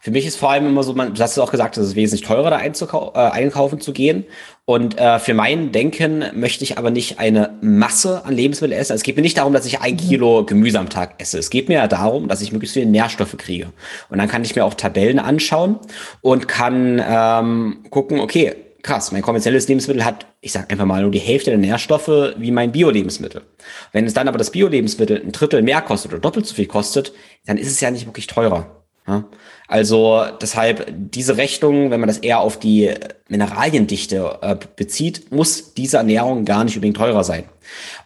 für 0.00 0.10
mich 0.10 0.26
ist 0.26 0.36
vor 0.36 0.50
allem 0.50 0.66
immer 0.66 0.82
so, 0.82 0.94
man, 0.94 1.14
du 1.14 1.22
hast 1.22 1.32
es 1.32 1.38
auch 1.38 1.50
gesagt, 1.50 1.76
es 1.76 1.88
ist 1.88 1.96
wesentlich 1.96 2.26
teurer, 2.26 2.50
da 2.50 2.60
äh, 2.60 3.30
einkaufen 3.30 3.80
zu 3.80 3.92
gehen. 3.92 4.24
Und 4.66 4.98
äh, 4.98 5.18
für 5.18 5.34
mein 5.34 5.72
Denken 5.72 6.24
möchte 6.34 6.64
ich 6.64 6.78
aber 6.78 6.90
nicht 6.90 7.18
eine 7.18 7.58
Masse 7.60 8.24
an 8.24 8.34
Lebensmitteln 8.34 8.80
essen. 8.80 8.94
Es 8.94 9.02
geht 9.02 9.16
mir 9.16 9.22
nicht 9.22 9.36
darum, 9.36 9.52
dass 9.52 9.66
ich 9.66 9.80
ein 9.80 9.94
mhm. 9.94 9.98
Kilo 9.98 10.44
Gemüse 10.44 10.78
am 10.78 10.88
Tag 10.88 11.14
esse. 11.18 11.38
Es 11.38 11.50
geht 11.50 11.68
mir 11.68 11.74
ja 11.74 11.86
darum, 11.86 12.28
dass 12.28 12.40
ich 12.40 12.52
möglichst 12.52 12.74
viele 12.74 12.86
Nährstoffe 12.86 13.36
kriege. 13.36 13.72
Und 14.08 14.18
dann 14.18 14.28
kann 14.28 14.42
ich 14.42 14.56
mir 14.56 14.64
auch 14.64 14.74
Tabellen 14.74 15.18
anschauen 15.18 15.78
und 16.22 16.48
kann 16.48 17.02
ähm, 17.06 17.84
gucken, 17.90 18.20
okay, 18.20 18.54
krass, 18.84 19.10
mein 19.10 19.22
konventionelles 19.22 19.66
Lebensmittel 19.66 20.04
hat, 20.04 20.26
ich 20.40 20.52
sag 20.52 20.70
einfach 20.70 20.84
mal, 20.84 21.02
nur 21.02 21.10
die 21.10 21.18
Hälfte 21.18 21.50
der 21.50 21.58
Nährstoffe 21.58 22.34
wie 22.36 22.50
mein 22.50 22.70
Bio-Lebensmittel. 22.70 23.42
Wenn 23.92 24.06
es 24.06 24.14
dann 24.14 24.28
aber 24.28 24.38
das 24.38 24.50
Bio-Lebensmittel 24.50 25.20
ein 25.20 25.32
Drittel 25.32 25.62
mehr 25.62 25.80
kostet 25.80 26.12
oder 26.12 26.20
doppelt 26.20 26.46
so 26.46 26.54
viel 26.54 26.66
kostet, 26.66 27.12
dann 27.46 27.56
ist 27.56 27.68
es 27.68 27.80
ja 27.80 27.90
nicht 27.90 28.06
wirklich 28.06 28.26
teurer. 28.26 28.83
Also 29.68 30.24
deshalb 30.40 30.86
diese 30.96 31.36
Rechnung, 31.36 31.90
wenn 31.90 32.00
man 32.00 32.08
das 32.08 32.18
eher 32.18 32.40
auf 32.40 32.58
die 32.58 32.90
Mineraliendichte 33.28 34.38
äh, 34.40 34.56
bezieht, 34.76 35.30
muss 35.30 35.74
diese 35.74 35.98
Ernährung 35.98 36.44
gar 36.44 36.64
nicht 36.64 36.76
unbedingt 36.76 36.96
teurer 36.96 37.22
sein. 37.22 37.44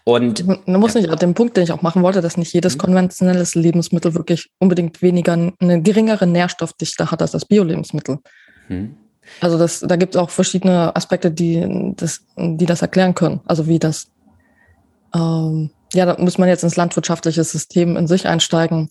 Und 0.03 0.47
man 0.47 0.81
muss 0.81 0.95
nicht, 0.95 1.11
den 1.23 1.35
Punkt, 1.35 1.57
den 1.57 1.65
ich 1.65 1.73
auch 1.73 1.83
machen 1.83 2.03
wollte, 2.03 2.21
dass 2.21 2.37
nicht 2.37 2.53
jedes 2.53 2.75
mhm. 2.75 2.81
konventionelles 2.81 3.55
Lebensmittel 3.55 4.15
wirklich 4.15 4.51
unbedingt 4.59 5.01
weniger, 5.03 5.33
eine 5.33 5.83
geringere 5.83 6.27
Nährstoffdichte 6.27 7.11
hat 7.11 7.23
als 7.23 7.31
das 7.31 7.45
Bio-Lebensmittel. 7.45 8.19
Mhm. 8.69 8.97
Also 9.41 9.59
das, 9.59 9.81
da 9.81 9.97
gibt 9.97 10.15
es 10.15 10.21
auch 10.21 10.31
verschiedene 10.31 10.97
Aspekte, 10.97 11.31
die 11.31 11.93
das, 11.97 12.25
die 12.37 12.67
das 12.67 12.83
erklären 12.83 13.15
können. 13.15 13.41
Also 13.47 13.69
wie 13.69 13.79
das, 13.79 14.11
ähm, 15.15 15.71
ja, 15.93 16.07
da 16.07 16.17
muss 16.19 16.39
man 16.39 16.49
jetzt 16.49 16.65
ins 16.65 16.77
landwirtschaftliche 16.77 17.45
System 17.45 17.97
in 17.97 18.07
sich 18.07 18.27
einsteigen 18.27 18.91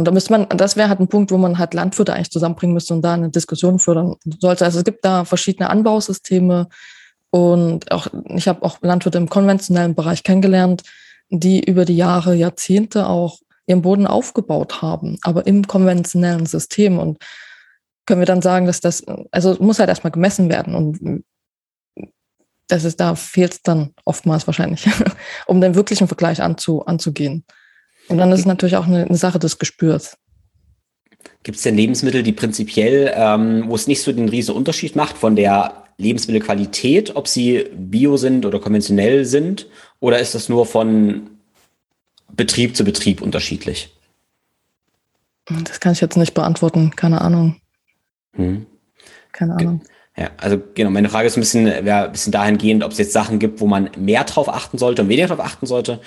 da 0.00 0.10
müsste 0.10 0.32
man, 0.32 0.48
das 0.48 0.76
wäre 0.76 0.88
halt 0.88 1.00
ein 1.00 1.08
Punkt, 1.08 1.30
wo 1.30 1.38
man 1.38 1.58
halt 1.58 1.74
Landwirte 1.74 2.12
eigentlich 2.12 2.30
zusammenbringen 2.30 2.74
müsste 2.74 2.94
und 2.94 3.02
da 3.02 3.14
eine 3.14 3.30
Diskussion 3.30 3.78
fördern 3.78 4.16
sollte. 4.40 4.64
Also 4.64 4.78
es 4.78 4.84
gibt 4.84 5.04
da 5.04 5.24
verschiedene 5.24 5.70
Anbausysteme 5.70 6.68
und 7.30 7.90
auch, 7.90 8.08
ich 8.28 8.48
habe 8.48 8.62
auch 8.62 8.78
Landwirte 8.82 9.18
im 9.18 9.28
konventionellen 9.28 9.94
Bereich 9.94 10.22
kennengelernt, 10.22 10.82
die 11.30 11.64
über 11.64 11.84
die 11.84 11.96
Jahre, 11.96 12.34
Jahrzehnte 12.34 13.06
auch 13.08 13.38
ihren 13.66 13.82
Boden 13.82 14.06
aufgebaut 14.06 14.82
haben, 14.82 15.18
aber 15.22 15.46
im 15.46 15.66
konventionellen 15.66 16.46
System. 16.46 16.98
Und 16.98 17.18
können 18.06 18.20
wir 18.20 18.26
dann 18.26 18.42
sagen, 18.42 18.66
dass 18.66 18.80
das, 18.80 19.04
also 19.30 19.56
muss 19.60 19.78
halt 19.78 19.88
erstmal 19.88 20.10
gemessen 20.10 20.50
werden 20.50 20.74
und 20.74 21.24
das 22.68 22.84
ist, 22.84 23.00
da 23.00 23.14
fehlt 23.14 23.52
es 23.52 23.62
dann 23.62 23.94
oftmals 24.04 24.46
wahrscheinlich, 24.46 24.88
um 25.46 25.60
den 25.60 25.74
wirklichen 25.74 26.08
Vergleich 26.08 26.42
anzu, 26.42 26.84
anzugehen. 26.84 27.44
Und 28.08 28.18
dann 28.18 28.32
ist 28.32 28.40
es 28.40 28.46
natürlich 28.46 28.76
auch 28.76 28.86
eine, 28.86 29.06
eine 29.06 29.16
Sache 29.16 29.38
des 29.38 29.58
Gespürs. 29.58 30.16
Gibt 31.42 31.56
es 31.56 31.62
denn 31.62 31.76
Lebensmittel, 31.76 32.22
die 32.22 32.32
prinzipiell, 32.32 33.12
ähm, 33.14 33.64
wo 33.66 33.74
es 33.74 33.86
nicht 33.86 34.02
so 34.02 34.12
den 34.12 34.28
riesen 34.28 34.54
Unterschied 34.54 34.94
macht 34.94 35.16
von 35.16 35.34
der 35.34 35.84
Lebensmittelqualität, 35.98 37.16
ob 37.16 37.28
sie 37.28 37.66
bio 37.74 38.16
sind 38.16 38.46
oder 38.46 38.60
konventionell 38.60 39.24
sind? 39.24 39.66
Oder 40.00 40.18
ist 40.18 40.34
das 40.34 40.48
nur 40.48 40.66
von 40.66 41.30
Betrieb 42.32 42.76
zu 42.76 42.84
Betrieb 42.84 43.22
unterschiedlich? 43.22 43.94
Das 45.46 45.80
kann 45.80 45.92
ich 45.92 46.00
jetzt 46.00 46.16
nicht 46.16 46.34
beantworten, 46.34 46.94
keine 46.94 47.20
Ahnung. 47.20 47.56
Hm. 48.34 48.66
Keine 49.32 49.56
Ahnung. 49.56 49.82
Ja, 50.16 50.30
also 50.36 50.60
genau, 50.74 50.90
meine 50.90 51.08
Frage 51.08 51.26
ist 51.26 51.36
ein 51.36 51.40
bisschen, 51.40 51.66
ein 51.66 52.12
bisschen 52.12 52.32
dahingehend, 52.32 52.84
ob 52.84 52.92
es 52.92 52.98
jetzt 52.98 53.12
Sachen 53.12 53.38
gibt, 53.38 53.60
wo 53.60 53.66
man 53.66 53.90
mehr 53.96 54.24
drauf 54.24 54.48
achten 54.48 54.76
sollte 54.76 55.02
und 55.02 55.08
weniger 55.08 55.28
drauf 55.28 55.40
achten 55.40 55.66
sollte. 55.66 56.00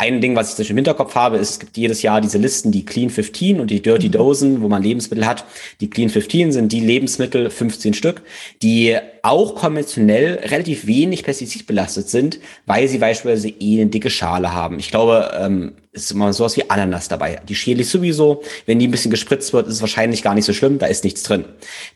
Ein 0.00 0.22
Ding, 0.22 0.34
was 0.34 0.58
ich 0.58 0.70
im 0.70 0.76
Hinterkopf 0.76 1.14
habe, 1.14 1.36
ist, 1.36 1.50
es 1.50 1.58
gibt 1.58 1.76
jedes 1.76 2.00
Jahr 2.00 2.22
diese 2.22 2.38
Listen, 2.38 2.72
die 2.72 2.86
Clean 2.86 3.10
15 3.10 3.60
und 3.60 3.70
die 3.70 3.82
Dirty 3.82 4.06
mhm. 4.06 4.12
Dozen, 4.12 4.62
wo 4.62 4.68
man 4.68 4.82
Lebensmittel 4.82 5.26
hat. 5.26 5.44
Die 5.82 5.90
Clean 5.90 6.08
15 6.08 6.52
sind 6.52 6.72
die 6.72 6.80
Lebensmittel, 6.80 7.50
15 7.50 7.92
Stück, 7.92 8.22
die 8.62 8.96
auch 9.22 9.54
konventionell 9.56 10.36
relativ 10.36 10.86
wenig 10.86 11.22
pestizidbelastet 11.22 12.08
sind, 12.08 12.40
weil 12.64 12.88
sie 12.88 12.96
beispielsweise 12.96 13.50
eh 13.50 13.82
eine 13.82 13.90
dicke 13.90 14.08
Schale 14.08 14.54
haben. 14.54 14.78
Ich 14.78 14.90
glaube, 14.90 15.32
ähm, 15.38 15.72
ist 15.92 16.10
immer 16.12 16.32
sowas 16.32 16.56
wie 16.56 16.70
Ananas 16.70 17.08
dabei. 17.08 17.38
Die 17.46 17.54
schäle 17.54 17.82
ich 17.82 17.90
sowieso. 17.90 18.42
Wenn 18.64 18.78
die 18.78 18.88
ein 18.88 18.92
bisschen 18.92 19.10
gespritzt 19.10 19.52
wird, 19.52 19.66
ist 19.66 19.74
es 19.74 19.80
wahrscheinlich 19.82 20.22
gar 20.22 20.34
nicht 20.34 20.46
so 20.46 20.54
schlimm, 20.54 20.78
da 20.78 20.86
ist 20.86 21.04
nichts 21.04 21.24
drin. 21.24 21.44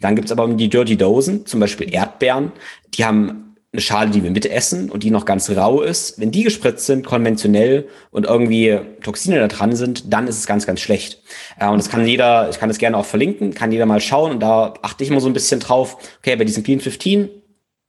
Dann 0.03 0.15
gibt's 0.15 0.31
aber 0.31 0.47
die 0.49 0.69
Dirty 0.69 0.99
Dosen, 0.99 1.47
zum 1.47 1.59
Beispiel 1.59 1.91
Erdbeeren, 1.95 2.53
die 2.99 3.07
haben 3.07 3.54
eine 3.75 3.81
Schale, 3.81 4.11
die 4.11 4.23
wir 4.23 4.31
mitessen 4.31 4.89
und 4.89 5.03
die 5.03 5.11
noch 5.11 5.25
ganz 5.25 5.51
rau 5.51 5.83
ist, 5.83 6.21
wenn 6.21 6.31
die 6.31 6.45
gespritzt 6.45 6.87
sind, 6.87 7.05
konventionell 7.05 7.89
und 8.13 8.25
irgendwie 8.25 8.79
Toxine 9.03 9.41
da 9.41 9.49
dran 9.49 9.75
sind, 9.75 10.13
dann 10.13 10.29
ist 10.29 10.39
es 10.39 10.47
ganz, 10.47 10.65
ganz 10.65 10.81
schlecht. 10.81 11.21
Äh, 11.59 11.69
und 11.69 11.79
das 11.79 11.89
kann 11.89 12.07
jeder, 12.07 12.49
ich 12.49 12.61
kann 12.61 12.69
das 12.69 12.79
gerne 12.79 12.97
auch 12.97 13.05
verlinken, 13.05 13.53
kann 13.53 13.73
jeder 13.73 13.85
mal 13.85 14.01
schauen 14.01 14.31
und 14.31 14.41
da 14.41 14.75
achte 14.83 15.03
ich 15.03 15.11
immer 15.11 15.21
so 15.21 15.27
ein 15.27 15.33
bisschen 15.33 15.59
drauf, 15.59 15.97
okay, 16.19 16.37
bei 16.37 16.45
diesem 16.45 16.63
Clean 16.63 16.79
15 16.79 17.29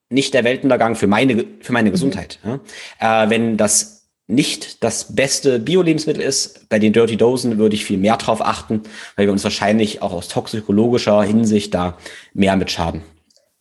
nicht 0.10 0.34
der 0.34 0.44
Weltuntergang 0.44 0.96
für 0.96 1.08
meine, 1.08 1.46
für 1.62 1.72
meine 1.72 1.92
Gesundheit. 1.92 2.40
Ja? 2.44 3.26
Äh, 3.26 3.30
wenn 3.30 3.56
das 3.56 4.10
nicht 4.28 4.84
das 4.84 5.16
beste 5.16 5.60
Bio-Lebensmittel 5.60 6.24
ist, 6.24 6.68
bei 6.68 6.80
den 6.80 6.94
Dirty 6.94 7.16
Dosen 7.16 7.60
würde 7.60 7.76
ich 7.76 7.86
viel 7.86 8.00
mehr 8.00 8.18
drauf 8.18 8.42
achten, 8.44 8.82
weil 9.16 9.28
wir 9.28 9.32
uns 9.32 9.44
wahrscheinlich 9.44 10.02
auch 10.02 10.14
aus 10.14 10.30
toxikologischer 10.30 11.22
Hinsicht 11.22 11.76
da 11.76 11.96
mehr 12.34 12.56
mit 12.56 12.72
schaden. 12.72 13.04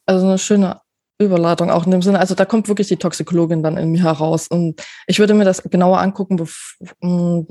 Also 0.07 0.27
eine 0.27 0.39
schöne 0.39 0.81
Überleitung 1.25 1.71
auch 1.71 1.85
in 1.85 1.91
dem 1.91 2.03
Sinne. 2.03 2.19
Also 2.19 2.35
da 2.35 2.45
kommt 2.45 2.69
wirklich 2.69 2.89
die 2.89 2.97
Toxikologin 2.97 3.63
dann 3.63 3.77
in 3.77 3.91
mir 3.91 4.03
heraus. 4.03 4.49
Und 4.49 4.83
ich 5.07 5.19
würde 5.19 5.35
mir 5.35 5.45
das 5.45 5.63
genauer 5.63 5.99
angucken. 6.01 6.39
Hm, 7.01 7.47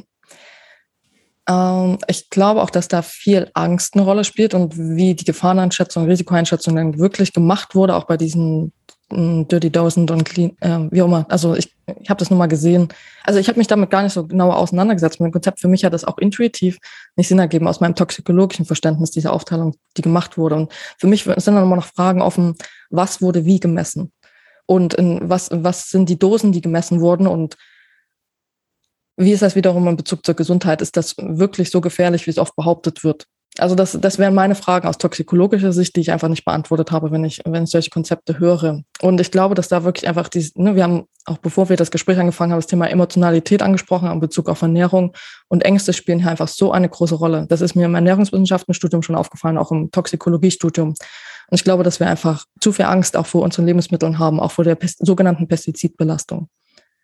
ähm, 1.49 1.97
ich 2.07 2.29
glaube 2.29 2.61
auch, 2.61 2.69
dass 2.69 2.87
da 2.87 3.01
viel 3.01 3.51
Angst 3.53 3.95
eine 3.95 4.03
Rolle 4.03 4.23
spielt 4.23 4.53
und 4.53 4.77
wie 4.77 5.13
die 5.13 5.25
Gefahreneinschätzung, 5.25 6.05
Risikoeinschätzung 6.05 6.75
dann 6.75 6.99
wirklich 6.99 7.33
gemacht 7.33 7.75
wurde, 7.75 7.95
auch 7.95 8.05
bei 8.05 8.17
diesen 8.17 8.73
Dirty 9.11 9.69
Dozen 9.69 10.09
und 10.09 10.23
Clean, 10.25 10.57
äh, 10.61 10.87
wie 10.91 11.01
auch 11.01 11.07
immer. 11.07 11.25
Also 11.29 11.55
ich, 11.55 11.75
ich 12.01 12.09
habe 12.09 12.19
das 12.19 12.29
nur 12.29 12.39
mal 12.39 12.47
gesehen. 12.47 12.87
Also 13.23 13.39
ich 13.39 13.47
habe 13.47 13.59
mich 13.59 13.67
damit 13.67 13.89
gar 13.89 14.01
nicht 14.01 14.13
so 14.13 14.25
genauer 14.25 14.57
auseinandergesetzt 14.57 15.19
mit 15.19 15.29
dem 15.29 15.33
Konzept. 15.33 15.59
Für 15.59 15.67
mich 15.67 15.85
hat 15.85 15.93
das 15.93 16.03
auch 16.03 16.17
intuitiv 16.17 16.79
nicht 17.15 17.27
Sinn 17.27 17.39
ergeben 17.39 17.67
aus 17.67 17.79
meinem 17.79 17.95
toxikologischen 17.95 18.65
Verständnis, 18.65 19.11
diese 19.11 19.31
Aufteilung, 19.31 19.75
die 19.97 20.01
gemacht 20.01 20.37
wurde. 20.37 20.55
Und 20.55 20.73
für 20.97 21.07
mich 21.07 21.23
sind 21.23 21.47
dann 21.47 21.63
immer 21.63 21.75
noch 21.75 21.85
Fragen 21.85 22.21
offen, 22.21 22.55
was 22.89 23.21
wurde 23.21 23.45
wie 23.45 23.59
gemessen? 23.59 24.11
Und 24.65 24.93
in 24.93 25.29
was, 25.29 25.49
was 25.51 25.89
sind 25.89 26.09
die 26.09 26.17
Dosen, 26.17 26.51
die 26.51 26.61
gemessen 26.61 27.01
wurden? 27.01 27.27
Und 27.27 27.57
wie 29.17 29.33
ist 29.33 29.43
das 29.43 29.55
wiederum 29.55 29.87
in 29.87 29.97
Bezug 29.97 30.25
zur 30.25 30.35
Gesundheit? 30.35 30.81
Ist 30.81 30.97
das 30.97 31.15
wirklich 31.17 31.69
so 31.69 31.81
gefährlich, 31.81 32.25
wie 32.25 32.31
es 32.31 32.39
oft 32.39 32.55
behauptet 32.55 33.03
wird? 33.03 33.27
Also 33.59 33.75
das, 33.75 33.97
das 33.99 34.17
wären 34.17 34.33
meine 34.33 34.55
Fragen 34.55 34.87
aus 34.87 34.97
toxikologischer 34.97 35.73
Sicht, 35.73 35.95
die 35.95 36.01
ich 36.01 36.11
einfach 36.11 36.27
nicht 36.27 36.43
beantwortet 36.43 36.91
habe, 36.91 37.11
wenn 37.11 37.23
ich, 37.23 37.41
wenn 37.45 37.65
ich 37.65 37.69
solche 37.69 37.91
Konzepte 37.91 38.39
höre. 38.39 38.81
Und 39.01 39.21
ich 39.21 39.29
glaube, 39.29 39.53
dass 39.53 39.67
da 39.67 39.83
wirklich 39.83 40.07
einfach 40.07 40.27
die, 40.27 40.51
ne, 40.55 40.75
wir 40.75 40.83
haben 40.83 41.03
auch 41.25 41.37
bevor 41.37 41.69
wir 41.69 41.77
das 41.77 41.91
Gespräch 41.91 42.19
angefangen 42.19 42.51
haben, 42.51 42.59
das 42.59 42.67
Thema 42.67 42.89
Emotionalität 42.89 43.61
angesprochen 43.61 44.11
in 44.11 44.19
Bezug 44.19 44.49
auf 44.49 44.61
Ernährung 44.61 45.13
und 45.47 45.63
Ängste 45.63 45.93
spielen 45.93 46.19
hier 46.19 46.29
einfach 46.29 46.47
so 46.47 46.71
eine 46.71 46.89
große 46.89 47.15
Rolle. 47.15 47.45
Das 47.47 47.61
ist 47.61 47.75
mir 47.75 47.85
im 47.85 47.95
Ernährungswissenschaftenstudium 47.95 49.03
schon 49.03 49.15
aufgefallen, 49.15 49.57
auch 49.57 49.71
im 49.71 49.89
Toxikologiestudium. 49.91 50.89
Und 50.89 51.55
ich 51.55 51.63
glaube, 51.63 51.83
dass 51.83 51.99
wir 51.99 52.07
einfach 52.07 52.45
zu 52.59 52.73
viel 52.73 52.85
Angst 52.85 53.15
auch 53.15 53.25
vor 53.25 53.43
unseren 53.43 53.65
Lebensmitteln 53.65 54.19
haben, 54.19 54.39
auch 54.39 54.51
vor 54.51 54.65
der 54.65 54.75
Pest 54.75 55.05
sogenannten 55.05 55.47
Pestizidbelastung. 55.47 56.49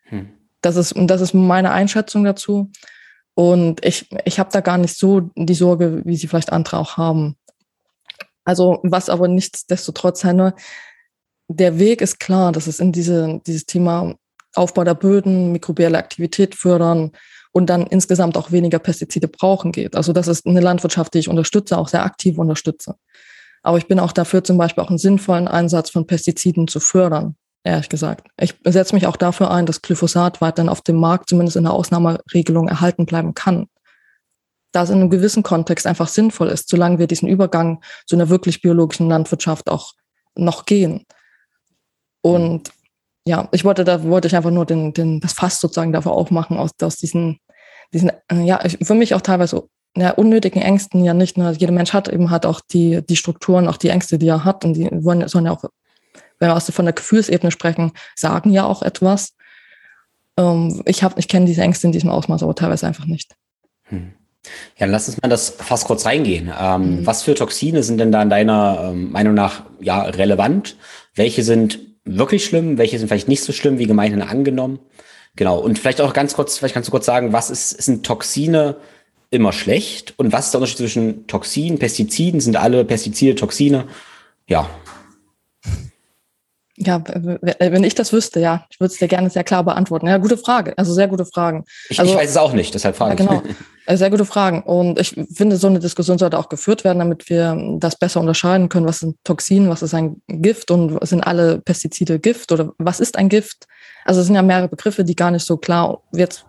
Hm. 0.04 0.28
Das 0.60 0.76
ist, 0.76 0.94
das 0.96 1.20
ist 1.20 1.32
meine 1.32 1.70
Einschätzung 1.70 2.24
dazu. 2.24 2.70
Und 3.34 3.84
ich, 3.84 4.08
ich 4.24 4.38
habe 4.38 4.50
da 4.52 4.60
gar 4.60 4.78
nicht 4.78 4.96
so 4.96 5.30
die 5.36 5.54
Sorge, 5.54 6.02
wie 6.04 6.16
sie 6.16 6.26
vielleicht 6.26 6.52
andere 6.52 6.78
auch 6.78 6.96
haben. 6.96 7.36
Also 8.44 8.80
was 8.82 9.08
aber 9.08 9.28
nichtsdestotrotz, 9.28 10.24
Henne, 10.24 10.54
der 11.48 11.78
Weg 11.78 12.00
ist 12.00 12.20
klar, 12.20 12.52
dass 12.52 12.66
es 12.66 12.80
in 12.80 12.92
diese, 12.92 13.40
dieses 13.46 13.66
Thema 13.66 14.14
Aufbau 14.54 14.84
der 14.84 14.94
Böden, 14.94 15.52
mikrobielle 15.52 15.98
Aktivität 15.98 16.54
fördern 16.54 17.12
und 17.52 17.66
dann 17.70 17.86
insgesamt 17.86 18.36
auch 18.36 18.52
weniger 18.52 18.78
Pestizide 18.78 19.28
brauchen 19.28 19.72
geht. 19.72 19.96
Also 19.96 20.12
das 20.12 20.28
ist 20.28 20.46
eine 20.46 20.60
Landwirtschaft, 20.60 21.14
die 21.14 21.18
ich 21.18 21.28
unterstütze, 21.28 21.78
auch 21.78 21.88
sehr 21.88 22.04
aktiv 22.04 22.38
unterstütze. 22.38 22.96
Aber 23.62 23.78
ich 23.78 23.86
bin 23.86 24.00
auch 24.00 24.12
dafür, 24.12 24.42
zum 24.42 24.58
Beispiel 24.58 24.82
auch 24.82 24.88
einen 24.88 24.98
sinnvollen 24.98 25.48
Einsatz 25.48 25.90
von 25.90 26.06
Pestiziden 26.06 26.66
zu 26.68 26.80
fördern 26.80 27.36
ehrlich 27.64 27.88
gesagt. 27.88 28.28
Ich 28.40 28.54
setze 28.64 28.94
mich 28.94 29.06
auch 29.06 29.16
dafür 29.16 29.50
ein, 29.50 29.66
dass 29.66 29.82
Glyphosat 29.82 30.40
weiterhin 30.40 30.68
auf 30.68 30.80
dem 30.80 30.96
Markt 30.96 31.28
zumindest 31.28 31.56
in 31.56 31.64
der 31.64 31.72
Ausnahmeregelung 31.72 32.68
erhalten 32.68 33.06
bleiben 33.06 33.34
kann. 33.34 33.66
Da 34.72 34.82
es 34.82 34.90
in 34.90 34.96
einem 34.96 35.10
gewissen 35.10 35.42
Kontext 35.42 35.86
einfach 35.86 36.08
sinnvoll 36.08 36.48
ist, 36.48 36.68
solange 36.68 36.98
wir 36.98 37.06
diesen 37.06 37.28
Übergang 37.28 37.82
zu 38.06 38.16
einer 38.16 38.28
wirklich 38.28 38.62
biologischen 38.62 39.08
Landwirtschaft 39.08 39.68
auch 39.68 39.94
noch 40.36 40.64
gehen. 40.64 41.06
Und 42.22 42.70
ja, 43.26 43.48
ich 43.52 43.64
wollte, 43.64 43.84
da 43.84 44.02
wollte 44.04 44.28
ich 44.28 44.36
einfach 44.36 44.50
nur 44.50 44.64
den, 44.64 44.92
den, 44.92 45.20
das 45.20 45.32
Fass 45.32 45.60
sozusagen 45.60 45.92
dafür 45.92 46.12
aufmachen, 46.12 46.56
aus, 46.56 46.70
aus 46.80 46.96
diesen, 46.96 47.38
diesen, 47.92 48.12
ja, 48.32 48.60
für 48.82 48.94
mich 48.94 49.14
auch 49.14 49.20
teilweise 49.20 49.68
ja, 49.96 50.12
unnötigen 50.12 50.62
Ängsten 50.62 51.04
ja 51.04 51.14
nicht 51.14 51.36
nur, 51.36 51.50
jeder 51.50 51.72
Mensch 51.72 51.92
hat 51.92 52.08
eben 52.08 52.30
hat 52.30 52.46
auch 52.46 52.60
die, 52.60 53.04
die 53.04 53.16
Strukturen, 53.16 53.68
auch 53.68 53.76
die 53.76 53.88
Ängste, 53.88 54.18
die 54.18 54.28
er 54.28 54.44
hat 54.44 54.64
und 54.64 54.74
die 54.74 54.88
wollen, 55.04 55.26
sollen 55.28 55.46
ja 55.46 55.52
auch 55.52 55.64
wenn 56.40 56.48
wir 56.48 56.54
also 56.54 56.72
von 56.72 56.86
der 56.86 56.94
Gefühlsebene 56.94 57.52
sprechen, 57.52 57.92
sagen 58.16 58.50
ja 58.50 58.64
auch 58.64 58.82
etwas. 58.82 59.34
Ähm, 60.36 60.82
ich 60.86 61.04
hab, 61.04 61.18
ich 61.18 61.28
kenne 61.28 61.46
diese 61.46 61.62
Ängste 61.62 61.86
in 61.86 61.92
diesem 61.92 62.10
Ausmaß 62.10 62.42
aber 62.42 62.54
teilweise 62.54 62.86
einfach 62.86 63.06
nicht. 63.06 63.36
Hm. 63.84 64.12
Ja, 64.78 64.86
lass 64.86 65.08
uns 65.08 65.20
mal 65.20 65.28
das 65.28 65.50
fast 65.50 65.84
kurz 65.84 66.06
reingehen. 66.06 66.50
Ähm, 66.58 67.00
mhm. 67.00 67.06
Was 67.06 67.22
für 67.22 67.34
Toxine 67.34 67.82
sind 67.82 67.98
denn 67.98 68.10
da 68.10 68.22
in 68.22 68.30
deiner 68.30 68.90
ähm, 68.90 69.12
Meinung 69.12 69.34
nach 69.34 69.64
ja 69.80 70.02
relevant? 70.02 70.76
Welche 71.14 71.42
sind 71.42 71.78
wirklich 72.04 72.46
schlimm? 72.46 72.78
Welche 72.78 72.98
sind 72.98 73.08
vielleicht 73.08 73.28
nicht 73.28 73.44
so 73.44 73.52
schlimm 73.52 73.78
wie 73.78 73.86
gemeinhin 73.86 74.22
angenommen? 74.22 74.78
Genau. 75.36 75.58
Und 75.58 75.78
vielleicht 75.78 76.00
auch 76.00 76.14
ganz 76.14 76.34
kurz, 76.34 76.56
vielleicht 76.56 76.74
kannst 76.74 76.88
du 76.88 76.90
kurz 76.90 77.04
sagen, 77.04 77.34
was 77.34 77.50
ist, 77.50 77.82
sind 77.82 78.04
Toxine 78.06 78.76
immer 79.30 79.52
schlecht? 79.52 80.14
Und 80.16 80.32
was 80.32 80.46
ist 80.46 80.54
der 80.54 80.60
Unterschied 80.60 80.78
zwischen 80.78 81.26
Toxinen, 81.26 81.78
Pestiziden? 81.78 82.40
Sind 82.40 82.56
alle 82.56 82.84
Pestizide 82.86 83.34
Toxine? 83.34 83.84
Ja, 84.48 84.68
ja, 86.82 87.02
wenn 87.58 87.84
ich 87.84 87.94
das 87.94 88.12
wüsste, 88.12 88.40
ja, 88.40 88.64
ich 88.70 88.80
würde 88.80 88.92
es 88.92 88.98
dir 88.98 89.06
gerne 89.06 89.28
sehr 89.28 89.44
klar 89.44 89.64
beantworten. 89.64 90.06
Ja, 90.06 90.16
gute 90.16 90.38
Frage, 90.38 90.76
also 90.78 90.94
sehr 90.94 91.08
gute 91.08 91.26
Fragen. 91.26 91.64
Ich, 91.90 92.00
also, 92.00 92.10
ich 92.10 92.18
weiß 92.18 92.30
es 92.30 92.36
auch 92.38 92.54
nicht, 92.54 92.74
deshalb 92.74 92.96
frage 92.96 93.22
ja, 93.22 93.28
genau. 93.28 93.42
Äh, 93.84 93.96
sehr 93.98 94.08
gute 94.08 94.24
Fragen. 94.24 94.62
Und 94.62 94.98
ich 94.98 95.14
finde, 95.34 95.56
so 95.58 95.66
eine 95.66 95.78
Diskussion 95.78 96.16
sollte 96.16 96.38
auch 96.38 96.48
geführt 96.48 96.82
werden, 96.84 97.00
damit 97.00 97.28
wir 97.28 97.76
das 97.78 97.98
besser 97.98 98.20
unterscheiden 98.20 98.70
können. 98.70 98.86
Was 98.86 99.00
sind 99.00 99.16
Toxin, 99.24 99.68
was 99.68 99.82
ist 99.82 99.92
ein 99.92 100.22
Gift 100.26 100.70
und 100.70 101.06
sind 101.06 101.20
alle 101.22 101.58
Pestizide 101.58 102.18
Gift 102.18 102.50
oder 102.50 102.72
was 102.78 102.98
ist 102.98 103.18
ein 103.18 103.28
Gift? 103.28 103.66
Also 104.06 104.20
es 104.20 104.26
sind 104.26 104.36
ja 104.36 104.42
mehrere 104.42 104.68
Begriffe, 104.68 105.04
die 105.04 105.16
gar 105.16 105.30
nicht 105.30 105.44
so 105.44 105.58
klar 105.58 106.02
jetzt 106.12 106.46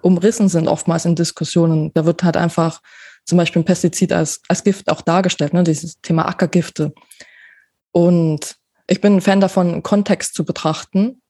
umrissen 0.00 0.48
sind, 0.48 0.68
oftmals 0.68 1.06
in 1.06 1.16
Diskussionen. 1.16 1.90
Da 1.94 2.04
wird 2.04 2.22
halt 2.22 2.36
einfach 2.36 2.80
zum 3.24 3.38
Beispiel 3.38 3.62
ein 3.62 3.64
Pestizid 3.64 4.12
als, 4.12 4.40
als 4.48 4.62
Gift 4.62 4.88
auch 4.90 5.00
dargestellt, 5.00 5.54
ne? 5.54 5.64
dieses 5.64 6.00
Thema 6.02 6.28
Ackergifte. 6.28 6.92
Und 7.90 8.56
ich 8.86 9.00
bin 9.00 9.16
ein 9.16 9.20
Fan 9.20 9.40
davon, 9.40 9.82
Kontext 9.82 10.34
zu 10.34 10.44
betrachten 10.44 11.22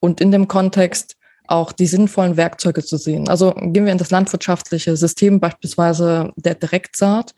und 0.00 0.20
in 0.20 0.30
dem 0.30 0.48
Kontext 0.48 1.16
auch 1.46 1.72
die 1.72 1.86
sinnvollen 1.86 2.36
Werkzeuge 2.36 2.84
zu 2.84 2.96
sehen. 2.96 3.28
Also 3.28 3.52
gehen 3.52 3.84
wir 3.84 3.92
in 3.92 3.98
das 3.98 4.10
landwirtschaftliche 4.10 4.96
System 4.96 5.40
beispielsweise 5.40 6.32
der 6.36 6.54
Direktsaat, 6.54 7.34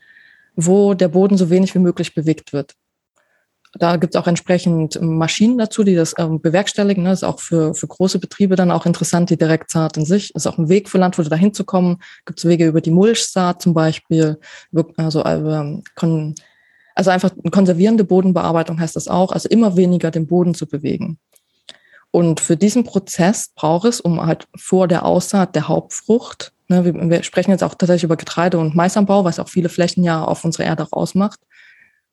wo 0.55 0.93
der 0.93 1.07
Boden 1.07 1.37
so 1.37 1.49
wenig 1.49 1.73
wie 1.73 1.79
möglich 1.79 2.13
bewegt 2.13 2.53
wird. 2.53 2.75
Da 3.79 3.97
gibt 3.97 4.13
es 4.13 4.21
auch 4.21 4.27
entsprechend 4.27 5.01
Maschinen 5.01 5.57
dazu, 5.57 5.83
die 5.83 5.95
das 5.95 6.13
ähm, 6.19 6.39
bewerkstelligen. 6.39 7.05
Das 7.05 7.19
ist 7.19 7.23
auch 7.23 7.39
für, 7.39 7.73
für 7.73 7.87
große 7.87 8.19
Betriebe 8.19 8.55
dann 8.55 8.69
auch 8.69 8.85
interessant, 8.85 9.31
die 9.31 9.37
Direktsaat 9.37 9.97
in 9.97 10.05
sich. 10.05 10.35
Ist 10.35 10.45
auch 10.45 10.59
ein 10.59 10.69
Weg 10.69 10.89
für 10.89 10.99
Landwirte 10.99 11.31
dahin 11.31 11.55
zu 11.55 11.63
kommen. 11.63 11.97
Gibt 12.25 12.37
es 12.37 12.45
Wege 12.45 12.67
über 12.67 12.81
die 12.81 12.91
Mulchsaat 12.91 13.63
zum 13.63 13.73
Beispiel, 13.73 14.39
also 14.97 15.23
äh, 15.23 15.81
Also 15.95 16.33
einfach 16.95 17.31
eine 17.31 17.51
konservierende 17.51 18.03
Bodenbearbeitung 18.03 18.79
heißt 18.79 18.95
das 18.95 19.07
auch, 19.07 19.31
also 19.31 19.49
immer 19.49 19.75
weniger 19.75 20.11
den 20.11 20.27
Boden 20.27 20.53
zu 20.53 20.67
bewegen. 20.67 21.17
Und 22.11 22.39
für 22.39 22.55
diesen 22.55 22.83
Prozess 22.83 23.49
braucht 23.55 23.85
es, 23.87 23.99
um 23.99 24.23
halt 24.23 24.47
vor 24.55 24.87
der 24.87 25.03
Aussaat 25.03 25.55
der 25.55 25.67
Hauptfrucht, 25.67 26.53
ne, 26.67 26.85
wir, 26.85 26.93
wir, 27.09 27.23
sprechen 27.23 27.49
jetzt 27.49 27.63
auch 27.63 27.73
tatsächlich 27.73 28.03
über 28.03 28.17
Getreide 28.17 28.59
und 28.59 28.75
Maisanbau, 28.75 29.23
was 29.23 29.39
auch 29.39 29.49
viele 29.49 29.67
Flächen 29.67 30.03
ja 30.03 30.23
auf 30.23 30.45
unserer 30.45 30.65
Erde 30.65 30.83
rausmacht, 30.83 31.39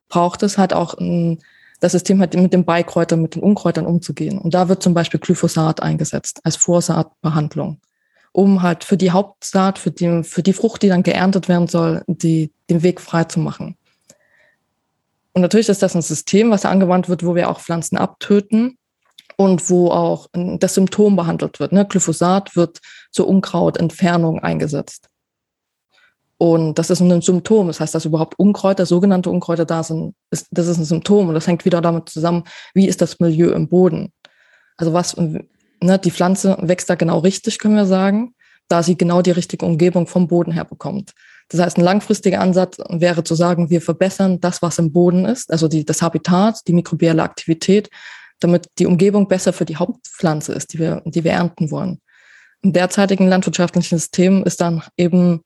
braucht 0.09 0.43
es 0.43 0.57
halt 0.57 0.73
auch 0.73 0.95
ein, 0.95 1.41
das 1.81 1.93
System 1.93 2.19
halt 2.19 2.35
mit 2.35 2.55
den 2.55 2.65
Beikräutern, 2.65 3.21
mit 3.21 3.35
den 3.35 3.43
Unkräutern 3.43 3.85
umzugehen. 3.85 4.39
Und 4.39 4.55
da 4.55 4.71
wird 4.71 4.83
zum 4.83 4.95
Beispiel 4.95 5.21
Glyphosat 5.21 5.83
eingesetzt 5.83 6.41
als 6.45 6.57
Vorsaatbehandlung, 6.57 7.79
um 8.33 8.63
halt 8.63 8.85
für 8.85 8.97
die 8.97 9.11
Hauptsaat, 9.11 9.79
für 9.79 9.91
die, 9.91 10.23
für 10.23 10.43
die 10.43 10.55
Frucht, 10.55 10.83
die 10.83 10.89
dann 10.89 11.03
geerntet 11.03 11.47
werden 11.51 11.69
soll, 11.69 12.05
die, 12.07 12.53
den 12.71 12.83
Weg 12.83 13.03
frei 13.03 13.25
zu 13.25 13.39
machen. 13.39 13.77
Und 15.33 15.43
natürlich 15.43 15.69
ist 15.69 15.83
das 15.83 15.95
ein 15.95 16.03
System, 16.03 16.51
was 16.51 16.65
angewandt 16.65 17.09
wird, 17.09 17.25
wo 17.25 17.35
wir 17.35 17.51
auch 17.51 17.61
Pflanzen 17.61 17.97
abtöten 17.97 18.79
und 19.37 19.71
wo 19.71 19.91
auch 19.91 20.29
das 20.35 20.75
Symptom 20.75 21.17
behandelt 21.17 21.61
wird. 21.61 21.73
Ne? 21.73 21.87
Glyphosat 21.87 22.57
wird 22.57 22.81
zur 23.11 23.29
Unkrautentfernung 23.29 24.41
eingesetzt. 24.41 25.09
Und 26.37 26.79
das 26.79 26.89
ist 26.89 27.01
ein 27.01 27.21
Symptom. 27.21 27.67
Das 27.67 27.81
heißt, 27.81 27.95
dass 27.95 28.07
überhaupt 28.07 28.39
Unkräuter, 28.39 28.87
sogenannte 28.87 29.31
Unkräuter 29.31 29.67
da 29.67 29.83
sind, 29.83 30.15
ist, 30.31 30.47
das 30.51 30.69
ist 30.69 30.79
ein 30.79 30.85
Symptom. 30.85 31.29
Und 31.29 31.35
das 31.35 31.47
hängt 31.47 31.65
wieder 31.65 31.83
damit 31.83 32.09
zusammen, 32.09 32.45
wie 32.73 32.89
ist 32.89 33.03
das 33.03 33.21
Milieu 33.21 33.53
im 33.53 33.69
Boden. 33.69 34.13
Also 34.79 34.95
was, 34.95 35.17
ne, 35.17 35.99
die 35.99 36.11
Pflanze 36.11 36.57
wächst 36.63 36.89
da 36.89 36.95
genau 36.95 37.19
richtig, 37.19 37.59
können 37.59 37.77
wir 37.77 37.85
sagen, 37.85 38.35
da 38.69 38.83
sie 38.83 38.97
genau 38.97 39.21
die 39.21 39.33
richtige 39.33 39.67
Umgebung 39.67 40.07
vom 40.07 40.29
Boden 40.29 40.53
her 40.53 40.65
bekommt. 40.65 41.13
Das 41.51 41.61
heißt, 41.61 41.79
ein 41.79 41.85
langfristiger 41.85 42.41
Ansatz 42.41 42.79
wäre 42.89 43.25
zu 43.25 43.35
sagen, 43.35 43.71
wir 43.71 43.83
verbessern 43.83 44.41
das, 44.41 44.63
was 44.63 44.79
im 44.79 44.93
Boden 44.93 45.25
ist, 45.25 45.51
also 45.51 45.67
die, 45.67 45.85
das 45.85 46.01
Habitat, 46.01 46.61
die 46.69 46.73
mikrobielle 46.73 47.23
Aktivität, 47.23 47.91
damit 48.39 48.69
die 48.79 48.87
Umgebung 48.87 49.27
besser 49.29 49.53
für 49.53 49.65
die 49.65 49.77
Hauptpflanze 49.77 50.53
ist, 50.53 50.73
die 50.73 50.79
wir, 50.79 51.03
die 51.05 51.25
wir 51.25 51.33
ernten 51.33 51.71
wollen. 51.71 52.01
Im 52.63 52.73
derzeitigen 52.73 53.27
landwirtschaftlichen 53.27 53.99
System 53.99 54.45
ist 54.45 54.61
dann 54.61 54.83
eben 54.97 55.43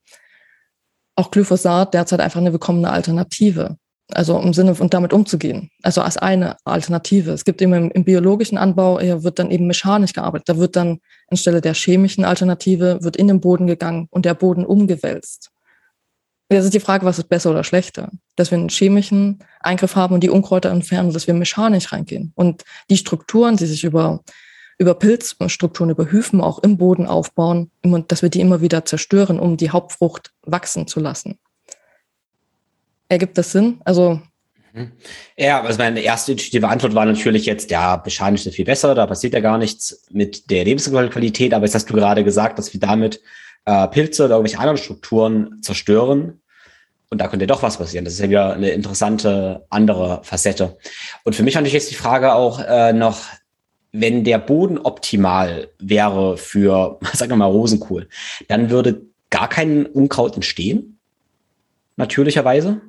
auch 1.16 1.30
Glyphosat 1.30 1.94
derzeit 1.94 2.20
einfach 2.20 2.40
eine 2.40 2.52
willkommene 2.52 2.90
Alternative. 2.90 3.76
Also 4.12 4.38
im 4.38 4.52
Sinne 4.52 4.74
von 4.74 4.90
damit 4.90 5.14
umzugehen. 5.14 5.70
Also 5.82 6.02
als 6.02 6.18
eine 6.18 6.56
Alternative. 6.64 7.30
Es 7.30 7.44
gibt 7.44 7.62
eben 7.62 7.72
im, 7.72 7.90
im 7.90 8.04
biologischen 8.04 8.58
Anbau, 8.58 9.00
wird 9.00 9.38
dann 9.38 9.50
eben 9.50 9.66
mechanisch 9.66 10.12
gearbeitet. 10.12 10.50
Da 10.50 10.58
wird 10.58 10.76
dann 10.76 10.98
anstelle 11.28 11.62
der 11.62 11.72
chemischen 11.72 12.24
Alternative, 12.24 12.98
wird 13.00 13.16
in 13.16 13.28
den 13.28 13.40
Boden 13.40 13.66
gegangen 13.66 14.08
und 14.10 14.26
der 14.26 14.34
Boden 14.34 14.66
umgewälzt. 14.66 15.50
Jetzt 16.54 16.66
ist 16.66 16.74
die 16.74 16.80
Frage, 16.80 17.04
was 17.04 17.18
ist 17.18 17.28
besser 17.28 17.50
oder 17.50 17.64
schlechter? 17.64 18.10
Dass 18.36 18.50
wir 18.50 18.58
einen 18.58 18.68
chemischen 18.68 19.40
Eingriff 19.60 19.96
haben 19.96 20.14
und 20.14 20.20
die 20.20 20.30
Unkräuter 20.30 20.70
entfernen, 20.70 21.12
dass 21.12 21.26
wir 21.26 21.34
mechanisch 21.34 21.92
reingehen. 21.92 22.32
Und 22.34 22.64
die 22.90 22.96
Strukturen, 22.96 23.56
die 23.56 23.66
sich 23.66 23.82
über, 23.82 24.22
über 24.78 24.94
Pilzstrukturen, 24.94 25.90
über 25.90 26.10
Hyphen 26.10 26.40
auch 26.40 26.60
im 26.60 26.78
Boden 26.78 27.06
aufbauen, 27.06 27.70
dass 28.08 28.22
wir 28.22 28.28
die 28.28 28.40
immer 28.40 28.60
wieder 28.60 28.84
zerstören, 28.84 29.40
um 29.40 29.56
die 29.56 29.70
Hauptfrucht 29.70 30.32
wachsen 30.42 30.86
zu 30.86 31.00
lassen. 31.00 31.38
Ergibt 33.08 33.36
das 33.36 33.52
Sinn? 33.52 33.80
Also 33.84 34.20
mhm. 34.72 34.92
ja, 35.36 35.60
also 35.60 35.78
meine 35.78 36.00
erste 36.00 36.32
intuitive 36.32 36.68
Antwort 36.68 36.94
war 36.94 37.04
natürlich 37.04 37.46
jetzt, 37.46 37.70
ja, 37.70 38.00
mechanisch 38.04 38.46
ist 38.46 38.54
viel 38.54 38.64
besser, 38.64 38.94
da 38.94 39.06
passiert 39.06 39.34
ja 39.34 39.40
gar 39.40 39.58
nichts 39.58 40.06
mit 40.10 40.50
der 40.50 40.64
Lebensqualität, 40.64 41.52
aber 41.52 41.66
jetzt 41.66 41.74
hast 41.74 41.90
du 41.90 41.94
gerade 41.94 42.24
gesagt, 42.24 42.58
dass 42.58 42.72
wir 42.72 42.80
damit 42.80 43.20
äh, 43.66 43.88
Pilze 43.88 44.24
oder 44.24 44.36
irgendwelche 44.36 44.58
anderen 44.58 44.78
Strukturen 44.78 45.62
zerstören. 45.62 46.40
Und 47.10 47.18
da 47.20 47.28
könnte 47.28 47.46
doch 47.46 47.62
was 47.62 47.78
passieren. 47.78 48.04
Das 48.04 48.14
ist 48.14 48.20
ja 48.20 48.28
wieder 48.28 48.54
eine 48.54 48.70
interessante 48.70 49.64
andere 49.70 50.20
Facette. 50.24 50.76
Und 51.24 51.36
für 51.36 51.42
mich 51.42 51.54
natürlich 51.54 51.74
jetzt 51.74 51.90
die 51.90 51.96
Frage 51.96 52.34
auch 52.34 52.60
äh, 52.60 52.92
noch, 52.92 53.20
wenn 53.92 54.24
der 54.24 54.38
Boden 54.38 54.78
optimal 54.78 55.68
wäre 55.78 56.36
für, 56.36 56.98
sagen 57.12 57.30
wir 57.30 57.36
mal, 57.36 57.46
Rosenkohl, 57.46 58.08
dann 58.48 58.70
würde 58.70 59.02
gar 59.30 59.48
kein 59.48 59.86
Unkraut 59.86 60.34
entstehen? 60.34 60.98
Natürlicherweise? 61.96 62.80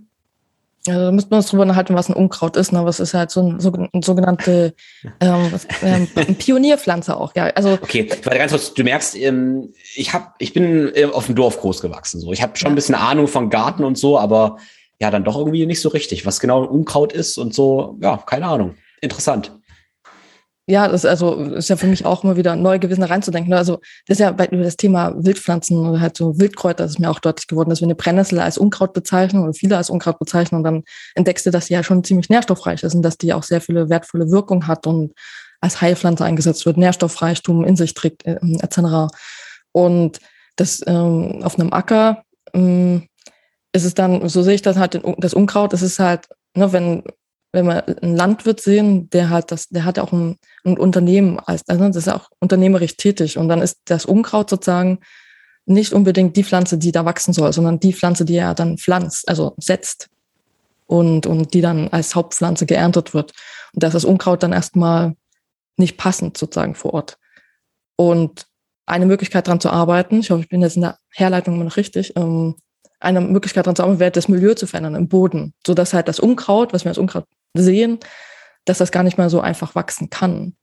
Also 0.88 1.06
da 1.06 1.12
müsste 1.12 1.32
man 1.32 1.38
uns 1.40 1.50
drüber 1.50 1.64
unterhalten, 1.64 1.96
was 1.96 2.10
ein 2.10 2.16
Unkraut 2.16 2.58
ist. 2.58 2.72
Ne? 2.72 2.80
Aber 2.80 2.90
es 2.90 3.00
ist 3.00 3.14
halt 3.14 3.32
so 3.32 3.42
ein, 3.42 3.60
so, 3.60 3.72
ein 3.72 4.02
sogenannte 4.02 4.74
ähm, 5.20 5.48
was, 5.52 5.68
ähm, 5.82 6.08
Pionierpflanze 6.38 7.18
auch. 7.18 7.34
Ja, 7.36 7.46
also 7.48 7.74
okay. 7.74 8.10
Warte 8.24 8.40
ganz 8.40 8.52
kurz. 8.52 8.74
Du 8.74 8.84
merkst, 8.84 9.16
ähm, 9.18 9.74
ich 9.96 10.14
hab, 10.14 10.36
ich 10.40 10.54
bin 10.54 10.92
äh, 10.96 11.06
auf 11.06 11.26
dem 11.26 11.36
Dorf 11.36 11.60
groß 11.60 11.82
gewachsen. 11.82 12.22
So, 12.22 12.32
ich 12.32 12.42
habe 12.42 12.56
schon 12.56 12.68
ja. 12.68 12.72
ein 12.72 12.76
bisschen 12.76 12.96
Ahnung 12.96 13.28
von 13.28 13.50
Garten 13.50 13.84
und 13.84 13.98
so, 13.98 14.20
aber 14.20 14.58
ja, 15.00 15.12
dann 15.12 15.24
doch 15.24 15.38
irgendwie 15.38 15.66
nicht 15.66 15.82
so 15.82 15.90
richtig. 15.90 16.26
Was 16.26 16.40
genau 16.40 16.64
ein 16.64 16.70
Unkraut 16.70 17.14
ist 17.14 17.38
und 17.38 17.54
so, 17.54 17.98
ja, 18.02 18.18
keine 18.18 18.48
Ahnung. 18.48 18.76
Interessant 19.02 19.52
ja, 20.68 20.88
das 20.88 21.06
also 21.06 21.36
ist 21.36 21.70
ja 21.70 21.76
für 21.76 21.86
mich 21.86 22.06
auch 22.06 22.24
immer 22.24 22.38
wieder 22.38 22.56
neu 22.56 22.80
gewesen, 22.80 23.02
da 23.02 23.08
reinzudenken. 23.08 23.52
Ne? 23.52 23.58
Also 23.58 23.80
das 24.08 24.18
ist 24.18 24.20
ja 24.20 24.32
bei, 24.32 24.48
über 24.48 24.64
das 24.64 24.78
Thema 24.78 25.14
Wildpflanzen 25.16 25.78
oder 25.88 26.00
halt 26.00 26.18
so 26.18 26.40
Wildkräuter, 26.40 26.84
das 26.84 26.94
ist 26.94 27.00
mir 27.00 27.12
auch 27.12 27.20
deutlich 27.20 27.46
geworden, 27.48 27.70
dass 27.70 27.82
wir 27.82 27.86
eine 27.86 27.96
Brennnessel 27.96 28.40
als 28.40 28.58
Unkraut 28.58 28.94
bezeichnen 28.94 29.44
oder 29.44 29.54
viele 29.54 29.78
als 29.78 29.92
Unkraut 29.92 30.18
bezeichnen 30.18 30.58
und 30.58 30.64
dann 30.64 30.84
entdeckst 31.14 31.46
du, 31.46 31.52
dass 31.52 31.68
sie 31.68 31.76
ja 31.76 31.84
schon 31.84 32.04
ziemlich 32.04 32.30
nährstoffreich 32.30 32.82
ist 32.82 32.96
und 32.96 33.04
dass 33.04 33.18
die 33.20 33.34
auch 33.34 33.44
sehr 33.44 33.62
viele 33.62 33.90
wertvolle 33.90 34.32
Wirkung 34.32 34.66
hat 34.66 34.88
und 34.88 35.14
als 35.62 35.82
Heilpflanze 35.82 36.26
eingesetzt 36.26 36.66
wird, 36.66 36.78
Nährstoffreichtum 36.78 37.64
in 37.64 37.76
sich 37.76 37.94
trägt, 37.94 38.26
äh, 38.26 38.40
etc. 38.62 39.14
Und 39.72 40.20
das 40.56 40.82
ähm, 40.88 41.42
auf 41.44 41.60
einem 41.60 41.74
Acker 41.74 42.24
ähm, 42.54 43.08
ist 43.72 43.86
es 43.86 43.94
dann, 43.94 44.28
so 44.30 44.42
sehe 44.42 44.56
ich 44.56 44.62
das 44.64 44.78
halt, 44.78 45.00
das 45.18 45.34
Unkraut, 45.34 45.74
das 45.74 45.84
ist 45.84 46.00
halt, 46.00 46.28
ne, 46.56 46.72
wenn 46.74 47.04
wenn 47.56 47.66
wir 47.66 47.88
einen 48.02 48.16
Landwirt 48.16 48.62
sehen, 48.62 49.10
der 49.10 49.30
halt 49.30 49.52
das, 49.52 49.70
der 49.70 49.86
hat 49.86 49.98
ja 49.98 50.04
auch 50.04 50.12
ein, 50.12 50.38
ein 50.64 50.78
Unternehmen 50.78 51.40
als, 51.40 51.68
also 51.68 51.88
das 51.88 51.96
ist 51.96 52.10
auch 52.10 52.30
unternehmerisch 52.40 52.98
tätig. 52.98 53.38
Und 53.38 53.50
dann 53.50 53.62
ist 53.62 53.80
das 53.86 54.06
Unkraut 54.06 54.50
sozusagen 54.50 55.00
nicht 55.66 55.94
unbedingt 55.94 56.36
die 56.36 56.44
Pflanze, 56.44 56.78
die 56.78 56.92
da 56.92 57.06
wachsen 57.06 57.34
soll, 57.34 57.52
sondern 57.54 57.80
die 57.80 57.94
Pflanze, 57.94 58.26
die 58.26 58.36
er 58.36 58.54
dann 58.54 58.78
pflanzt, 58.78 59.28
also 59.28 59.56
setzt 59.58 60.10
und, 60.86 61.26
und 61.26 61.54
die 61.54 61.62
dann 61.62 61.88
als 61.88 62.14
Hauptpflanze 62.14 62.66
geerntet 62.66 63.14
wird. 63.14 63.32
Und 63.74 63.82
das 63.82 63.90
ist 63.90 64.04
das 64.04 64.06
Unkraut 64.06 64.44
dann 64.44 64.54
erstmal 64.54 65.16
nicht 65.78 65.98
passend 65.98 66.38
sozusagen 66.38 66.76
vor 66.76 66.94
Ort. 66.94 67.18
Und 67.96 68.46
eine 68.86 69.06
Möglichkeit 69.06 69.48
daran 69.48 69.60
zu 69.60 69.70
arbeiten, 69.70 70.20
ich 70.20 70.30
hoffe, 70.30 70.42
ich 70.42 70.50
bin 70.50 70.62
jetzt 70.62 70.76
in 70.76 70.84
der 70.84 71.00
Herleitung 71.10 71.64
noch 71.64 71.78
richtig, 71.78 72.14
ähm, 72.16 72.56
eine 73.00 73.22
Möglichkeit 73.22 73.66
daran 73.66 73.76
zu 73.76 73.84
arbeiten 73.84 74.00
wäre, 74.00 74.12
das 74.12 74.28
Milieu 74.28 74.54
zu 74.54 74.68
verändern 74.68 74.96
im 74.96 75.08
Boden, 75.08 75.54
sodass 75.66 75.94
halt 75.94 76.08
das 76.08 76.20
Unkraut, 76.20 76.74
was 76.74 76.86
wir 76.86 76.90
als 76.90 76.98
Unkraut 76.98 77.26
sehen, 77.54 78.00
dass 78.66 78.80
das 78.80 78.92
gar 78.92 79.04
nicht 79.04 79.18
mehr 79.18 79.30
so 79.30 79.42
einfach 79.42 79.76
wachsen 79.76 80.10
kann. 80.10 80.56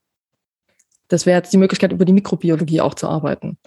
Das 1.07 1.25
wäre 1.25 1.37
jetzt 1.37 1.53
die 1.53 1.57
Möglichkeit, 1.57 1.91
über 1.91 2.05
die 2.05 2.13
Mikrobiologie 2.13 2.81
auch 2.81 2.95
zu 2.95 3.07
arbeiten. 3.07 3.57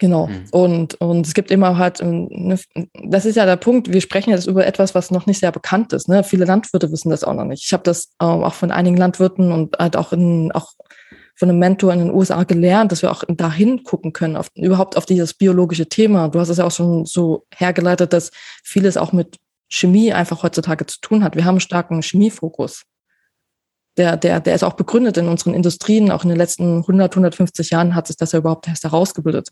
Genau. 0.00 0.28
Mhm. 0.28 0.46
Und, 0.50 0.94
und 0.94 1.26
es 1.26 1.34
gibt 1.34 1.50
immer 1.50 1.76
halt, 1.76 2.00
ähm, 2.00 2.26
ne, 2.30 2.58
das 3.04 3.26
ist 3.26 3.36
ja 3.36 3.44
der 3.44 3.56
Punkt, 3.56 3.92
wir 3.92 4.00
sprechen 4.00 4.30
jetzt 4.30 4.46
über 4.46 4.66
etwas, 4.66 4.94
was 4.94 5.10
noch 5.10 5.26
nicht 5.26 5.40
sehr 5.40 5.52
bekannt 5.52 5.92
ist. 5.92 6.08
Ne? 6.08 6.24
Viele 6.24 6.46
Landwirte 6.46 6.90
wissen 6.90 7.10
das 7.10 7.22
auch 7.22 7.34
noch 7.34 7.44
nicht. 7.44 7.64
Ich 7.66 7.72
habe 7.74 7.82
das 7.82 8.06
äh, 8.18 8.24
auch 8.24 8.54
von 8.54 8.70
einigen 8.70 8.96
Landwirten 8.96 9.52
und 9.52 9.76
halt 9.78 9.96
auch, 9.96 10.12
in, 10.14 10.52
auch 10.52 10.72
von 11.40 11.48
einem 11.48 11.58
Mentor 11.58 11.90
in 11.94 12.00
den 12.00 12.10
USA 12.10 12.44
gelernt, 12.44 12.92
dass 12.92 13.00
wir 13.00 13.10
auch 13.10 13.24
dahin 13.26 13.82
gucken 13.82 14.12
können, 14.12 14.36
auf, 14.36 14.50
überhaupt 14.54 14.98
auf 14.98 15.06
dieses 15.06 15.32
biologische 15.32 15.88
Thema. 15.88 16.28
Du 16.28 16.38
hast 16.38 16.50
es 16.50 16.58
ja 16.58 16.66
auch 16.66 16.70
schon 16.70 17.06
so 17.06 17.46
hergeleitet, 17.56 18.12
dass 18.12 18.30
vieles 18.62 18.98
auch 18.98 19.12
mit 19.12 19.38
Chemie 19.70 20.12
einfach 20.12 20.42
heutzutage 20.42 20.84
zu 20.84 21.00
tun 21.00 21.24
hat. 21.24 21.36
Wir 21.36 21.46
haben 21.46 21.54
einen 21.54 21.60
starken 21.60 22.02
Chemiefokus. 22.02 22.82
Der, 23.96 24.18
der, 24.18 24.40
der 24.40 24.54
ist 24.54 24.62
auch 24.62 24.74
begründet 24.74 25.16
in 25.16 25.28
unseren 25.28 25.54
Industrien. 25.54 26.10
Auch 26.10 26.24
in 26.24 26.28
den 26.28 26.36
letzten 26.36 26.80
100, 26.80 27.12
150 27.12 27.70
Jahren 27.70 27.94
hat 27.94 28.08
sich 28.08 28.18
das 28.18 28.32
ja 28.32 28.40
überhaupt 28.40 28.68
erst 28.68 28.84
herausgebildet. 28.84 29.48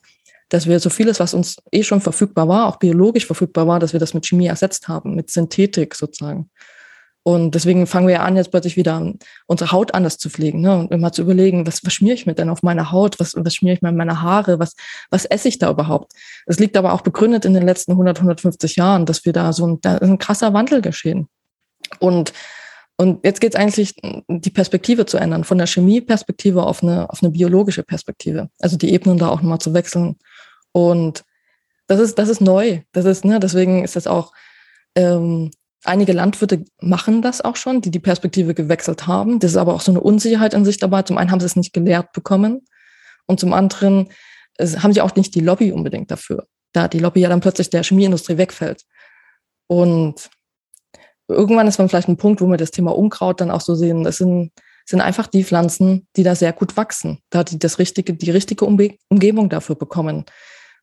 Dass 0.50 0.66
wir 0.66 0.80
so 0.80 0.90
vieles, 0.90 1.20
was 1.20 1.32
uns 1.32 1.56
eh 1.72 1.84
schon 1.84 2.02
verfügbar 2.02 2.48
war, 2.48 2.66
auch 2.66 2.76
biologisch 2.76 3.24
verfügbar 3.24 3.66
war, 3.66 3.80
dass 3.80 3.94
wir 3.94 4.00
das 4.00 4.12
mit 4.12 4.26
Chemie 4.26 4.48
ersetzt 4.48 4.88
haben, 4.88 5.14
mit 5.14 5.30
Synthetik 5.30 5.94
sozusagen. 5.94 6.50
Und 7.28 7.54
deswegen 7.54 7.86
fangen 7.86 8.06
wir 8.06 8.14
ja 8.14 8.22
an, 8.22 8.36
jetzt 8.36 8.52
plötzlich 8.52 8.78
wieder 8.78 9.12
unsere 9.44 9.70
Haut 9.70 9.92
anders 9.92 10.16
zu 10.16 10.30
pflegen 10.30 10.62
ne? 10.62 10.78
und 10.78 10.90
immer 10.90 11.12
zu 11.12 11.20
überlegen, 11.20 11.66
was, 11.66 11.84
was 11.84 11.92
schmiere 11.92 12.14
ich 12.14 12.24
mir 12.24 12.32
denn 12.32 12.48
auf 12.48 12.62
meine 12.62 12.90
Haut, 12.90 13.20
was, 13.20 13.34
was 13.36 13.54
schmiere 13.54 13.76
ich 13.76 13.82
mir 13.82 13.90
in 13.90 13.98
meine 13.98 14.22
Haare, 14.22 14.58
was, 14.58 14.74
was 15.10 15.26
esse 15.26 15.48
ich 15.48 15.58
da 15.58 15.70
überhaupt. 15.70 16.14
Es 16.46 16.58
liegt 16.58 16.74
aber 16.74 16.94
auch 16.94 17.02
begründet 17.02 17.44
in 17.44 17.52
den 17.52 17.66
letzten 17.66 17.92
100, 17.92 18.16
150 18.16 18.76
Jahren, 18.76 19.04
dass 19.04 19.26
wir 19.26 19.34
da 19.34 19.52
so 19.52 19.66
ein, 19.66 19.78
da 19.82 19.98
ist 19.98 20.08
ein 20.08 20.16
krasser 20.16 20.54
Wandel 20.54 20.80
geschehen. 20.80 21.28
Und, 21.98 22.32
und 22.96 23.22
jetzt 23.26 23.42
geht 23.42 23.54
es 23.54 23.60
eigentlich, 23.60 23.96
die 24.28 24.50
Perspektive 24.50 25.04
zu 25.04 25.18
ändern, 25.18 25.44
von 25.44 25.58
der 25.58 25.66
Chemieperspektive 25.66 26.62
auf 26.62 26.82
eine, 26.82 27.10
auf 27.10 27.22
eine 27.22 27.30
biologische 27.30 27.82
Perspektive. 27.82 28.48
Also 28.58 28.78
die 28.78 28.90
Ebenen 28.90 29.18
da 29.18 29.28
auch 29.28 29.42
nochmal 29.42 29.58
zu 29.58 29.74
wechseln. 29.74 30.16
Und 30.72 31.24
das 31.88 32.00
ist, 32.00 32.18
das 32.18 32.30
ist 32.30 32.40
neu. 32.40 32.80
Das 32.92 33.04
ist, 33.04 33.26
ne, 33.26 33.38
deswegen 33.38 33.84
ist 33.84 33.96
das 33.96 34.06
auch, 34.06 34.32
ähm, 34.94 35.50
Einige 35.84 36.12
Landwirte 36.12 36.64
machen 36.80 37.22
das 37.22 37.40
auch 37.40 37.56
schon, 37.56 37.80
die 37.80 37.90
die 37.90 38.00
Perspektive 38.00 38.54
gewechselt 38.54 39.06
haben. 39.06 39.38
Das 39.38 39.52
ist 39.52 39.56
aber 39.56 39.74
auch 39.74 39.80
so 39.80 39.92
eine 39.92 40.00
Unsicherheit 40.00 40.54
in 40.54 40.64
sich 40.64 40.78
dabei. 40.78 41.02
Zum 41.02 41.18
einen 41.18 41.30
haben 41.30 41.40
sie 41.40 41.46
es 41.46 41.56
nicht 41.56 41.72
gelehrt 41.72 42.12
bekommen 42.12 42.66
und 43.26 43.38
zum 43.38 43.52
anderen 43.52 44.08
haben 44.60 44.92
sie 44.92 45.00
auch 45.00 45.14
nicht 45.14 45.34
die 45.34 45.40
Lobby 45.40 45.70
unbedingt 45.70 46.10
dafür, 46.10 46.46
da 46.72 46.88
die 46.88 46.98
Lobby 46.98 47.20
ja 47.20 47.28
dann 47.28 47.40
plötzlich 47.40 47.70
der 47.70 47.84
Chemieindustrie 47.84 48.38
wegfällt. 48.38 48.84
Und 49.68 50.30
irgendwann 51.28 51.68
ist 51.68 51.78
man 51.78 51.88
vielleicht 51.88 52.08
ein 52.08 52.16
Punkt, 52.16 52.40
wo 52.40 52.46
wir 52.46 52.56
das 52.56 52.70
Thema 52.70 52.96
Unkraut 52.96 53.40
dann 53.40 53.50
auch 53.50 53.60
so 53.60 53.74
sehen. 53.74 54.02
Das 54.02 54.16
sind, 54.16 54.50
sind 54.84 55.00
einfach 55.00 55.26
die 55.26 55.44
Pflanzen, 55.44 56.08
die 56.16 56.22
da 56.22 56.34
sehr 56.34 56.52
gut 56.52 56.76
wachsen, 56.76 57.20
da 57.30 57.44
die 57.44 57.58
das 57.58 57.78
richtige, 57.78 58.14
die 58.14 58.30
richtige 58.30 58.64
Umge 58.64 58.96
Umgebung 59.08 59.48
dafür 59.48 59.76
bekommen. 59.76 60.24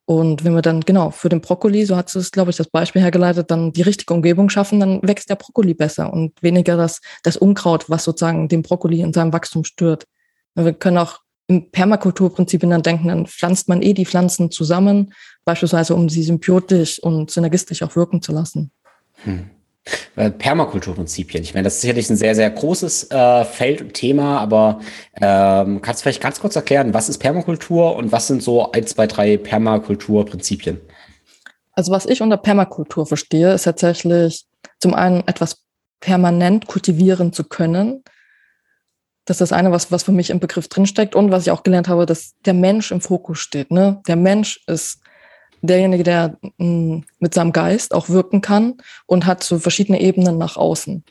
Und 0.06 0.43
wenn 0.43 0.53
wir 0.53 0.62
dann, 0.62 0.82
genau, 0.82 1.10
für 1.10 1.30
den 1.30 1.41
Brokkoli, 1.41 1.84
so 1.86 1.95
hat 1.95 2.16
es, 2.16 2.32
glaube 2.32 2.51
ich, 2.51 2.58
das 2.58 2.68
Beispiel 2.68 3.01
hergeleitet, 3.01 3.49
dann 3.49 3.74
die 3.74 3.82
richtige 3.82 4.14
Umgebung 4.14 4.49
schaffen, 4.49 4.80
dann 4.80 5.01
wächst 5.01 5.30
der 5.32 5.36
Brokkoli 5.36 5.74
besser 5.74 6.14
und 6.14 6.41
weniger 6.43 6.78
das, 6.78 7.01
das 7.24 7.38
Unkraut, 7.38 7.89
was 7.89 8.03
sozusagen 8.03 8.47
den 8.47 8.62
Brokkoli 8.62 9.01
in 9.01 9.14
seinem 9.14 9.34
Wachstum 9.34 9.64
stört. 9.64 10.06
Wir 10.53 10.74
können 10.74 10.99
auch 10.99 11.22
im 11.47 11.72
Permakulturprinzipien 11.72 12.70
dann 12.70 12.84
denken, 12.84 13.08
dann 13.08 13.26
pflanzt 13.26 13.68
man 13.68 13.82
eh 13.82 13.93
die 13.93 14.06
Pflanzen 14.06 14.51
zusammen, 14.51 15.14
beispielsweise 15.43 15.95
um 15.95 16.08
sie 16.10 16.24
symbiotisch 16.24 16.99
und 16.99 17.32
synergistisch 17.32 17.82
auch 17.82 17.95
wirken 17.95 18.22
zu 18.22 18.32
lassen. 18.32 18.72
Hm. 19.24 19.49
Permakulturprinzipien. 20.15 21.43
Ich 21.43 21.53
meine, 21.53 21.65
das 21.65 21.75
ist 21.75 21.81
sicherlich 21.81 22.09
ein 22.09 22.15
sehr, 22.15 22.36
sehr 22.36 22.49
großes 22.49 23.11
äh, 23.11 23.45
Feld 23.45 23.81
und 23.81 23.93
Thema, 23.93 24.39
aber 24.39 24.79
ähm, 25.21 25.81
kannst 25.81 26.01
du 26.01 26.03
vielleicht 26.03 26.21
ganz 26.21 26.39
kurz 26.39 26.55
erklären, 26.55 26.93
was 26.93 27.09
ist 27.09 27.19
Permakultur 27.19 27.95
und 27.95 28.11
was 28.11 28.27
sind 28.27 28.41
so 28.41 28.71
ein, 28.71 28.88
zwei, 28.88 29.07
drei 29.07 29.38
Permakulturprinzipien? 29.38 30.79
Also 31.73 31.91
was 31.91 32.05
ich 32.05 32.21
unter 32.21 32.38
Permakultur 32.38 33.05
verstehe, 33.05 33.53
ist 33.53 33.63
tatsächlich 33.63 34.45
zum 34.79 34.93
einen 34.93 35.27
etwas 35.27 35.63
permanent 35.99 36.67
kultivieren 36.67 37.33
zu 37.33 37.43
können. 37.43 38.03
Das 39.25 39.36
ist 39.36 39.51
das 39.51 39.57
eine, 39.57 39.71
was, 39.71 39.91
was 39.91 40.03
für 40.03 40.11
mich 40.11 40.29
im 40.29 40.39
Begriff 40.39 40.67
drinsteckt 40.67 41.15
und 41.15 41.31
was 41.31 41.43
ich 41.43 41.51
auch 41.51 41.63
gelernt 41.63 41.89
habe, 41.89 42.05
dass 42.05 42.33
der 42.45 42.53
Mensch 42.53 42.91
im 42.91 43.01
Fokus 43.01 43.39
steht. 43.39 43.71
Ne? 43.71 44.01
Der 44.07 44.15
Mensch 44.15 44.63
ist 44.67 45.01
derjenige, 45.68 46.03
der 46.03 46.38
mh, 46.57 46.66
mm, 46.66 47.03
mit 47.20 47.34
seinem 47.34 47.51
Geist 47.51 47.93
auch 47.93 48.09
wirken 48.09 48.41
kann 48.41 48.76
und 49.05 49.26
hat 49.26 49.43
so 49.43 49.59
verschiedene 49.59 50.01
Ebenen 50.01 50.38
nach 50.38 50.57
außen. 50.57 51.03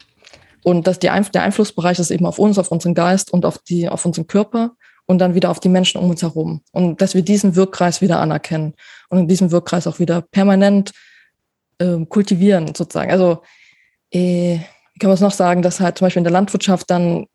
Und 0.63 0.87
dass 0.87 0.99
die 0.99 1.11
Einf 1.11 1.31
der 1.31 1.43
Einflussbereich 1.43 1.99
ist 1.99 2.11
eben 2.11 2.27
auf 2.27 2.39
uns, 2.39 2.59
auf 2.59 2.71
unseren 2.71 2.95
Geist 2.95 3.33
und 3.33 3.45
auf, 3.45 3.59
die, 3.59 3.89
auf 3.89 4.05
unseren 4.07 4.27
Körper 4.27 4.73
und 5.07 5.19
dann 5.19 5.35
wieder 5.35 5.51
auf 5.51 5.61
die 5.61 5.69
Menschen 5.69 6.01
um 6.01 6.11
uns 6.11 6.23
herum. 6.23 6.63
Und 6.73 7.03
dass 7.03 7.15
wir 7.15 7.23
diesen 7.23 7.55
Wirkkreis 7.57 8.01
wieder 8.01 8.21
anerkennen 8.21 8.75
und 9.11 9.19
in 9.19 9.29
diesem 9.29 9.51
Wirkkreis 9.51 9.87
auch 9.87 9.99
wieder 9.99 10.23
permanent 10.23 10.93
äh, 11.79 12.05
kultivieren, 12.07 12.75
sozusagen. 12.75 13.11
Also, 13.11 13.43
äh, 14.11 14.59
kann 15.01 15.09
man 15.09 15.15
es 15.15 15.21
noch 15.21 15.33
sagen, 15.33 15.61
dass 15.63 15.81
halt 15.81 15.99
zum 15.99 16.07
Beispiel 16.07 16.21
in 16.21 16.25
der 16.25 16.33
Landwirtschaft 16.33 16.89
dann 16.89 17.27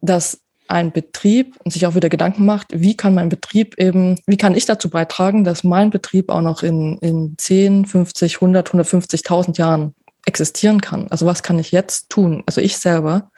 das 0.00 0.40
ein 0.70 0.92
Betrieb 0.92 1.56
und 1.64 1.72
sich 1.72 1.86
auch 1.86 1.94
wieder 1.94 2.08
Gedanken 2.08 2.46
macht, 2.46 2.68
wie 2.70 2.96
kann 2.96 3.14
mein 3.14 3.28
Betrieb 3.28 3.78
eben, 3.78 4.18
wie 4.26 4.36
kann 4.36 4.54
ich 4.54 4.66
dazu 4.66 4.88
beitragen, 4.88 5.44
dass 5.44 5.64
mein 5.64 5.90
Betrieb 5.90 6.30
auch 6.30 6.40
noch 6.40 6.62
in, 6.62 6.98
in 6.98 7.34
10, 7.36 7.86
50, 7.86 8.36
100, 8.36 8.70
150.000 8.70 9.58
Jahren 9.58 9.94
existieren 10.26 10.80
kann. 10.80 11.08
Also 11.10 11.26
was 11.26 11.42
kann 11.42 11.58
ich 11.58 11.72
jetzt 11.72 12.10
tun, 12.10 12.42
also 12.46 12.60
ich 12.60 12.78
selber, 12.78 13.30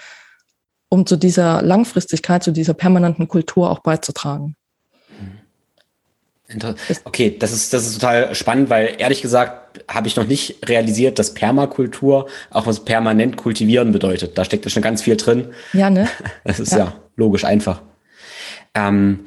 um 0.89 1.07
zu 1.07 1.17
dieser 1.17 1.63
Langfristigkeit, 1.63 2.43
zu 2.43 2.51
dieser 2.51 2.75
permanenten 2.75 3.29
Kultur 3.29 3.71
auch 3.71 3.79
beizutragen. 3.79 4.57
Okay, 7.05 7.35
das 7.39 7.53
ist, 7.53 7.73
das 7.73 7.87
ist 7.87 7.95
total 7.95 8.35
spannend, 8.35 8.69
weil 8.69 8.97
ehrlich 8.99 9.23
gesagt 9.23 9.83
habe 9.89 10.07
ich 10.07 10.17
noch 10.17 10.27
nicht 10.27 10.69
realisiert, 10.69 11.19
dass 11.19 11.33
Permakultur 11.33 12.29
auch 12.51 12.67
was 12.67 12.85
permanent 12.85 13.39
kultivieren 13.39 13.91
bedeutet. 13.91 14.37
Da 14.37 14.45
steckt 14.45 14.67
ja 14.67 14.71
schon 14.71 14.83
ganz 14.83 15.01
viel 15.01 15.17
drin. 15.17 15.55
Ja, 15.73 15.89
ne? 15.89 16.09
Das 16.45 16.61
ist 16.61 16.73
ja, 16.73 16.79
ja 16.79 17.02
logisch 17.17 17.45
einfach. 17.45 17.83
Ähm, 18.75 19.21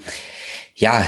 ja, 0.76 1.06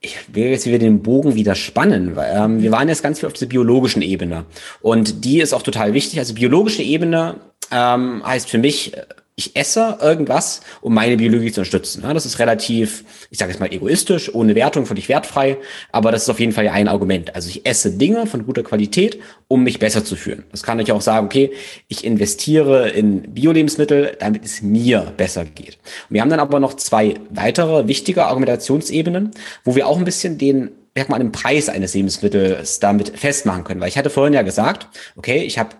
ich 0.00 0.34
will 0.34 0.46
jetzt 0.46 0.66
wieder 0.66 0.78
den 0.78 1.02
Bogen 1.02 1.34
wieder 1.34 1.54
spannen, 1.54 2.16
weil 2.16 2.34
ähm, 2.36 2.62
wir 2.62 2.72
waren 2.72 2.88
jetzt 2.88 3.02
ganz 3.02 3.20
viel 3.20 3.28
auf 3.28 3.32
dieser 3.32 3.46
biologischen 3.46 4.02
Ebene 4.02 4.44
und 4.80 5.24
die 5.24 5.40
ist 5.40 5.52
auch 5.52 5.62
total 5.62 5.94
wichtig. 5.94 6.18
Also 6.18 6.34
biologische 6.34 6.82
Ebene 6.82 7.36
ähm, 7.70 8.22
heißt 8.26 8.50
für 8.50 8.58
mich 8.58 8.92
ich 9.34 9.56
esse 9.56 9.98
irgendwas, 10.00 10.60
um 10.82 10.92
meine 10.92 11.16
Biologie 11.16 11.50
zu 11.50 11.60
unterstützen. 11.60 12.02
Das 12.02 12.26
ist 12.26 12.38
relativ, 12.38 13.04
ich 13.30 13.38
sage 13.38 13.50
jetzt 13.50 13.60
mal 13.60 13.72
egoistisch, 13.72 14.34
ohne 14.34 14.54
Wertung, 14.54 14.84
völlig 14.84 15.08
wertfrei, 15.08 15.56
aber 15.90 16.12
das 16.12 16.24
ist 16.24 16.28
auf 16.28 16.38
jeden 16.38 16.52
Fall 16.52 16.68
ein 16.68 16.86
Argument. 16.86 17.34
Also 17.34 17.48
ich 17.48 17.64
esse 17.64 17.92
Dinge 17.92 18.26
von 18.26 18.44
guter 18.44 18.62
Qualität, 18.62 19.18
um 19.48 19.64
mich 19.64 19.78
besser 19.78 20.04
zu 20.04 20.16
fühlen. 20.16 20.44
Das 20.50 20.62
kann 20.62 20.78
ich 20.80 20.92
auch 20.92 21.00
sagen, 21.00 21.26
okay, 21.26 21.52
ich 21.88 22.04
investiere 22.04 22.90
in 22.90 23.22
Biolebensmittel, 23.34 24.16
damit 24.20 24.44
es 24.44 24.60
mir 24.60 25.12
besser 25.16 25.46
geht. 25.46 25.78
Und 26.08 26.14
wir 26.14 26.20
haben 26.20 26.30
dann 26.30 26.40
aber 26.40 26.60
noch 26.60 26.74
zwei 26.74 27.14
weitere 27.30 27.88
wichtige 27.88 28.26
Argumentationsebenen, 28.26 29.30
wo 29.64 29.74
wir 29.74 29.86
auch 29.86 29.98
ein 29.98 30.04
bisschen 30.04 30.36
den 30.36 30.72
merkt 30.94 31.08
man 31.08 31.20
den 31.20 31.32
Preis 31.32 31.70
eines 31.70 31.94
Lebensmittels 31.94 32.78
damit 32.78 33.18
festmachen 33.18 33.64
können. 33.64 33.80
Weil 33.80 33.88
ich 33.88 33.96
hatte 33.96 34.10
vorhin 34.10 34.34
ja 34.34 34.42
gesagt, 34.42 34.88
okay, 35.16 35.38
ich 35.38 35.58
habe 35.58 35.70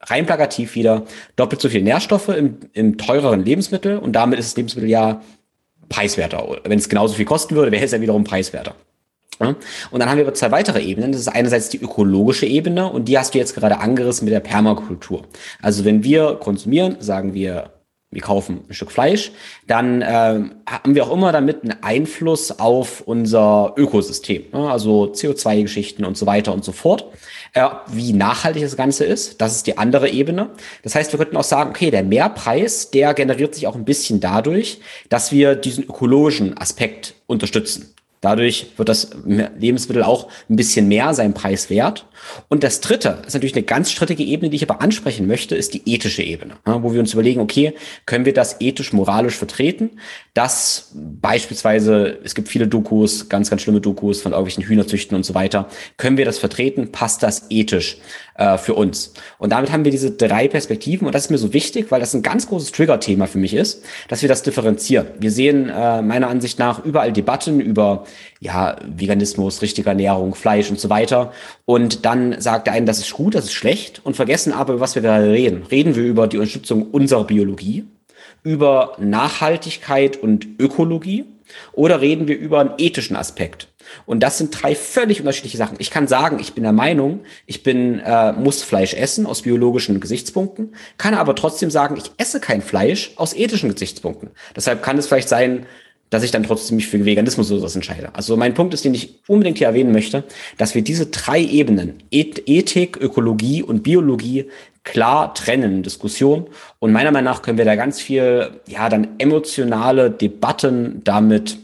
rein 0.00 0.26
plakativ 0.26 0.74
wieder 0.74 1.04
doppelt 1.36 1.60
so 1.60 1.68
viel 1.68 1.82
Nährstoffe 1.82 2.28
im, 2.28 2.58
im 2.72 2.98
teureren 2.98 3.44
Lebensmittel 3.44 3.98
und 3.98 4.12
damit 4.12 4.38
ist 4.38 4.50
das 4.50 4.56
Lebensmittel 4.56 4.90
ja 4.90 5.22
preiswerter. 5.88 6.60
Wenn 6.64 6.78
es 6.78 6.88
genauso 6.88 7.14
viel 7.14 7.24
kosten 7.24 7.54
würde, 7.54 7.72
wäre 7.72 7.84
es 7.84 7.92
ja 7.92 8.00
wiederum 8.00 8.24
preiswerter. 8.24 8.74
Und 9.90 10.00
dann 10.00 10.10
haben 10.10 10.16
wir 10.16 10.24
aber 10.24 10.34
zwei 10.34 10.50
weitere 10.50 10.82
Ebenen. 10.82 11.12
Das 11.12 11.20
ist 11.20 11.28
einerseits 11.28 11.68
die 11.68 11.80
ökologische 11.80 12.46
Ebene 12.46 12.90
und 12.90 13.06
die 13.06 13.18
hast 13.18 13.34
du 13.34 13.38
jetzt 13.38 13.54
gerade 13.54 13.78
angerissen 13.78 14.24
mit 14.24 14.34
der 14.34 14.40
Permakultur. 14.40 15.24
Also 15.62 15.84
wenn 15.84 16.02
wir 16.02 16.34
konsumieren, 16.40 16.96
sagen 16.98 17.34
wir, 17.34 17.70
wir 18.10 18.22
kaufen 18.22 18.64
ein 18.68 18.74
Stück 18.74 18.90
Fleisch, 18.90 19.32
dann 19.66 20.02
äh, 20.02 20.40
haben 20.66 20.94
wir 20.94 21.04
auch 21.04 21.12
immer 21.12 21.30
damit 21.30 21.62
einen 21.62 21.82
Einfluss 21.82 22.58
auf 22.58 23.02
unser 23.02 23.74
Ökosystem. 23.76 24.44
Ne? 24.52 24.70
Also 24.70 25.12
CO2-Geschichten 25.12 26.04
und 26.04 26.16
so 26.16 26.26
weiter 26.26 26.52
und 26.52 26.64
so 26.64 26.72
fort 26.72 27.06
äh, 27.52 27.66
wie 27.88 28.12
nachhaltig 28.12 28.62
das 28.62 28.76
Ganze 28.76 29.04
ist. 29.04 29.40
Das 29.40 29.54
ist 29.54 29.66
die 29.66 29.78
andere 29.78 30.08
Ebene. 30.08 30.50
Das 30.82 30.94
heißt, 30.94 31.12
wir 31.12 31.18
könnten 31.18 31.36
auch 31.36 31.44
sagen, 31.44 31.70
okay, 31.70 31.90
der 31.90 32.02
Mehrpreis, 32.02 32.90
der 32.90 33.14
generiert 33.14 33.54
sich 33.54 33.66
auch 33.66 33.74
ein 33.74 33.84
bisschen 33.84 34.20
dadurch, 34.20 34.80
dass 35.08 35.32
wir 35.32 35.54
diesen 35.54 35.84
ökologischen 35.84 36.56
Aspekt 36.58 37.14
unterstützen. 37.26 37.94
Dadurch 38.20 38.72
wird 38.76 38.88
das 38.88 39.10
Lebensmittel 39.24 40.02
auch 40.02 40.28
ein 40.50 40.56
bisschen 40.56 40.88
mehr 40.88 41.14
seinen 41.14 41.34
Preis 41.34 41.70
wert. 41.70 42.06
Und 42.48 42.62
das 42.64 42.80
dritte 42.80 43.22
ist 43.26 43.34
natürlich 43.34 43.54
eine 43.54 43.64
ganz 43.64 43.90
strittige 43.90 44.22
Ebene, 44.22 44.50
die 44.50 44.56
ich 44.56 44.68
aber 44.68 44.80
ansprechen 44.80 45.26
möchte, 45.26 45.56
ist 45.56 45.74
die 45.74 45.82
ethische 45.86 46.22
Ebene, 46.22 46.54
wo 46.64 46.92
wir 46.92 47.00
uns 47.00 47.12
überlegen, 47.12 47.40
okay, 47.40 47.74
können 48.06 48.24
wir 48.24 48.34
das 48.34 48.60
ethisch, 48.60 48.92
moralisch 48.92 49.36
vertreten? 49.36 49.90
Dass 50.34 50.92
beispielsweise, 50.94 52.18
es 52.24 52.34
gibt 52.34 52.48
viele 52.48 52.68
Dokus, 52.68 53.28
ganz, 53.28 53.50
ganz 53.50 53.62
schlimme 53.62 53.80
Dokus 53.80 54.22
von 54.22 54.32
irgendwelchen 54.32 54.64
Hühnerzüchten 54.64 55.16
und 55.16 55.24
so 55.24 55.34
weiter. 55.34 55.68
Können 55.96 56.16
wir 56.16 56.24
das 56.24 56.38
vertreten? 56.38 56.92
Passt 56.92 57.22
das 57.22 57.46
ethisch 57.50 57.98
äh, 58.36 58.56
für 58.58 58.74
uns? 58.74 59.12
Und 59.38 59.52
damit 59.52 59.72
haben 59.72 59.84
wir 59.84 59.90
diese 59.90 60.12
drei 60.12 60.48
Perspektiven 60.48 61.06
und 61.06 61.14
das 61.14 61.24
ist 61.24 61.30
mir 61.30 61.38
so 61.38 61.52
wichtig, 61.52 61.90
weil 61.90 62.00
das 62.00 62.14
ein 62.14 62.22
ganz 62.22 62.48
großes 62.48 62.72
Trigger-Thema 62.72 63.26
für 63.26 63.38
mich 63.38 63.54
ist, 63.54 63.84
dass 64.08 64.22
wir 64.22 64.28
das 64.28 64.42
differenzieren. 64.42 65.08
Wir 65.18 65.30
sehen 65.30 65.68
äh, 65.68 66.02
meiner 66.02 66.28
Ansicht 66.28 66.58
nach 66.58 66.84
überall 66.84 67.12
Debatten 67.12 67.60
über 67.60 68.04
ja, 68.40 68.76
Veganismus, 68.84 69.62
richtige 69.62 69.88
Ernährung, 69.88 70.34
Fleisch 70.34 70.70
und 70.70 70.78
so 70.78 70.90
weiter. 70.90 71.32
Und 71.64 72.04
dann 72.08 72.40
sagt 72.40 72.66
der 72.66 72.72
eine, 72.72 72.86
das 72.86 73.00
ist 73.00 73.12
gut, 73.12 73.34
das 73.34 73.44
ist 73.44 73.52
schlecht 73.52 74.00
und 74.02 74.16
vergessen 74.16 74.54
aber, 74.54 74.80
was 74.80 74.94
wir 74.94 75.02
gerade 75.02 75.30
reden. 75.30 75.64
Reden 75.70 75.94
wir 75.94 76.04
über 76.04 76.26
die 76.26 76.38
Unterstützung 76.38 76.90
unserer 76.90 77.24
Biologie, 77.24 77.84
über 78.42 78.96
Nachhaltigkeit 78.98 80.16
und 80.16 80.46
Ökologie 80.58 81.26
oder 81.72 82.00
reden 82.00 82.26
wir 82.26 82.38
über 82.38 82.60
einen 82.60 82.72
ethischen 82.78 83.14
Aspekt? 83.14 83.68
Und 84.06 84.22
das 84.22 84.38
sind 84.38 84.50
drei 84.62 84.74
völlig 84.74 85.20
unterschiedliche 85.20 85.58
Sachen. 85.58 85.76
Ich 85.80 85.90
kann 85.90 86.08
sagen, 86.08 86.38
ich 86.40 86.54
bin 86.54 86.62
der 86.62 86.72
Meinung, 86.72 87.20
ich 87.44 87.62
bin 87.62 87.98
äh, 87.98 88.32
muss 88.32 88.62
Fleisch 88.62 88.94
essen 88.94 89.26
aus 89.26 89.42
biologischen 89.42 90.00
Gesichtspunkten, 90.00 90.74
kann 90.96 91.12
aber 91.12 91.34
trotzdem 91.34 91.70
sagen, 91.70 91.98
ich 91.98 92.10
esse 92.16 92.40
kein 92.40 92.62
Fleisch 92.62 93.12
aus 93.16 93.34
ethischen 93.34 93.70
Gesichtspunkten. 93.70 94.30
Deshalb 94.56 94.82
kann 94.82 94.96
es 94.96 95.06
vielleicht 95.08 95.28
sein, 95.28 95.66
dass 96.10 96.22
ich 96.22 96.30
dann 96.30 96.42
trotzdem 96.42 96.76
mich 96.76 96.88
für 96.88 97.04
Veganismus 97.04 97.50
oder 97.50 97.60
sowas 97.60 97.76
entscheide. 97.76 98.14
Also 98.14 98.36
mein 98.36 98.54
Punkt 98.54 98.74
ist, 98.74 98.84
den 98.84 98.94
ich 98.94 99.20
unbedingt 99.26 99.58
hier 99.58 99.66
erwähnen 99.66 99.92
möchte, 99.92 100.24
dass 100.56 100.74
wir 100.74 100.82
diese 100.82 101.06
drei 101.06 101.40
Ebenen, 101.40 102.02
Ethik, 102.10 102.96
Ökologie 102.96 103.62
und 103.62 103.82
Biologie, 103.82 104.48
klar 104.84 105.34
trennen 105.34 105.76
in 105.76 105.82
Diskussion. 105.82 106.48
Und 106.78 106.92
meiner 106.92 107.10
Meinung 107.10 107.32
nach 107.32 107.42
können 107.42 107.58
wir 107.58 107.64
da 107.64 107.76
ganz 107.76 108.00
viel, 108.00 108.50
ja, 108.66 108.88
dann 108.88 109.18
emotionale 109.18 110.10
Debatten 110.10 111.02
damit, 111.04 111.58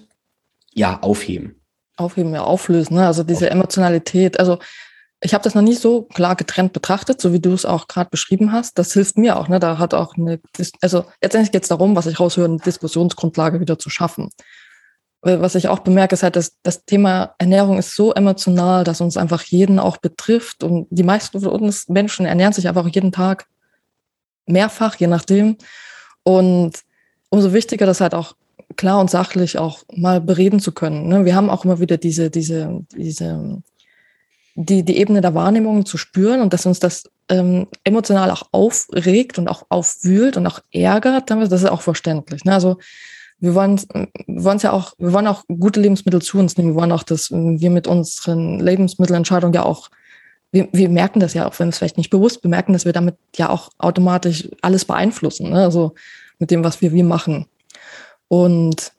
ja, 0.74 0.99
aufheben. 1.01 1.55
Aufheben, 1.97 2.34
ja, 2.34 2.42
auflösen, 2.42 2.95
ne? 2.97 3.07
Also 3.07 3.22
diese 3.22 3.49
Emotionalität. 3.49 4.38
Also 4.38 4.59
ich 5.25 5.33
habe 5.33 5.43
das 5.43 5.55
noch 5.55 5.62
nie 5.62 5.75
so 5.75 6.03
klar 6.03 6.37
getrennt 6.37 6.75
betrachtet, 6.75 7.18
so 7.18 7.33
wie 7.33 7.41
du 7.41 7.55
es 7.55 7.64
auch 7.64 7.89
gerade 7.89 8.11
beschrieben 8.11 8.53
hast. 8.53 8.79
Das 8.79 8.93
hilft 8.93 9.16
mir 9.16 9.39
auch. 9.39 9.49
Ne? 9.49 9.59
Da 9.59 9.79
hat 9.79 9.95
auch 9.95 10.16
eine, 10.18 10.39
also 10.83 11.07
letztendlich 11.22 11.51
geht 11.51 11.62
es 11.62 11.70
darum, 11.70 11.97
was 11.97 12.05
ich 12.05 12.20
raushöre, 12.20 12.45
eine 12.45 12.59
Diskussionsgrundlage 12.59 13.59
wieder 13.59 13.79
zu 13.79 13.89
schaffen. 13.89 14.29
Was 15.22 15.55
ich 15.55 15.68
auch 15.68 15.79
bemerke, 15.79 16.12
ist 16.12 16.22
halt, 16.22 16.37
dass 16.37 16.59
das 16.62 16.85
Thema 16.85 17.35
Ernährung 17.39 17.79
ist 17.79 17.97
so 17.97 18.12
emotional, 18.12 18.85
dass 18.85 19.01
uns 19.01 19.16
einfach 19.16 19.43
jeden 19.45 19.79
auch 19.79 19.97
betrifft. 19.97 20.62
Und 20.62 20.87
die 20.91 21.03
meisten 21.03 21.41
von 21.41 21.49
uns 21.49 21.89
Menschen 21.89 22.27
ernähren 22.27 22.53
sich 22.53 22.68
einfach 22.68 22.87
jeden 22.89 23.11
Tag 23.11 23.47
mehrfach, 24.45 24.97
je 24.97 25.07
nachdem. 25.07 25.57
Und 26.22 26.72
umso 27.31 27.55
wichtiger, 27.55 27.87
das 27.87 28.03
halt 28.03 28.14
auch 28.14 28.35
klar 28.77 29.01
und 29.01 29.09
sachlich 29.09 29.57
auch 29.57 29.85
mal 29.91 30.20
bereden 30.20 30.61
zu 30.61 30.72
können. 30.72 31.09
Ne? 31.09 31.25
Wir 31.25 31.35
haben 31.35 31.49
auch 31.49 31.64
immer 31.64 31.81
wieder 31.81 31.97
diese, 31.97 32.29
diese, 32.29 32.85
diese 32.95 33.62
die, 34.55 34.85
die 34.85 34.97
Ebene 34.99 35.21
der 35.21 35.35
Wahrnehmung 35.35 35.85
zu 35.85 35.99
spüren 35.99 36.41
und 36.41 36.53
dass 36.53 36.67
uns 36.67 36.81
das 36.81 37.05
ähm, 37.29 37.67
emotional 37.83 38.31
auch 38.31 38.45
aufregt 38.53 39.39
und 39.39 39.49
auch 39.49 39.65
aufwühlt 39.69 40.37
und 40.37 40.47
auch 40.47 40.61
ärgert, 40.73 41.31
das 41.31 41.63
ist 41.63 41.71
auch 41.71 41.83
verständlich. 41.83 42.45
Ne? 42.45 42.53
Also 42.55 42.79
wir 43.41 43.55
wollen 43.55 43.81
wir 44.27 44.45
wollen 44.45 44.59
ja 44.59 44.73
auch, 44.73 44.95
wir 44.99 45.13
wollen 45.13 45.27
auch 45.27 45.45
gute 45.47 45.81
Lebensmittel 45.81 46.23
zu 46.23 46.39
uns 46.39 46.57
nehmen. 46.57 46.71
Wir 46.71 46.81
wollen 46.81 46.93
auch, 46.93 47.03
dass 47.03 47.31
wir 47.31 47.71
mit 47.71 47.87
unseren 47.87 48.61
Lebensmittelentscheidungen 48.61 49.55
ja 49.55 49.65
auch, 49.65 49.91
wir, 50.53 50.69
wir 50.73 50.89
merken 50.89 51.21
das 51.21 51.35
ja 51.35 51.47
auch, 51.49 51.59
wenn 51.59 51.69
es 51.69 51.79
vielleicht 51.79 51.99
nicht 51.99 52.11
bewusst 52.11 52.43
bemerken, 52.43 52.73
dass 52.73 52.85
wir 52.85 52.93
damit 52.93 53.17
ja 53.37 53.51
auch 53.51 53.71
automatisch 53.79 54.49
alles 54.63 54.85
beeinflussen. 54.85 55.51
Ne? 55.51 55.63
Also 55.63 55.95
mit 56.39 56.51
dem, 56.51 56.63
was 56.63 56.81
wir 56.81 56.93
wie 56.93 57.03
machen. 57.03 57.47
Und 58.29 58.93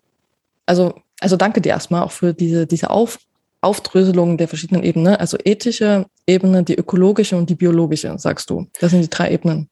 also, 0.66 0.96
also 1.20 1.38
danke 1.38 1.62
dir 1.62 1.70
erstmal 1.70 2.04
auch 2.04 2.12
für 2.12 2.34
diese, 2.34 2.68
diese 2.68 2.90
Auf, 2.90 3.20
Aufdröselung 3.66 4.38
der 4.38 4.48
verschiedenen 4.48 4.84
Ebenen. 4.84 5.16
Also 5.16 5.38
ethische 5.44 6.06
Ebene, 6.28 6.64
die 6.64 6.76
ökologische 6.76 7.36
und 7.36 7.50
die 7.50 7.56
biologische, 7.56 8.18
sagst 8.18 8.50
du. 8.50 8.68
Das 8.80 8.92
sind 8.92 9.02
die 9.02 9.10
drei 9.10 9.32
Ebenen 9.32 9.70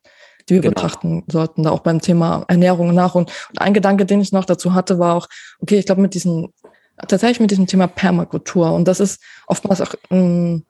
die 0.49 0.55
wir 0.55 0.61
genau. 0.61 0.73
betrachten 0.73 1.23
sollten, 1.27 1.63
da 1.63 1.71
auch 1.71 1.81
beim 1.81 2.01
Thema 2.01 2.43
Ernährung 2.47 2.89
und 2.89 2.95
Nahrung. 2.95 3.23
Und 3.49 3.61
ein 3.61 3.73
Gedanke, 3.73 4.05
den 4.05 4.21
ich 4.21 4.31
noch 4.31 4.45
dazu 4.45 4.73
hatte, 4.73 4.99
war 4.99 5.15
auch, 5.15 5.27
okay, 5.59 5.77
ich 5.77 5.85
glaube, 5.85 6.01
mit 6.01 6.13
diesem, 6.13 6.49
tatsächlich 7.07 7.39
mit 7.39 7.51
diesem 7.51 7.67
Thema 7.67 7.87
Permakultur. 7.87 8.71
Und 8.73 8.87
das 8.87 8.99
ist 8.99 9.21
oftmals 9.47 9.81
auch, 9.81 9.93
ähm, 10.09 10.65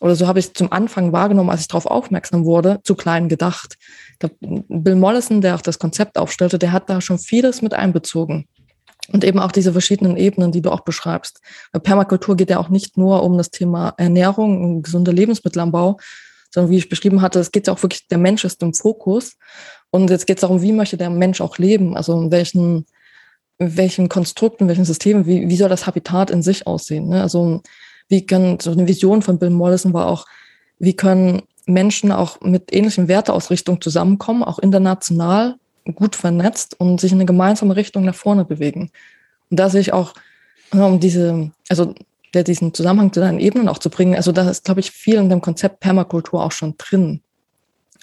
oder 0.00 0.16
so 0.16 0.26
habe 0.26 0.40
ich 0.40 0.46
es 0.46 0.52
zum 0.52 0.72
Anfang 0.72 1.12
wahrgenommen, 1.12 1.50
als 1.50 1.60
ich 1.60 1.68
darauf 1.68 1.86
aufmerksam 1.86 2.44
wurde, 2.44 2.80
zu 2.82 2.96
klein 2.96 3.28
gedacht. 3.28 3.76
Glaub, 4.18 4.32
Bill 4.40 4.96
Mollison, 4.96 5.40
der 5.40 5.54
auch 5.54 5.60
das 5.60 5.78
Konzept 5.78 6.18
aufstellte, 6.18 6.58
der 6.58 6.72
hat 6.72 6.90
da 6.90 7.00
schon 7.00 7.18
vieles 7.18 7.62
mit 7.62 7.74
einbezogen. 7.74 8.46
Und 9.12 9.24
eben 9.24 9.38
auch 9.38 9.52
diese 9.52 9.72
verschiedenen 9.72 10.16
Ebenen, 10.16 10.52
die 10.52 10.62
du 10.62 10.70
auch 10.70 10.80
beschreibst. 10.80 11.40
Permakultur 11.82 12.36
geht 12.36 12.50
ja 12.50 12.58
auch 12.58 12.70
nicht 12.70 12.96
nur 12.96 13.22
um 13.22 13.36
das 13.36 13.50
Thema 13.50 13.94
Ernährung 13.98 14.62
und 14.62 14.82
gesunde 14.82 15.10
Lebensmittelanbau, 15.10 15.98
sondern 16.50 16.70
wie 16.70 16.78
ich 16.78 16.88
beschrieben 16.88 17.22
hatte, 17.22 17.38
es 17.38 17.50
geht 17.50 17.66
ja 17.66 17.72
auch 17.72 17.82
wirklich, 17.82 18.08
der 18.08 18.18
Mensch 18.18 18.44
ist 18.44 18.62
im 18.62 18.74
Fokus. 18.74 19.36
Und 19.90 20.10
jetzt 20.10 20.26
geht 20.26 20.38
es 20.38 20.42
darum, 20.42 20.62
wie 20.62 20.72
möchte 20.72 20.96
der 20.96 21.10
Mensch 21.10 21.40
auch 21.40 21.58
leben? 21.58 21.96
Also 21.96 22.18
in 22.20 22.30
welchen, 22.30 22.86
in 23.58 23.76
welchen 23.76 24.08
Konstrukten, 24.08 24.64
in 24.64 24.68
welchen 24.68 24.84
Systemen, 24.84 25.26
wie, 25.26 25.48
wie 25.48 25.56
soll 25.56 25.68
das 25.68 25.86
Habitat 25.86 26.30
in 26.30 26.42
sich 26.42 26.66
aussehen? 26.66 27.08
Ne? 27.08 27.22
Also 27.22 27.62
wie 28.08 28.26
können, 28.26 28.60
so 28.60 28.70
eine 28.70 28.86
Vision 28.86 29.22
von 29.22 29.38
Bill 29.38 29.50
Mollison 29.50 29.92
war 29.92 30.06
auch, 30.06 30.26
wie 30.78 30.94
können 30.94 31.42
Menschen 31.66 32.12
auch 32.12 32.40
mit 32.40 32.72
ähnlichen 32.74 33.08
Werteausrichtungen 33.08 33.80
zusammenkommen, 33.80 34.42
auch 34.42 34.58
international 34.58 35.56
gut 35.94 36.16
vernetzt 36.16 36.78
und 36.78 37.00
sich 37.00 37.12
in 37.12 37.18
eine 37.18 37.26
gemeinsame 37.26 37.76
Richtung 37.76 38.04
nach 38.04 38.14
vorne 38.14 38.44
bewegen. 38.44 38.90
Und 39.50 39.60
da 39.60 39.68
sehe 39.68 39.80
ich 39.80 39.92
auch, 39.92 40.14
um 40.72 41.00
diese, 41.00 41.50
also 41.68 41.94
der 42.34 42.44
diesen 42.44 42.72
Zusammenhang 42.72 43.12
zu 43.12 43.20
deinen 43.20 43.40
Ebenen 43.40 43.68
auch 43.68 43.78
zu 43.78 43.90
bringen. 43.90 44.16
Also 44.16 44.32
da 44.32 44.48
ist, 44.48 44.64
glaube 44.64 44.80
ich, 44.80 44.90
viel 44.90 45.16
in 45.16 45.28
dem 45.28 45.40
Konzept 45.40 45.80
Permakultur 45.80 46.42
auch 46.42 46.52
schon 46.52 46.76
drin, 46.78 47.20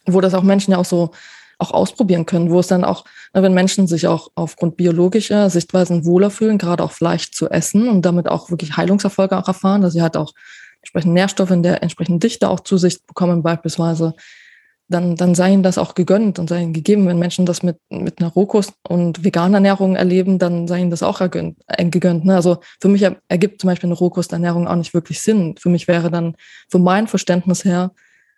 wo 0.05 0.21
das 0.21 0.33
auch 0.33 0.43
Menschen 0.43 0.71
ja 0.71 0.77
auch 0.77 0.85
so 0.85 1.11
auch 1.59 1.71
ausprobieren 1.71 2.25
können, 2.25 2.49
wo 2.49 2.59
es 2.61 2.67
dann 2.67 2.85
auch, 2.85 3.03
wenn 3.33 3.53
Menschen 3.53 3.85
sich 3.85 4.07
auch 4.07 4.31
aufgrund 4.35 4.77
biologischer 4.77 5.49
Sichtweisen 5.49 6.05
wohler 6.05 6.31
fühlen, 6.31 6.57
gerade 6.57 6.81
auch 6.81 6.93
Fleisch 6.93 7.31
zu 7.31 7.49
essen 7.49 7.89
und 7.89 8.03
damit 8.03 8.29
auch 8.29 8.49
wirklich 8.49 8.77
Heilungserfolge 8.77 9.37
auch 9.37 9.47
erfahren, 9.47 9.81
dass 9.81 9.91
sie 9.91 10.01
halt 10.01 10.15
auch 10.15 10.33
entsprechend 10.81 11.13
Nährstoffe 11.13 11.51
in 11.51 11.61
der 11.61 11.83
entsprechenden 11.83 12.21
Dichte 12.21 12.47
auch 12.47 12.61
zu 12.61 12.77
sich 12.77 13.05
bekommen 13.05 13.43
beispielsweise, 13.43 14.13
dann, 14.89 15.15
dann 15.15 15.35
sei 15.35 15.53
ihnen 15.53 15.63
das 15.63 15.77
auch 15.77 15.93
gegönnt 15.93 16.39
und 16.39 16.49
sei 16.49 16.63
ihnen 16.63 16.73
gegeben. 16.73 17.07
Wenn 17.07 17.19
Menschen 17.19 17.45
das 17.45 17.61
mit, 17.61 17.77
mit 17.89 18.19
einer 18.19 18.31
Rohkost- 18.31 18.73
und 18.87 19.23
veganer 19.23 19.57
Ernährung 19.57 19.95
erleben, 19.95 20.39
dann 20.39 20.67
sei 20.67 20.81
ihnen 20.81 20.89
das 20.89 21.03
auch 21.03 21.21
ergönnt, 21.21 21.59
äh, 21.67 21.85
gegönnt. 21.85 22.25
Ne? 22.25 22.35
Also 22.35 22.57
für 22.81 22.87
mich 22.89 23.05
ergibt 23.27 23.61
zum 23.61 23.69
Beispiel 23.69 23.87
eine 23.87 23.97
Rohkosternährung 23.97 24.67
auch 24.67 24.75
nicht 24.75 24.95
wirklich 24.95 25.21
Sinn. 25.21 25.55
Für 25.57 25.69
mich 25.69 25.87
wäre 25.87 26.09
dann, 26.09 26.35
für 26.69 26.79
mein 26.79 27.07
Verständnis 27.07 27.63
her, 27.63 27.91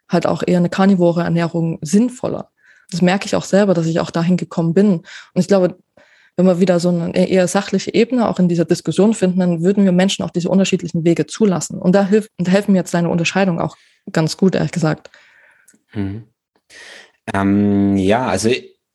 halt 0.10 0.28
auch 0.28 0.44
eher 0.46 0.58
eine 0.58 0.70
karnivore 0.70 1.24
Ernährung 1.24 1.80
sinnvoller. 1.82 2.50
Das 2.92 3.02
merke 3.02 3.26
ich 3.26 3.36
auch 3.36 3.46
selber, 3.46 3.74
dass 3.74 3.86
ich 3.86 4.02
auch 4.02 4.12
dahin 4.12 4.36
gekommen 4.36 4.74
bin. 4.74 4.98
Und 4.98 5.06
ich 5.36 5.48
glaube, 5.48 5.78
wenn 6.36 6.46
wir 6.46 6.60
wieder 6.60 6.82
so 6.82 6.90
eine 6.90 7.30
eher 7.30 7.48
sachliche 7.48 7.94
Ebene 7.94 8.28
auch 8.28 8.40
in 8.40 8.50
dieser 8.50 8.66
Diskussion 8.66 9.14
finden, 9.14 9.40
dann 9.40 9.64
würden 9.64 9.86
wir 9.86 9.94
Menschen 9.94 10.26
auch 10.26 10.32
diese 10.32 10.50
unterschiedlichen 10.50 11.06
Wege 11.06 11.28
zulassen. 11.28 11.80
Und 11.80 11.94
da, 11.94 12.06
hilft, 12.06 12.30
da 12.38 12.52
helfen 12.52 12.74
mir 12.74 12.80
jetzt 12.80 12.94
deine 12.94 13.10
Unterscheidung 13.10 13.62
auch 13.62 13.78
ganz 14.12 14.36
gut, 14.36 14.56
ehrlich 14.56 14.72
gesagt. 14.72 15.10
Mhm. 15.94 16.26
Ähm, 17.34 17.98
ja, 17.98 18.28
also 18.28 18.50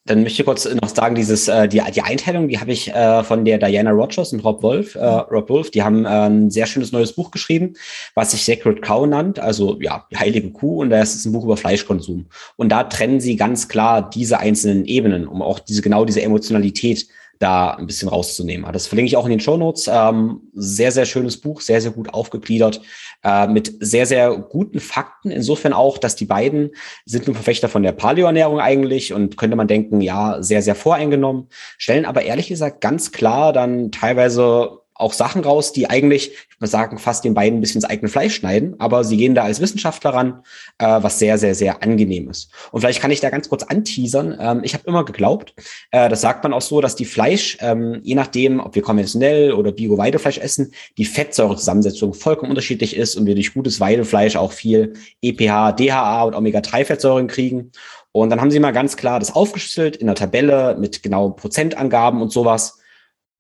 dann 0.07 0.23
möchte 0.23 0.41
ich 0.41 0.47
kurz 0.47 0.73
noch 0.73 0.89
sagen, 0.89 1.17
dieses, 1.17 1.49
äh, 1.49 1.69
die, 1.69 1.83
die 1.93 2.03
Einteilung, 2.03 2.49
die 2.49 2.61
habe 2.61 2.71
ich 2.71 2.89
äh, 2.95 3.25
von 3.25 3.45
der 3.45 3.59
Diana 3.59 3.91
Rogers 3.91 4.33
und 4.33 4.45
Rob 4.45 4.63
Wolf. 4.63 4.95
Äh, 4.95 5.05
Rob 5.05 5.49
Wolf, 5.51 5.73
die 5.73 5.83
haben 5.83 6.05
äh, 6.05 6.09
ein 6.09 6.51
sehr 6.51 6.67
schönes 6.67 6.93
neues 6.93 7.13
Buch 7.13 7.33
geschrieben, 7.33 7.75
was 8.15 8.31
sich 8.31 8.45
Sacred 8.45 8.83
Cow 8.83 9.07
nannt, 9.07 9.41
also 9.41 9.79
ja, 9.81 10.07
die 10.11 10.17
heilige 10.17 10.51
Kuh, 10.53 10.81
und 10.81 10.91
das 10.91 11.17
ist 11.17 11.25
ein 11.25 11.33
Buch 11.33 11.45
über 11.45 11.57
Fleischkonsum. 11.57 12.27
Und 12.55 12.69
da 12.71 12.85
trennen 12.85 13.21
sie 13.21 13.35
ganz 13.35 13.69
klar 13.69 14.09
diese 14.09 14.39
einzelnen 14.39 14.85
Ebenen, 14.85 15.27
um 15.27 15.43
auch 15.43 15.59
diese 15.59 15.83
genau 15.83 16.05
diese 16.05 16.23
Emotionalität 16.23 17.09
da 17.39 17.71
ein 17.73 17.87
bisschen 17.87 18.09
rauszunehmen. 18.09 18.71
Das 18.73 18.87
verlinke 18.87 19.09
ich 19.09 19.17
auch 19.17 19.25
in 19.25 19.31
den 19.31 19.41
Show 19.41 19.57
Notes. 19.57 19.89
Ähm, 19.93 20.41
sehr, 20.55 20.93
sehr 20.93 21.07
schönes 21.07 21.41
Buch, 21.41 21.61
sehr, 21.61 21.81
sehr 21.81 21.91
gut 21.91 22.13
aufgegliedert, 22.13 22.81
äh, 23.23 23.47
mit 23.47 23.75
sehr, 23.81 24.07
sehr 24.07 24.37
guten 24.37 24.81
Fakten. 24.81 25.31
Insofern 25.31 25.73
auch, 25.73 25.99
dass 25.99 26.17
die 26.17 26.25
beiden 26.25 26.71
sind 27.05 27.27
nun 27.27 27.35
Verfechter 27.35 27.69
von 27.69 27.83
der 27.83 27.93
Paleoernährung 27.93 28.61
eigentlich 28.61 29.13
und 29.13 29.37
könnte 29.37 29.57
man 29.57 29.69
denken, 29.69 30.01
ja, 30.01 30.43
sehr, 30.43 30.63
sehr 30.63 30.75
voreingenommen, 30.75 31.49
stellen 31.79 32.05
aber 32.05 32.23
ehrlich 32.23 32.49
gesagt 32.49 32.81
ganz 32.81 33.13
klar 33.13 33.53
dann 33.53 33.91
teilweise 33.93 34.79
auch 34.99 35.13
Sachen 35.13 35.43
raus, 35.43 35.73
die 35.73 35.89
eigentlich, 35.89 36.33
ich 36.33 36.61
würde 36.61 36.71
sagen, 36.71 36.99
fast 36.99 37.25
den 37.25 37.35
beiden 37.35 37.59
ein 37.59 37.61
bisschen 37.61 37.79
ins 37.79 37.91
eigene 37.91 38.09
Fleisch 38.09 38.37
schneiden, 38.37 38.75
aber 38.79 39.05
sie 39.05 39.17
gehen 39.17 39.35
da 39.35 39.45
als 39.45 39.61
Wissenschaftler 39.61 40.11
ran, 40.11 40.43
äh, 40.79 40.87
was 40.87 41.19
sehr, 41.19 41.39
sehr, 41.39 41.55
sehr 41.55 41.83
angenehm 41.83 42.31
ist. 42.31 42.51
Und 42.73 42.81
vielleicht 42.81 43.01
kann 43.01 43.11
ich 43.11 43.21
da 43.21 43.31
ganz 43.31 43.49
kurz 43.49 43.63
anteasern. 43.63 44.37
Ähm, 44.41 44.61
ich 44.63 44.75
habe 44.75 44.85
immer 44.87 45.05
geglaubt, 45.05 45.55
äh, 45.91 46.09
das 46.09 46.21
sagt 46.21 46.43
man 46.43 46.53
auch 46.53 46.63
so, 46.63 46.81
dass 46.81 46.97
die 46.97 47.05
Fleisch, 47.05 47.59
ähm, 47.61 48.01
je 48.03 48.15
nachdem, 48.15 48.61
ob 48.61 48.75
wir 48.75 48.83
konventionell 48.83 49.53
oder 49.53 49.73
Bio-Weidefleisch 49.73 50.39
essen, 50.39 50.73
die 50.97 51.05
Fettsäurezusammensetzung 51.05 52.15
vollkommen 52.15 52.51
unterschiedlich 52.51 52.97
ist 52.97 53.17
und 53.17 53.27
wir 53.27 53.35
durch 53.35 53.55
gutes 53.55 53.81
Weidefleisch 53.81 54.37
auch 54.37 54.53
viel 54.53 54.95
EPH, 55.23 55.73
DHA 55.73 56.23
und 56.25 56.35
Omega-3-Fettsäuren 56.35 57.27
kriegen. 57.27 57.73
Und 58.13 58.31
dann 58.31 58.41
haben 58.41 58.51
sie 58.51 58.61
mal 58.61 58.73
ganz 58.73 58.97
klar 58.97 59.19
das 59.21 59.35
aufgeschlüsselt 59.35 59.97
in 59.97 60.07
der 60.07 60.17
Tabelle 60.17 60.75
mit 60.81 61.03
genauen 61.03 61.37
Prozentangaben 61.37 62.23
und 62.23 62.33
sowas. 62.33 62.79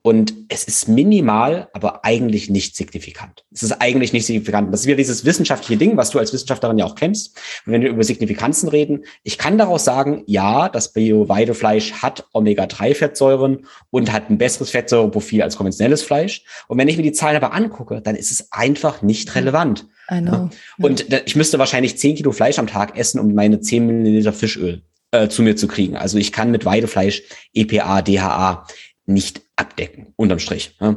Und 0.06 0.34
es 0.48 0.62
ist 0.62 0.86
minimal, 0.86 1.68
aber 1.72 2.04
eigentlich 2.04 2.48
nicht 2.48 2.76
signifikant. 2.76 3.44
Es 3.52 3.64
ist 3.64 3.72
eigentlich 3.72 4.12
nicht 4.12 4.24
signifikant. 4.24 4.72
Das 4.72 4.82
ist 4.82 4.86
wieder 4.86 4.98
dieses 4.98 5.24
wissenschaftliche 5.24 5.76
Ding, 5.76 5.96
was 5.96 6.10
du 6.10 6.20
als 6.20 6.32
Wissenschaftlerin 6.32 6.78
ja 6.78 6.84
auch 6.84 6.94
kennst. 6.94 7.36
Und 7.66 7.72
wenn 7.72 7.82
wir 7.82 7.88
über 7.88 8.04
Signifikanzen 8.04 8.68
reden, 8.68 9.04
ich 9.24 9.36
kann 9.36 9.58
daraus 9.58 9.84
sagen, 9.84 10.22
ja, 10.26 10.68
das 10.68 10.92
Bio-Weidefleisch 10.92 11.94
hat 11.94 12.24
Omega-3-Fettsäuren 12.34 13.66
und 13.90 14.12
hat 14.12 14.30
ein 14.30 14.38
besseres 14.38 14.70
Fettsäureprofil 14.70 15.42
als 15.42 15.56
konventionelles 15.56 16.04
Fleisch. 16.04 16.44
Und 16.68 16.78
wenn 16.78 16.86
ich 16.86 16.96
mir 16.96 17.02
die 17.02 17.10
Zahlen 17.10 17.34
aber 17.34 17.52
angucke, 17.52 18.00
dann 18.00 18.14
ist 18.14 18.30
es 18.30 18.52
einfach 18.52 19.02
nicht 19.02 19.34
relevant. 19.34 19.88
I 20.08 20.20
know. 20.20 20.50
Und 20.78 21.12
ich 21.26 21.34
müsste 21.34 21.58
wahrscheinlich 21.58 21.98
10 21.98 22.14
Kilo 22.14 22.30
Fleisch 22.30 22.60
am 22.60 22.68
Tag 22.68 22.96
essen, 22.96 23.18
um 23.18 23.34
meine 23.34 23.58
10 23.58 23.84
Milliliter 23.84 24.32
Fischöl 24.32 24.82
äh, 25.10 25.26
zu 25.26 25.42
mir 25.42 25.56
zu 25.56 25.66
kriegen. 25.66 25.96
Also 25.96 26.16
ich 26.16 26.30
kann 26.30 26.52
mit 26.52 26.64
Weidefleisch 26.64 27.24
EPA, 27.52 28.02
DHA 28.02 28.68
nicht 29.06 29.45
abdecken, 29.56 30.12
unterm 30.16 30.38
Strich. 30.38 30.76
Ja. 30.80 30.96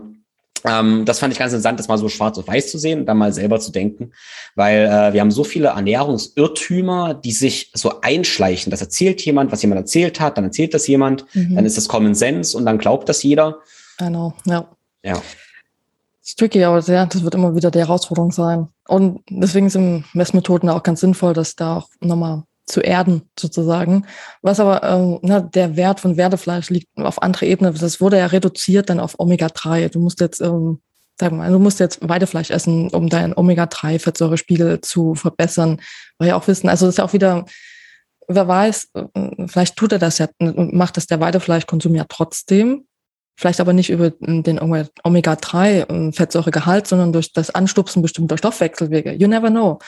Ähm, 0.65 1.05
das 1.05 1.19
fand 1.19 1.33
ich 1.33 1.39
ganz 1.39 1.53
interessant, 1.53 1.79
das 1.79 1.87
mal 1.87 1.97
so 1.97 2.09
schwarz 2.09 2.37
auf 2.37 2.47
weiß 2.47 2.71
zu 2.71 2.77
sehen 2.77 3.05
dann 3.05 3.17
mal 3.17 3.31
selber 3.31 3.59
zu 3.59 3.71
denken, 3.71 4.11
weil 4.55 4.85
äh, 4.85 5.13
wir 5.13 5.21
haben 5.21 5.31
so 5.31 5.43
viele 5.43 5.69
Ernährungsirrtümer, 5.69 7.13
die 7.13 7.31
sich 7.31 7.71
so 7.73 8.01
einschleichen. 8.01 8.71
Das 8.71 8.81
erzählt 8.81 9.21
jemand, 9.21 9.51
was 9.51 9.61
jemand 9.61 9.79
erzählt 9.79 10.19
hat, 10.19 10.37
dann 10.37 10.45
erzählt 10.45 10.73
das 10.73 10.87
jemand, 10.87 11.25
mhm. 11.33 11.55
dann 11.55 11.65
ist 11.65 11.77
das 11.77 11.87
Common 11.87 12.15
Sense 12.15 12.57
und 12.57 12.65
dann 12.65 12.77
glaubt 12.77 13.07
das 13.09 13.23
jeder. 13.23 13.59
Genau, 13.97 14.33
ja. 14.45 14.67
Ja. 15.03 15.21
ist 16.21 16.37
tricky, 16.37 16.63
aber 16.63 16.79
ja, 16.81 17.05
das 17.05 17.23
wird 17.23 17.35
immer 17.35 17.55
wieder 17.55 17.71
die 17.71 17.79
Herausforderung 17.79 18.31
sein. 18.31 18.67
Und 18.87 19.21
deswegen 19.29 19.69
sind 19.69 20.03
Messmethoden 20.13 20.69
auch 20.69 20.83
ganz 20.83 20.99
sinnvoll, 20.99 21.33
dass 21.33 21.55
da 21.55 21.77
auch 21.77 21.89
nochmal 22.01 22.43
zu 22.69 22.81
erden 22.81 23.23
sozusagen. 23.37 24.05
Was 24.41 24.59
aber 24.59 24.83
ähm, 24.83 25.19
na, 25.21 25.41
der 25.41 25.75
Wert 25.75 25.99
von 25.99 26.17
Werdefleisch 26.17 26.69
liegt 26.69 26.87
auf 26.97 27.21
andere 27.21 27.47
Ebene. 27.47 27.73
Das 27.73 27.99
wurde 27.99 28.17
ja 28.17 28.27
reduziert 28.27 28.89
dann 28.89 28.99
auf 28.99 29.19
Omega-3. 29.19 29.89
Du 29.89 29.99
musst 29.99 30.21
jetzt, 30.21 30.39
ähm, 30.39 30.79
sag 31.19 31.31
mal, 31.31 31.51
du 31.51 31.59
musst 31.59 31.79
jetzt 31.79 32.07
Weidefleisch 32.07 32.51
essen, 32.51 32.89
um 32.89 33.09
deinen 33.09 33.35
Omega-3-Fettsäurespiegel 33.35 34.81
zu 34.81 35.15
verbessern. 35.15 35.81
Weil 36.17 36.29
ja 36.29 36.35
auch 36.35 36.47
wissen, 36.47 36.69
also 36.69 36.85
das 36.85 36.93
ist 36.93 36.99
ja 36.99 37.05
auch 37.05 37.13
wieder, 37.13 37.45
wer 38.27 38.47
weiß, 38.47 38.89
äh, 38.93 39.47
vielleicht 39.47 39.75
tut 39.75 39.91
er 39.91 39.99
das 39.99 40.19
ja 40.19 40.27
macht 40.39 40.97
das 40.97 41.07
der 41.07 41.19
Weidefleischkonsum 41.19 41.95
ja 41.95 42.05
trotzdem. 42.07 42.85
Vielleicht 43.35 43.61
aber 43.61 43.71
nicht 43.71 43.89
über 43.89 44.11
den 44.19 44.59
Omega-3-Fettsäuregehalt, 44.59 46.87
sondern 46.87 47.13
durch 47.13 47.31
das 47.31 47.49
Anstupsen 47.49 48.01
bestimmter 48.01 48.37
Stoffwechselwege. 48.37 49.13
You 49.13 49.29
never 49.29 49.49
know. 49.49 49.79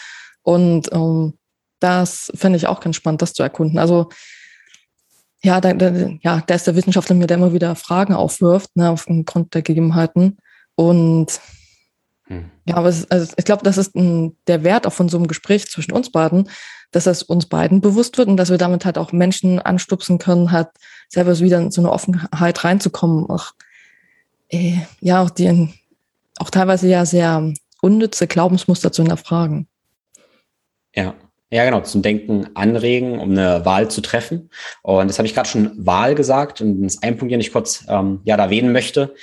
Und 0.42 0.88
ähm, 0.94 1.34
das 1.82 2.32
finde 2.36 2.58
ich 2.58 2.68
auch 2.68 2.80
ganz 2.80 2.96
spannend, 2.96 3.22
das 3.22 3.34
zu 3.34 3.44
erkunden. 3.44 3.78
Also 3.78 4.10
ja, 5.44 5.60
da, 5.60 5.74
da, 5.74 5.92
ja, 6.22 6.44
da 6.46 6.56
ist 6.56 6.68
der 6.68 6.76
Wissenschaftler 6.76 7.16
mir, 7.16 7.28
der 7.28 7.38
immer 7.38 7.54
wieder 7.54 7.76
Fragen 7.76 8.14
aufwirft, 8.14 8.76
ne, 8.76 8.92
aufgrund 8.92 9.54
der 9.54 9.64
Gegebenheiten. 9.64 10.38
Und 10.76 11.42
hm. 12.26 12.52
ja, 12.66 12.76
aber 12.76 12.90
es, 12.90 13.10
also 13.10 13.34
ich 13.36 13.46
glaube, 13.46 13.64
das 13.64 13.78
ist 13.78 13.96
ein, 13.96 14.38
der 14.48 14.64
Wert 14.64 14.86
auch 14.86 14.94
von 14.94 15.10
so 15.10 15.18
einem 15.18 15.28
Gespräch 15.28 15.68
zwischen 15.68 15.94
uns 15.94 16.12
beiden, 16.12 16.50
dass 16.92 17.06
das 17.06 17.24
uns 17.24 17.48
beiden 17.48 17.82
bewusst 17.82 18.18
wird 18.18 18.28
und 18.28 18.38
dass 18.38 18.52
wir 18.52 18.60
damit 18.60 18.86
halt 18.86 19.00
auch 19.00 19.12
Menschen 19.12 19.60
anstupsen 19.60 20.20
können, 20.20 20.52
halt 20.52 20.68
selber 21.10 21.38
wieder 21.40 21.58
in 21.58 21.72
so 21.72 21.82
eine 21.82 21.92
Offenheit 21.92 22.64
reinzukommen. 22.64 23.28
Auch, 23.28 23.54
äh, 24.50 24.78
ja, 25.00 25.24
auch 25.24 25.32
die, 25.32 25.74
auch 26.38 26.52
teilweise 26.52 26.88
ja 26.88 27.06
sehr 27.06 27.52
unnütze 27.82 28.28
Glaubensmuster 28.28 28.92
zu 28.92 29.02
hinterfragen. 29.02 29.68
Ja. 30.94 31.16
Ja, 31.54 31.66
genau, 31.66 31.82
zum 31.82 32.02
Denken 32.02 32.48
anregen, 32.54 33.20
um 33.20 33.32
eine 33.32 33.66
Wahl 33.66 33.92
zu 33.92 34.00
treffen. 34.00 34.50
Und 34.84 35.10
das 35.10 35.18
habe 35.18 35.28
ich 35.28 35.36
gerade 35.36 35.50
schon 35.50 35.86
Wahl 35.86 36.16
gesagt 36.16 36.62
und 36.62 36.82
das 36.82 36.96
ist 36.96 37.04
ein 37.04 37.18
Punkt, 37.18 37.34
den 37.34 37.42
ich 37.42 37.52
kurz 37.52 37.86
ähm, 37.90 38.22
ja, 38.24 38.38
da 38.38 38.46
erwähnen 38.46 38.72
möchte 38.72 39.14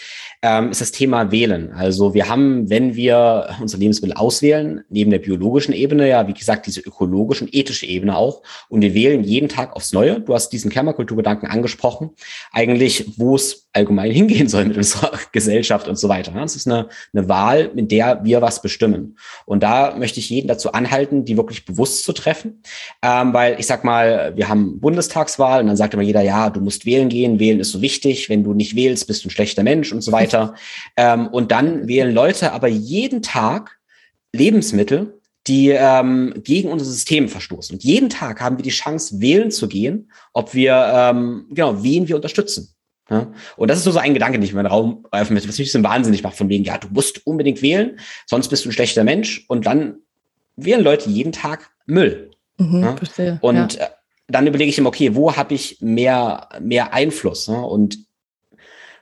ähm, 0.40 0.70
ist 0.70 0.80
das 0.80 0.92
Thema 0.92 1.32
Wählen. 1.32 1.72
Also 1.72 2.14
wir 2.14 2.28
haben, 2.28 2.70
wenn 2.70 2.94
wir 2.94 3.56
unsere 3.60 3.80
Lebensmittel 3.80 4.16
auswählen, 4.16 4.84
neben 4.88 5.10
der 5.10 5.18
biologischen 5.18 5.72
Ebene 5.72 6.08
ja, 6.08 6.28
wie 6.28 6.34
gesagt, 6.34 6.66
diese 6.66 6.80
ökologische 6.80 7.44
und 7.44 7.54
ethische 7.54 7.86
Ebene 7.86 8.16
auch. 8.16 8.42
Und 8.68 8.82
wir 8.82 8.94
wählen 8.94 9.24
jeden 9.24 9.48
Tag 9.48 9.74
aufs 9.74 9.92
Neue. 9.92 10.20
Du 10.20 10.34
hast 10.34 10.50
diesen 10.50 10.70
Permakulturgedanken 10.70 11.48
angesprochen. 11.48 12.10
Eigentlich, 12.52 13.18
wo 13.18 13.34
es 13.34 13.68
allgemein 13.72 14.10
hingehen 14.12 14.48
soll 14.48 14.66
mit 14.66 14.76
unserer 14.76 15.10
Gesellschaft 15.32 15.88
und 15.88 15.98
so 15.98 16.08
weiter. 16.08 16.30
Das 16.30 16.54
ist 16.54 16.68
eine, 16.68 16.88
eine 17.12 17.28
Wahl, 17.28 17.72
mit 17.74 17.90
der 17.90 18.24
wir 18.24 18.40
was 18.40 18.62
bestimmen. 18.62 19.18
Und 19.44 19.64
da 19.64 19.96
möchte 19.96 20.20
ich 20.20 20.30
jeden 20.30 20.46
dazu 20.46 20.70
anhalten, 20.70 21.24
die 21.24 21.36
wirklich 21.36 21.64
bewusst 21.64 22.04
zu 22.04 22.12
treffen. 22.12 22.62
Ähm, 23.02 23.32
weil 23.32 23.58
ich 23.58 23.66
sag 23.66 23.82
mal, 23.82 24.36
wir 24.36 24.48
haben 24.48 24.78
Bundestagswahl 24.78 25.62
und 25.62 25.66
dann 25.66 25.76
sagt 25.76 25.94
immer 25.94 26.02
jeder, 26.04 26.22
ja, 26.22 26.48
du 26.48 26.60
musst 26.60 26.86
wählen 26.86 27.08
gehen, 27.08 27.40
wählen 27.40 27.58
ist 27.58 27.72
so 27.72 27.82
wichtig. 27.82 28.28
Wenn 28.28 28.44
du 28.44 28.54
nicht 28.54 28.76
wählst, 28.76 29.08
bist 29.08 29.24
du 29.24 29.28
ein 29.28 29.30
schlechter 29.32 29.64
Mensch 29.64 29.92
und 29.92 30.02
so 30.02 30.12
weiter 30.12 30.27
weiter. 30.28 30.54
Ähm, 30.96 31.28
und 31.28 31.50
dann 31.50 31.88
wählen 31.88 32.14
Leute 32.14 32.52
aber 32.52 32.68
jeden 32.68 33.22
Tag 33.22 33.78
Lebensmittel, 34.32 35.18
die 35.46 35.70
ähm, 35.70 36.34
gegen 36.44 36.70
unser 36.70 36.84
System 36.84 37.28
verstoßen. 37.28 37.76
Und 37.76 37.84
jeden 37.84 38.10
Tag 38.10 38.40
haben 38.40 38.58
wir 38.58 38.62
die 38.62 38.70
Chance, 38.70 39.20
wählen 39.20 39.50
zu 39.50 39.66
gehen, 39.66 40.10
ob 40.32 40.54
wir, 40.54 40.92
ähm, 40.94 41.46
genau, 41.50 41.82
wen 41.82 42.06
wir 42.06 42.16
unterstützen. 42.16 42.74
Ja? 43.10 43.32
Und 43.56 43.68
das 43.68 43.78
ist 43.78 43.84
so, 43.84 43.90
so 43.90 43.98
ein 43.98 44.12
Gedanke, 44.12 44.38
den 44.38 44.44
ich 44.44 44.50
in 44.50 44.56
meinen 44.56 44.66
Raum 44.66 45.06
werfen 45.10 45.32
möchte, 45.34 45.48
was 45.48 45.58
mich 45.58 45.72
so 45.72 45.82
wahnsinnig 45.82 46.22
macht, 46.22 46.36
von 46.36 46.50
wegen, 46.50 46.64
ja, 46.64 46.76
du 46.76 46.88
musst 46.90 47.26
unbedingt 47.26 47.62
wählen, 47.62 47.98
sonst 48.26 48.48
bist 48.48 48.64
du 48.64 48.68
ein 48.68 48.72
schlechter 48.72 49.04
Mensch. 49.04 49.46
Und 49.48 49.64
dann 49.64 49.96
wählen 50.56 50.84
Leute 50.84 51.08
jeden 51.08 51.32
Tag 51.32 51.70
Müll. 51.86 52.30
Mhm, 52.58 52.82
ja? 52.82 52.96
verstehe, 52.96 53.38
und 53.40 53.74
ja. 53.74 53.86
Äh, 53.86 53.88
dann 54.30 54.46
überlege 54.46 54.68
ich 54.68 54.76
immer, 54.76 54.88
okay, 54.88 55.14
wo 55.14 55.34
habe 55.34 55.54
ich 55.54 55.80
mehr, 55.80 56.50
mehr 56.60 56.92
Einfluss? 56.92 57.48
Ne? 57.48 57.58
Und 57.58 57.98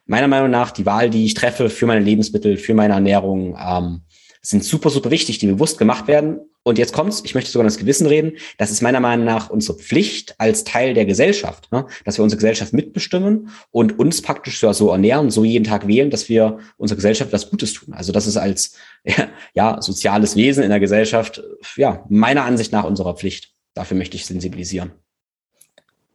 meiner 0.07 0.29
Meinung 0.29 0.51
nach 0.51 0.71
die 0.71 0.87
Wahl, 0.87 1.11
die 1.11 1.25
ich 1.25 1.35
treffe 1.35 1.69
für 1.69 1.87
meine 1.87 2.05
Lebensmittel, 2.05 2.57
für 2.57 2.75
meine 2.75 2.95
Ernährung, 2.95 3.57
ähm, 3.61 4.03
sind 4.41 4.65
super, 4.65 4.91
super 4.91 5.11
wichtig, 5.11 5.39
die 5.39 5.49
bewusst 5.49 5.77
gemacht 5.77 6.07
werden. 6.07 6.39
Und 6.63 6.79
jetzt 6.79 6.93
kommt's, 6.93 7.23
ich 7.25 7.35
möchte 7.35 7.51
sogar 7.51 7.65
das 7.65 7.79
Gewissen 7.79 8.07
reden. 8.07 8.39
Das 8.59 8.71
ist 8.71 8.83
meiner 8.83 9.01
Meinung 9.01 9.25
nach 9.25 9.51
unsere 9.51 9.79
Pflicht 9.79 10.35
als 10.39 10.65
Teil 10.65 10.95
der 10.95 11.05
Gesellschaft, 11.05 11.71
ne? 11.73 11.87
dass 12.05 12.19
wir 12.19 12.23
unsere 12.23 12.39
Gesellschaft 12.39 12.73
mitbestimmen 12.73 13.51
und 13.71 13.99
uns 13.99 14.23
praktisch 14.23 14.61
so 14.61 14.91
ernähren, 14.91 15.31
so 15.31 15.45
jeden 15.45 15.65
Tag 15.65 15.87
wählen, 15.87 16.11
dass 16.11 16.29
wir 16.29 16.59
unserer 16.77 16.97
Gesellschaft 16.97 17.33
was 17.33 17.51
Gutes 17.51 17.73
tun. 17.73 17.95
Also 17.95 18.13
das 18.13 18.27
ist 18.27 18.37
als 18.37 18.75
ja, 19.55 19.81
soziales 19.81 20.37
Wesen 20.37 20.63
in 20.63 20.71
der 20.71 20.81
Gesellschaft, 20.81 21.43
ja, 21.77 22.05
meiner 22.09 22.45
Ansicht 22.45 22.73
nach 22.73 22.85
unserer 22.85 23.15
Pflicht. 23.15 23.53
Dafür 23.75 23.97
möchte 23.97 24.17
ich 24.17 24.27
sensibilisieren. 24.27 24.93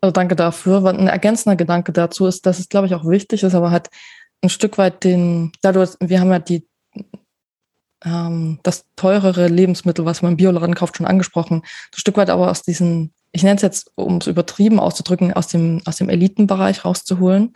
Also 0.01 0.11
danke 0.11 0.35
dafür. 0.35 0.83
Ein 0.85 1.07
ergänzender 1.07 1.55
Gedanke 1.55 1.91
dazu 1.91 2.25
ist, 2.25 2.45
dass 2.45 2.59
es, 2.59 2.69
glaube 2.69 2.87
ich, 2.87 2.95
auch 2.95 3.07
wichtig 3.07 3.43
ist, 3.43 3.53
aber 3.53 3.69
halt 3.71 3.89
ein 4.41 4.49
Stück 4.49 4.79
weit 4.79 5.03
den, 5.03 5.51
dadurch, 5.61 5.91
wir 5.99 6.19
haben 6.19 6.31
ja 6.31 6.39
die, 6.39 6.67
ähm, 8.03 8.59
das 8.63 8.85
teurere 8.95 9.47
Lebensmittel, 9.47 10.03
was 10.03 10.23
man 10.23 10.31
im 10.31 10.37
Bioladen 10.37 10.73
kauft, 10.73 10.97
schon 10.97 11.05
angesprochen, 11.05 11.61
ein 11.61 11.99
Stück 11.99 12.17
weit 12.17 12.31
aber 12.31 12.49
aus 12.49 12.63
diesen, 12.63 13.13
ich 13.31 13.43
nenne 13.43 13.57
es 13.57 13.61
jetzt, 13.61 13.91
um 13.93 14.17
es 14.17 14.25
übertrieben 14.25 14.79
auszudrücken, 14.79 15.33
aus 15.33 15.47
dem, 15.47 15.81
aus 15.85 15.97
dem 15.97 16.09
Elitenbereich 16.09 16.83
rauszuholen. 16.83 17.53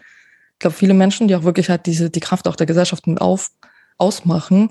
Ich 0.53 0.59
glaube, 0.59 0.75
viele 0.75 0.93
Menschen, 0.93 1.27
die 1.27 1.35
auch 1.35 1.43
wirklich 1.43 1.69
halt 1.69 1.87
diese, 1.87 2.11
die 2.11 2.19
Kraft 2.19 2.47
auch 2.47 2.55
der 2.55 2.67
Gesellschaft 2.67 3.07
mit 3.07 3.19
auf, 3.19 3.49
ausmachen, 3.97 4.69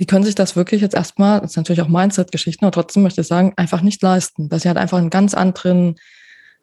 die 0.00 0.06
können 0.06 0.24
sich 0.24 0.34
das 0.34 0.54
wirklich 0.54 0.80
jetzt 0.82 0.94
erstmal, 0.94 1.40
das 1.40 1.52
ist 1.52 1.56
natürlich 1.56 1.82
auch 1.82 1.88
Mindset-Geschichten, 1.88 2.64
aber 2.64 2.72
trotzdem 2.72 3.02
möchte 3.02 3.22
ich 3.22 3.26
sagen, 3.26 3.54
einfach 3.56 3.80
nicht 3.80 4.00
leisten. 4.00 4.48
Dass 4.48 4.62
sie 4.62 4.68
halt 4.68 4.78
einfach 4.78 4.98
einen 4.98 5.10
ganz 5.10 5.34
anderen 5.34 5.96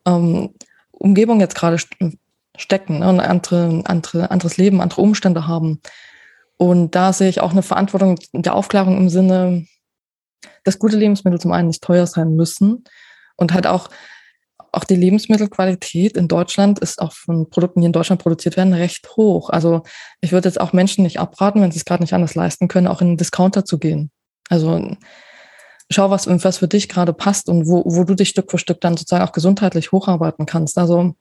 ähm, 0.06 0.54
Umgebung 0.92 1.40
jetzt 1.40 1.56
gerade 1.56 1.78
stecken 2.58 3.00
ne, 3.00 3.10
und 3.10 3.20
andere, 3.20 3.82
andere, 3.86 4.32
anderes 4.32 4.58
Leben, 4.58 4.82
andere 4.82 5.02
Umstände 5.02 5.48
haben. 5.48 5.82
Und 6.58 6.96
da 6.96 7.12
sehe 7.14 7.30
ich 7.30 7.42
auch 7.42 7.52
eine 7.52 7.64
Verantwortung 7.64 8.18
der 8.34 8.56
Aufklärung 8.56 8.98
im 8.98 9.10
Sinne, 9.10 9.66
dass 10.64 10.80
gute 10.80 10.98
Lebensmittel 10.98 11.40
zum 11.40 11.52
einen 11.52 11.68
nicht 11.68 11.84
teuer 11.84 12.08
sein 12.08 12.36
müssen 12.36 12.86
und 13.36 13.54
halt 13.54 13.68
auch, 13.68 13.90
auch 14.72 14.84
die 14.84 14.96
Lebensmittelqualität 14.96 16.18
in 16.18 16.28
Deutschland 16.28 16.80
ist 16.80 17.02
auch 17.02 17.14
von 17.14 17.50
Produkten, 17.50 17.82
die 17.82 17.88
in 17.88 17.94
Deutschland 17.94 18.22
produziert 18.22 18.58
werden, 18.58 18.74
recht 18.74 19.16
hoch. 19.16 19.50
Also 19.50 19.84
ich 20.22 20.32
würde 20.32 20.50
jetzt 20.50 20.60
auch 20.60 20.74
Menschen 20.74 21.04
nicht 21.04 21.20
abraten, 21.20 21.62
wenn 21.62 21.72
sie 21.72 21.80
es 21.80 21.86
gerade 21.86 22.04
nicht 22.04 22.14
anders 22.14 22.36
leisten 22.36 22.68
können, 22.68 22.88
auch 22.88 23.02
in 23.02 23.08
einen 23.08 23.18
Discounter 23.18 23.66
zu 23.66 23.80
gehen. 23.80 24.12
Also 24.50 24.96
schau, 25.90 26.10
was, 26.10 26.28
was 26.28 26.58
für 26.58 26.68
dich 26.68 26.90
gerade 26.90 27.14
passt 27.14 27.50
und 27.50 27.68
wo, 27.68 27.84
wo 27.86 28.04
du 28.04 28.16
dich 28.16 28.30
Stück 28.30 28.50
für 28.52 28.58
Stück 28.58 28.82
dann 28.82 28.98
sozusagen 28.98 29.24
auch 29.24 29.34
gesundheitlich 29.34 29.92
hocharbeiten 29.92 30.46
kannst. 30.46 30.78
Also 30.78 31.16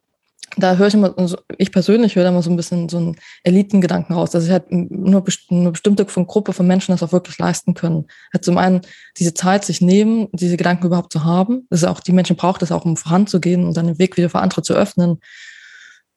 da 0.56 0.76
höre 0.76 0.86
ich 0.86 0.94
immer, 0.94 1.14
ich 1.58 1.72
persönlich 1.72 2.14
höre 2.14 2.24
da 2.24 2.28
immer 2.28 2.42
so 2.42 2.50
ein 2.50 2.56
bisschen 2.56 2.88
so 2.88 2.98
einen 2.98 3.16
Elitengedanken 3.42 4.14
raus, 4.14 4.30
dass 4.30 4.44
ich 4.44 4.50
halt 4.50 4.70
nur 4.70 5.24
eine 5.50 5.70
bestimmte 5.70 6.04
Gruppe 6.04 6.52
von 6.52 6.66
Menschen 6.66 6.92
das 6.92 7.02
auch 7.02 7.12
wirklich 7.12 7.38
leisten 7.38 7.74
können. 7.74 8.06
Halt 8.32 8.44
zum 8.44 8.58
einen 8.58 8.82
diese 9.16 9.34
Zeit 9.34 9.64
sich 9.64 9.80
nehmen, 9.80 10.28
diese 10.32 10.56
Gedanken 10.56 10.86
überhaupt 10.86 11.12
zu 11.12 11.24
haben. 11.24 11.66
Das 11.70 11.82
ist 11.82 11.88
auch, 11.88 12.00
die 12.00 12.12
Menschen 12.12 12.36
braucht 12.36 12.62
es 12.62 12.72
auch, 12.72 12.84
um 12.84 12.96
voranzugehen 12.96 13.66
und 13.66 13.76
dann 13.76 13.86
den 13.86 13.98
Weg 13.98 14.16
wieder 14.16 14.30
für 14.30 14.40
andere 14.40 14.62
zu 14.62 14.74
öffnen. 14.74 15.18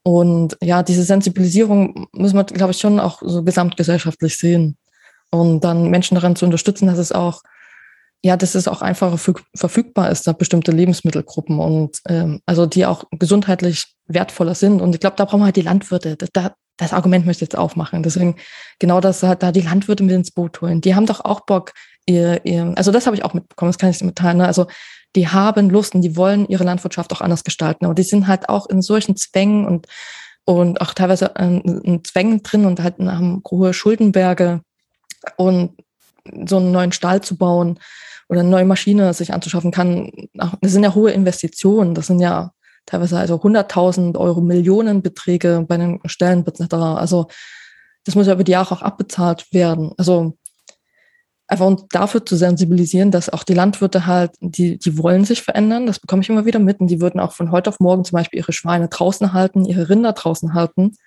Und 0.04 0.58
ja, 0.62 0.84
diese 0.84 1.04
Sensibilisierung 1.04 2.08
müssen 2.14 2.38
wir, 2.38 2.44
glaube 2.44 2.72
ich, 2.72 2.80
schon 2.80 3.00
auch 3.00 3.22
so 3.26 3.44
gesamtgesellschaftlich 3.44 4.38
sehen. 4.38 4.78
Und 5.32 5.64
dann 5.64 5.90
Menschen 5.90 6.16
daran 6.16 6.36
zu 6.36 6.46
unterstützen, 6.46 6.88
dass 6.88 6.98
es 6.98 7.12
auch 7.12 7.42
ja, 8.28 8.36
dass 8.36 8.56
es 8.56 8.68
auch 8.68 8.82
einfach 8.82 9.18
verfügbar 9.56 10.12
ist, 10.12 10.28
da 10.28 10.34
bestimmte 10.34 10.74
Lebensmittelgruppen 10.74 11.60
und 11.60 12.02
ähm, 12.10 12.42
also 12.46 12.66
die 12.66 12.86
auch 12.86 13.06
gesundheitlich 13.12 13.86
wertvoller 14.08 14.54
sind. 14.54 14.82
Und 14.82 14.94
ich 14.94 15.00
glaube, 15.00 15.16
da 15.16 15.24
brauchen 15.24 15.40
wir 15.40 15.46
halt 15.46 15.56
die 15.56 15.62
Landwirte. 15.62 16.18
Das, 16.18 16.30
da, 16.34 16.54
das 16.76 16.92
Argument 16.92 17.26
möchte 17.26 17.46
ich 17.46 17.50
jetzt 17.50 17.58
aufmachen. 17.58 18.04
Deswegen 18.04 18.36
genau 18.80 19.00
das 19.00 19.24
halt 19.24 19.44
da 19.44 19.54
die 19.54 19.62
Landwirte 19.62 20.04
mit 20.04 20.14
ins 20.14 20.32
Boot 20.32 20.60
holen. 20.60 20.82
Die 20.82 20.94
haben 20.94 21.06
doch 21.06 21.24
auch 21.24 21.46
Bock, 21.46 21.72
ihr, 22.06 22.46
ihr 22.46 22.74
also 22.76 22.92
das 22.92 23.06
habe 23.06 23.16
ich 23.16 23.24
auch 23.24 23.34
mitbekommen, 23.34 23.70
das 23.70 23.78
kann 23.78 23.92
ich 23.92 24.04
mitteilen. 24.04 24.40
Ne? 24.40 24.46
Also 24.46 24.68
die 25.16 25.30
haben 25.30 25.70
Lust 25.70 25.96
und 25.96 26.02
die 26.02 26.18
wollen 26.18 26.50
ihre 26.50 26.66
Landwirtschaft 26.66 27.14
auch 27.14 27.22
anders 27.22 27.46
gestalten. 27.46 27.86
Aber 27.86 27.96
die 27.96 28.04
sind 28.04 28.28
halt 28.28 28.50
auch 28.50 28.68
in 28.68 28.82
solchen 28.82 29.16
Zwängen 29.16 29.66
und, 29.66 29.88
und 30.44 30.82
auch 30.82 30.94
teilweise 30.94 31.32
in 31.38 32.02
Zwängen 32.04 32.44
drin 32.44 32.66
und 32.66 32.82
halt 32.82 33.00
haben 33.00 33.42
hohe 33.50 33.74
Schuldenberge 33.74 34.60
und 35.38 35.78
so 36.46 36.58
einen 36.58 36.74
neuen 36.74 36.92
Stall 36.92 37.22
zu 37.22 37.38
bauen 37.38 37.80
oder 38.30 38.42
eine 38.42 38.50
neue 38.50 38.66
Maschine 38.66 39.14
sich 39.14 39.34
anzuschaffen 39.34 39.72
kann, 39.72 40.12
das 40.34 40.72
sind 40.72 40.84
ja 40.84 40.94
hohe 40.94 41.12
Investitionen. 41.12 41.96
Das 41.96 42.08
sind 42.08 42.20
ja 42.20 42.52
teilweise 42.86 43.18
also 43.18 43.36
100.000 43.36 44.18
Euro 44.18 44.42
Millionenbeträge 44.42 45.66
bei 45.68 45.78
den 45.78 46.00
Stellen 46.06 46.46
etc. 46.46 46.74
Also 46.74 47.28
das 48.06 48.16
muss 48.16 48.28
ja 48.28 48.34
über 48.34 48.44
die 48.44 48.54
Jahre 48.54 48.74
auch 48.74 48.82
abbezahlt 48.82 49.52
werden. 49.54 49.94
Also 49.98 50.38
einfach 51.48 51.66
uns 51.66 51.86
dafür 51.90 52.26
zu 52.26 52.36
sensibilisieren, 52.36 53.12
dass 53.12 53.30
auch 53.30 53.44
die 53.44 53.54
Landwirte 53.54 54.06
halt, 54.06 54.32
die, 54.42 54.78
die 54.78 54.98
wollen 54.98 55.24
sich 55.24 55.42
verändern, 55.42 55.86
das 55.86 56.00
bekomme 56.00 56.22
ich 56.22 56.30
immer 56.30 56.46
wieder 56.46 56.60
mit 56.60 56.80
und 56.80 56.88
die 56.88 57.00
würden 57.00 57.20
auch 57.20 57.32
von 57.32 57.52
heute 57.52 57.70
auf 57.70 57.80
morgen 57.80 58.04
zum 58.04 58.18
Beispiel 58.18 58.40
ihre 58.40 58.54
Schweine 58.54 58.90
draußen 58.90 59.32
halten, 59.34 59.66
ihre 59.66 59.90
Rinder 59.90 60.14
draußen 60.14 60.54
halten. 60.54 60.98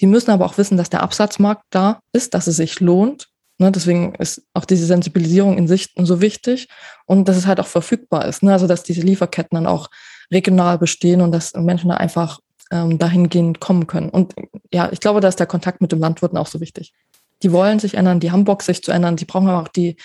Die 0.00 0.06
müssen 0.06 0.30
aber 0.30 0.46
auch 0.46 0.58
wissen, 0.58 0.76
dass 0.76 0.90
der 0.90 1.02
Absatzmarkt 1.02 1.64
da 1.70 2.00
ist, 2.12 2.34
dass 2.34 2.46
es 2.46 2.56
sich 2.56 2.80
lohnt 2.80 3.29
Ne, 3.60 3.70
deswegen 3.70 4.14
ist 4.14 4.42
auch 4.54 4.64
diese 4.64 4.86
Sensibilisierung 4.86 5.58
in 5.58 5.68
sich 5.68 5.92
so 5.94 6.22
wichtig 6.22 6.66
und 7.04 7.28
dass 7.28 7.36
es 7.36 7.46
halt 7.46 7.60
auch 7.60 7.66
verfügbar 7.66 8.24
ist. 8.24 8.42
Ne? 8.42 8.54
Also 8.54 8.66
dass 8.66 8.82
diese 8.84 9.02
Lieferketten 9.02 9.54
dann 9.54 9.66
auch 9.66 9.90
regional 10.32 10.78
bestehen 10.78 11.20
und 11.20 11.30
dass 11.30 11.52
Menschen 11.52 11.90
da 11.90 11.98
einfach 11.98 12.40
ähm, 12.70 12.98
dahingehend 12.98 13.60
kommen 13.60 13.86
können. 13.86 14.08
Und 14.08 14.34
ja, 14.72 14.88
ich 14.90 15.00
glaube, 15.00 15.20
da 15.20 15.28
ist 15.28 15.40
der 15.40 15.46
Kontakt 15.46 15.82
mit 15.82 15.92
dem 15.92 16.00
Landwirten 16.00 16.38
auch 16.38 16.46
so 16.46 16.62
wichtig. 16.62 16.94
Die 17.42 17.52
wollen 17.52 17.78
sich 17.78 17.98
ändern, 17.98 18.18
die 18.18 18.30
haben 18.32 18.46
Bock, 18.46 18.62
sich 18.62 18.82
zu 18.82 18.92
ändern, 18.92 19.16
die 19.16 19.26
brauchen 19.26 19.48
aber 19.48 19.60
auch 19.60 19.68
die, 19.68 19.96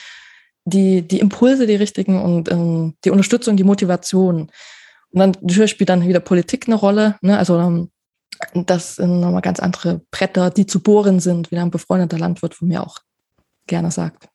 die, 0.65 1.01
die 1.03 1.19
Impulse, 1.19 1.65
die 1.65 1.75
richtigen 1.75 2.21
und 2.21 2.51
ähm, 2.51 2.95
die 3.05 3.11
Unterstützung, 3.11 3.55
die 3.55 3.63
Motivation. 3.63 4.51
Und 5.11 5.19
dann 5.19 5.31
natürlich 5.39 5.71
spielt 5.71 5.87
dann 5.87 6.05
wieder 6.05 6.19
Politik 6.19 6.67
eine 6.67 6.75
Rolle. 6.75 7.15
Ne? 7.21 7.37
Also 7.37 7.57
ähm, 7.57 7.89
das 8.53 8.95
sind 8.95 9.21
nochmal 9.21 9.41
ganz 9.41 9.61
andere 9.61 10.01
Bretter, 10.11 10.49
die 10.49 10.65
zu 10.65 10.83
bohren 10.83 11.21
sind, 11.21 11.51
wie 11.51 11.57
ein 11.57 11.71
befreundeter 11.71 12.19
Landwirt 12.19 12.53
von 12.53 12.67
mir 12.67 12.83
auch 12.83 12.99
gerne 13.67 13.91
sagt. 13.91 14.29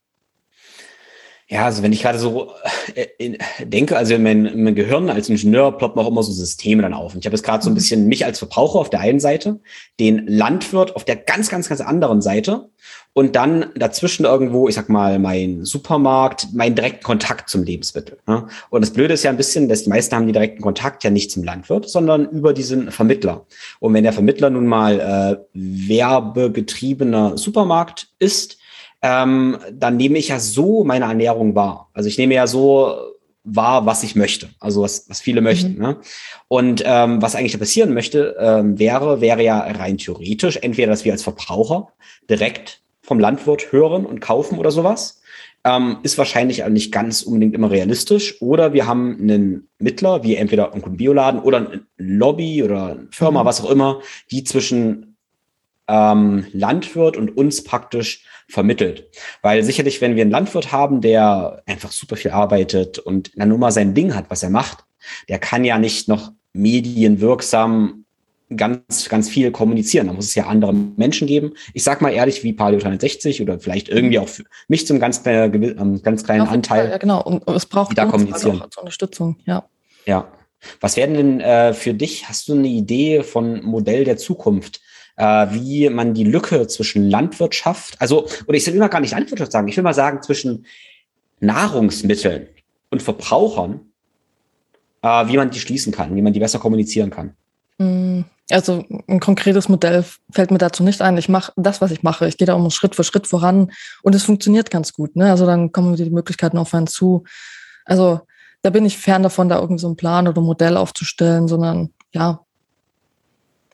Ja, 1.50 1.64
also 1.64 1.82
wenn 1.82 1.92
ich 1.92 2.02
gerade 2.02 2.20
so 2.20 2.52
äh, 2.94 3.36
denke, 3.64 3.96
also 3.96 4.14
in 4.14 4.22
mein, 4.22 4.46
in 4.46 4.62
mein 4.62 4.76
Gehirn 4.76 5.10
als 5.10 5.28
Ingenieur 5.28 5.76
ploppen 5.76 6.00
auch 6.00 6.06
immer 6.06 6.22
so 6.22 6.30
Systeme 6.30 6.80
dann 6.80 6.94
auf. 6.94 7.12
Und 7.12 7.20
ich 7.20 7.26
habe 7.26 7.34
jetzt 7.34 7.42
gerade 7.42 7.64
so 7.64 7.70
ein 7.70 7.72
mhm. 7.72 7.74
bisschen 7.74 8.06
mich 8.06 8.24
als 8.24 8.38
Verbraucher 8.38 8.78
auf 8.78 8.88
der 8.88 9.00
einen 9.00 9.18
Seite, 9.18 9.58
den 9.98 10.28
Landwirt 10.28 10.94
auf 10.94 11.04
der 11.04 11.16
ganz, 11.16 11.48
ganz, 11.48 11.68
ganz 11.68 11.80
anderen 11.80 12.22
Seite 12.22 12.70
und 13.14 13.34
dann 13.34 13.66
dazwischen 13.74 14.26
irgendwo, 14.26 14.68
ich 14.68 14.76
sag 14.76 14.88
mal, 14.88 15.18
mein 15.18 15.64
Supermarkt, 15.64 16.46
mein 16.52 16.76
direkten 16.76 17.02
Kontakt 17.02 17.50
zum 17.50 17.64
Lebensmittel. 17.64 18.18
Ne? 18.28 18.46
Und 18.70 18.82
das 18.82 18.92
Blöde 18.92 19.14
ist 19.14 19.24
ja 19.24 19.30
ein 19.30 19.36
bisschen, 19.36 19.68
dass 19.68 19.82
die 19.82 19.90
meisten 19.90 20.14
haben 20.14 20.28
die 20.28 20.32
direkten 20.32 20.62
Kontakt 20.62 21.02
ja 21.02 21.10
nicht 21.10 21.32
zum 21.32 21.42
Landwirt, 21.42 21.90
sondern 21.90 22.28
über 22.28 22.52
diesen 22.52 22.92
Vermittler. 22.92 23.44
Und 23.80 23.92
wenn 23.92 24.04
der 24.04 24.12
Vermittler 24.12 24.50
nun 24.50 24.66
mal 24.66 25.00
äh, 25.00 25.36
werbegetriebener 25.52 27.36
Supermarkt 27.36 28.06
ist, 28.20 28.59
ähm, 29.02 29.58
dann 29.72 29.96
nehme 29.96 30.18
ich 30.18 30.28
ja 30.28 30.38
so 30.38 30.84
meine 30.84 31.06
Ernährung 31.06 31.54
wahr. 31.54 31.88
Also 31.92 32.08
ich 32.08 32.18
nehme 32.18 32.34
ja 32.34 32.46
so 32.46 33.10
wahr, 33.44 33.86
was 33.86 34.02
ich 34.02 34.16
möchte, 34.16 34.50
also 34.60 34.82
was, 34.82 35.08
was 35.08 35.20
viele 35.20 35.40
möchten. 35.40 35.74
Mhm. 35.74 35.80
Ne? 35.82 35.96
Und 36.48 36.82
ähm, 36.84 37.22
was 37.22 37.34
eigentlich 37.34 37.58
passieren 37.58 37.94
möchte, 37.94 38.36
ähm, 38.38 38.78
wäre, 38.78 39.20
wäre 39.20 39.42
ja 39.42 39.60
rein 39.60 39.98
theoretisch 39.98 40.58
entweder, 40.60 40.88
dass 40.88 41.04
wir 41.04 41.12
als 41.12 41.22
Verbraucher 41.22 41.88
direkt 42.28 42.82
vom 43.02 43.18
Landwirt 43.18 43.72
hören 43.72 44.04
und 44.04 44.20
kaufen 44.20 44.58
oder 44.58 44.70
sowas. 44.70 45.22
Ähm, 45.62 45.98
ist 46.02 46.16
wahrscheinlich 46.16 46.66
nicht 46.68 46.90
ganz 46.90 47.22
unbedingt 47.22 47.54
immer 47.54 47.70
realistisch. 47.70 48.40
Oder 48.40 48.72
wir 48.72 48.86
haben 48.86 49.18
einen 49.20 49.68
Mittler, 49.78 50.22
wie 50.22 50.36
entweder 50.36 50.72
ein 50.72 50.96
Bioladen 50.96 51.40
oder 51.40 51.58
ein 51.58 51.86
Lobby 51.98 52.62
oder 52.62 52.86
eine 52.86 53.08
Firma, 53.10 53.42
mhm. 53.42 53.46
was 53.46 53.62
auch 53.62 53.70
immer, 53.70 54.00
die 54.30 54.44
zwischen 54.44 55.09
ähm, 55.90 56.46
Landwirt 56.52 57.16
und 57.16 57.36
uns 57.36 57.64
praktisch 57.64 58.24
vermittelt. 58.48 59.08
Weil 59.42 59.62
sicherlich, 59.62 60.00
wenn 60.00 60.16
wir 60.16 60.22
einen 60.22 60.30
Landwirt 60.30 60.72
haben, 60.72 61.00
der 61.00 61.62
einfach 61.66 61.92
super 61.92 62.16
viel 62.16 62.30
arbeitet 62.30 62.98
und 62.98 63.32
dann 63.36 63.48
nur 63.48 63.58
mal 63.58 63.72
sein 63.72 63.94
Ding 63.94 64.14
hat, 64.14 64.26
was 64.28 64.42
er 64.42 64.50
macht, 64.50 64.84
der 65.28 65.38
kann 65.38 65.64
ja 65.64 65.78
nicht 65.78 66.08
noch 66.08 66.32
medienwirksam 66.52 68.04
ganz, 68.56 69.08
ganz 69.08 69.28
viel 69.28 69.50
kommunizieren. 69.52 70.08
Da 70.08 70.12
muss 70.12 70.26
es 70.26 70.34
ja 70.34 70.46
andere 70.46 70.72
Menschen 70.74 71.28
geben. 71.28 71.52
Ich 71.72 71.84
sag 71.84 72.00
mal 72.00 72.10
ehrlich, 72.10 72.42
wie 72.42 72.52
Paleo 72.52 72.80
360 72.80 73.42
oder 73.42 73.60
vielleicht 73.60 73.88
irgendwie 73.88 74.18
auch 74.18 74.28
für 74.28 74.44
mich 74.66 74.86
zum 74.86 74.98
ganz, 74.98 75.24
äh, 75.24 75.48
ganz 75.48 76.24
kleinen 76.24 76.46
ja, 76.46 76.50
Anteil. 76.50 76.90
Ja, 76.90 76.98
genau. 76.98 77.22
Und 77.22 77.48
es 77.48 77.66
braucht 77.66 77.92
die 77.92 77.94
da 77.94 78.06
kommunizieren. 78.06 78.60
Also 78.60 78.80
Unterstützung, 78.80 79.36
ja. 79.44 79.64
Ja. 80.06 80.28
Was 80.80 80.96
werden 80.96 81.14
denn 81.14 81.40
äh, 81.40 81.72
für 81.72 81.94
dich, 81.94 82.28
hast 82.28 82.48
du 82.48 82.54
eine 82.54 82.68
Idee 82.68 83.22
von 83.22 83.62
Modell 83.64 84.04
der 84.04 84.16
Zukunft? 84.16 84.80
Äh, 85.20 85.52
wie 85.52 85.90
man 85.90 86.14
die 86.14 86.24
Lücke 86.24 86.66
zwischen 86.66 87.10
Landwirtschaft, 87.10 88.00
also, 88.00 88.26
oder 88.46 88.56
ich 88.56 88.66
will 88.66 88.78
mal 88.78 88.88
gar 88.88 89.00
nicht 89.00 89.10
Landwirtschaft 89.10 89.52
sagen, 89.52 89.68
ich 89.68 89.76
will 89.76 89.84
mal 89.84 89.92
sagen, 89.92 90.22
zwischen 90.22 90.64
Nahrungsmitteln 91.40 92.48
und 92.88 93.02
Verbrauchern, 93.02 93.80
äh, 95.02 95.26
wie 95.26 95.36
man 95.36 95.50
die 95.50 95.60
schließen 95.60 95.92
kann, 95.92 96.16
wie 96.16 96.22
man 96.22 96.32
die 96.32 96.40
besser 96.40 96.58
kommunizieren 96.58 97.10
kann. 97.10 97.34
Mm, 97.76 98.22
also 98.50 98.82
ein 99.08 99.20
konkretes 99.20 99.68
Modell 99.68 100.06
fällt 100.32 100.50
mir 100.50 100.58
dazu 100.58 100.82
nicht 100.82 101.02
ein. 101.02 101.18
Ich 101.18 101.28
mache 101.28 101.52
das, 101.56 101.82
was 101.82 101.90
ich 101.90 102.02
mache. 102.02 102.26
Ich 102.26 102.38
gehe 102.38 102.46
da 102.46 102.54
um 102.54 102.70
Schritt 102.70 102.94
für 102.94 103.04
Schritt 103.04 103.26
voran 103.26 103.72
und 104.02 104.14
es 104.14 104.22
funktioniert 104.22 104.70
ganz 104.70 104.94
gut. 104.94 105.16
Ne? 105.16 105.30
Also 105.30 105.44
dann 105.44 105.70
kommen 105.70 105.96
die 105.96 106.08
Möglichkeiten 106.08 106.56
auf 106.56 106.72
einen 106.72 106.86
zu. 106.86 107.24
Also 107.84 108.20
da 108.62 108.70
bin 108.70 108.86
ich 108.86 108.96
fern 108.96 109.22
davon, 109.22 109.50
da 109.50 109.60
irgendwie 109.60 109.80
so 109.80 109.86
einen 109.86 109.96
Plan 109.96 110.28
oder 110.28 110.40
Modell 110.40 110.78
aufzustellen, 110.78 111.46
sondern 111.46 111.90
ja, 112.12 112.40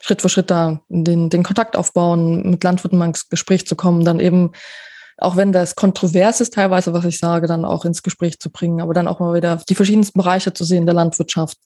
Schritt 0.01 0.23
für 0.23 0.29
Schritt 0.29 0.51
da 0.51 0.81
den, 0.89 1.31
den 1.31 1.43
Kontakt 1.43 1.77
aufbauen, 1.77 2.51
mit 2.51 2.65
Landwirten 2.65 2.99
mal 2.99 3.07
ins 3.07 3.29
Gespräch 3.29 3.67
zu 3.67 3.77
kommen, 3.77 4.05
dann 4.05 4.21
eben, 4.21 4.53
auch 5.19 5.37
wenn 5.37 5.53
das 5.53 5.75
kontrovers 5.75 6.41
ist 6.41 6.55
teilweise, 6.55 6.93
was 6.93 7.05
ich 7.05 7.19
sage, 7.19 7.47
dann 7.47 7.65
auch 7.65 7.85
ins 7.85 8.03
Gespräch 8.03 8.39
zu 8.39 8.51
bringen, 8.51 8.81
aber 8.81 8.95
dann 8.95 9.09
auch 9.09 9.19
mal 9.21 9.35
wieder 9.35 9.61
die 9.69 9.75
verschiedensten 9.75 10.19
Bereiche 10.19 10.53
zu 10.53 10.65
sehen 10.65 10.87
der 10.87 10.95
Landwirtschaft, 10.95 11.59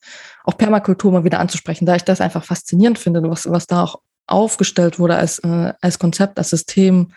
auch 0.45 0.57
Permakultur 0.57 1.13
mal 1.13 1.25
wieder 1.25 1.41
anzusprechen, 1.41 1.87
da 1.87 1.97
ich 1.97 2.05
das 2.05 2.21
einfach 2.21 2.45
faszinierend 2.45 2.99
finde, 2.99 3.23
was, 3.29 3.51
was 3.51 3.67
da 3.67 3.83
auch 3.83 4.01
aufgestellt 4.27 4.99
wurde 4.99 5.17
als, 5.17 5.41
äh, 5.41 5.73
als 5.81 5.99
Konzept, 5.99 6.39
als 6.39 6.51
System. 6.51 7.13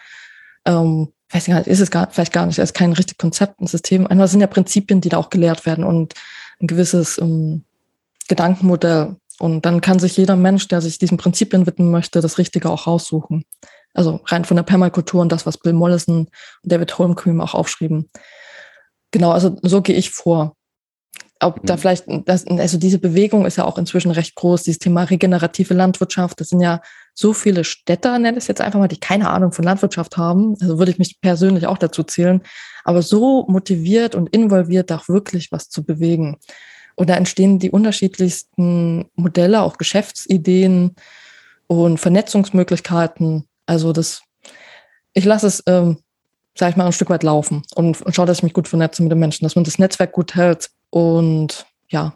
Ähm, 0.66 1.14
weiß 1.30 1.48
nicht, 1.48 1.68
ist 1.68 1.80
es 1.80 1.92
gar, 1.92 2.10
vielleicht 2.10 2.34
gar 2.34 2.46
nicht, 2.46 2.60
es 2.60 2.70
ist 2.70 2.76
kein 2.76 2.94
richtiges 2.94 3.18
Konzept, 3.18 3.60
ein 3.60 3.68
System. 3.68 4.08
Einfach 4.08 4.28
sind 4.28 4.42
ja 4.42 4.48
Prinzipien, 4.48 5.02
die 5.02 5.10
da 5.10 5.18
auch 5.18 5.30
gelehrt 5.30 5.66
werden 5.66 5.84
und 5.84 6.14
ein 6.60 6.68
gewisses 6.68 7.18
ähm, 7.18 7.64
Gedankenmodell, 8.28 9.16
und 9.40 9.66
dann 9.66 9.82
kann 9.82 10.00
sich 10.00 10.18
jeder 10.18 10.36
Mensch, 10.36 10.68
der 10.68 10.82
sich 10.82 11.00
diesen 11.00 11.18
Prinzipien 11.18 11.66
widmen 11.66 11.92
möchte, 11.92 12.22
das 12.22 12.38
Richtige 12.38 12.70
auch 12.70 12.88
raussuchen. 12.88 13.46
Also 13.94 14.22
rein 14.26 14.46
von 14.46 14.58
der 14.58 14.64
Permakultur 14.64 15.22
und 15.22 15.32
das, 15.32 15.46
was 15.46 15.58
Bill 15.58 15.74
Mollison 15.74 16.20
und 16.20 16.30
David 16.64 16.98
Holmgren 16.98 17.42
auch 17.42 17.54
aufschrieben. 17.54 18.10
Genau, 19.12 19.32
also 19.32 19.58
so 19.62 19.82
gehe 19.82 19.96
ich 19.96 20.10
vor. 20.10 20.56
Ob 21.40 21.64
da 21.66 21.76
mhm. 21.76 21.80
vielleicht, 21.80 22.06
das, 22.26 22.48
also 22.48 22.78
diese 22.78 23.00
Bewegung 23.00 23.46
ist 23.46 23.58
ja 23.58 23.66
auch 23.66 23.78
inzwischen 23.78 24.12
recht 24.12 24.36
groß, 24.36 24.64
dieses 24.64 24.80
Thema 24.80 25.04
regenerative 25.04 25.74
Landwirtschaft. 25.74 26.40
Das 26.40 26.50
sind 26.50 26.62
ja 26.62 26.82
so 27.14 27.34
viele 27.34 27.64
Städter, 27.64 28.18
nenne 28.18 28.38
ich 28.38 28.44
es 28.44 28.48
jetzt 28.48 28.62
einfach 28.62 28.80
mal, 28.80 28.88
die 28.88 29.00
keine 29.00 29.30
Ahnung 29.30 29.52
von 29.52 29.66
Landwirtschaft 29.66 30.18
haben. 30.18 30.56
Also 30.62 30.80
würde 30.80 30.92
ich 30.92 31.00
mich 31.00 31.20
persönlich 31.22 31.68
auch 31.68 31.78
dazu 31.78 32.04
zählen. 32.04 32.42
Aber 32.84 33.02
so 33.02 33.46
motiviert 33.48 34.16
und 34.16 34.30
involviert, 34.30 34.92
auch 34.92 35.08
wirklich 35.10 35.52
was 35.52 35.70
zu 35.70 35.84
bewegen. 35.84 36.38
Und 36.96 37.10
da 37.10 37.16
entstehen 37.16 37.60
die 37.60 37.72
unterschiedlichsten 37.72 39.06
Modelle, 39.16 39.62
auch 39.62 39.78
Geschäftsideen 39.78 40.96
und 41.68 41.98
Vernetzungsmöglichkeiten. 42.00 43.46
Also 43.66 43.94
das, 43.94 44.22
ich 45.14 45.26
lasse 45.26 45.48
es, 45.48 45.64
ähm, 45.68 45.98
sage 46.56 46.72
ich 46.72 46.78
mal, 46.78 46.86
ein 46.86 46.92
Stück 46.94 47.10
weit 47.10 47.24
laufen 47.24 47.64
und, 47.76 48.02
und 48.02 48.16
schaue, 48.16 48.26
dass 48.26 48.40
ich 48.40 48.44
mich 48.44 48.54
gut 48.54 48.68
vernetze 48.68 49.02
mit 49.02 49.12
den 49.12 49.20
Menschen, 49.20 49.46
dass 49.46 49.56
man 49.56 49.64
das 49.64 49.80
Netzwerk 49.80 50.12
gut 50.12 50.36
hält 50.36 50.70
und 50.90 51.66
ja. 51.90 52.14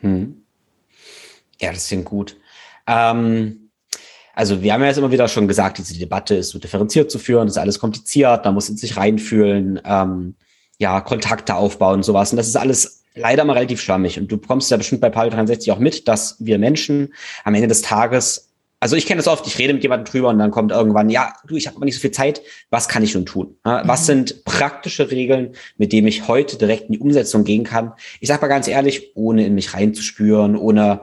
Hm. 0.00 0.42
Ja, 1.60 1.72
das 1.72 1.88
klingt 1.88 2.04
gut. 2.04 2.36
Ähm, 2.86 3.70
also 4.34 4.60
wir 4.60 4.74
haben 4.74 4.82
ja 4.82 4.88
jetzt 4.88 4.98
immer 4.98 5.10
wieder 5.10 5.28
schon 5.28 5.48
gesagt, 5.48 5.78
diese 5.78 5.98
Debatte 5.98 6.34
ist 6.34 6.50
so 6.50 6.58
differenziert 6.58 7.10
zu 7.10 7.18
führen, 7.18 7.48
ist 7.48 7.56
alles 7.56 7.78
kompliziert, 7.78 8.44
da 8.44 8.52
muss 8.52 8.68
man 8.68 8.76
sich 8.76 8.96
reinfühlen, 8.98 9.80
ähm, 9.84 10.34
ja, 10.78 11.00
Kontakte 11.00 11.54
aufbauen 11.54 11.96
und 11.96 12.02
sowas. 12.02 12.32
Und 12.32 12.36
das 12.36 12.46
ist 12.46 12.56
alles 12.56 12.95
leider 13.16 13.44
mal 13.44 13.54
relativ 13.54 13.80
schwammig. 13.80 14.20
Und 14.20 14.30
du 14.30 14.36
bekommst 14.36 14.70
ja 14.70 14.76
bestimmt 14.76 15.00
bei 15.00 15.10
Palio 15.10 15.30
63 15.30 15.72
auch 15.72 15.78
mit, 15.78 16.06
dass 16.06 16.36
wir 16.38 16.58
Menschen 16.58 17.14
am 17.44 17.54
Ende 17.54 17.66
des 17.66 17.82
Tages, 17.82 18.50
also 18.78 18.94
ich 18.94 19.06
kenne 19.06 19.18
das 19.18 19.26
oft, 19.26 19.46
ich 19.46 19.58
rede 19.58 19.72
mit 19.72 19.82
jemandem 19.82 20.04
drüber 20.12 20.28
und 20.28 20.38
dann 20.38 20.50
kommt 20.50 20.70
irgendwann, 20.70 21.08
ja, 21.08 21.32
du, 21.46 21.56
ich 21.56 21.66
habe 21.66 21.76
aber 21.76 21.86
nicht 21.86 21.94
so 21.94 22.00
viel 22.00 22.10
Zeit, 22.10 22.42
was 22.70 22.88
kann 22.88 23.02
ich 23.02 23.14
nun 23.14 23.26
tun? 23.26 23.56
Was 23.62 24.02
mhm. 24.02 24.04
sind 24.04 24.44
praktische 24.44 25.10
Regeln, 25.10 25.54
mit 25.78 25.92
denen 25.92 26.06
ich 26.06 26.28
heute 26.28 26.58
direkt 26.58 26.84
in 26.84 26.92
die 26.92 26.98
Umsetzung 26.98 27.44
gehen 27.44 27.64
kann? 27.64 27.94
Ich 28.20 28.28
sage 28.28 28.42
mal 28.42 28.48
ganz 28.48 28.68
ehrlich, 28.68 29.12
ohne 29.16 29.46
in 29.46 29.54
mich 29.54 29.72
reinzuspüren, 29.72 30.56
ohne 30.56 31.00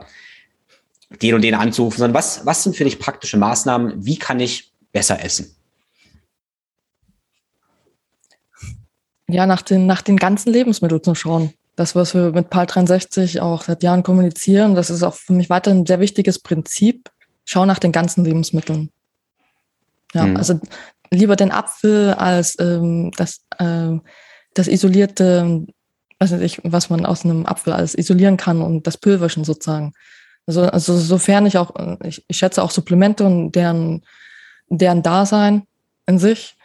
den 1.20 1.34
und 1.34 1.42
den 1.42 1.54
anzurufen, 1.54 1.98
sondern 1.98 2.14
was, 2.14 2.46
was 2.46 2.62
sind 2.62 2.76
für 2.76 2.84
dich 2.84 2.98
praktische 2.98 3.36
Maßnahmen? 3.36 4.06
Wie 4.06 4.18
kann 4.18 4.40
ich 4.40 4.72
besser 4.92 5.22
essen? 5.22 5.54
Ja, 9.28 9.46
nach 9.46 9.62
den, 9.62 9.86
nach 9.86 10.02
den 10.02 10.16
ganzen 10.16 10.52
Lebensmitteln 10.52 11.02
zu 11.02 11.14
schauen 11.14 11.54
das, 11.76 11.94
was 11.96 12.14
wir 12.14 12.30
mit 12.32 12.50
PAL 12.50 12.66
63 12.66 13.40
auch 13.40 13.62
seit 13.62 13.82
Jahren 13.82 14.02
kommunizieren, 14.02 14.74
das 14.74 14.90
ist 14.90 15.02
auch 15.02 15.14
für 15.14 15.32
mich 15.32 15.50
weiter 15.50 15.70
ein 15.70 15.86
sehr 15.86 16.00
wichtiges 16.00 16.38
Prinzip. 16.38 17.10
Schau 17.44 17.66
nach 17.66 17.78
den 17.78 17.92
ganzen 17.92 18.24
Lebensmitteln. 18.24 18.90
Ja, 20.14 20.26
mhm. 20.26 20.36
also 20.36 20.60
lieber 21.10 21.36
den 21.36 21.50
Apfel 21.50 22.14
als 22.14 22.58
ähm, 22.58 23.10
das, 23.16 23.44
äh, 23.58 23.98
das 24.54 24.68
isolierte, 24.68 25.66
weiß 26.20 26.32
nicht, 26.32 26.60
was 26.64 26.90
man 26.90 27.04
aus 27.04 27.24
einem 27.24 27.44
Apfel 27.46 27.72
alles 27.72 27.96
isolieren 27.96 28.36
kann 28.36 28.62
und 28.62 28.86
das 28.86 28.96
Pülverchen 28.96 29.44
sozusagen. 29.44 29.92
Also, 30.46 30.62
also 30.62 30.96
sofern 30.96 31.46
ich 31.46 31.58
auch, 31.58 31.74
ich, 32.04 32.24
ich 32.28 32.36
schätze 32.36 32.62
auch 32.62 32.70
Supplemente 32.70 33.24
und 33.24 33.52
deren, 33.52 34.04
deren 34.68 35.02
Dasein 35.02 35.66
in 36.06 36.18
sich, 36.18 36.56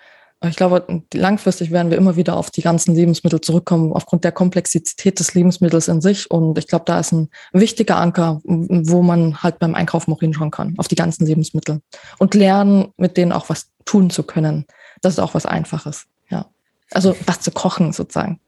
ich 0.48 0.56
glaube, 0.56 1.04
langfristig 1.14 1.72
werden 1.72 1.92
wir 1.92 1.98
immer 1.98 2.16
wieder 2.16 2.38
auf 2.38 2.50
die 2.50 2.62
ganzen 2.62 2.96
Lebensmittel 2.96 3.42
zurückkommen, 3.42 3.92
aufgrund 3.92 4.24
der 4.24 4.32
Komplexität 4.32 5.20
des 5.20 5.34
Lebensmittels 5.34 5.90
in 5.90 6.00
sich. 6.00 6.32
Und 6.32 6.58
ich 6.58 6.68
glaube, 6.68 6.86
da 6.86 7.00
ist 7.00 7.12
ein 7.12 7.30
wichtiger 7.52 7.98
Anker, 7.98 8.40
wo 8.44 9.02
man 9.02 9.44
halt 9.44 9.60
beim 9.60 9.76
Einkaufen 9.76 10.14
auch 10.14 10.22
hinschauen 10.22 10.52
kann, 10.52 10.76
auf 10.78 10.88
die 10.88 10.96
ganzen 10.96 11.26
Lebensmittel. 11.26 11.82
Und 12.20 12.36
lernen, 12.36 12.94
mit 12.96 13.18
denen 13.18 13.34
auch 13.34 13.50
was 13.50 13.72
tun 13.84 14.10
zu 14.10 14.24
können. 14.24 14.66
Das 15.02 15.14
ist 15.14 15.20
auch 15.20 15.34
was 15.34 15.46
Einfaches. 15.46 16.06
Ja. 16.30 16.46
Also 16.92 17.18
was 17.26 17.42
zu 17.42 17.52
kochen 17.52 17.92
sozusagen. 17.92 18.40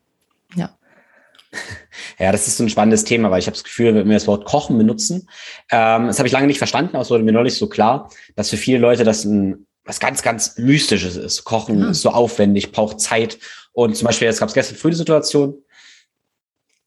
Ja. 0.56 0.70
Ja, 2.18 2.32
das 2.32 2.48
ist 2.48 2.58
so 2.58 2.64
ein 2.64 2.70
spannendes 2.70 3.04
Thema, 3.04 3.32
weil 3.32 3.40
ich 3.40 3.48
habe 3.48 3.56
das 3.56 3.64
Gefühl, 3.64 3.94
wenn 3.96 4.08
wir 4.08 4.14
das 4.14 4.28
Wort 4.28 4.46
Kochen 4.46 4.78
benutzen, 4.78 5.28
ähm, 5.72 6.08
das 6.08 6.20
habe 6.20 6.28
ich 6.28 6.34
lange 6.34 6.48
nicht 6.48 6.60
verstanden, 6.60 6.96
aber 6.96 7.02
es 7.02 7.10
wurde 7.10 7.24
mir 7.24 7.32
neulich 7.32 7.56
so 7.56 7.68
klar, 7.68 8.10
dass 8.36 8.50
für 8.52 8.58
viele 8.58 8.78
Leute 8.78 9.04
das 9.04 9.26
ein 9.26 9.66
was 9.92 10.00
ganz, 10.00 10.22
ganz 10.22 10.58
Mystisches 10.58 11.18
ist. 11.18 11.44
Kochen 11.44 11.82
ja. 11.82 11.90
ist 11.90 12.02
so 12.02 12.12
aufwendig, 12.12 12.72
braucht 12.72 13.02
Zeit. 13.02 13.38
Und 13.74 13.98
zum 13.98 14.06
Beispiel, 14.06 14.30
es 14.30 14.40
gab 14.40 14.54
gestern 14.54 14.78
früh 14.78 14.92
die 14.92 14.96
Situation, 14.96 15.56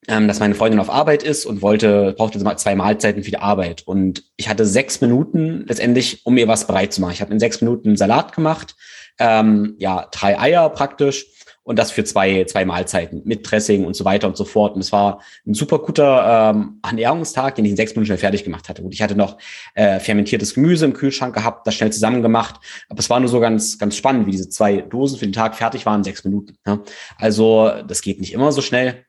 ähm, 0.08 0.26
dass 0.26 0.40
meine 0.40 0.54
Freundin 0.54 0.80
auf 0.80 0.88
Arbeit 0.88 1.22
ist 1.22 1.44
und 1.44 1.60
wollte, 1.60 2.14
brauchte 2.16 2.42
zwei 2.56 2.74
Mahlzeiten 2.74 3.22
für 3.22 3.30
die 3.30 3.38
Arbeit. 3.38 3.82
Und 3.86 4.24
ich 4.36 4.48
hatte 4.48 4.64
sechs 4.64 5.02
Minuten 5.02 5.66
letztendlich, 5.68 6.24
um 6.24 6.38
ihr 6.38 6.48
was 6.48 6.66
bereit 6.66 6.94
zu 6.94 7.02
machen. 7.02 7.12
Ich 7.12 7.20
habe 7.20 7.32
in 7.32 7.40
sechs 7.40 7.60
Minuten 7.60 7.88
einen 7.88 7.96
Salat 7.98 8.34
gemacht, 8.34 8.74
ähm, 9.18 9.74
ja, 9.78 10.08
drei 10.10 10.40
Eier 10.40 10.70
praktisch 10.70 11.26
und 11.64 11.78
das 11.78 11.90
für 11.90 12.04
zwei, 12.04 12.44
zwei 12.44 12.64
Mahlzeiten 12.64 13.22
mit 13.24 13.50
Dressing 13.50 13.84
und 13.84 13.96
so 13.96 14.04
weiter 14.04 14.28
und 14.28 14.36
so 14.36 14.44
fort. 14.44 14.74
Und 14.74 14.82
es 14.82 14.92
war 14.92 15.22
ein 15.46 15.54
super 15.54 15.78
guter 15.78 16.52
ähm, 16.54 16.78
Ernährungstag, 16.82 17.54
den 17.54 17.64
ich 17.64 17.70
in 17.72 17.76
sechs 17.76 17.92
Minuten 17.92 18.06
schnell 18.06 18.18
fertig 18.18 18.44
gemacht 18.44 18.68
hatte. 18.68 18.82
Und 18.82 18.92
ich 18.92 19.02
hatte 19.02 19.16
noch 19.16 19.38
äh, 19.74 19.98
fermentiertes 19.98 20.54
Gemüse 20.54 20.84
im 20.84 20.92
Kühlschrank 20.92 21.34
gehabt, 21.34 21.66
das 21.66 21.74
schnell 21.74 21.90
zusammen 21.92 22.22
gemacht. 22.22 22.56
Aber 22.90 23.00
es 23.00 23.08
war 23.08 23.18
nur 23.18 23.30
so 23.30 23.40
ganz, 23.40 23.78
ganz 23.78 23.96
spannend, 23.96 24.26
wie 24.26 24.30
diese 24.30 24.50
zwei 24.50 24.82
Dosen 24.82 25.18
für 25.18 25.26
den 25.26 25.32
Tag 25.32 25.56
fertig 25.56 25.86
waren 25.86 26.00
in 26.00 26.04
sechs 26.04 26.22
Minuten. 26.22 26.56
Ja. 26.66 26.80
Also 27.16 27.70
das 27.88 28.02
geht 28.02 28.20
nicht 28.20 28.34
immer 28.34 28.52
so 28.52 28.60
schnell. 28.60 29.06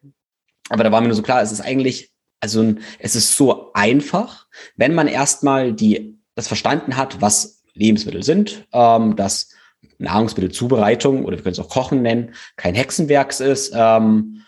Aber 0.70 0.84
da 0.84 0.92
war 0.92 1.02
mir 1.02 1.08
nur 1.08 1.16
so 1.16 1.24
klar, 1.24 1.42
es 1.42 1.52
ist 1.52 1.62
eigentlich, 1.62 2.12
also 2.40 2.74
es 3.00 3.16
ist 3.16 3.36
so 3.36 3.74
einfach, 3.74 4.48
wenn 4.78 4.96
man 4.96 5.08
erstmal 5.08 5.74
die, 5.74 6.18
das 6.36 6.48
verstanden 6.48 6.96
hat, 6.96 7.22
was 7.22 7.64
Lebensmittel 7.74 8.24
sind, 8.24 8.66
ähm, 8.72 9.18
dass 9.18 9.50
Nahrungsmittelzubereitung 9.98 11.26
oder 11.26 11.38
wir 11.38 11.44
können 11.44 11.54
es 11.54 11.60
auch 11.60 11.70
Kochen 11.70 12.02
nennen, 12.02 12.34
kein 12.56 12.76
Hexenwerks 12.76 13.40
ist. 13.40 13.74
Ähm, 13.76 14.42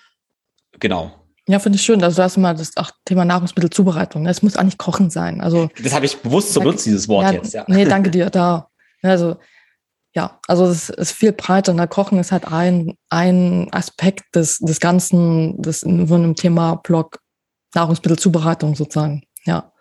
genau. 0.80 1.12
Ja, 1.48 1.60
finde 1.60 1.78
ich 1.78 1.84
schön. 1.84 2.04
Also 2.04 2.18
du 2.18 2.24
hast 2.24 2.38
mal 2.38 2.54
das 2.54 2.76
auch 2.76 2.92
Thema 3.06 3.24
Nahrungsmittelzubereitung. 3.24 4.26
Es 4.26 4.42
muss 4.42 4.58
eigentlich 4.58 4.78
Kochen 4.78 5.10
sein. 5.10 5.40
Also 5.40 5.70
das 5.82 5.94
habe 5.94 6.06
ich 6.06 6.18
bewusst 6.18 6.54
so 6.54 6.62
nutzt, 6.62 6.86
dieses 6.86 7.08
Wort 7.08 7.24
ja, 7.24 7.32
jetzt. 7.32 7.54
Ja. 7.54 7.64
Nee, 7.68 7.86
danke 7.86 8.12
dir. 8.12 8.30
Da. 8.30 8.68
Also 9.02 9.38
ja, 10.14 10.40
also 10.48 10.66
es 10.66 10.90
ist 10.90 11.12
viel 11.12 11.32
breiter. 11.32 11.74
Na, 11.74 11.88
Kochen 11.88 12.20
ist 12.20 12.32
halt 12.32 12.52
ein, 12.52 12.98
ein 13.10 13.72
Aspekt 13.72 14.36
des, 14.36 14.58
des 14.60 14.80
Ganzen, 14.80 15.62
des 15.62 15.82
von 15.82 16.12
einem 16.12 16.36
Thema 16.36 16.76
Blog 16.76 17.20
Nahrungsmittelzubereitung 17.76 18.76
sozusagen. 18.76 19.24
Ja. 19.46 19.72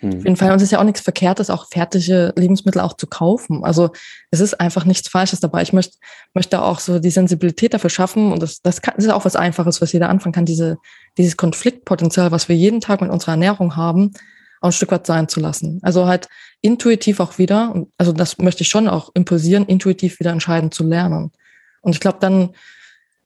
Hm. 0.00 0.10
Auf 0.10 0.24
jeden 0.24 0.36
Fall. 0.36 0.50
Und 0.50 0.56
es 0.56 0.62
ist 0.62 0.70
ja 0.70 0.78
auch 0.78 0.84
nichts 0.84 1.00
Verkehrtes, 1.00 1.50
auch 1.50 1.68
fertige 1.68 2.32
Lebensmittel 2.36 2.80
auch 2.80 2.96
zu 2.96 3.06
kaufen. 3.06 3.64
Also 3.64 3.90
es 4.30 4.40
ist 4.40 4.60
einfach 4.60 4.84
nichts 4.84 5.08
Falsches 5.08 5.40
dabei. 5.40 5.62
Ich 5.62 5.72
möchte, 5.72 5.98
möchte 6.34 6.62
auch 6.62 6.78
so 6.78 6.98
die 6.98 7.10
Sensibilität 7.10 7.74
dafür 7.74 7.90
schaffen. 7.90 8.32
Und 8.32 8.42
das, 8.42 8.60
das, 8.62 8.82
kann, 8.82 8.94
das 8.96 9.06
ist 9.06 9.10
auch 9.10 9.24
was 9.24 9.36
Einfaches, 9.36 9.80
was 9.80 9.92
jeder 9.92 10.08
anfangen 10.08 10.32
kann, 10.32 10.44
diese, 10.44 10.78
dieses 11.16 11.36
Konfliktpotenzial, 11.36 12.30
was 12.30 12.48
wir 12.48 12.56
jeden 12.56 12.80
Tag 12.80 13.00
mit 13.00 13.10
unserer 13.10 13.32
Ernährung 13.32 13.76
haben, 13.76 14.12
auch 14.60 14.68
ein 14.68 14.72
Stück 14.72 14.92
weit 14.92 15.06
sein 15.06 15.28
zu 15.28 15.40
lassen. 15.40 15.80
Also 15.82 16.06
halt 16.06 16.28
intuitiv 16.60 17.20
auch 17.20 17.38
wieder, 17.38 17.86
also 17.96 18.12
das 18.12 18.38
möchte 18.38 18.62
ich 18.62 18.68
schon 18.68 18.88
auch 18.88 19.10
impulsieren, 19.14 19.66
intuitiv 19.66 20.20
wieder 20.20 20.30
entscheiden 20.30 20.70
zu 20.72 20.84
lernen. 20.84 21.32
Und 21.80 21.92
ich 21.92 22.00
glaube 22.00 22.18
dann, 22.20 22.50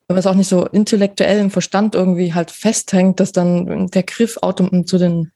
wenn 0.09 0.17
man 0.17 0.19
es 0.19 0.27
auch 0.27 0.35
nicht 0.35 0.49
so 0.49 0.67
intellektuell 0.67 1.39
im 1.39 1.51
Verstand 1.51 1.95
irgendwie 1.95 2.35
halt 2.35 2.51
festhängt, 2.51 3.21
dass 3.21 3.33
dann 3.33 3.87
der 3.89 4.03
Griff 4.03 4.39
zu 4.85 4.99
den 4.99 5.33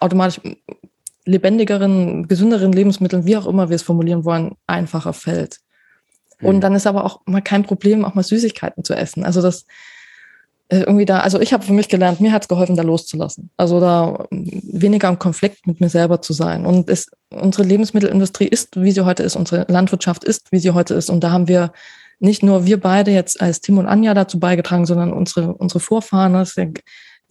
automatisch 0.00 0.40
lebendigeren, 1.24 2.28
gesünderen 2.28 2.72
Lebensmitteln, 2.72 3.26
wie 3.26 3.36
auch 3.36 3.46
immer 3.46 3.68
wir 3.68 3.76
es 3.76 3.82
formulieren 3.82 4.24
wollen, 4.24 4.56
einfacher 4.66 5.12
fällt. 5.12 5.58
Und 6.42 6.56
mhm. 6.56 6.60
dann 6.60 6.74
ist 6.74 6.86
aber 6.86 7.04
auch 7.04 7.20
mal 7.26 7.42
kein 7.42 7.64
Problem, 7.64 8.04
auch 8.04 8.14
mal 8.14 8.22
Süßigkeiten 8.22 8.84
zu 8.84 8.94
essen. 8.94 9.24
Also 9.24 9.42
das 9.42 9.66
äh, 10.70 10.80
irgendwie 10.80 11.04
da, 11.04 11.20
also 11.20 11.40
ich 11.40 11.52
habe 11.52 11.64
für 11.64 11.72
mich 11.72 11.88
gelernt, 11.88 12.20
mir 12.20 12.32
hat 12.32 12.42
es 12.42 12.48
geholfen, 12.48 12.76
da 12.76 12.82
loszulassen. 12.82 13.50
Also 13.56 13.80
da 13.80 14.26
weniger 14.30 15.08
im 15.08 15.18
Konflikt 15.18 15.66
mit 15.66 15.80
mir 15.80 15.88
selber 15.88 16.22
zu 16.22 16.32
sein. 16.32 16.64
Und 16.64 16.88
es, 16.88 17.10
unsere 17.28 17.64
Lebensmittelindustrie 17.64 18.46
ist, 18.46 18.80
wie 18.80 18.92
sie 18.92 19.04
heute 19.04 19.22
ist, 19.22 19.36
unsere 19.36 19.66
Landwirtschaft 19.68 20.24
ist, 20.24 20.52
wie 20.52 20.60
sie 20.60 20.70
heute 20.70 20.94
ist. 20.94 21.10
Und 21.10 21.24
da 21.24 21.32
haben 21.32 21.48
wir 21.48 21.72
nicht 22.20 22.42
nur 22.42 22.66
wir 22.66 22.78
beide 22.78 23.10
jetzt 23.10 23.40
als 23.40 23.60
Tim 23.60 23.78
und 23.78 23.86
Anja 23.86 24.14
dazu 24.14 24.38
beigetragen, 24.38 24.86
sondern 24.86 25.12
unsere, 25.12 25.54
unsere 25.54 25.80
Vorfahren. 25.80 26.34
Es 26.36 26.54
gibt 26.54 26.82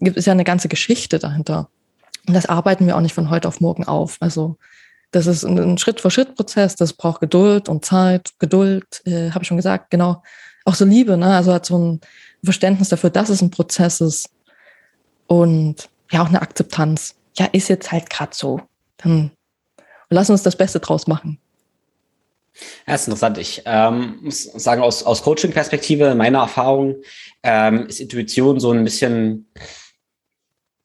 ja 0.01 0.33
eine 0.33 0.43
ganze 0.43 0.67
Geschichte 0.67 1.17
dahinter. 1.17 1.69
Und 2.29 2.35
das 2.35 2.45
arbeiten 2.45 2.85
wir 2.85 2.95
auch 2.95 3.01
nicht 3.01 3.15
von 3.15 3.31
heute 3.31 3.47
auf 3.47 3.59
morgen 3.59 3.85
auf. 3.85 4.17
Also 4.19 4.57
das 5.09 5.25
ist 5.25 5.43
ein 5.43 5.79
Schritt-für-Schritt-Prozess, 5.79 6.75
das 6.75 6.93
braucht 6.93 7.21
Geduld 7.21 7.67
und 7.67 7.83
Zeit. 7.83 8.33
Geduld, 8.37 9.01
äh, 9.05 9.31
habe 9.31 9.41
ich 9.41 9.47
schon 9.47 9.57
gesagt, 9.57 9.89
genau. 9.89 10.21
Auch 10.63 10.75
so 10.75 10.85
Liebe, 10.85 11.17
ne? 11.17 11.35
Also 11.35 11.51
hat 11.51 11.65
so 11.65 11.79
ein 11.79 12.01
Verständnis 12.43 12.89
dafür, 12.89 13.09
dass 13.09 13.29
es 13.29 13.41
ein 13.41 13.49
Prozess 13.49 13.99
ist. 13.99 14.29
Und 15.25 15.89
ja, 16.11 16.21
auch 16.21 16.27
eine 16.27 16.43
Akzeptanz. 16.43 17.15
Ja, 17.35 17.47
ist 17.47 17.67
jetzt 17.67 17.91
halt 17.91 18.11
gerade 18.11 18.35
so. 18.35 18.61
Dann 18.97 19.31
lass 20.11 20.29
uns 20.29 20.43
das 20.43 20.55
Beste 20.55 20.79
draus 20.79 21.07
machen. 21.07 21.39
Ja, 22.85 22.93
ist 22.93 23.07
interessant. 23.07 23.39
Ich 23.39 23.63
ähm, 23.65 24.19
muss 24.21 24.43
sagen, 24.43 24.83
aus, 24.83 25.01
aus 25.01 25.23
Coaching-Perspektive, 25.23 26.13
meiner 26.13 26.41
Erfahrung, 26.41 26.97
ähm, 27.41 27.87
ist 27.87 27.99
Intuition 27.99 28.59
so 28.59 28.69
ein 28.69 28.83
bisschen 28.83 29.47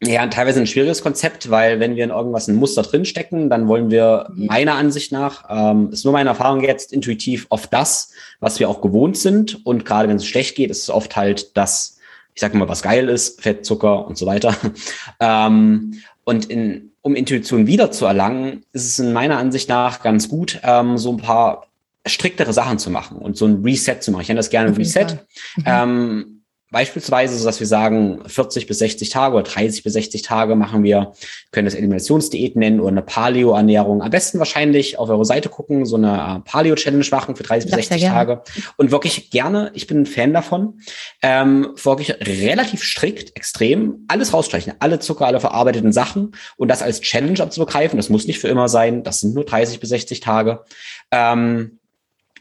ja, 0.06 0.26
teilweise 0.26 0.60
ein 0.60 0.66
schwieriges 0.66 1.02
Konzept, 1.02 1.50
weil 1.50 1.80
wenn 1.80 1.96
wir 1.96 2.04
in 2.04 2.10
irgendwas 2.10 2.48
ein 2.48 2.56
Muster 2.56 2.82
drinstecken, 2.82 3.50
dann 3.50 3.68
wollen 3.68 3.90
wir 3.90 4.30
mhm. 4.34 4.46
meiner 4.46 4.74
Ansicht 4.74 5.12
nach, 5.12 5.44
ähm, 5.48 5.90
ist 5.90 6.04
nur 6.04 6.12
meine 6.12 6.30
Erfahrung 6.30 6.62
jetzt, 6.62 6.92
intuitiv 6.92 7.46
auf 7.50 7.66
das, 7.66 8.10
was 8.40 8.60
wir 8.60 8.68
auch 8.68 8.80
gewohnt 8.80 9.16
sind. 9.16 9.64
Und 9.64 9.84
gerade 9.84 10.08
wenn 10.08 10.16
es 10.16 10.26
schlecht 10.26 10.56
geht, 10.56 10.70
ist 10.70 10.82
es 10.82 10.90
oft 10.90 11.16
halt 11.16 11.56
das, 11.56 11.98
ich 12.34 12.40
sage 12.40 12.56
mal, 12.56 12.68
was 12.68 12.82
geil 12.82 13.08
ist, 13.08 13.42
Fett, 13.42 13.64
Zucker 13.64 14.06
und 14.06 14.16
so 14.18 14.26
weiter. 14.26 14.56
ähm, 15.20 16.00
und 16.24 16.46
in, 16.46 16.92
um 17.02 17.14
Intuition 17.14 17.66
wieder 17.66 17.90
zu 17.90 18.06
erlangen, 18.06 18.64
ist 18.72 18.86
es 18.86 18.98
in 18.98 19.12
meiner 19.12 19.38
Ansicht 19.38 19.68
nach 19.68 20.02
ganz 20.02 20.28
gut, 20.28 20.60
ähm, 20.62 20.98
so 20.98 21.12
ein 21.12 21.18
paar 21.18 21.66
striktere 22.06 22.52
Sachen 22.52 22.78
zu 22.78 22.90
machen 22.90 23.18
und 23.18 23.36
so 23.36 23.46
ein 23.46 23.62
Reset 23.62 24.00
zu 24.00 24.10
machen. 24.10 24.22
Ich 24.22 24.28
nenne 24.28 24.38
das 24.38 24.50
gerne 24.50 24.76
Reset. 24.76 25.18
Mhm. 25.56 25.64
Ähm, 25.66 26.43
Beispielsweise, 26.74 27.38
so 27.38 27.44
dass 27.44 27.60
wir 27.60 27.68
sagen, 27.68 28.20
40 28.26 28.66
bis 28.66 28.80
60 28.80 29.08
Tage 29.08 29.36
oder 29.36 29.44
30 29.44 29.84
bis 29.84 29.92
60 29.92 30.22
Tage 30.22 30.56
machen 30.56 30.82
wir, 30.82 31.12
können 31.52 31.66
das 31.66 31.74
Eliminationsdiät 31.74 32.56
nennen 32.56 32.80
oder 32.80 32.88
eine 32.88 33.02
Paleo-Ernährung. 33.02 34.02
Am 34.02 34.10
besten 34.10 34.40
wahrscheinlich 34.40 34.98
auf 34.98 35.08
eure 35.08 35.24
Seite 35.24 35.48
gucken, 35.48 35.86
so 35.86 35.94
eine 35.94 36.40
äh, 36.44 36.50
Paleo-Challenge 36.50 37.06
machen 37.12 37.36
für 37.36 37.44
30 37.44 37.70
bis 37.70 37.86
60 37.86 38.02
Tage. 38.02 38.42
Und 38.76 38.90
wirklich 38.90 39.30
gerne, 39.30 39.70
ich 39.74 39.86
bin 39.86 40.00
ein 40.00 40.06
Fan 40.06 40.32
davon, 40.32 40.80
ähm, 41.22 41.68
wirklich 41.80 42.10
relativ 42.26 42.82
strikt, 42.82 43.36
extrem, 43.36 44.04
alles 44.08 44.34
rausstreichen, 44.34 44.72
alle 44.80 44.98
Zucker, 44.98 45.28
alle 45.28 45.38
verarbeiteten 45.38 45.92
Sachen 45.92 46.34
und 46.56 46.66
das 46.66 46.82
als 46.82 47.00
Challenge 47.00 47.38
abzubegreifen. 47.40 47.98
Das 47.98 48.08
muss 48.08 48.26
nicht 48.26 48.40
für 48.40 48.48
immer 48.48 48.66
sein, 48.66 49.04
das 49.04 49.20
sind 49.20 49.36
nur 49.36 49.44
30 49.44 49.78
bis 49.78 49.90
60 49.90 50.18
Tage. 50.18 50.64
Ähm, 51.12 51.78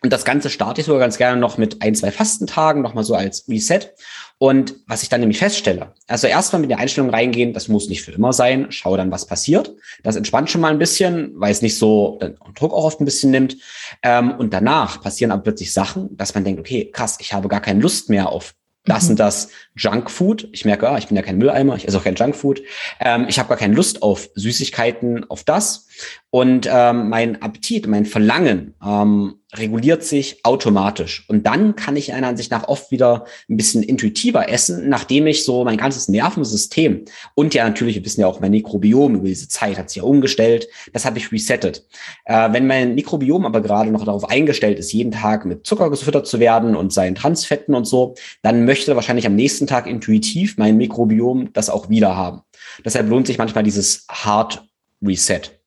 und 0.03 0.11
das 0.11 0.25
Ganze 0.25 0.49
starte 0.49 0.81
ich 0.81 0.87
sogar 0.87 0.99
ganz 0.99 1.17
gerne 1.17 1.39
noch 1.39 1.57
mit 1.57 1.81
ein, 1.81 1.95
zwei 1.95 2.11
Fastentagen, 2.11 2.81
nochmal 2.81 3.05
so 3.05 3.15
als 3.15 3.47
Reset. 3.47 3.93
Und 4.37 4.75
was 4.85 5.01
ich 5.01 5.07
dann 5.07 5.21
nämlich 5.21 5.37
feststelle, 5.37 5.93
also 6.07 6.27
erstmal 6.27 6.59
mit 6.59 6.69
der 6.69 6.79
Einstellung 6.79 7.09
reingehen, 7.09 7.53
das 7.53 7.69
muss 7.69 7.87
nicht 7.87 8.01
für 8.01 8.11
immer 8.11 8.33
sein, 8.33 8.67
schau 8.69 8.97
dann, 8.97 9.11
was 9.11 9.25
passiert. 9.25 9.73
Das 10.03 10.17
entspannt 10.17 10.49
schon 10.49 10.59
mal 10.59 10.71
ein 10.71 10.77
bisschen, 10.77 11.31
weil 11.35 11.53
es 11.53 11.61
nicht 11.61 11.77
so 11.77 12.19
den 12.21 12.35
Druck 12.53 12.73
auch 12.73 12.83
oft 12.83 12.99
ein 12.99 13.05
bisschen 13.05 13.31
nimmt. 13.31 13.55
Ähm, 14.01 14.31
und 14.31 14.53
danach 14.53 15.01
passieren 15.01 15.31
aber 15.31 15.43
plötzlich 15.43 15.71
Sachen, 15.71 16.17
dass 16.17 16.35
man 16.35 16.43
denkt, 16.43 16.59
okay, 16.59 16.91
krass, 16.91 17.17
ich 17.21 17.31
habe 17.31 17.47
gar 17.47 17.61
keine 17.61 17.79
Lust 17.79 18.09
mehr 18.09 18.27
auf 18.27 18.53
das 18.85 19.05
mhm. 19.05 19.11
und 19.11 19.19
das 19.19 19.49
Junkfood. 19.75 20.49
Ich 20.51 20.65
merke, 20.65 20.89
ah, 20.89 20.97
ich 20.97 21.07
bin 21.07 21.15
ja 21.15 21.23
kein 21.23 21.37
Mülleimer, 21.37 21.75
ich 21.75 21.87
esse 21.87 21.97
auch 21.97 22.03
kein 22.03 22.15
Junkfood. 22.15 22.61
Ähm, 22.99 23.25
ich 23.29 23.39
habe 23.39 23.49
gar 23.49 23.57
keine 23.57 23.75
Lust 23.75 24.03
auf 24.03 24.29
Süßigkeiten, 24.35 25.29
auf 25.29 25.43
das. 25.43 25.87
Und 26.33 26.67
ähm, 26.67 27.09
mein 27.09 27.43
Appetit, 27.43 27.85
mein 27.85 28.07
Verlangen 28.07 28.73
ähm, 28.83 29.35
reguliert 29.53 30.03
sich 30.03 30.43
automatisch. 30.43 31.25
Und 31.27 31.45
dann 31.45 31.75
kann 31.75 31.95
ich 31.95 32.11
einer 32.11 32.29
Ansicht 32.29 32.49
nach 32.49 32.67
oft 32.67 32.89
wieder 32.89 33.25
ein 33.47 33.55
bisschen 33.55 33.83
intuitiver 33.83 34.49
essen, 34.49 34.89
nachdem 34.89 35.27
ich 35.27 35.45
so 35.45 35.63
mein 35.63 35.77
ganzes 35.77 36.07
Nervensystem 36.07 37.05
und 37.35 37.53
ja 37.53 37.63
natürlich, 37.63 37.97
wir 37.97 38.05
wissen 38.05 38.21
ja 38.21 38.25
auch, 38.25 38.39
mein 38.39 38.49
Mikrobiom 38.49 39.13
über 39.13 39.27
diese 39.27 39.47
Zeit 39.47 39.77
hat 39.77 39.91
sich 39.91 39.97
ja 39.97 40.03
umgestellt, 40.05 40.67
das 40.91 41.05
habe 41.05 41.19
ich 41.19 41.31
resettet. 41.31 41.85
Äh, 42.25 42.51
wenn 42.51 42.65
mein 42.65 42.95
Mikrobiom 42.95 43.45
aber 43.45 43.61
gerade 43.61 43.91
noch 43.91 44.03
darauf 44.03 44.27
eingestellt 44.27 44.79
ist, 44.79 44.91
jeden 44.91 45.11
Tag 45.11 45.45
mit 45.45 45.67
Zucker 45.67 45.91
gefüttert 45.91 46.25
zu 46.25 46.39
werden 46.39 46.75
und 46.75 46.91
seinen 46.91 47.13
Transfetten 47.13 47.75
und 47.75 47.85
so, 47.85 48.15
dann 48.41 48.65
möchte 48.65 48.95
wahrscheinlich 48.95 49.27
am 49.27 49.35
nächsten 49.35 49.67
Tag 49.67 49.85
intuitiv 49.85 50.57
mein 50.57 50.77
Mikrobiom 50.77 51.53
das 51.53 51.69
auch 51.69 51.89
wieder 51.89 52.17
haben. 52.17 52.41
Deshalb 52.83 53.07
lohnt 53.07 53.27
sich 53.27 53.37
manchmal 53.37 53.63
dieses 53.63 54.07
Hard 54.09 54.67
Reset. 54.99 55.62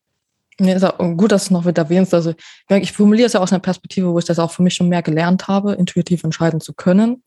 Nee, 0.59 0.73
ist 0.73 0.83
auch 0.83 0.97
gut, 0.97 1.31
dass 1.31 1.49
du 1.49 1.53
noch 1.53 1.65
wieder 1.65 1.83
erwähnst. 1.83 2.13
Also 2.13 2.33
ich 2.69 2.91
formuliere 2.91 3.27
es 3.27 3.33
ja 3.33 3.39
aus 3.39 3.51
einer 3.51 3.59
Perspektive, 3.59 4.11
wo 4.11 4.17
ich 4.17 4.25
das 4.25 4.39
auch 4.39 4.51
für 4.51 4.63
mich 4.63 4.73
schon 4.73 4.89
mehr 4.89 5.03
gelernt 5.03 5.47
habe, 5.47 5.73
intuitiv 5.73 6.23
entscheiden 6.23 6.61
zu 6.61 6.73
können. 6.73 7.23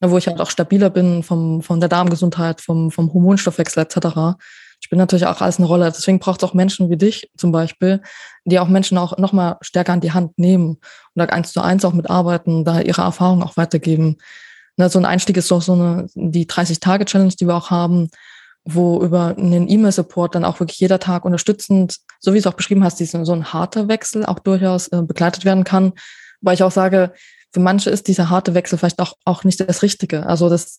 Wo 0.00 0.16
ich 0.16 0.28
halt 0.28 0.40
auch 0.40 0.50
stabiler 0.50 0.90
bin 0.90 1.24
vom, 1.24 1.60
von 1.60 1.80
der 1.80 1.88
Darmgesundheit, 1.88 2.60
vom, 2.60 2.92
vom 2.92 3.12
Hormonstoffwechsel 3.12 3.82
etc. 3.82 4.38
Ich 4.80 4.90
bin 4.90 4.98
natürlich 4.98 5.26
auch 5.26 5.40
alles 5.40 5.58
eine 5.58 5.66
Rolle. 5.66 5.86
Deswegen 5.86 6.20
braucht 6.20 6.40
es 6.40 6.48
auch 6.48 6.54
Menschen 6.54 6.88
wie 6.88 6.96
dich 6.96 7.30
zum 7.36 7.50
Beispiel, 7.50 8.00
die 8.44 8.60
auch 8.60 8.68
Menschen 8.68 8.96
auch 8.96 9.18
nochmal 9.18 9.56
stärker 9.60 9.92
an 9.92 10.00
die 10.00 10.12
Hand 10.12 10.38
nehmen 10.38 10.70
und 10.70 10.80
da 11.16 11.24
eins 11.24 11.52
zu 11.52 11.60
eins 11.60 11.84
auch 11.84 11.94
mitarbeiten, 11.94 12.64
da 12.64 12.80
ihre 12.80 13.02
Erfahrungen 13.02 13.42
auch 13.42 13.56
weitergeben. 13.56 14.18
So 14.76 15.00
ein 15.00 15.04
Einstieg 15.04 15.36
ist 15.36 15.50
doch 15.50 15.62
so 15.62 15.72
eine, 15.72 16.06
die 16.14 16.46
30-Tage-Challenge, 16.46 17.34
die 17.34 17.48
wir 17.48 17.56
auch 17.56 17.70
haben, 17.70 18.08
wo 18.74 19.02
über 19.02 19.34
einen 19.36 19.68
E-Mail-Support 19.68 20.34
dann 20.34 20.44
auch 20.44 20.60
wirklich 20.60 20.78
jeder 20.78 20.98
Tag 20.98 21.24
unterstützend, 21.24 21.98
so 22.20 22.32
wie 22.32 22.36
du 22.36 22.40
es 22.40 22.46
auch 22.46 22.56
beschrieben 22.56 22.84
hast, 22.84 23.00
diesen, 23.00 23.24
so 23.24 23.32
ein 23.32 23.52
harter 23.52 23.88
Wechsel 23.88 24.26
auch 24.26 24.38
durchaus 24.40 24.88
äh, 24.88 25.02
begleitet 25.02 25.44
werden 25.44 25.64
kann. 25.64 25.94
Weil 26.42 26.54
ich 26.54 26.62
auch 26.62 26.70
sage, 26.70 27.12
für 27.52 27.60
manche 27.60 27.88
ist 27.88 28.08
dieser 28.08 28.28
harte 28.28 28.54
Wechsel 28.54 28.78
vielleicht 28.78 29.00
auch, 29.00 29.14
auch 29.24 29.44
nicht 29.44 29.58
das 29.60 29.82
Richtige. 29.82 30.26
Also 30.26 30.50
das, 30.50 30.78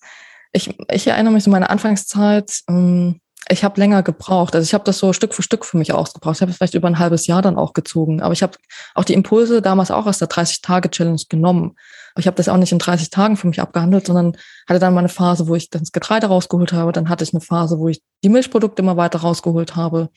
ich, 0.52 0.78
ich 0.91 1.07
erinnere 1.07 1.34
mich 1.34 1.44
so 1.44 1.49
meine 1.49 1.70
Anfangszeit, 1.72 2.60
ähm, 2.70 3.22
Ich 3.49 3.64
habe 3.64 3.80
länger 3.80 4.03
gebraucht. 4.03 4.53
Also 4.53 4.66
ich 4.66 4.76
habe 4.76 4.84
das 4.84 4.99
so 4.99 5.11
Stück 5.11 5.34
für 5.34 5.41
Stück 5.41 5.66
für 5.66 5.78
mich 5.78 5.91
ausgebraucht. 5.91 6.36
Ich 6.36 6.41
habe 6.41 6.52
es 6.52 6.57
vielleicht 6.57 6.76
über 6.76 6.88
ein 6.88 6.99
halbes 6.99 7.26
Jahr 7.26 7.41
dann 7.41 7.57
auch 7.57 7.74
gezogen. 7.74 8.22
Aber 8.22 8.34
ich 8.34 8.44
habe 8.44 8.57
auch 8.94 9.03
die 9.03 9.14
Impulse 9.14 9.64
damals 9.64 9.90
auch 9.90 10.06
aus 10.06 10.20
der 10.20 10.30
30-Tage-Challenge 10.30 11.24
genommen. 11.28 11.76
Aber 12.14 12.19
ich 12.19 12.27
habe 12.27 12.38
das 12.38 12.49
auch 12.49 12.57
nicht 12.57 12.72
in 12.72 12.80
30 12.80 13.10
Tagen 13.10 13.38
für 13.38 13.48
mich 13.48 13.61
abgehandelt, 13.61 14.07
sondern 14.07 14.38
hatte 14.68 14.80
dann 14.80 14.94
mal 14.94 14.99
eine 14.99 15.10
Phase, 15.10 15.48
wo 15.48 15.56
ich 15.56 15.69
das 15.69 15.91
Getreide 15.91 16.27
rausgeholt 16.27 16.73
habe. 16.73 16.91
Dann 16.91 17.10
hatte 17.10 17.23
ich 17.23 17.34
eine 17.34 17.41
Phase, 17.41 17.80
wo 17.80 17.88
ich 17.88 18.02
die 18.23 18.30
Milchprodukte 18.30 18.81
immer 18.81 18.98
weiter 18.98 19.19
rausgeholt 19.19 19.76
habe. 19.76 20.10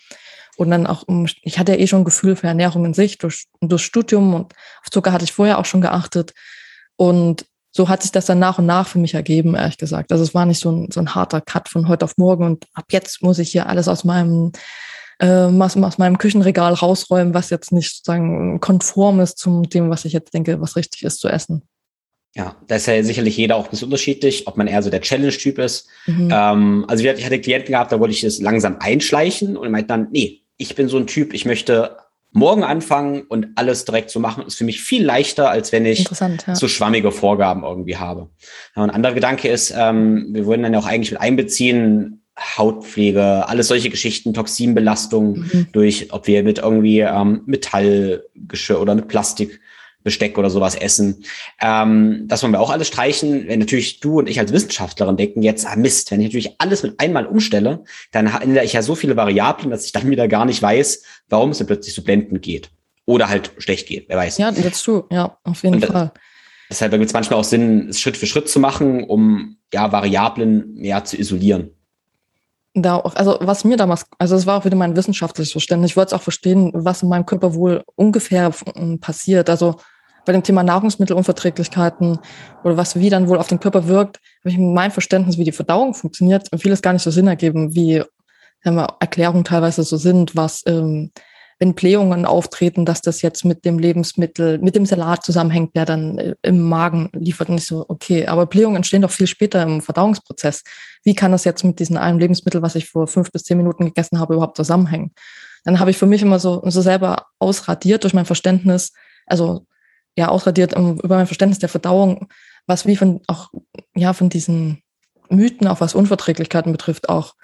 Und 0.57 0.71
dann 0.71 0.87
auch, 0.87 1.05
ich 1.43 1.59
hatte 1.59 1.73
ja 1.73 1.79
eh 1.79 1.87
schon 1.87 2.03
ein 2.03 2.05
Gefühl 2.05 2.37
für 2.37 2.47
Ernährung 2.47 2.85
in 2.85 2.95
sich 2.95 3.19
durch, 3.19 3.47
durch 3.61 3.83
Studium 3.83 4.35
und 4.35 4.53
auf 4.83 4.91
Zucker 4.91 5.13
hatte 5.13 5.25
ich 5.25 5.33
vorher 5.33 5.59
auch 5.59 5.65
schon 5.65 5.81
geachtet. 5.81 6.35
Und 6.97 7.47
so 7.71 7.89
hat 7.89 8.03
sich 8.03 8.13
das 8.13 8.27
dann 8.27 8.39
nach 8.39 8.59
und 8.59 8.67
nach 8.67 8.87
für 8.87 8.99
mich 8.99 9.15
ergeben, 9.15 9.55
ehrlich 9.55 9.79
gesagt. 9.79 10.13
Also 10.13 10.23
es 10.23 10.35
war 10.35 10.45
nicht 10.45 10.61
so 10.61 10.71
ein, 10.71 10.91
so 10.93 11.01
ein 11.01 11.15
harter 11.15 11.41
Cut 11.41 11.71
von 11.71 11.89
heute 11.89 12.05
auf 12.05 12.19
morgen 12.19 12.45
und 12.45 12.67
ab 12.75 12.85
jetzt 12.91 13.23
muss 13.23 13.39
ich 13.39 13.51
hier 13.51 13.67
alles 13.67 13.89
aus 13.89 14.05
meinem 14.05 14.53
äh, 15.19 15.27
aus, 15.27 15.77
aus 15.77 15.99
meinem 15.99 16.19
Küchenregal 16.19 16.75
rausräumen, 16.75 17.33
was 17.33 17.51
jetzt 17.51 17.73
nicht 17.73 17.91
sozusagen 17.91 18.61
konform 18.61 19.21
ist 19.21 19.39
zum 19.39 19.69
dem, 19.69 19.89
was 19.89 20.05
ich 20.05 20.13
jetzt 20.13 20.35
denke, 20.35 20.61
was 20.61 20.77
richtig 20.77 21.03
ist 21.03 21.21
zu 21.21 21.29
essen. 21.29 21.63
Ja, 22.35 22.57
da 22.67 22.77
ist 22.77 22.87
ja 22.87 23.03
sicherlich 23.03 23.37
jeder 23.37 23.57
auch 23.57 23.65
ein 23.65 23.71
bisschen 23.71 23.87
unterschiedlich, 23.87 24.47
ob 24.47 24.57
man 24.57 24.67
eher 24.67 24.83
so 24.83 24.89
der 24.89 25.03
Challenge-Typ 25.03 25.59
ist. 25.59 25.89
Mhm. 26.07 26.31
Ähm, 26.33 26.85
also 26.89 27.05
ich 27.05 27.25
hatte 27.25 27.41
Klienten 27.41 27.73
gehabt, 27.73 27.93
da 27.93 28.01
wollte 28.01 28.15
ich 28.15 28.23
das 28.23 28.41
langsam 28.41 28.77
einschleichen 28.81 29.57
und 29.57 29.71
meinte 29.71 29.89
dann, 29.89 30.09
nee, 30.13 30.41
ich 30.57 30.75
bin 30.75 30.89
so 30.89 30.97
ein 30.97 31.07
Typ, 31.07 31.35
ich 31.35 31.45
möchte 31.45 31.97
morgen 32.33 32.65
anfangen 32.65 33.23
und 33.23 33.49
alles 33.57 33.85
direkt 33.85 34.09
zu 34.09 34.19
machen, 34.19 34.47
ist 34.47 34.57
für 34.57 34.65
mich 34.65 34.81
viel 34.81 35.05
leichter, 35.05 35.51
als 35.51 35.71
wenn 35.73 35.85
ich 35.85 36.09
ja. 36.09 36.55
so 36.55 36.67
schwammige 36.67 37.13
Vorgaben 37.13 37.63
irgendwie 37.63 37.99
habe. 37.99 38.31
Ja, 38.75 38.83
ein 38.83 38.91
anderer 38.91 39.13
Gedanke 39.13 39.49
ist, 39.49 39.75
ähm, 39.77 40.29
wir 40.31 40.47
wollen 40.47 40.63
dann 40.63 40.73
ja 40.73 40.79
auch 40.79 40.87
eigentlich 40.87 41.11
mit 41.11 41.21
einbeziehen, 41.21 42.23
Hautpflege, 42.39 43.47
alles 43.47 43.69
solche 43.69 43.91
Geschichten, 43.91 44.33
Toxinbelastung 44.33 45.41
mhm. 45.41 45.67
durch, 45.73 46.13
ob 46.13 46.27
wir 46.27 46.43
mit 46.43 46.59
irgendwie 46.59 47.01
ähm, 47.01 47.43
Metallgeschirr 47.45 48.81
oder 48.81 48.95
mit 48.95 49.09
Plastik 49.09 49.61
Besteck 50.03 50.39
oder 50.39 50.51
sowas 50.51 50.75
essen. 50.75 51.25
Ähm, 51.61 52.25
das 52.27 52.43
wollen 52.43 52.53
wir 52.53 52.61
auch 52.61 52.71
alles 52.71 52.89
streichen. 52.89 53.49
Wenn 53.49 53.61
natürlich 53.61 54.01
du 54.01 54.19
und 54.19 54.29
ich 54.29 54.39
als 54.39 54.53
Wissenschaftlerin 54.53 55.17
denken 55.17 55.43
jetzt, 55.43 55.67
ah 55.67 55.77
Mist, 55.77 56.11
wenn 56.11 56.21
ich 56.21 56.29
natürlich 56.29 56.55
alles 56.59 56.83
mit 56.83 56.99
einmal 56.99 57.27
umstelle, 57.27 57.85
dann 58.11 58.27
ändere 58.27 58.65
ich 58.65 58.73
ja 58.73 58.83
so 58.83 58.95
viele 58.95 59.17
Variablen, 59.17 59.71
dass 59.71 59.85
ich 59.85 59.93
dann 59.93 60.11
wieder 60.11 60.29
gar 60.29 60.45
nicht 60.45 60.63
weiß, 60.63 61.03
warum 61.29 61.51
es 61.51 61.59
dann 61.59 61.67
plötzlich 61.67 61.95
so 61.95 62.03
blendend 62.03 62.43
geht. 62.43 62.71
Oder 63.05 63.29
halt 63.29 63.53
schlecht 63.59 63.89
geht, 63.89 64.09
wer 64.09 64.17
weiß. 64.17 64.39
Ja, 64.39 64.51
jetzt 64.51 64.87
du, 64.87 65.05
ja, 65.11 65.37
auf 65.45 65.63
jeden 65.63 65.77
und 65.77 65.87
Fall. 65.87 66.13
Deshalb 66.71 66.93
gibt 66.93 67.05
es 67.05 67.13
manchmal 67.13 67.39
auch 67.39 67.45
Sinn, 67.45 67.89
es 67.91 68.01
Schritt 68.01 68.17
für 68.17 68.27
Schritt 68.27 68.49
zu 68.49 68.59
machen, 68.59 69.05
um 69.05 69.59
ja 69.75 69.93
Variablen 69.93 70.73
mehr 70.75 71.05
zu 71.05 71.19
isolieren. 71.19 71.71
Da 72.75 72.97
auch, 72.97 73.15
also 73.15 73.37
was 73.41 73.65
mir 73.65 73.77
damals, 73.77 74.07
also 74.19 74.35
es 74.35 74.47
war 74.47 74.59
auch 74.59 74.65
wieder 74.65 74.77
mein 74.77 74.97
wissenschaftliches 74.97 75.53
Verständnis. 75.53 75.91
Ich 75.91 75.97
wollte 75.99 76.15
es 76.15 76.19
auch 76.19 76.23
verstehen, 76.23 76.71
was 76.73 77.03
in 77.03 77.11
meinem 77.11 77.27
Körper 77.27 77.55
wohl 77.55 77.83
ungefähr 77.97 78.51
passiert. 79.01 79.51
Also 79.51 79.77
bei 80.25 80.33
dem 80.33 80.43
Thema 80.43 80.63
Nahrungsmittelunverträglichkeiten 80.63 82.19
oder 82.65 82.77
was 82.77 82.97
wie 82.97 83.11
dann 83.11 83.29
wohl 83.29 83.39
auf 83.39 83.49
den 83.49 83.61
Körper 83.61 83.89
wirkt, 83.89 84.21
habe 84.41 84.51
ich 84.51 84.59
mein 84.59 84.91
Verständnis, 84.91 85.39
wie 85.39 85.45
die 85.45 85.53
Verdauung 85.53 85.95
funktioniert, 85.95 86.53
und 86.53 86.61
vieles 86.61 86.83
gar 86.83 86.93
nicht 86.93 87.03
so 87.03 87.11
Sinn 87.11 87.27
ergeben, 87.27 87.75
wie 87.75 88.03
sagen 88.63 88.77
wir, 88.77 88.97
Erklärungen 89.01 89.45
teilweise 89.45 89.83
so 89.83 89.97
sind, 89.97 90.37
was 90.37 90.63
ähm, 90.67 91.11
wenn 91.59 91.75
Blähungen 91.75 92.27
auftreten, 92.27 92.85
dass 92.85 93.03
das 93.03 93.23
jetzt 93.23 93.45
mit 93.45 93.65
dem 93.65 93.79
Lebensmittel, 93.79 94.59
mit 94.59 94.75
dem 94.75 94.85
Salat 94.85 95.25
zusammenhängt, 95.25 95.77
der 95.77 95.85
dann 95.85 96.19
äh, 96.19 96.35
im 96.43 96.61
Magen 96.61 97.09
liefert, 97.13 97.51
nicht 97.51 97.67
so 97.67 97.85
okay. 97.89 98.27
Aber 98.27 98.47
Blähungen 98.47 98.77
entstehen 98.77 99.03
doch 99.03 99.13
viel 99.13 99.29
später 99.29 99.63
im 99.63 99.81
Verdauungsprozess. 99.81 100.65
Wie 101.05 101.15
kann 101.15 101.31
das 101.31 101.45
jetzt 101.45 101.63
mit 101.63 101.79
diesem 101.79 101.99
einen 101.99 102.19
Lebensmittel, 102.19 102.63
was 102.63 102.75
ich 102.75 102.89
vor 102.89 103.07
fünf 103.07 103.31
bis 103.31 103.45
zehn 103.45 103.59
Minuten 103.59 103.85
gegessen 103.85 104.19
habe, 104.19 104.35
überhaupt 104.35 104.57
zusammenhängen? 104.57 105.13
Dann 105.65 105.79
habe 105.79 105.93
ich 105.93 105.99
für 105.99 106.07
mich 106.07 106.23
immer 106.23 106.41
so, 106.41 106.63
so 106.65 106.81
selber 106.81 107.27
ausradiert 107.39 108.03
durch 108.03 108.15
mein 108.15 108.25
Verständnis, 108.25 108.93
also 109.27 109.65
ja 110.17 110.29
ausradiert 110.29 110.75
um, 110.75 110.99
über 111.01 111.17
mein 111.17 111.27
Verständnis 111.27 111.59
der 111.59 111.69
Verdauung, 111.69 112.29
was 112.67 112.87
wie 112.87 112.97
von 112.97 113.21
auch 113.27 113.51
ja 113.95 114.13
von 114.13 114.29
diesen 114.29 114.83
Mythen, 115.29 115.67
auch 115.67 115.81
was 115.81 115.95
Unverträglichkeiten 115.95 116.73
betrifft, 116.73 117.09
auch 117.09 117.35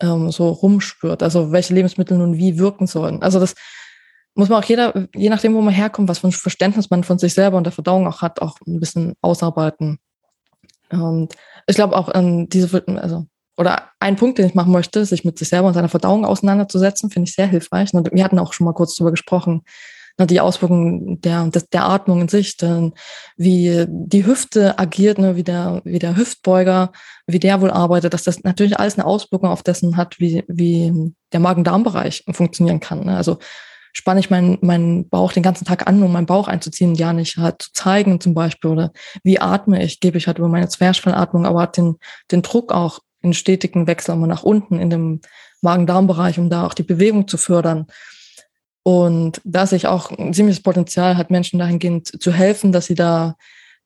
ähm, 0.00 0.30
so 0.30 0.48
rumspürt. 0.48 1.22
Also 1.22 1.52
welche 1.52 1.74
Lebensmittel 1.74 2.18
nun 2.18 2.36
wie 2.36 2.58
wirken 2.58 2.86
sollen. 2.86 3.22
Also 3.22 3.40
das 3.40 3.54
muss 4.34 4.48
man 4.48 4.62
auch 4.62 4.68
jeder, 4.68 5.08
je 5.14 5.30
nachdem, 5.30 5.54
wo 5.54 5.62
man 5.62 5.72
herkommt, 5.72 6.08
was 6.08 6.18
für 6.18 6.28
ein 6.28 6.32
Verständnis 6.32 6.90
man 6.90 7.04
von 7.04 7.18
sich 7.18 7.32
selber 7.34 7.56
und 7.56 7.64
der 7.64 7.72
Verdauung 7.72 8.06
auch 8.06 8.20
hat, 8.20 8.42
auch 8.42 8.58
ein 8.66 8.80
bisschen 8.80 9.14
ausarbeiten. 9.22 9.98
Und 10.90 11.34
ich 11.66 11.76
glaube 11.76 11.96
auch 11.96 12.08
an 12.08 12.48
diese, 12.48 12.84
also 12.86 13.26
oder 13.56 13.90
ein 14.00 14.16
Punkt, 14.16 14.36
den 14.38 14.46
ich 14.46 14.54
machen 14.54 14.72
möchte, 14.72 15.06
sich 15.06 15.24
mit 15.24 15.38
sich 15.38 15.48
selber 15.48 15.68
und 15.68 15.74
seiner 15.74 15.88
Verdauung 15.88 16.26
auseinanderzusetzen, 16.26 17.10
finde 17.10 17.28
ich 17.28 17.34
sehr 17.34 17.46
hilfreich. 17.46 17.94
Und 17.94 18.10
wir 18.12 18.22
hatten 18.22 18.38
auch 18.38 18.52
schon 18.52 18.66
mal 18.66 18.74
kurz 18.74 18.94
darüber 18.94 19.12
gesprochen, 19.12 19.62
ne, 20.18 20.26
die 20.26 20.40
Auswirkungen 20.40 21.20
der, 21.20 21.46
der, 21.46 21.62
der 21.72 21.84
Atmung 21.88 22.20
in 22.22 22.28
sich, 22.28 22.56
dann 22.56 22.92
wie 23.36 23.86
die 23.88 24.26
Hüfte 24.26 24.78
agiert, 24.78 25.18
ne, 25.18 25.36
wie, 25.36 25.44
der, 25.44 25.80
wie 25.84 25.98
der 25.98 26.16
Hüftbeuger, 26.16 26.92
wie 27.26 27.38
der 27.38 27.60
wohl 27.60 27.70
arbeitet, 27.70 28.14
dass 28.14 28.24
das 28.24 28.42
natürlich 28.42 28.78
alles 28.78 28.98
eine 28.98 29.06
Auswirkung 29.06 29.50
auf 29.50 29.62
dessen 29.62 29.96
hat, 29.96 30.18
wie, 30.18 30.44
wie 30.48 31.12
der 31.32 31.40
Magen-Darm-Bereich 31.40 32.24
funktionieren 32.30 32.80
kann. 32.80 33.04
Ne? 33.04 33.16
Also 33.16 33.38
spanne 33.92 34.20
ich 34.20 34.28
meinen, 34.28 34.58
meinen 34.60 35.08
Bauch 35.08 35.32
den 35.32 35.42
ganzen 35.42 35.64
Tag 35.64 35.86
an, 35.86 36.02
um 36.02 36.12
meinen 36.12 36.26
Bauch 36.26 36.48
einzuziehen, 36.48 36.94
ja 36.94 37.14
nicht 37.14 37.38
halt 37.38 37.62
zu 37.62 37.72
zeigen 37.72 38.20
zum 38.20 38.34
Beispiel, 38.34 38.70
oder 38.70 38.92
wie 39.24 39.40
atme 39.40 39.82
ich, 39.82 40.00
gebe 40.00 40.18
ich 40.18 40.26
halt 40.26 40.38
über 40.38 40.48
meine 40.48 40.68
Zwerchfellatmung, 40.68 41.46
aber 41.46 41.62
hat 41.62 41.78
den, 41.78 41.96
den 42.30 42.42
Druck 42.42 42.72
auch 42.72 43.00
in 43.22 43.32
stetigen 43.32 43.86
Wechsel 43.86 44.14
immer 44.14 44.26
nach 44.26 44.42
unten 44.42 44.78
in 44.78 44.90
dem 44.90 45.20
Magen-Darm-Bereich, 45.62 46.38
um 46.38 46.50
da 46.50 46.66
auch 46.66 46.74
die 46.74 46.82
Bewegung 46.82 47.26
zu 47.26 47.38
fördern. 47.38 47.86
Und 48.86 49.40
da 49.42 49.66
sehe 49.66 49.78
ich 49.78 49.88
auch 49.88 50.12
ein 50.16 50.32
ziemliches 50.32 50.62
Potenzial 50.62 51.16
hat, 51.16 51.28
Menschen 51.28 51.58
dahingehend 51.58 52.22
zu 52.22 52.30
helfen, 52.30 52.70
dass 52.70 52.86
sie 52.86 52.94
da 52.94 53.34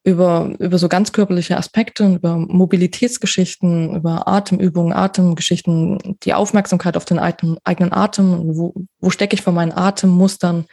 über, 0.04 0.52
über 0.58 0.76
so 0.76 0.90
ganz 0.90 1.12
körperliche 1.12 1.56
Aspekte, 1.56 2.16
über 2.16 2.36
Mobilitätsgeschichten, 2.36 3.96
über 3.96 4.28
Atemübungen, 4.28 4.92
Atemgeschichten, 4.92 6.18
die 6.22 6.34
Aufmerksamkeit 6.34 6.98
auf 6.98 7.06
den 7.06 7.18
eigenen 7.18 7.92
Atem, 7.94 8.42
wo, 8.54 8.74
wo 8.98 9.08
stecke 9.08 9.32
ich 9.32 9.40
von 9.40 9.54
meinen 9.54 9.72
Atemmustern, 9.72 10.66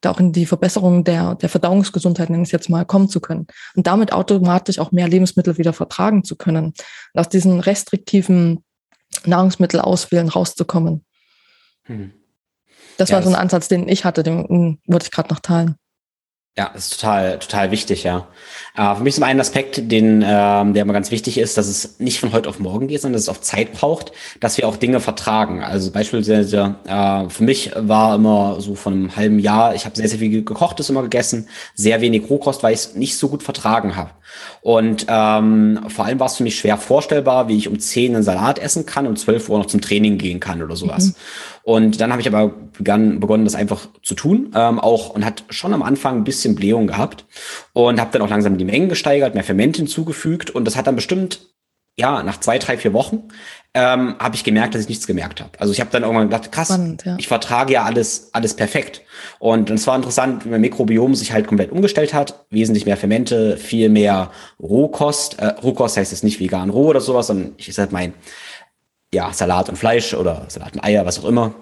da 0.00 0.12
auch 0.12 0.20
in 0.20 0.32
die 0.32 0.46
Verbesserung 0.46 1.04
der, 1.04 1.34
der 1.34 1.50
Verdauungsgesundheit, 1.50 2.30
nenne 2.30 2.44
ich 2.44 2.48
es 2.48 2.52
jetzt 2.52 2.70
mal, 2.70 2.86
kommen 2.86 3.10
zu 3.10 3.20
können. 3.20 3.48
Und 3.76 3.86
damit 3.86 4.14
automatisch 4.14 4.78
auch 4.78 4.92
mehr 4.92 5.08
Lebensmittel 5.08 5.58
wieder 5.58 5.74
vertragen 5.74 6.24
zu 6.24 6.36
können. 6.36 6.72
Aus 7.12 7.28
diesen 7.28 7.60
restriktiven 7.60 8.64
Nahrungsmittelauswählen 9.26 10.30
rauszukommen. 10.30 11.04
Hm. 11.82 12.14
Das 12.96 13.10
ja, 13.10 13.16
war 13.16 13.22
so 13.22 13.28
ein 13.28 13.34
Ansatz, 13.34 13.68
den 13.68 13.88
ich 13.88 14.04
hatte, 14.04 14.22
den 14.22 14.78
wollte 14.86 15.06
ich 15.06 15.10
gerade 15.10 15.32
noch 15.32 15.40
teilen. 15.40 15.76
Ja, 16.56 16.70
das 16.72 16.84
ist 16.84 17.00
total, 17.00 17.40
total 17.40 17.72
wichtig, 17.72 18.04
ja. 18.04 18.28
Äh, 18.76 18.94
für 18.94 19.02
mich 19.02 19.16
ist 19.16 19.22
ein 19.22 19.40
Aspekt, 19.40 19.90
den, 19.90 20.22
ähm, 20.24 20.72
der 20.72 20.82
immer 20.82 20.92
ganz 20.92 21.10
wichtig 21.10 21.36
ist, 21.36 21.58
dass 21.58 21.66
es 21.66 21.98
nicht 21.98 22.20
von 22.20 22.32
heute 22.32 22.48
auf 22.48 22.60
morgen 22.60 22.86
geht, 22.86 23.00
sondern 23.00 23.14
dass 23.14 23.24
es 23.24 23.28
auch 23.28 23.40
Zeit 23.40 23.72
braucht, 23.72 24.12
dass 24.38 24.56
wir 24.56 24.68
auch 24.68 24.76
Dinge 24.76 25.00
vertragen. 25.00 25.64
Also 25.64 25.90
beispielsweise 25.90 26.76
äh, 26.86 27.28
für 27.28 27.42
mich 27.42 27.72
war 27.74 28.14
immer 28.14 28.60
so 28.60 28.76
von 28.76 28.92
einem 28.92 29.16
halben 29.16 29.40
Jahr, 29.40 29.74
ich 29.74 29.84
habe 29.84 29.96
sehr, 29.96 30.08
sehr 30.08 30.20
viel 30.20 30.44
gekochtes 30.44 30.88
immer 30.90 31.02
gegessen, 31.02 31.48
sehr 31.74 32.00
wenig 32.00 32.30
Rohkost, 32.30 32.62
weil 32.62 32.74
ich 32.74 32.80
es 32.80 32.94
nicht 32.94 33.16
so 33.18 33.28
gut 33.28 33.42
vertragen 33.42 33.96
habe. 33.96 34.10
Und 34.62 35.06
ähm, 35.08 35.80
vor 35.88 36.04
allem 36.04 36.20
war 36.20 36.28
es 36.28 36.36
für 36.36 36.44
mich 36.44 36.56
schwer 36.56 36.78
vorstellbar, 36.78 37.48
wie 37.48 37.56
ich 37.56 37.66
um 37.66 37.80
10 37.80 38.14
einen 38.14 38.22
Salat 38.22 38.60
essen 38.60 38.86
kann 38.86 39.08
und 39.08 39.18
12 39.18 39.48
Uhr 39.48 39.58
noch 39.58 39.66
zum 39.66 39.80
Training 39.80 40.18
gehen 40.18 40.38
kann 40.38 40.62
oder 40.62 40.76
sowas. 40.76 41.06
Mhm. 41.06 41.14
Und 41.64 41.98
dann 42.00 42.10
habe 42.10 42.20
ich 42.20 42.28
aber 42.28 42.48
begann, 42.76 43.20
begonnen, 43.20 43.44
das 43.44 43.54
einfach 43.54 43.88
zu 44.02 44.14
tun, 44.14 44.52
ähm, 44.54 44.78
auch 44.78 45.10
und 45.10 45.24
hat 45.24 45.44
schon 45.48 45.72
am 45.72 45.82
Anfang 45.82 46.18
ein 46.18 46.24
bisschen 46.24 46.54
Blähung 46.54 46.86
gehabt 46.86 47.24
und 47.72 47.98
habe 47.98 48.10
dann 48.12 48.20
auch 48.20 48.28
langsam 48.28 48.58
die 48.58 48.66
Mengen 48.66 48.90
gesteigert, 48.90 49.34
mehr 49.34 49.44
Ferment 49.44 49.76
hinzugefügt 49.78 50.50
und 50.50 50.66
das 50.66 50.76
hat 50.76 50.86
dann 50.86 50.94
bestimmt 50.94 51.40
ja 51.96 52.22
nach 52.22 52.38
zwei, 52.40 52.58
drei, 52.58 52.76
vier 52.76 52.92
Wochen 52.92 53.28
ähm, 53.76 54.16
habe 54.20 54.36
ich 54.36 54.44
gemerkt, 54.44 54.74
dass 54.74 54.82
ich 54.82 54.88
nichts 54.88 55.06
gemerkt 55.06 55.40
habe. 55.40 55.50
Also 55.58 55.72
ich 55.72 55.80
habe 55.80 55.90
dann 55.90 56.02
irgendwann 56.02 56.28
gedacht, 56.28 56.52
krass, 56.52 56.68
Spannend, 56.68 57.04
ja. 57.04 57.16
ich 57.18 57.26
vertrage 57.26 57.72
ja 57.72 57.82
alles, 57.84 58.30
alles 58.32 58.54
perfekt. 58.54 59.02
Und 59.40 59.68
es 59.68 59.86
war 59.86 59.96
interessant, 59.96 60.44
wie 60.44 60.50
mein 60.50 60.60
Mikrobiom 60.60 61.14
sich 61.16 61.32
halt 61.32 61.48
komplett 61.48 61.72
umgestellt 61.72 62.14
hat. 62.14 62.46
Wesentlich 62.50 62.86
mehr 62.86 62.96
Fermente, 62.96 63.56
viel 63.56 63.88
mehr 63.88 64.30
Rohkost. 64.62 65.40
Äh, 65.40 65.46
Rohkost 65.46 65.96
heißt 65.96 66.12
jetzt 66.12 66.22
nicht 66.22 66.38
vegan 66.38 66.70
roh 66.70 66.86
oder 66.86 67.00
sowas, 67.00 67.26
sondern 67.26 67.54
ich 67.56 67.68
ist 67.68 67.78
halt 67.78 67.90
mein 67.90 68.14
ja, 69.14 69.32
Salat 69.32 69.68
und 69.68 69.76
Fleisch 69.76 70.12
oder 70.12 70.44
Salat 70.48 70.74
und 70.74 70.84
Eier, 70.84 71.06
was 71.06 71.18
auch 71.18 71.28
immer. 71.28 71.54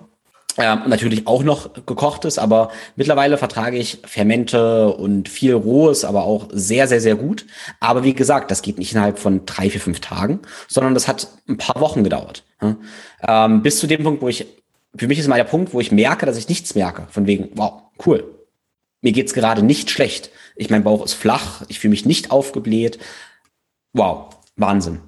Ähm, 0.59 0.83
natürlich 0.87 1.27
auch 1.27 1.43
noch 1.43 1.70
gekochtes, 1.87 2.39
aber 2.39 2.70
mittlerweile 2.97 3.39
vertrage 3.39 3.79
ich 3.79 4.01
Fermente 4.05 4.89
und 4.89 5.31
viel 5.31 5.55
Rohes, 5.55 6.05
aber 6.05 6.24
auch 6.24 6.49
sehr, 6.53 6.89
sehr, 6.89 7.01
sehr 7.01 7.15
gut. 7.15 7.47
Aber 7.81 8.05
wie 8.05 8.12
gesagt, 8.12 8.51
das 8.51 8.61
geht 8.61 8.79
nicht 8.79 8.93
innerhalb 8.93 9.19
von 9.19 9.47
drei, 9.47 9.70
vier, 9.70 9.81
fünf 9.81 10.01
Tagen, 10.01 10.41
sondern 10.69 10.93
das 10.93 11.09
hat 11.09 11.29
ein 11.49 11.57
paar 11.57 11.81
Wochen 11.81 12.05
gedauert. 12.05 12.45
Ähm, 13.27 13.62
bis 13.62 13.79
zu 13.79 13.87
dem 13.87 14.03
Punkt, 14.03 14.20
wo 14.20 14.29
ich, 14.29 14.47
für 14.95 15.09
mich 15.09 15.19
ist 15.19 15.29
mal 15.29 15.37
der 15.37 15.45
Punkt, 15.45 15.73
wo 15.73 15.81
ich 15.81 15.91
merke, 15.91 16.27
dass 16.27 16.37
ich 16.37 16.49
nichts 16.51 16.74
merke. 16.74 17.07
Von 17.11 17.27
wegen, 17.27 17.49
wow, 17.55 17.85
cool. 18.05 18.24
Mir 19.01 19.12
geht's 19.12 19.33
gerade 19.33 19.62
nicht 19.62 19.91
schlecht. 19.91 20.31
Ich, 20.55 20.69
mein 20.69 20.85
Bauch 20.85 21.03
ist 21.05 21.15
flach, 21.15 21.62
ich 21.69 21.81
fühle 21.81 21.93
mich 21.93 22.05
nicht 22.05 22.31
aufgebläht. 22.31 22.99
Wow, 23.95 24.37
Wahnsinn. 24.57 25.01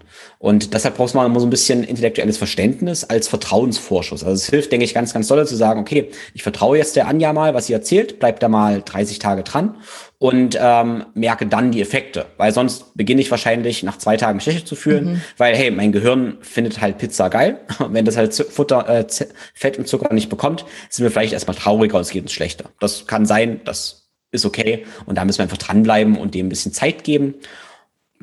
Und 0.45 0.75
deshalb 0.75 0.99
brauchst 0.99 1.15
du 1.15 1.19
mal 1.19 1.25
immer 1.25 1.41
so 1.41 1.47
ein 1.47 1.51
bisschen 1.51 1.85
intellektuelles 1.85 2.37
Verständnis 2.37 3.03
als 3.03 3.29
Vertrauensvorschuss. 3.29 4.23
Also 4.23 4.35
es 4.35 4.47
hilft, 4.47 4.73
denke 4.73 4.85
ich, 4.85 4.93
ganz, 4.93 5.15
ganz 5.15 5.27
doll 5.27 5.47
zu 5.47 5.57
sagen, 5.57 5.81
okay, 5.81 6.11
ich 6.35 6.43
vertraue 6.43 6.77
jetzt 6.77 6.97
der 6.97 7.09
Anja 7.09 7.33
mal, 7.33 7.55
was 7.55 7.69
sie 7.69 7.73
erzählt, 7.73 8.19
bleib 8.19 8.41
da 8.41 8.51
mal 8.51 8.83
30 8.85 9.21
Tage 9.21 9.43
dran 9.43 9.77
und 10.19 10.59
ähm, 10.61 11.07
merke 11.15 11.47
dann 11.47 11.71
die 11.71 11.81
Effekte. 11.81 12.27
Weil 12.37 12.53
sonst 12.53 12.95
beginne 12.95 13.23
ich 13.23 13.31
wahrscheinlich 13.31 13.85
nach 13.85 13.97
zwei 13.97 14.19
Tagen 14.19 14.39
Schwäche 14.39 14.67
zu 14.67 14.77
fühlen, 14.77 15.05
mhm. 15.15 15.21
weil, 15.39 15.57
hey, 15.57 15.71
mein 15.71 15.93
Gehirn 15.93 16.37
findet 16.43 16.79
halt 16.83 16.99
Pizza 16.99 17.31
geil. 17.31 17.61
Wenn 17.89 18.05
das 18.05 18.19
halt 18.19 18.35
Futter, 18.35 18.87
äh, 18.87 19.07
Fett 19.55 19.79
und 19.79 19.89
Zucker 19.89 20.13
nicht 20.13 20.29
bekommt, 20.29 20.67
sind 20.91 21.05
wir 21.05 21.11
vielleicht 21.11 21.33
erstmal 21.33 21.57
trauriger 21.57 21.97
und 21.97 22.03
es 22.03 22.11
geht 22.11 22.23
uns 22.23 22.35
schlechter. 22.35 22.67
Das 22.81 23.07
kann 23.07 23.25
sein, 23.25 23.63
das 23.65 24.11
ist 24.31 24.45
okay. 24.45 24.85
Und 25.07 25.17
da 25.17 25.25
müssen 25.25 25.39
wir 25.39 25.45
einfach 25.45 25.57
dranbleiben 25.57 26.19
und 26.19 26.35
dem 26.35 26.47
ein 26.47 26.51
bisschen 26.51 26.75
Zeit 26.75 27.03
geben. 27.03 27.37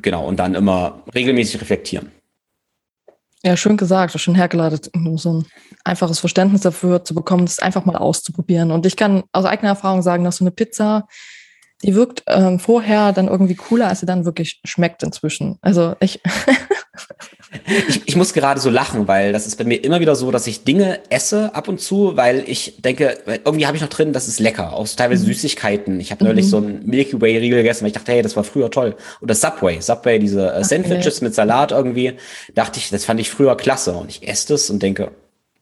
Genau, 0.02 0.26
und 0.26 0.36
dann 0.36 0.54
immer 0.54 1.02
regelmäßig 1.14 1.60
reflektieren. 1.60 2.10
Ja, 3.44 3.56
schön 3.56 3.76
gesagt, 3.76 4.18
schön 4.20 4.36
hergeleitet, 4.36 4.90
um 4.94 5.18
so 5.18 5.32
ein 5.32 5.46
einfaches 5.84 6.20
Verständnis 6.20 6.60
dafür 6.60 7.04
zu 7.04 7.14
bekommen, 7.14 7.44
das 7.44 7.58
einfach 7.58 7.84
mal 7.84 7.96
auszuprobieren. 7.96 8.70
Und 8.70 8.86
ich 8.86 8.96
kann 8.96 9.24
aus 9.32 9.44
eigener 9.44 9.70
Erfahrung 9.70 10.02
sagen, 10.02 10.22
dass 10.22 10.36
so 10.36 10.44
eine 10.44 10.52
Pizza, 10.52 11.08
die 11.82 11.94
wirkt 11.94 12.22
ähm, 12.28 12.60
vorher 12.60 13.12
dann 13.12 13.26
irgendwie 13.26 13.56
cooler, 13.56 13.88
als 13.88 14.00
sie 14.00 14.06
dann 14.06 14.24
wirklich 14.24 14.60
schmeckt 14.64 15.02
inzwischen. 15.02 15.58
Also 15.60 15.96
ich. 16.00 16.20
ich, 17.88 18.02
ich 18.06 18.16
muss 18.16 18.32
gerade 18.32 18.60
so 18.60 18.68
lachen, 18.70 19.08
weil 19.08 19.32
das 19.32 19.46
ist 19.46 19.56
bei 19.56 19.64
mir 19.64 19.82
immer 19.82 20.00
wieder 20.00 20.14
so, 20.14 20.30
dass 20.30 20.46
ich 20.46 20.64
Dinge 20.64 21.00
esse 21.10 21.54
ab 21.54 21.68
und 21.68 21.80
zu, 21.80 22.16
weil 22.16 22.44
ich 22.46 22.80
denke, 22.82 23.18
irgendwie 23.26 23.66
habe 23.66 23.76
ich 23.76 23.82
noch 23.82 23.88
drin, 23.88 24.12
das 24.12 24.28
ist 24.28 24.40
lecker. 24.40 24.74
Auch 24.74 24.86
teilweise 24.88 25.24
mhm. 25.24 25.28
Süßigkeiten. 25.28 26.00
Ich 26.00 26.10
habe 26.10 26.24
neulich 26.24 26.46
mhm. 26.46 26.50
so 26.50 26.58
ein 26.58 26.86
Milky 26.86 27.20
Way 27.20 27.38
Riegel 27.38 27.58
gegessen, 27.58 27.82
weil 27.82 27.88
ich 27.88 27.94
dachte, 27.94 28.12
hey, 28.12 28.22
das 28.22 28.36
war 28.36 28.44
früher 28.44 28.70
toll. 28.70 28.96
Oder 29.20 29.34
Subway, 29.34 29.80
Subway, 29.80 30.18
diese 30.18 30.52
äh, 30.52 30.64
Sandwiches 30.64 31.16
okay. 31.16 31.24
mit 31.24 31.34
Salat 31.34 31.72
irgendwie. 31.72 32.14
Dachte 32.54 32.78
ich, 32.78 32.90
das 32.90 33.04
fand 33.04 33.20
ich 33.20 33.30
früher 33.30 33.56
klasse. 33.56 33.92
Und 33.92 34.10
ich 34.10 34.28
esse 34.28 34.48
das 34.48 34.68
und 34.68 34.82
denke, 34.82 35.12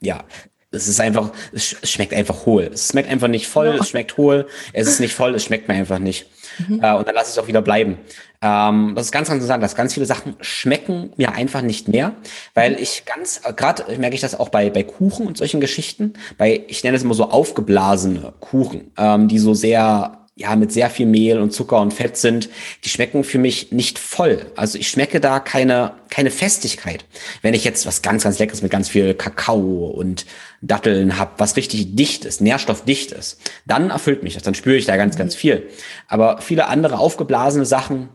ja, 0.01 0.25
es 0.73 0.87
ist 0.87 1.01
einfach, 1.01 1.33
es 1.53 1.77
schmeckt 1.83 2.15
einfach 2.15 2.47
hohl. 2.47 2.71
Es 2.73 2.89
schmeckt 2.91 3.11
einfach 3.11 3.29
nicht 3.29 3.49
voll, 3.49 3.69
ja. 3.69 3.75
es 3.75 3.89
schmeckt 3.89 4.17
hohl. 4.17 4.47
Es 4.73 4.87
ist 4.87 5.01
nicht 5.01 5.15
voll, 5.15 5.35
es 5.35 5.45
schmeckt 5.45 5.69
mir 5.69 5.75
einfach 5.75 5.99
nicht. 5.99 6.27
Mhm. 6.69 6.81
Äh, 6.83 6.95
und 6.95 7.07
dann 7.07 7.15
lasse 7.15 7.31
ich 7.31 7.37
es 7.37 7.39
auch 7.39 7.49
wieder 7.49 7.63
bleiben. 7.63 7.99
Ähm, 8.43 8.95
das 8.95 9.07
ist 9.07 9.13
ganz, 9.13 9.29
ganz 9.29 9.37
interessant, 9.37 9.63
dass 9.63 9.75
ganz 9.75 9.95
viele 9.95 10.07
Sachen 10.07 10.37
schmecken 10.41 11.13
mir 11.17 11.33
einfach 11.33 11.63
nicht 11.63 11.89
mehr, 11.89 12.13
weil 12.55 12.81
ich 12.81 13.05
ganz, 13.05 13.43
äh, 13.45 13.53
gerade 13.53 13.85
merke 13.99 14.15
ich 14.15 14.21
das 14.21 14.39
auch 14.39 14.49
bei, 14.49 14.71
bei 14.71 14.83
Kuchen 14.83 15.27
und 15.27 15.37
solchen 15.37 15.61
Geschichten, 15.61 16.15
bei, 16.39 16.65
ich 16.69 16.83
nenne 16.83 16.97
es 16.97 17.03
immer 17.03 17.15
so 17.15 17.25
aufgeblasene 17.25 18.33
Kuchen, 18.41 18.93
ähm, 18.97 19.29
die 19.29 19.39
so 19.39 19.53
sehr 19.53 20.20
ja, 20.41 20.57
mit 20.57 20.73
sehr 20.73 20.89
viel 20.89 21.07
Mehl 21.07 21.39
und 21.39 21.53
Zucker 21.53 21.81
und 21.81 21.93
Fett 21.93 22.17
sind, 22.17 22.49
die 22.85 22.89
schmecken 22.89 23.25
für 23.25 23.39
mich 23.39 23.73
nicht 23.73 23.99
voll. 23.99 24.47
Also 24.57 24.79
ich 24.79 24.89
schmecke 24.89 25.21
da 25.21 25.39
keine, 25.39 25.93
keine 26.09 26.31
Festigkeit. 26.31 27.05
Wenn 27.43 27.53
ich 27.53 27.63
jetzt 27.63 27.85
was 27.87 28.01
ganz, 28.01 28.25
ganz 28.25 28.39
Leckeres 28.39 28.63
mit 28.63 28.73
ganz 28.73 28.89
viel 28.89 29.13
Kakao 29.15 29.87
und 29.87 30.25
Datteln 30.63 31.19
habe, 31.19 31.33
was 31.39 31.57
richtig 31.57 31.95
dicht 31.95 32.25
ist, 32.25 32.41
nährstoffdicht 32.41 33.13
ist, 33.13 33.39
dann 33.67 33.91
erfüllt 33.91 34.23
mich 34.23 34.35
das, 34.35 34.43
dann 34.43 34.55
spüre 34.55 34.77
ich 34.77 34.87
da 34.87 34.97
ganz, 34.97 35.17
ganz 35.17 35.35
viel. 35.35 35.69
Aber 36.09 36.41
viele 36.41 36.69
andere 36.69 36.99
aufgeblasene 36.99 37.67
Sachen 37.67 38.09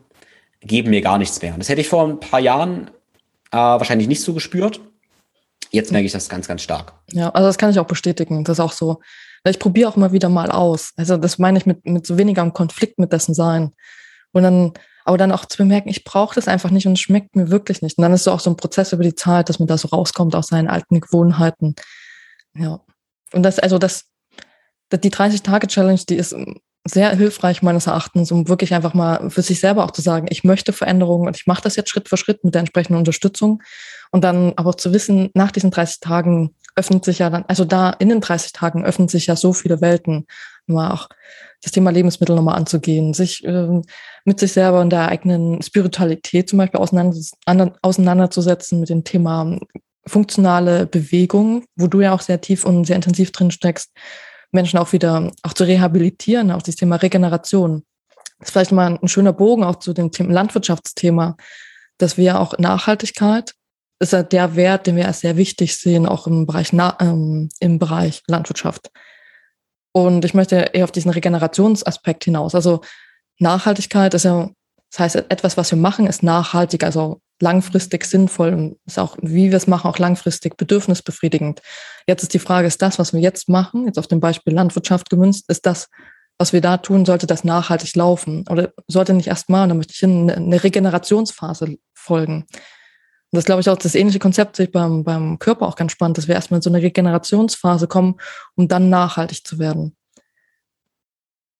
geben 0.61 0.89
mir 0.89 1.01
gar 1.01 1.19
nichts 1.19 1.41
mehr. 1.43 1.53
Und 1.53 1.59
das 1.59 1.69
hätte 1.69 1.81
ich 1.81 1.89
vor 1.89 2.07
ein 2.07 2.19
paar 2.19 2.39
Jahren 2.39 2.89
äh, 3.51 3.57
wahrscheinlich 3.57 4.07
nicht 4.07 4.21
so 4.21 4.33
gespürt. 4.33 4.81
Jetzt 5.69 5.91
merke 5.91 6.07
ich 6.07 6.11
das 6.11 6.27
ganz, 6.27 6.47
ganz 6.47 6.63
stark. 6.63 6.93
Ja, 7.11 7.29
also 7.29 7.47
das 7.47 7.57
kann 7.57 7.69
ich 7.69 7.77
auch 7.79 7.85
bestätigen. 7.85 8.43
Das 8.43 8.57
ist 8.57 8.63
auch 8.63 8.71
so, 8.71 9.01
ich 9.51 9.59
probiere 9.59 9.89
auch 9.89 9.97
immer 9.97 10.11
wieder 10.11 10.29
mal 10.29 10.49
aus. 10.49 10.91
Also 10.97 11.17
das 11.17 11.37
meine 11.37 11.57
ich 11.57 11.65
mit, 11.65 11.85
mit 11.85 12.05
so 12.05 12.17
weniger 12.17 12.41
im 12.41 12.53
Konflikt 12.53 12.99
mit 12.99 13.13
dessen 13.13 13.33
sein. 13.33 13.71
Und 14.31 14.43
dann, 14.43 14.73
aber 15.05 15.17
dann 15.17 15.31
auch 15.31 15.45
zu 15.45 15.57
bemerken, 15.57 15.89
ich 15.89 16.03
brauche 16.03 16.35
das 16.35 16.47
einfach 16.47 16.71
nicht 16.71 16.87
und 16.87 16.93
es 16.93 16.99
schmeckt 16.99 17.35
mir 17.35 17.51
wirklich 17.51 17.81
nicht. 17.81 17.97
Und 17.97 18.01
dann 18.01 18.13
ist 18.13 18.23
so 18.23 18.31
auch 18.31 18.39
so 18.39 18.49
ein 18.49 18.57
Prozess 18.57 18.91
über 18.91 19.03
die 19.03 19.15
Zeit, 19.15 19.49
dass 19.49 19.59
man 19.59 19.67
da 19.67 19.77
so 19.77 19.87
rauskommt 19.89 20.35
aus 20.35 20.47
seinen 20.47 20.67
alten 20.67 20.99
Gewohnheiten. 20.99 21.75
Ja. 22.55 22.81
Und 23.33 23.43
das, 23.43 23.59
also 23.59 23.77
das, 23.77 24.05
die 24.91 25.11
30-Tage-Challenge, 25.11 26.01
die 26.09 26.15
ist 26.15 26.35
sehr 26.87 27.15
hilfreich 27.15 27.63
meines 27.63 27.87
Erachtens, 27.87 28.31
um 28.31 28.47
wirklich 28.47 28.73
einfach 28.73 28.93
mal 28.93 29.29
für 29.31 29.41
sich 29.41 29.59
selber 29.59 29.83
auch 29.83 29.91
zu 29.91 30.01
sagen, 30.01 30.27
ich 30.29 30.43
möchte 30.43 30.71
Veränderungen 30.71 31.27
und 31.27 31.35
ich 31.35 31.47
mache 31.47 31.63
das 31.63 31.75
jetzt 31.75 31.89
Schritt 31.89 32.07
für 32.07 32.17
Schritt 32.17 32.43
mit 32.43 32.53
der 32.53 32.59
entsprechenden 32.59 32.99
Unterstützung. 32.99 33.61
Und 34.11 34.23
dann 34.23 34.53
aber 34.55 34.69
auch 34.69 34.75
zu 34.75 34.93
wissen, 34.93 35.31
nach 35.33 35.51
diesen 35.51 35.71
30 35.71 35.99
Tagen 35.99 36.55
öffnet 36.75 37.03
sich 37.03 37.19
ja 37.19 37.29
dann, 37.29 37.43
also 37.47 37.65
da 37.65 37.89
in 37.89 38.09
den 38.09 38.21
30 38.21 38.53
Tagen 38.53 38.85
öffnen 38.85 39.07
sich 39.07 39.25
ja 39.25 39.35
so 39.35 39.51
viele 39.51 39.81
Welten, 39.81 40.27
mal 40.67 40.91
auch 40.91 41.09
das 41.61 41.71
Thema 41.71 41.89
Lebensmittel 41.89 42.35
nochmal 42.35 42.55
anzugehen, 42.55 43.13
sich 43.13 43.43
äh, 43.43 43.81
mit 44.23 44.39
sich 44.39 44.53
selber 44.53 44.81
und 44.81 44.91
der 44.91 45.07
eigenen 45.07 45.61
Spiritualität 45.61 46.49
zum 46.49 46.57
Beispiel 46.57 46.79
auseinander, 46.79 47.73
auseinanderzusetzen 47.81 48.79
mit 48.79 48.89
dem 48.89 49.03
Thema 49.03 49.57
funktionale 50.07 50.85
Bewegung, 50.85 51.65
wo 51.75 51.87
du 51.87 52.01
ja 52.01 52.13
auch 52.13 52.21
sehr 52.21 52.41
tief 52.41 52.63
und 52.63 52.85
sehr 52.85 52.95
intensiv 52.95 53.31
drin 53.31 53.51
steckst, 53.51 53.91
Menschen 54.55 54.79
auch 54.79 54.91
wieder 54.91 55.31
auch 55.43 55.53
zu 55.53 55.63
rehabilitieren, 55.65 56.51
auch 56.51 56.63
das 56.63 56.75
Thema 56.75 56.95
Regeneration. 56.95 57.83
Das 58.39 58.49
ist 58.49 58.53
vielleicht 58.53 58.71
mal 58.71 58.97
ein 59.01 59.07
schöner 59.07 59.33
Bogen 59.33 59.63
auch 59.63 59.77
zu 59.77 59.93
dem 59.93 60.11
Thema 60.11 60.33
Landwirtschaftsthema, 60.33 61.37
dass 61.99 62.17
wir 62.17 62.39
auch 62.39 62.57
Nachhaltigkeit 62.57 63.53
ist 63.99 64.13
ja 64.13 64.23
der 64.23 64.55
Wert, 64.55 64.87
den 64.87 64.95
wir 64.95 65.07
als 65.07 65.21
sehr 65.21 65.37
wichtig 65.37 65.75
sehen, 65.77 66.05
auch 66.05 66.27
im 66.27 66.45
Bereich, 66.45 66.73
ähm, 66.99 67.49
im 67.59 67.79
Bereich 67.79 68.23
Landwirtschaft. 68.27 68.91
Und 69.93 70.25
ich 70.25 70.33
möchte 70.33 70.55
eher 70.73 70.83
auf 70.83 70.91
diesen 70.91 71.11
Regenerationsaspekt 71.11 72.25
hinaus. 72.25 72.55
Also 72.55 72.81
Nachhaltigkeit 73.39 74.13
ist 74.13 74.25
ja, 74.25 74.49
das 74.91 74.99
heißt, 74.99 75.15
etwas, 75.29 75.55
was 75.55 75.71
wir 75.71 75.77
machen, 75.77 76.07
ist 76.07 76.23
nachhaltig, 76.23 76.83
also 76.83 77.21
langfristig 77.45 78.05
sinnvoll 78.05 78.53
und 78.53 78.77
ist 78.87 78.97
auch, 78.97 79.17
wie 79.21 79.51
wir 79.51 79.57
es 79.57 79.67
machen, 79.67 79.87
auch 79.87 79.99
langfristig 79.99 80.57
bedürfnisbefriedigend. 80.57 81.61
Jetzt 82.07 82.23
ist 82.23 82.33
die 82.33 82.39
Frage, 82.39 82.67
ist 82.67 82.81
das, 82.81 82.97
was 82.97 83.13
wir 83.13 83.19
jetzt 83.19 83.49
machen, 83.49 83.85
jetzt 83.85 83.99
auf 83.99 84.07
dem 84.07 84.19
Beispiel 84.19 84.53
Landwirtschaft 84.53 85.11
gemünzt, 85.11 85.45
ist 85.47 85.67
das, 85.67 85.89
was 86.39 86.53
wir 86.53 86.61
da 86.61 86.77
tun, 86.77 87.05
sollte 87.05 87.27
das 87.27 87.43
nachhaltig 87.43 87.95
laufen? 87.95 88.45
Oder 88.49 88.73
sollte 88.87 89.13
nicht 89.13 89.27
erstmal, 89.27 89.67
da 89.67 89.75
möchte 89.75 89.93
ich 89.93 90.01
in 90.01 90.31
eine 90.31 90.63
Regenerationsphase 90.63 91.77
folgen? 91.93 92.47
Und 93.31 93.37
das 93.37 93.45
glaube 93.45 93.61
ich 93.61 93.69
auch 93.69 93.77
das 93.77 93.95
ähnliche 93.95 94.19
Konzept 94.19 94.55
sich 94.55 94.71
beim, 94.71 95.03
beim 95.03 95.37
Körper 95.37 95.67
auch 95.67 95.75
ganz 95.75 95.91
spannend, 95.91 96.17
dass 96.17 96.27
wir 96.27 96.35
erstmal 96.35 96.57
in 96.57 96.63
so 96.63 96.71
eine 96.71 96.81
Regenerationsphase 96.81 97.87
kommen, 97.87 98.15
um 98.55 98.67
dann 98.67 98.89
nachhaltig 98.89 99.45
zu 99.45 99.59
werden. 99.59 99.95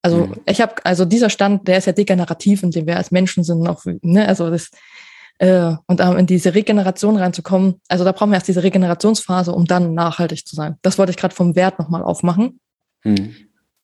Also 0.01 0.27
mhm. 0.27 0.35
ich 0.45 0.61
habe, 0.61 0.73
also 0.83 1.03
dieser 1.05 1.29
Stand, 1.29 1.67
der 1.67 1.77
ist 1.77 1.85
ja 1.85 1.93
degenerativ, 1.93 2.63
in 2.63 2.71
dem 2.71 2.85
wir 2.85 2.97
als 2.97 3.11
Menschen 3.11 3.43
sind, 3.43 3.67
auch, 3.67 3.83
ne, 4.01 4.27
also 4.27 4.49
das, 4.49 4.69
äh, 5.39 5.73
und 5.87 5.99
ähm, 6.01 6.17
in 6.17 6.25
diese 6.25 6.53
Regeneration 6.53 7.17
reinzukommen, 7.17 7.81
also 7.87 8.03
da 8.03 8.11
brauchen 8.11 8.31
wir 8.31 8.35
erst 8.35 8.47
diese 8.47 8.63
Regenerationsphase, 8.63 9.51
um 9.51 9.65
dann 9.65 9.93
nachhaltig 9.93 10.47
zu 10.47 10.55
sein. 10.55 10.77
Das 10.81 10.97
wollte 10.97 11.11
ich 11.11 11.17
gerade 11.17 11.35
vom 11.35 11.55
Wert 11.55 11.79
nochmal 11.79 12.03
aufmachen. 12.03 12.59
Mhm. 13.03 13.35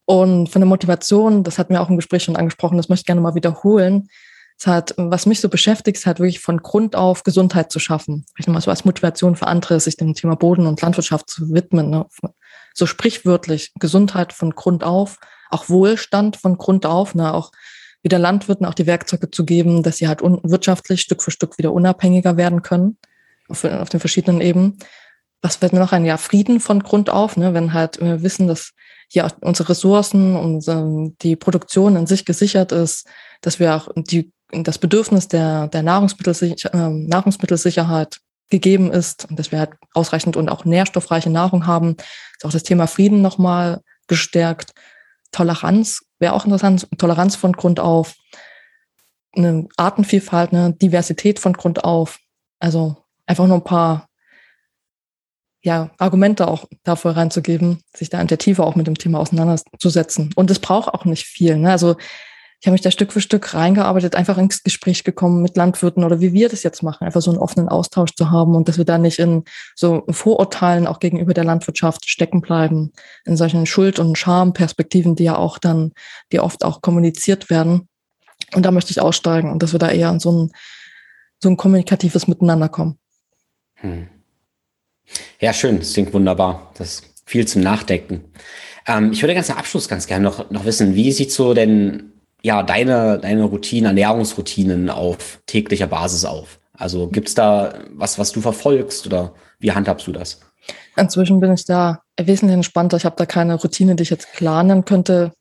Und 0.05 0.49
von 0.49 0.61
der 0.61 0.67
Motivation, 0.67 1.43
das 1.43 1.57
hatten 1.57 1.73
wir 1.73 1.81
auch 1.81 1.89
im 1.89 1.95
Gespräch 1.95 2.23
schon 2.23 2.35
angesprochen, 2.35 2.77
das 2.77 2.89
möchte 2.89 3.03
ich 3.03 3.05
gerne 3.05 3.21
mal 3.21 3.35
wiederholen, 3.35 4.07
es 4.61 4.67
hat, 4.67 4.93
was 4.95 5.25
mich 5.25 5.41
so 5.41 5.49
beschäftigt, 5.49 5.97
ist 5.97 6.05
halt 6.05 6.19
wirklich 6.19 6.39
von 6.39 6.61
Grund 6.61 6.95
auf 6.95 7.23
Gesundheit 7.23 7.71
zu 7.71 7.79
schaffen. 7.79 8.25
Vielleicht 8.35 8.47
nochmal 8.47 8.61
so 8.61 8.69
als 8.69 8.85
Motivation 8.85 9.35
für 9.35 9.47
andere, 9.47 9.79
sich 9.79 9.97
dem 9.97 10.13
Thema 10.13 10.35
Boden 10.35 10.67
und 10.67 10.79
Landwirtschaft 10.79 11.31
zu 11.31 11.51
widmen. 11.51 11.89
Ne? 11.89 12.05
So 12.75 12.85
sprichwörtlich 12.85 13.71
Gesundheit 13.79 14.33
von 14.33 14.51
Grund 14.51 14.83
auf, 14.83 15.17
auch 15.49 15.67
Wohlstand 15.67 16.37
von 16.37 16.59
Grund 16.59 16.85
auf, 16.85 17.15
ne? 17.15 17.33
auch 17.33 17.51
wieder 18.03 18.19
Landwirten 18.19 18.65
auch 18.65 18.73
die 18.73 18.87
Werkzeuge 18.87 19.31
zu 19.31 19.45
geben, 19.45 19.83
dass 19.83 19.97
sie 19.97 20.07
halt 20.07 20.21
wirtschaftlich 20.21 21.01
Stück 21.01 21.21
für 21.21 21.31
Stück 21.31 21.57
wieder 21.57 21.71
unabhängiger 21.71 22.37
werden 22.37 22.61
können 22.61 22.97
auf, 23.47 23.63
auf 23.63 23.89
den 23.89 23.99
verschiedenen 23.99 24.41
Ebenen. 24.41 24.77
Was 25.41 25.61
mir 25.61 25.79
noch 25.79 25.91
ein? 25.91 26.05
Ja, 26.05 26.17
Frieden 26.17 26.59
von 26.59 26.83
Grund 26.83 27.09
auf, 27.09 27.37
ne? 27.37 27.53
wenn 27.53 27.73
halt 27.73 27.99
wir 27.99 28.21
wissen, 28.21 28.47
dass 28.47 28.73
hier 29.07 29.27
unsere 29.41 29.69
Ressourcen 29.69 30.35
und 30.35 30.67
ähm, 30.67 31.15
die 31.21 31.35
Produktion 31.35 31.95
in 31.95 32.07
sich 32.07 32.25
gesichert 32.25 32.71
ist, 32.71 33.07
dass 33.41 33.59
wir 33.59 33.75
auch 33.75 33.89
die 33.95 34.31
das 34.51 34.77
Bedürfnis 34.77 35.27
der, 35.27 35.67
der 35.67 35.83
Nahrungsmittelsicher, 35.83 36.73
äh, 36.73 36.89
Nahrungsmittelsicherheit 36.89 38.19
gegeben 38.49 38.91
ist 38.91 39.29
und 39.29 39.39
dass 39.39 39.51
wir 39.51 39.59
halt 39.59 39.71
ausreichend 39.93 40.35
und 40.35 40.49
auch 40.49 40.65
nährstoffreiche 40.65 41.29
Nahrung 41.29 41.67
haben, 41.67 41.95
ist 42.35 42.45
auch 42.45 42.51
das 42.51 42.63
Thema 42.63 42.87
Frieden 42.87 43.21
nochmal 43.21 43.81
gestärkt. 44.07 44.73
Toleranz 45.31 46.01
wäre 46.21 46.33
auch 46.33 46.45
interessant, 46.45 46.87
Toleranz 46.97 47.35
von 47.35 47.51
Grund 47.53 47.79
auf, 47.79 48.15
eine 49.35 49.67
Artenvielfalt, 49.77 50.53
eine 50.53 50.73
Diversität 50.73 51.39
von 51.39 51.53
Grund 51.53 51.83
auf. 51.83 52.19
Also 52.59 52.97
einfach 53.25 53.47
nur 53.47 53.57
ein 53.57 53.63
paar 53.63 54.07
ja, 55.63 55.91
Argumente 55.97 56.47
auch 56.47 56.65
dafür 56.83 57.15
reinzugeben, 57.15 57.83
sich 57.95 58.09
da 58.09 58.19
in 58.19 58.27
der 58.27 58.37
Tiefe 58.37 58.63
auch 58.63 58.75
mit 58.75 58.87
dem 58.87 58.97
Thema 58.97 59.19
auseinanderzusetzen. 59.19 60.31
Und 60.35 60.49
es 60.49 60.59
braucht 60.59 60.89
auch 60.89 61.05
nicht 61.05 61.25
viel. 61.25 61.57
Ne? 61.57 61.71
Also 61.71 61.97
ich 62.61 62.67
habe 62.67 62.73
mich 62.73 62.81
da 62.81 62.91
Stück 62.91 63.11
für 63.11 63.21
Stück 63.21 63.55
reingearbeitet, 63.55 64.15
einfach 64.15 64.37
ins 64.37 64.61
Gespräch 64.61 65.03
gekommen 65.03 65.41
mit 65.41 65.57
Landwirten 65.57 66.03
oder 66.03 66.21
wie 66.21 66.31
wir 66.31 66.47
das 66.47 66.61
jetzt 66.61 66.83
machen, 66.83 67.05
einfach 67.05 67.21
so 67.21 67.31
einen 67.31 67.39
offenen 67.39 67.67
Austausch 67.67 68.13
zu 68.15 68.29
haben 68.29 68.53
und 68.55 68.69
dass 68.69 68.77
wir 68.77 68.85
da 68.85 68.99
nicht 68.99 69.17
in 69.17 69.45
so 69.75 70.03
Vorurteilen 70.09 70.85
auch 70.85 70.99
gegenüber 70.99 71.33
der 71.33 71.43
Landwirtschaft 71.43 72.07
stecken 72.07 72.39
bleiben, 72.39 72.91
in 73.25 73.35
solchen 73.35 73.65
Schuld- 73.65 73.97
und 73.97 74.15
Schamperspektiven, 74.15 75.15
die 75.15 75.23
ja 75.23 75.37
auch 75.37 75.57
dann, 75.57 75.91
die 76.31 76.39
oft 76.39 76.63
auch 76.63 76.81
kommuniziert 76.81 77.49
werden. 77.49 77.87
Und 78.53 78.63
da 78.63 78.69
möchte 78.69 78.91
ich 78.91 79.01
aussteigen 79.01 79.51
und 79.51 79.63
dass 79.63 79.71
wir 79.71 79.79
da 79.79 79.89
eher 79.89 80.11
in 80.11 80.19
so 80.19 80.31
ein 80.31 80.51
so 81.41 81.49
ein 81.49 81.57
kommunikatives 81.57 82.27
Miteinanderkommen. 82.27 82.97
Hm. 83.75 84.07
Ja, 85.39 85.53
schön, 85.53 85.79
das 85.79 85.93
klingt 85.93 86.13
wunderbar. 86.13 86.71
Das 86.77 86.99
ist 86.99 87.13
viel 87.25 87.47
zum 87.47 87.63
Nachdenken. 87.63 88.25
Ähm, 88.87 89.11
ich 89.11 89.21
würde 89.23 89.33
ganz 89.33 89.47
zum 89.47 89.57
Abschluss 89.57 89.89
ganz 89.89 90.07
gerne 90.07 90.23
noch, 90.23 90.51
noch 90.51 90.65
wissen, 90.65 90.95
wie 90.95 91.11
sieht 91.11 91.31
so 91.31 91.53
denn 91.53 92.11
ja 92.41 92.63
deine, 92.63 93.19
deine 93.19 93.43
Routine, 93.43 93.89
Ernährungsroutinen 93.89 94.89
auf 94.89 95.39
täglicher 95.45 95.87
Basis 95.87 96.25
auf? 96.25 96.59
Also 96.73 97.07
gibt's 97.07 97.35
da 97.35 97.75
was, 97.91 98.17
was 98.17 98.31
du 98.31 98.41
verfolgst 98.41 99.05
oder 99.05 99.33
wie 99.59 99.71
handhabst 99.71 100.07
du 100.07 100.11
das? 100.11 100.39
Inzwischen 100.97 101.39
bin 101.39 101.53
ich 101.53 101.65
da 101.65 102.01
wesentlich 102.19 102.55
entspannter. 102.55 102.97
Ich 102.97 103.05
habe 103.05 103.15
da 103.15 103.25
keine 103.25 103.55
Routine, 103.55 103.95
die 103.95 104.03
ich 104.03 104.09
jetzt 104.09 104.31
planen 104.33 104.83
könnte. 104.85 105.31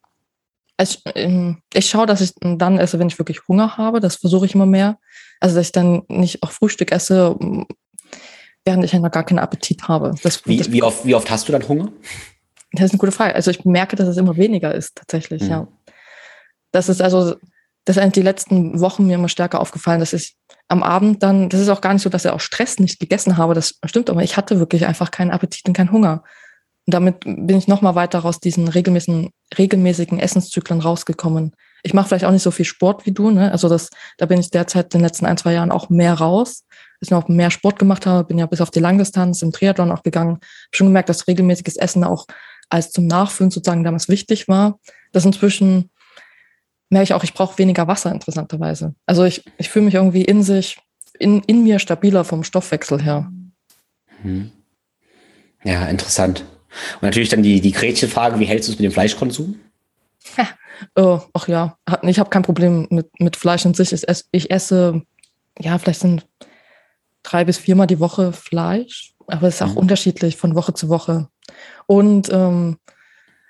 Ich, 0.81 1.03
ähm, 1.15 1.63
ich 1.75 1.89
schaue, 1.89 2.07
dass 2.07 2.21
ich 2.21 2.33
dann 2.41 2.79
esse, 2.79 2.99
wenn 2.99 3.09
ich 3.09 3.19
wirklich 3.19 3.47
Hunger 3.49 3.77
habe. 3.77 4.01
Das 4.01 4.17
versuche 4.17 4.47
ich 4.47 4.55
immer 4.55 4.67
mehr. 4.67 4.99
Also, 5.41 5.57
dass 5.57 5.67
ich 5.67 5.73
dann 5.73 6.03
nicht 6.09 6.43
auch 6.43 6.51
Frühstück 6.51 6.93
esse, 6.93 7.37
während 8.65 8.85
ich 8.85 8.93
ja 8.93 8.99
noch 8.99 9.11
gar 9.11 9.25
keinen 9.25 9.39
Appetit 9.39 9.89
habe. 9.89 10.15
Das, 10.23 10.47
wie, 10.47 10.59
das, 10.59 10.71
wie, 10.71 10.83
oft, 10.83 11.05
wie 11.05 11.15
oft 11.15 11.31
hast 11.31 11.49
du 11.49 11.53
dann 11.53 11.67
Hunger? 11.67 11.91
Das 12.73 12.85
ist 12.85 12.93
eine 12.93 12.99
gute 12.99 13.13
Frage. 13.13 13.35
Also, 13.35 13.51
ich 13.51 13.65
merke, 13.65 13.97
dass 13.97 14.09
es 14.09 14.17
immer 14.17 14.37
weniger 14.37 14.75
ist, 14.75 14.97
tatsächlich, 14.97 15.43
mhm. 15.43 15.49
ja. 15.49 15.69
Das 16.73 16.89
ist 16.89 17.03
also, 17.03 17.37
das 17.85 17.99
eigentlich 17.99 18.13
die 18.13 18.23
letzten 18.23 18.81
Wochen 18.81 19.07
mir 19.07 19.15
immer 19.15 19.29
stärker 19.29 19.61
aufgefallen, 19.61 20.01
dass 20.01 20.13
ich 20.13 20.37
am 20.69 20.83
Abend 20.83 21.23
dann, 21.23 21.49
das 21.49 21.61
ist 21.61 21.69
auch 21.69 21.81
gar 21.81 21.93
nicht 21.93 22.03
so, 22.03 22.11
dass 22.11 22.25
ich 22.25 22.31
auch 22.31 22.41
Stress 22.41 22.79
nicht 22.79 23.01
gegessen 23.01 23.37
habe, 23.37 23.55
das 23.55 23.79
stimmt, 23.85 24.11
aber 24.11 24.23
ich 24.23 24.37
hatte 24.37 24.59
wirklich 24.59 24.87
einfach 24.87 25.11
keinen 25.11 25.31
Appetit 25.31 25.67
und 25.67 25.77
keinen 25.77 25.93
Hunger. 25.93 26.23
Und 26.87 26.95
damit 26.95 27.21
bin 27.21 27.57
ich 27.57 27.69
noch 27.69 27.83
mal 27.83 27.95
weiter 27.95 28.25
aus 28.25 28.41
diesen 28.41 28.69
regelmäßigen, 28.69 29.31
regelmäßigen 29.57 30.19
Essenszyklen 30.19 30.81
rausgekommen. 30.81 31.53
Ich 31.83 31.95
mache 31.95 32.09
vielleicht 32.09 32.25
auch 32.25 32.31
nicht 32.31 32.43
so 32.43 32.51
viel 32.51 32.65
Sport 32.65 33.07
wie 33.07 33.13
du, 33.13 33.31
ne? 33.31 33.53
Also 33.53 33.69
das, 33.69 33.91
da 34.19 34.27
bin 34.27 34.41
ich 34.41 34.51
derzeit 34.51 34.87
in 34.87 35.01
den 35.01 35.07
letzten 35.07 35.27
ein, 35.27 35.37
zwei 35.37 35.53
Jahren 35.53 35.71
auch 35.71 35.89
mehr 35.89 36.15
raus. 36.15 36.65
Dass 37.01 37.09
ich 37.09 37.11
noch 37.11 37.29
mehr 37.29 37.51
Sport 37.51 37.79
gemacht 37.79 38.07
habe, 38.07 38.25
bin 38.25 38.39
ja 38.39 38.47
bis 38.47 38.61
auf 38.61 38.71
die 38.71 38.81
Langdistanz 38.81 39.41
im 39.43 39.53
Triathlon 39.53 39.93
auch 39.93 40.03
gegangen. 40.03 40.35
Hab 40.35 40.77
schon 40.77 40.89
gemerkt, 40.89 41.09
dass 41.09 41.27
regelmäßiges 41.27 41.77
Essen 41.77 42.05
auch 42.05 42.27
als 42.69 42.93
zum 42.93 43.07
Nachfüllen 43.07 43.51
sozusagen 43.51 43.85
damals 43.85 44.09
wichtig 44.09 44.49
war. 44.49 44.79
Das 45.13 45.25
inzwischen 45.25 45.91
merke 46.91 47.05
ich 47.05 47.15
auch, 47.15 47.25
ich 47.25 47.35
brauche 47.35 47.59
weniger 47.59 47.87
Wasser, 47.87 48.13
interessanterweise. 48.13 48.95
Also 49.07 49.25
ich, 49.25 49.45
ich 49.59 49.71
fühle 49.71 49.87
mich 49.87 49.95
irgendwie 49.95 50.25
in 50.25 50.43
sich, 50.43 50.79
in, 51.19 51.41
in 51.45 51.63
mir 51.63 51.79
stabiler 51.79 52.25
vom 52.25 52.45
Stoffwechsel 52.45 53.03
her. 53.03 53.31
Hm. 54.23 54.51
Ja, 55.65 55.87
interessant. 55.87 56.45
Und 56.97 57.03
natürlich 57.03 57.29
dann 57.29 57.43
die, 57.43 57.61
die 57.61 57.73
Gretchenfrage, 57.73 58.39
wie 58.39 58.45
hältst 58.45 58.69
du 58.69 58.73
es 58.73 58.79
mit 58.79 58.85
dem 58.85 58.93
Fleischkonsum? 58.93 59.59
Ja. 60.37 60.49
Oh, 60.97 61.21
ach 61.35 61.47
ja, 61.47 61.77
ich 62.03 62.19
habe 62.19 62.31
kein 62.31 62.43
Problem 62.43 62.87
mit, 62.91 63.11
mit 63.21 63.37
Fleisch 63.37 63.65
in 63.67 63.75
sich. 63.75 63.93
Ich 63.93 64.09
esse, 64.09 64.25
ich 64.33 64.51
esse, 64.51 65.03
ja, 65.59 65.79
vielleicht 65.79 66.01
sind 66.01 66.27
drei 67.23 67.45
bis 67.45 67.59
viermal 67.59 67.87
die 67.87 68.01
Woche 68.01 68.33
Fleisch, 68.33 69.15
aber 69.27 69.49
es 69.49 69.57
ist 69.57 69.63
auch 69.63 69.73
mhm. 69.73 69.77
unterschiedlich 69.79 70.37
von 70.37 70.55
Woche 70.55 70.73
zu 70.73 70.89
Woche. 70.89 71.29
Und 71.87 72.33
ähm, 72.33 72.79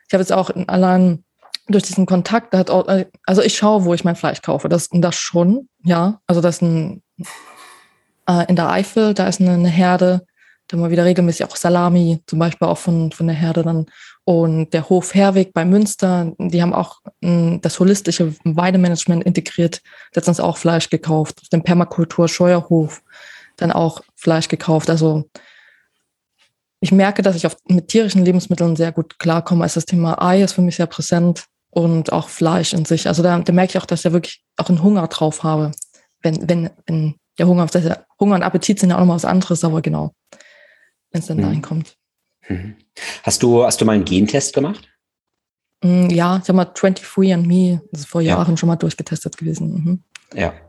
ich 0.08 0.14
habe 0.14 0.22
jetzt 0.22 0.32
auch 0.32 0.50
allein 0.66 1.24
durch 1.70 1.84
diesen 1.84 2.06
Kontakt, 2.06 2.54
hat 2.54 2.70
auch, 2.70 2.86
also 3.26 3.42
ich 3.42 3.56
schaue, 3.56 3.84
wo 3.84 3.94
ich 3.94 4.04
mein 4.04 4.16
Fleisch 4.16 4.42
kaufe. 4.42 4.68
Das, 4.68 4.88
das 4.92 5.14
schon, 5.16 5.68
ja. 5.82 6.20
Also 6.26 6.40
das 6.40 6.56
ist 6.56 6.62
ein, 6.62 7.02
äh, 8.28 8.46
in 8.48 8.56
der 8.56 8.70
Eifel, 8.70 9.14
da 9.14 9.28
ist 9.28 9.40
eine, 9.40 9.52
eine 9.52 9.68
Herde, 9.68 10.26
da 10.68 10.76
wir 10.76 10.90
wieder 10.90 11.04
regelmäßig 11.04 11.44
auch 11.44 11.56
Salami, 11.56 12.22
zum 12.26 12.38
Beispiel 12.38 12.68
auch 12.68 12.78
von, 12.78 13.10
von 13.10 13.26
der 13.26 13.36
Herde 13.36 13.62
dann. 13.62 13.86
Und 14.24 14.72
der 14.72 14.88
Hof 14.88 15.14
Herweg 15.14 15.52
bei 15.52 15.64
Münster, 15.64 16.32
die 16.38 16.62
haben 16.62 16.72
auch 16.72 17.00
mh, 17.20 17.58
das 17.62 17.80
holistische 17.80 18.34
Weidemanagement 18.44 19.24
integriert, 19.24 19.82
letztens 20.14 20.38
auch 20.38 20.58
Fleisch 20.58 20.88
gekauft. 20.88 21.40
Auf 21.42 21.48
dem 21.48 21.62
Permakultur 21.62 22.28
Scheuerhof 22.28 23.02
dann 23.56 23.72
auch 23.72 24.02
Fleisch 24.14 24.48
gekauft. 24.48 24.90
Also 24.90 25.28
ich 26.80 26.92
merke, 26.92 27.22
dass 27.22 27.36
ich 27.36 27.46
auf, 27.46 27.56
mit 27.68 27.88
tierischen 27.88 28.24
Lebensmitteln 28.24 28.76
sehr 28.76 28.92
gut 28.92 29.18
klarkomme. 29.18 29.64
Also 29.64 29.74
das 29.74 29.86
Thema 29.86 30.22
Ei 30.22 30.42
ist 30.42 30.52
für 30.52 30.62
mich 30.62 30.76
sehr 30.76 30.86
präsent 30.86 31.46
und 31.70 32.12
auch 32.12 32.28
Fleisch 32.28 32.72
in 32.72 32.84
sich. 32.84 33.06
Also 33.06 33.22
da, 33.22 33.38
da 33.38 33.52
merke 33.52 33.70
ich 33.70 33.82
auch, 33.82 33.86
dass 33.86 34.04
ich 34.04 34.12
wirklich 34.12 34.42
auch 34.56 34.68
einen 34.68 34.82
Hunger 34.82 35.06
drauf 35.06 35.42
habe. 35.42 35.72
Wenn, 36.22 36.48
wenn, 36.48 36.70
wenn 36.86 37.14
der 37.38 37.46
Hunger, 37.46 37.66
der 37.66 38.04
Hunger 38.18 38.34
und 38.34 38.42
Appetit 38.42 38.78
sind 38.78 38.90
ja 38.90 38.96
auch 38.96 39.00
nochmal 39.00 39.16
was 39.16 39.24
anderes, 39.24 39.64
aber 39.64 39.80
genau, 39.80 40.12
wenn 41.10 41.20
es 41.20 41.26
dann 41.26 41.38
mhm. 41.38 41.42
dahin 41.42 41.62
kommt. 41.62 41.96
Mhm. 42.48 42.76
Hast 43.22 43.42
du, 43.42 43.64
hast 43.64 43.80
du 43.80 43.84
mal 43.84 43.92
einen 43.92 44.04
Gentest 44.04 44.52
gemacht? 44.52 44.88
Mm, 45.82 46.10
ja, 46.10 46.40
ich 46.42 46.48
habe 46.48 46.54
mal 46.54 46.64
23 46.66 47.32
and 47.32 47.46
Me, 47.46 47.80
das 47.90 48.02
ist 48.02 48.08
vor 48.08 48.20
Jahren 48.20 48.50
ja. 48.50 48.56
schon 48.56 48.66
mal 48.66 48.76
durchgetestet 48.76 49.38
gewesen. 49.38 49.72
Mhm. 49.72 50.02
Ja. 50.38 50.50
Können 50.50 50.62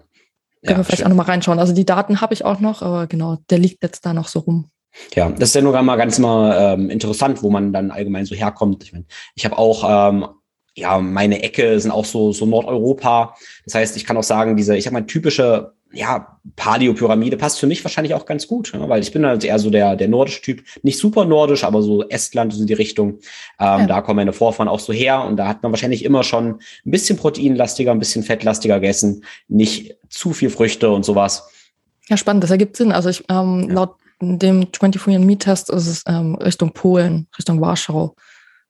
ja, 0.64 0.78
wir 0.78 0.84
vielleicht 0.84 0.99
schön. 0.99 1.07
auch 1.07 1.10
nochmal 1.10 1.26
reinschauen. 1.26 1.60
Also 1.60 1.73
die 1.73 1.86
Daten 1.86 2.22
habe 2.22 2.34
ich 2.34 2.45
auch 2.45 2.60
noch, 2.60 2.82
aber 2.82 3.07
genau, 3.07 3.38
der 3.49 3.57
liegt 3.57 3.84
jetzt 3.84 4.06
da 4.06 4.14
noch 4.14 4.28
so 4.28 4.40
rum. 4.40 4.69
Ja, 5.15 5.30
das 5.30 5.49
ist 5.49 5.56
ja 5.56 5.61
nur 5.61 5.82
mal 5.82 5.95
ganz 5.95 6.19
mal 6.19 6.76
ähm, 6.76 6.90
interessant, 6.90 7.41
wo 7.41 7.49
man 7.49 7.73
dann 7.73 7.91
allgemein 7.91 8.26
so 8.26 8.36
herkommt. 8.36 8.84
Ich 8.84 8.94
meine, 8.94 9.06
ich 9.36 9.45
habe 9.45 9.57
auch 9.57 10.10
ähm, 10.10 10.28
ja, 10.76 10.99
meine 10.99 11.43
Ecke 11.43 11.80
sind 11.80 11.91
auch 11.91 12.06
so, 12.06 12.31
so 12.31 12.45
Nordeuropa. 12.45 13.35
Das 13.65 13.76
heißt, 13.76 13.98
ich 13.98 14.06
kann 14.06 14.18
auch 14.18 14.23
sagen, 14.23 14.56
diese, 14.56 14.76
ich 14.77 14.85
sag 14.85 14.93
mal, 14.93 15.06
typische, 15.06 15.73
ja, 15.91 16.39
Paleo-Pyramide 16.56 17.35
passt 17.35 17.60
für 17.60 17.68
mich 17.68 17.84
wahrscheinlich 17.84 18.14
auch 18.14 18.26
ganz 18.26 18.48
gut, 18.48 18.72
ne? 18.73 18.88
weil 18.88 19.02
ich 19.02 19.11
bin 19.11 19.26
halt 19.26 19.43
eher 19.43 19.60
so 19.60 19.69
der, 19.69 19.98
der 19.98 20.07
nordische 20.07 20.41
Typ. 20.41 20.64
Nicht 20.84 20.98
super 20.98 21.26
nordisch, 21.26 21.65
aber 21.65 21.81
so 21.81 22.07
Estland 22.07 22.53
ist 22.53 22.61
in 22.61 22.68
die 22.68 22.73
Richtung. 22.73 23.19
Ähm, 23.60 23.81
ja. 23.81 23.88
Da 23.88 24.02
kommen 24.02 24.15
meine 24.18 24.31
Vorfahren 24.31 24.69
auch 24.69 24.80
so 24.80 24.93
her 24.93 25.26
und 25.26 25.35
da 25.35 25.49
hat 25.49 25.61
man 25.64 25.73
wahrscheinlich 25.73 26.06
immer 26.06 26.23
schon 26.23 26.60
ein 26.85 26.91
bisschen 26.91 27.18
proteinlastiger, 27.18 27.91
ein 27.91 27.99
bisschen 27.99 28.23
fettlastiger 28.23 28.80
gegessen, 28.80 29.26
nicht 29.49 29.98
zu 30.10 30.31
viel 30.31 30.49
Früchte 30.49 30.89
und 30.91 31.03
sowas. 31.03 31.49
Ja, 32.07 32.15
spannend, 32.15 32.43
das 32.45 32.52
ergibt 32.52 32.77
Sinn. 32.77 32.93
Also 32.93 33.10
ich, 33.10 33.26
ähm, 33.30 33.68
ja. 33.68 33.73
laut 33.76 33.95
dem 34.22 34.64
23andMe-Test 34.64 35.69
ist 35.72 35.88
es 35.88 36.03
ähm, 36.07 36.35
Richtung 36.35 36.72
Polen, 36.72 37.27
Richtung 37.38 37.60
Warschau. 37.60 38.15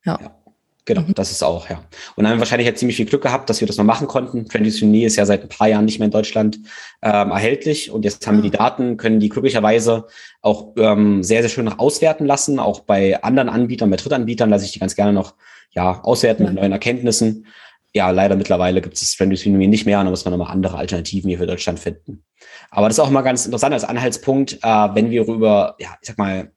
ja. 0.03 0.17
ja. 0.19 0.40
Genau, 0.85 1.01
mhm. 1.01 1.13
das 1.13 1.31
ist 1.31 1.43
auch, 1.43 1.69
ja. 1.69 1.77
Und 2.15 2.23
dann 2.23 2.27
haben 2.27 2.37
wir 2.37 2.41
wahrscheinlich 2.41 2.65
jetzt 2.65 2.79
ziemlich 2.79 2.95
viel 2.95 3.05
Glück 3.05 3.21
gehabt, 3.21 3.49
dass 3.49 3.61
wir 3.61 3.67
das 3.67 3.77
noch 3.77 3.85
machen 3.85 4.07
konnten. 4.07 4.47
Transitionee 4.47 5.05
ist 5.05 5.15
ja 5.15 5.25
seit 5.27 5.43
ein 5.43 5.49
paar 5.49 5.67
Jahren 5.67 5.85
nicht 5.85 5.99
mehr 5.99 6.07
in 6.07 6.11
Deutschland 6.11 6.59
ähm, 7.03 7.29
erhältlich 7.29 7.91
und 7.91 8.03
jetzt 8.03 8.25
haben 8.25 8.41
wir 8.41 8.49
die 8.49 8.57
ah. 8.57 8.63
Daten, 8.63 8.97
können 8.97 9.19
die 9.19 9.29
glücklicherweise 9.29 10.07
auch 10.41 10.73
ähm, 10.77 11.21
sehr, 11.21 11.41
sehr 11.41 11.49
schön 11.49 11.65
noch 11.65 11.77
auswerten 11.77 12.25
lassen. 12.25 12.59
Auch 12.59 12.79
bei 12.79 13.21
anderen 13.21 13.49
Anbietern, 13.49 13.91
bei 13.91 13.97
Drittanbietern 13.97 14.49
lasse 14.49 14.65
ich 14.65 14.71
die 14.71 14.79
ganz 14.79 14.95
gerne 14.95 15.13
noch 15.13 15.35
ja, 15.69 16.01
auswerten 16.01 16.45
mit 16.45 16.55
neuen 16.55 16.71
Erkenntnissen. 16.71 17.45
Ja, 17.93 18.09
leider 18.09 18.35
mittlerweile 18.35 18.81
gibt 18.81 18.95
es 18.95 19.01
das 19.01 19.17
Transitionee 19.17 19.67
nicht 19.67 19.85
mehr, 19.85 20.03
da 20.03 20.09
muss 20.09 20.25
man 20.25 20.31
nochmal 20.31 20.51
andere 20.51 20.77
Alternativen 20.77 21.29
hier 21.29 21.37
für 21.37 21.47
Deutschland 21.47 21.79
finden. 21.79 22.23
Aber 22.71 22.87
das 22.87 22.97
ist 22.97 23.03
auch 23.03 23.09
mal 23.09 23.21
ganz 23.21 23.45
interessant 23.45 23.73
als 23.73 23.83
Anhaltspunkt, 23.83 24.59
äh, 24.63 24.67
wenn 24.95 25.11
wir 25.11 25.27
über, 25.27 25.75
ja, 25.77 25.89
ich 26.01 26.07
sag 26.07 26.17
mal, 26.17 26.51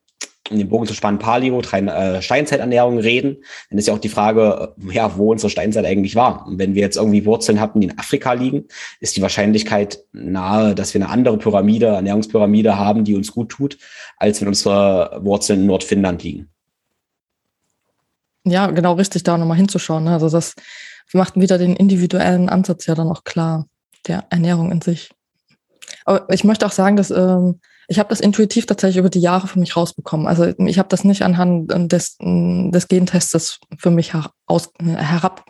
um 0.50 0.58
den 0.58 0.68
Bogen 0.68 0.86
zu 0.86 0.94
spannen, 0.94 1.18
Paleo, 1.18 1.60
äh, 1.60 2.20
Steinzeiternährung 2.20 2.98
reden, 2.98 3.38
dann 3.70 3.78
ist 3.78 3.88
ja 3.88 3.94
auch 3.94 3.98
die 3.98 4.10
Frage, 4.10 4.74
äh, 4.86 4.92
ja, 4.92 5.16
wo 5.16 5.32
unsere 5.32 5.48
Steinzeit 5.48 5.86
eigentlich 5.86 6.16
war. 6.16 6.46
Und 6.46 6.58
wenn 6.58 6.74
wir 6.74 6.82
jetzt 6.82 6.96
irgendwie 6.96 7.24
Wurzeln 7.24 7.60
hatten, 7.60 7.80
die 7.80 7.88
in 7.88 7.98
Afrika 7.98 8.34
liegen, 8.34 8.64
ist 9.00 9.16
die 9.16 9.22
Wahrscheinlichkeit 9.22 10.00
nahe, 10.12 10.74
dass 10.74 10.92
wir 10.92 11.00
eine 11.00 11.10
andere 11.10 11.38
Pyramide, 11.38 11.86
Ernährungspyramide 11.86 12.78
haben, 12.78 13.04
die 13.04 13.14
uns 13.14 13.32
gut 13.32 13.48
tut, 13.50 13.78
als 14.18 14.40
wenn 14.40 14.48
unsere 14.48 15.20
Wurzeln 15.22 15.60
in 15.60 15.66
Nordfinnland 15.66 16.22
liegen. 16.22 16.48
Ja, 18.44 18.66
genau 18.66 18.92
richtig, 18.94 19.22
da 19.22 19.38
nochmal 19.38 19.56
hinzuschauen. 19.56 20.04
Ne? 20.04 20.12
Also 20.12 20.28
das 20.28 20.54
macht 21.14 21.40
wieder 21.40 21.56
den 21.56 21.76
individuellen 21.76 22.50
Ansatz 22.50 22.86
ja 22.86 22.94
dann 22.94 23.08
auch 23.08 23.24
klar, 23.24 23.66
der 24.06 24.24
Ernährung 24.28 24.70
in 24.70 24.82
sich. 24.82 25.10
Aber 26.04 26.28
ich 26.30 26.44
möchte 26.44 26.66
auch 26.66 26.72
sagen, 26.72 26.96
dass 26.96 27.10
ähm, 27.10 27.60
ich 27.88 27.98
habe 27.98 28.08
das 28.08 28.20
intuitiv 28.20 28.66
tatsächlich 28.66 28.98
über 28.98 29.10
die 29.10 29.20
Jahre 29.20 29.46
für 29.46 29.58
mich 29.58 29.76
rausbekommen. 29.76 30.26
Also 30.26 30.46
ich 30.58 30.78
habe 30.78 30.88
das 30.88 31.04
nicht 31.04 31.22
anhand 31.22 31.70
des, 31.92 32.16
des 32.18 32.88
Gentests 32.88 33.58
für 33.78 33.90
mich 33.90 34.12
aus, 34.46 34.70
herab, 34.80 35.44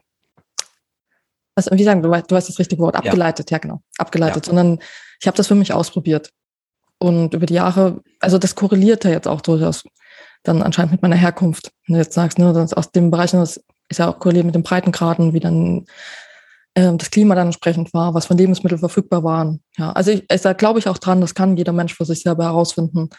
was, 1.55 1.70
wie 1.70 1.85
sagen, 1.85 2.02
du 2.02 2.11
weißt, 2.11 2.31
du 2.31 2.35
weißt 2.35 2.48
das 2.48 2.59
richtige 2.59 2.82
Wort, 2.82 2.97
abgeleitet, 2.97 3.51
ja, 3.51 3.56
ja 3.56 3.61
genau, 3.61 3.81
abgeleitet, 3.98 4.47
ja. 4.47 4.51
sondern 4.51 4.81
ich 5.20 5.27
habe 5.27 5.36
das 5.36 5.47
für 5.47 5.55
mich 5.55 5.73
ausprobiert. 5.73 6.31
Und 6.98 7.35
über 7.35 7.47
die 7.47 7.55
Jahre, 7.55 8.01
also 8.20 8.39
das 8.39 8.55
korreliert 8.55 9.05
ja 9.05 9.11
jetzt 9.11 9.28
auch 9.28 9.40
durchaus 9.40 9.85
dann 10.43 10.62
anscheinend 10.62 10.93
mit 10.93 11.02
meiner 11.02 11.16
Herkunft. 11.16 11.70
Wenn 11.86 11.94
du 11.94 12.01
jetzt 12.01 12.15
sagst, 12.15 12.39
ne, 12.39 12.69
aus 12.74 12.90
dem 12.90 13.11
Bereich, 13.11 13.32
das 13.32 13.61
ist 13.89 13.98
ja 13.98 14.09
auch 14.09 14.19
korreliert 14.19 14.47
mit 14.47 14.55
den 14.55 14.62
Breitengraden, 14.62 15.32
wie 15.32 15.40
dann 15.40 15.78
äh, 15.78 15.85
das 16.74 17.10
Klima 17.10 17.34
dann 17.36 17.48
entsprechend 17.48 17.94
war, 17.94 18.14
was 18.14 18.26
von 18.26 18.36
Lebensmitteln 18.36 18.80
verfügbar 18.80 19.22
waren. 19.22 19.62
Ja, 19.76 19.92
also 19.92 20.10
ich, 20.10 20.24
ich 20.30 20.40
da 20.40 20.52
glaube 20.52 20.80
ich 20.80 20.88
auch 20.88 20.98
dran, 20.98 21.20
das 21.20 21.34
kann 21.34 21.56
jeder 21.56 21.72
Mensch 21.72 21.94
für 21.94 22.05
sich 22.05 22.22
selber 22.22 22.44
herausfinden. 22.44 23.10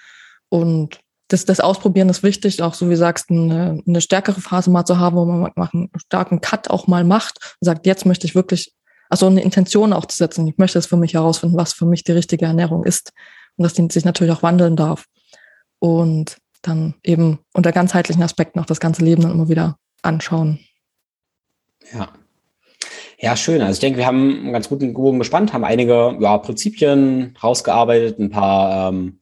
Und 0.49 0.99
das, 1.29 1.45
das 1.45 1.61
Ausprobieren 1.61 2.09
ist 2.09 2.21
wichtig, 2.21 2.61
auch 2.61 2.73
so 2.73 2.87
wie 2.87 2.91
du 2.91 2.97
sagst, 2.97 3.29
eine, 3.29 3.81
eine 3.87 4.01
stärkere 4.01 4.41
Phase 4.41 4.69
mal 4.69 4.85
zu 4.85 4.99
haben, 4.99 5.15
wo 5.15 5.25
man 5.25 5.51
einen 5.55 5.89
starken 5.97 6.41
Cut 6.41 6.69
auch 6.69 6.87
mal 6.87 7.03
macht 7.03 7.55
und 7.59 7.65
sagt, 7.65 7.85
jetzt 7.85 8.05
möchte 8.05 8.27
ich 8.27 8.35
wirklich, 8.35 8.73
also 9.09 9.27
eine 9.27 9.41
Intention 9.41 9.93
auch 9.93 10.05
zu 10.05 10.17
setzen. 10.17 10.47
Ich 10.47 10.57
möchte 10.57 10.77
es 10.77 10.85
für 10.85 10.97
mich 10.97 11.13
herausfinden, 11.13 11.57
was 11.57 11.73
für 11.73 11.85
mich 11.85 12.03
die 12.03 12.11
richtige 12.11 12.45
Ernährung 12.45 12.83
ist. 12.83 13.13
Und 13.55 13.63
dass 13.63 13.73
die 13.73 13.87
sich 13.89 14.03
natürlich 14.03 14.33
auch 14.33 14.43
wandeln 14.43 14.75
darf. 14.75 15.05
Und 15.79 16.37
dann 16.61 16.95
eben 17.03 17.39
unter 17.53 17.71
ganzheitlichen 17.71 18.23
Aspekten 18.23 18.59
auch 18.59 18.65
das 18.65 18.79
ganze 18.79 19.03
Leben 19.03 19.21
dann 19.21 19.31
immer 19.31 19.47
wieder 19.47 19.77
anschauen. 20.01 20.59
Ja, 21.93 22.09
Ja, 23.19 23.35
schön. 23.35 23.61
Also 23.61 23.73
ich 23.73 23.79
denke, 23.79 23.97
wir 23.97 24.05
haben 24.05 24.39
einen 24.39 24.53
ganz 24.53 24.67
guten 24.69 24.93
Bogen 24.93 25.19
gespannt, 25.19 25.53
haben 25.53 25.63
einige 25.63 26.17
ja, 26.19 26.37
Prinzipien 26.37 27.35
rausgearbeitet, 27.41 28.19
ein 28.19 28.29
paar 28.29 28.89
ähm, 28.89 29.19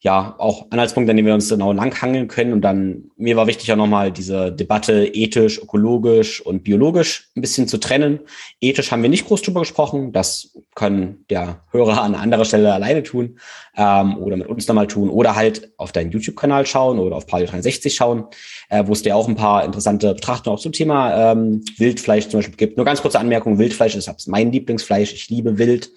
ja, 0.00 0.36
auch 0.38 0.66
Anhaltspunkte, 0.70 1.10
an 1.10 1.16
denen 1.16 1.26
wir 1.26 1.34
uns 1.34 1.48
genau 1.48 1.72
langhangeln 1.72 2.28
können. 2.28 2.52
Und 2.52 2.60
dann, 2.60 3.10
mir 3.16 3.36
war 3.36 3.48
wichtig 3.48 3.72
auch 3.72 3.76
nochmal 3.76 4.12
diese 4.12 4.52
Debatte 4.52 5.06
ethisch, 5.06 5.58
ökologisch 5.60 6.40
und 6.40 6.62
biologisch 6.62 7.30
ein 7.36 7.40
bisschen 7.40 7.66
zu 7.66 7.78
trennen. 7.78 8.20
Ethisch 8.60 8.92
haben 8.92 9.02
wir 9.02 9.10
nicht 9.10 9.26
groß 9.26 9.42
drüber 9.42 9.60
gesprochen. 9.60 10.12
Das 10.12 10.56
können 10.76 11.24
der 11.30 11.62
Hörer 11.72 12.02
an 12.02 12.14
anderer 12.14 12.44
Stelle 12.44 12.72
alleine 12.72 13.02
tun 13.02 13.38
ähm, 13.76 14.18
oder 14.18 14.36
mit 14.36 14.46
uns 14.46 14.68
nochmal 14.68 14.86
tun 14.86 15.08
oder 15.08 15.34
halt 15.34 15.72
auf 15.78 15.90
deinen 15.90 16.12
YouTube-Kanal 16.12 16.66
schauen 16.66 16.98
oder 16.98 17.16
auf 17.16 17.26
Palio 17.26 17.48
63 17.48 17.92
schauen, 17.92 18.26
äh, 18.68 18.84
wo 18.86 18.92
es 18.92 19.02
dir 19.02 19.16
auch 19.16 19.26
ein 19.26 19.34
paar 19.34 19.64
interessante 19.64 20.14
Betrachtungen 20.14 20.56
auch 20.56 20.60
zum 20.60 20.72
Thema 20.72 21.32
ähm, 21.32 21.64
Wildfleisch 21.78 22.28
zum 22.28 22.38
Beispiel 22.38 22.56
gibt. 22.56 22.76
Nur 22.76 22.84
ganz 22.84 23.00
kurze 23.00 23.18
Anmerkung, 23.18 23.58
Wildfleisch 23.58 23.96
ist 23.96 24.28
mein 24.28 24.52
Lieblingsfleisch. 24.52 25.14
Ich 25.14 25.30
liebe 25.30 25.58
Wild 25.58 25.90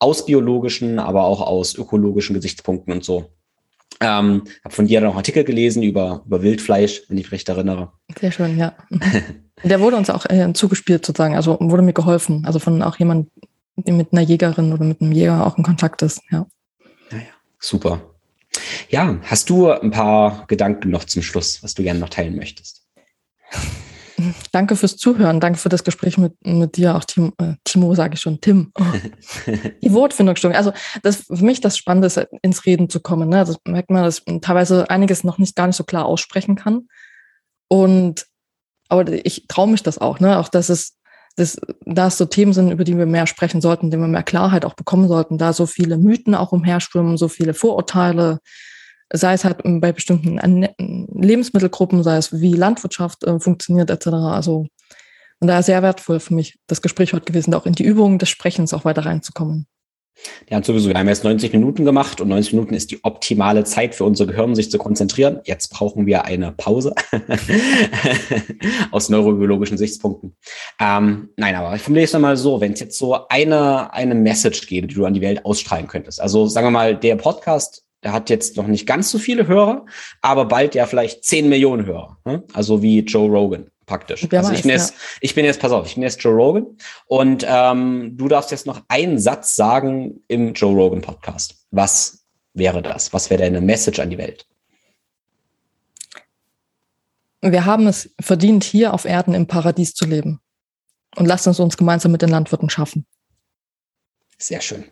aus 0.00 0.26
biologischen, 0.26 0.98
aber 0.98 1.24
auch 1.24 1.40
aus 1.40 1.76
ökologischen 1.76 2.34
Gesichtspunkten 2.34 2.92
und 2.92 3.04
so. 3.04 3.30
Ähm, 4.00 4.42
habe 4.64 4.74
von 4.74 4.88
dir 4.88 5.00
noch 5.00 5.14
Artikel 5.14 5.44
gelesen 5.44 5.84
über, 5.84 6.24
über 6.26 6.42
Wildfleisch, 6.42 7.02
wenn 7.08 7.16
ich 7.18 7.26
mich 7.26 7.32
recht 7.32 7.48
erinnere. 7.48 7.92
Sehr 8.18 8.32
schön, 8.32 8.58
ja. 8.58 8.74
Der 9.62 9.80
wurde 9.80 9.96
uns 9.96 10.10
auch 10.10 10.26
äh, 10.28 10.52
zugespielt 10.52 11.06
sozusagen, 11.06 11.36
also 11.36 11.56
wurde 11.60 11.82
mir 11.82 11.92
geholfen. 11.92 12.42
Also 12.44 12.58
von 12.58 12.82
auch 12.82 12.98
jemand, 12.98 13.30
der 13.36 13.48
mit 13.76 14.12
einer 14.12 14.22
Jägerin 14.22 14.72
oder 14.72 14.84
mit 14.84 15.00
einem 15.00 15.12
Jäger 15.12 15.46
auch 15.46 15.56
in 15.58 15.64
Kontakt 15.64 16.02
ist, 16.02 16.20
ja. 16.30 16.46
Naja, 17.10 17.24
super. 17.58 18.00
Ja, 18.88 19.18
hast 19.22 19.50
du 19.50 19.70
ein 19.70 19.90
paar 19.90 20.46
Gedanken 20.46 20.90
noch 20.90 21.04
zum 21.04 21.22
Schluss, 21.22 21.62
was 21.62 21.74
du 21.74 21.82
gerne 21.82 21.98
noch 21.98 22.08
teilen 22.08 22.36
möchtest? 22.36 22.86
Danke 24.52 24.76
fürs 24.76 24.96
Zuhören. 24.96 25.40
Danke 25.40 25.58
für 25.58 25.68
das 25.68 25.82
Gespräch 25.82 26.18
mit, 26.18 26.34
mit 26.46 26.76
dir, 26.76 26.94
auch 26.94 27.04
Timo, 27.04 27.32
äh, 27.38 27.54
Timo 27.64 27.94
sage 27.94 28.14
ich 28.14 28.20
schon, 28.20 28.40
Tim. 28.40 28.70
Oh. 28.78 28.84
Die 29.82 29.92
Wortfindungsstörung. 29.92 30.56
Also 30.56 30.72
das 31.02 31.24
für 31.26 31.44
mich 31.44 31.60
das 31.60 31.76
Spannende 31.76 32.06
ist, 32.06 32.24
ins 32.42 32.64
Reden 32.64 32.88
zu 32.88 33.00
kommen. 33.00 33.28
Ne? 33.28 33.44
Das 33.44 33.56
merkt 33.66 33.90
man, 33.90 34.04
dass 34.04 34.24
man 34.26 34.40
teilweise 34.40 34.88
einiges 34.88 35.24
noch 35.24 35.38
nicht 35.38 35.56
gar 35.56 35.66
nicht 35.66 35.76
so 35.76 35.84
klar 35.84 36.06
aussprechen 36.06 36.54
kann. 36.54 36.86
Und 37.68 38.26
aber 38.88 39.10
ich 39.24 39.46
traue 39.48 39.68
mich 39.68 39.82
das 39.82 39.98
auch, 39.98 40.20
ne? 40.20 40.38
Auch 40.38 40.48
dass 40.48 40.68
es, 40.68 40.93
dass, 41.36 41.60
da 41.84 42.10
so 42.10 42.24
Themen 42.26 42.52
sind, 42.52 42.70
über 42.70 42.84
die 42.84 42.96
wir 42.96 43.06
mehr 43.06 43.26
sprechen 43.26 43.60
sollten, 43.60 43.90
denen 43.90 44.02
wir 44.02 44.08
mehr 44.08 44.22
Klarheit 44.22 44.64
auch 44.64 44.74
bekommen 44.74 45.08
sollten, 45.08 45.38
da 45.38 45.52
so 45.52 45.66
viele 45.66 45.98
Mythen 45.98 46.34
auch 46.34 46.52
umherschwimmen, 46.52 47.16
so 47.16 47.28
viele 47.28 47.54
Vorurteile, 47.54 48.38
sei 49.12 49.34
es 49.34 49.44
halt 49.44 49.58
bei 49.64 49.92
bestimmten 49.92 50.68
Lebensmittelgruppen, 51.12 52.02
sei 52.02 52.16
es 52.16 52.40
wie 52.40 52.54
Landwirtschaft 52.54 53.24
äh, 53.24 53.38
funktioniert 53.40 53.90
etc. 53.90 54.08
Also 54.08 54.66
und 55.40 55.48
daher 55.48 55.62
sehr 55.62 55.82
wertvoll 55.82 56.20
für 56.20 56.34
mich 56.34 56.58
das 56.66 56.80
Gespräch 56.80 57.12
heute 57.12 57.26
gewesen, 57.26 57.52
auch 57.54 57.66
in 57.66 57.74
die 57.74 57.84
Übung 57.84 58.18
des 58.18 58.30
Sprechens 58.30 58.72
auch 58.72 58.84
weiter 58.84 59.04
reinzukommen. 59.04 59.66
Und 60.50 60.64
sowieso, 60.64 60.88
wir 60.88 60.98
haben 60.98 61.08
jetzt 61.08 61.24
90 61.24 61.52
Minuten 61.52 61.84
gemacht 61.84 62.20
und 62.20 62.28
90 62.28 62.52
Minuten 62.54 62.74
ist 62.74 62.90
die 62.90 63.02
optimale 63.04 63.64
Zeit 63.64 63.94
für 63.94 64.04
unser 64.04 64.26
Gehirn, 64.26 64.54
sich 64.54 64.70
zu 64.70 64.78
konzentrieren. 64.78 65.40
Jetzt 65.44 65.68
brauchen 65.68 66.06
wir 66.06 66.24
eine 66.24 66.52
Pause 66.52 66.94
aus 68.90 69.08
neurobiologischen 69.08 69.78
Sichtspunkten. 69.78 70.36
Ähm, 70.80 71.30
nein, 71.36 71.54
aber 71.54 71.74
ich 71.74 71.82
formuliere 71.82 72.04
es 72.04 72.18
mal 72.18 72.36
so, 72.36 72.60
wenn 72.60 72.72
es 72.72 72.80
jetzt 72.80 72.98
so 72.98 73.28
eine, 73.28 73.92
eine 73.92 74.14
Message 74.14 74.66
gäbe, 74.66 74.86
die 74.86 74.94
du 74.94 75.04
an 75.04 75.14
die 75.14 75.20
Welt 75.20 75.44
ausstrahlen 75.44 75.88
könntest. 75.88 76.20
Also 76.20 76.46
sagen 76.46 76.66
wir 76.68 76.70
mal, 76.70 76.96
der 76.96 77.16
Podcast 77.16 77.84
der 78.04 78.12
hat 78.12 78.28
jetzt 78.28 78.58
noch 78.58 78.66
nicht 78.66 78.86
ganz 78.86 79.10
so 79.10 79.18
viele 79.18 79.48
Hörer, 79.48 79.86
aber 80.20 80.44
bald 80.44 80.74
ja 80.74 80.84
vielleicht 80.84 81.24
10 81.24 81.48
Millionen 81.48 81.86
Hörer. 81.86 82.18
Ne? 82.26 82.44
Also 82.52 82.82
wie 82.82 83.00
Joe 83.00 83.30
Rogan 83.30 83.70
praktisch. 83.86 84.26
Wer 84.30 84.40
also 84.40 84.50
weiß, 84.50 84.58
ich, 84.58 84.62
bin 84.62 84.70
jetzt, 84.70 84.90
ja. 84.90 84.96
ich 85.20 85.34
bin 85.34 85.44
jetzt, 85.44 85.60
pass 85.60 85.72
auf, 85.72 85.86
ich 85.86 85.94
bin 85.94 86.02
jetzt 86.02 86.22
Joe 86.22 86.34
Rogan 86.34 86.66
und 87.06 87.44
ähm, 87.48 88.16
du 88.16 88.28
darfst 88.28 88.50
jetzt 88.50 88.66
noch 88.66 88.82
einen 88.88 89.18
Satz 89.18 89.56
sagen 89.56 90.22
im 90.28 90.54
Joe 90.54 90.74
Rogan 90.74 91.00
Podcast. 91.00 91.66
Was 91.70 92.24
wäre 92.54 92.82
das? 92.82 93.12
Was 93.12 93.30
wäre 93.30 93.42
deine 93.42 93.60
Message 93.60 94.00
an 94.00 94.10
die 94.10 94.18
Welt? 94.18 94.46
Wir 97.42 97.66
haben 97.66 97.86
es 97.86 98.10
verdient, 98.20 98.64
hier 98.64 98.94
auf 98.94 99.04
Erden 99.04 99.34
im 99.34 99.46
Paradies 99.46 99.94
zu 99.94 100.06
leben. 100.06 100.40
Und 101.16 101.26
lasst 101.26 101.46
uns 101.46 101.60
uns 101.60 101.76
gemeinsam 101.76 102.10
mit 102.10 102.22
den 102.22 102.30
Landwirten 102.30 102.70
schaffen. 102.70 103.06
Sehr 104.38 104.60
schön. 104.60 104.84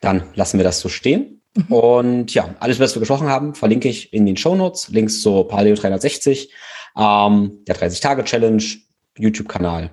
Dann 0.00 0.28
lassen 0.34 0.58
wir 0.58 0.64
das 0.64 0.80
so 0.80 0.88
stehen. 0.88 1.40
Mhm. 1.54 1.72
Und 1.72 2.34
ja, 2.34 2.54
alles, 2.60 2.78
was 2.78 2.94
wir 2.94 3.00
gesprochen 3.00 3.28
haben, 3.28 3.54
verlinke 3.54 3.88
ich 3.88 4.12
in 4.12 4.26
den 4.26 4.36
Show 4.36 4.54
Notes. 4.54 4.88
Links 4.88 5.20
zu 5.20 5.44
Paleo 5.44 5.74
360, 5.74 6.52
ähm, 6.96 7.64
der 7.66 7.76
30-Tage-Challenge, 7.76 8.62
YouTube-Kanal. 9.18 9.90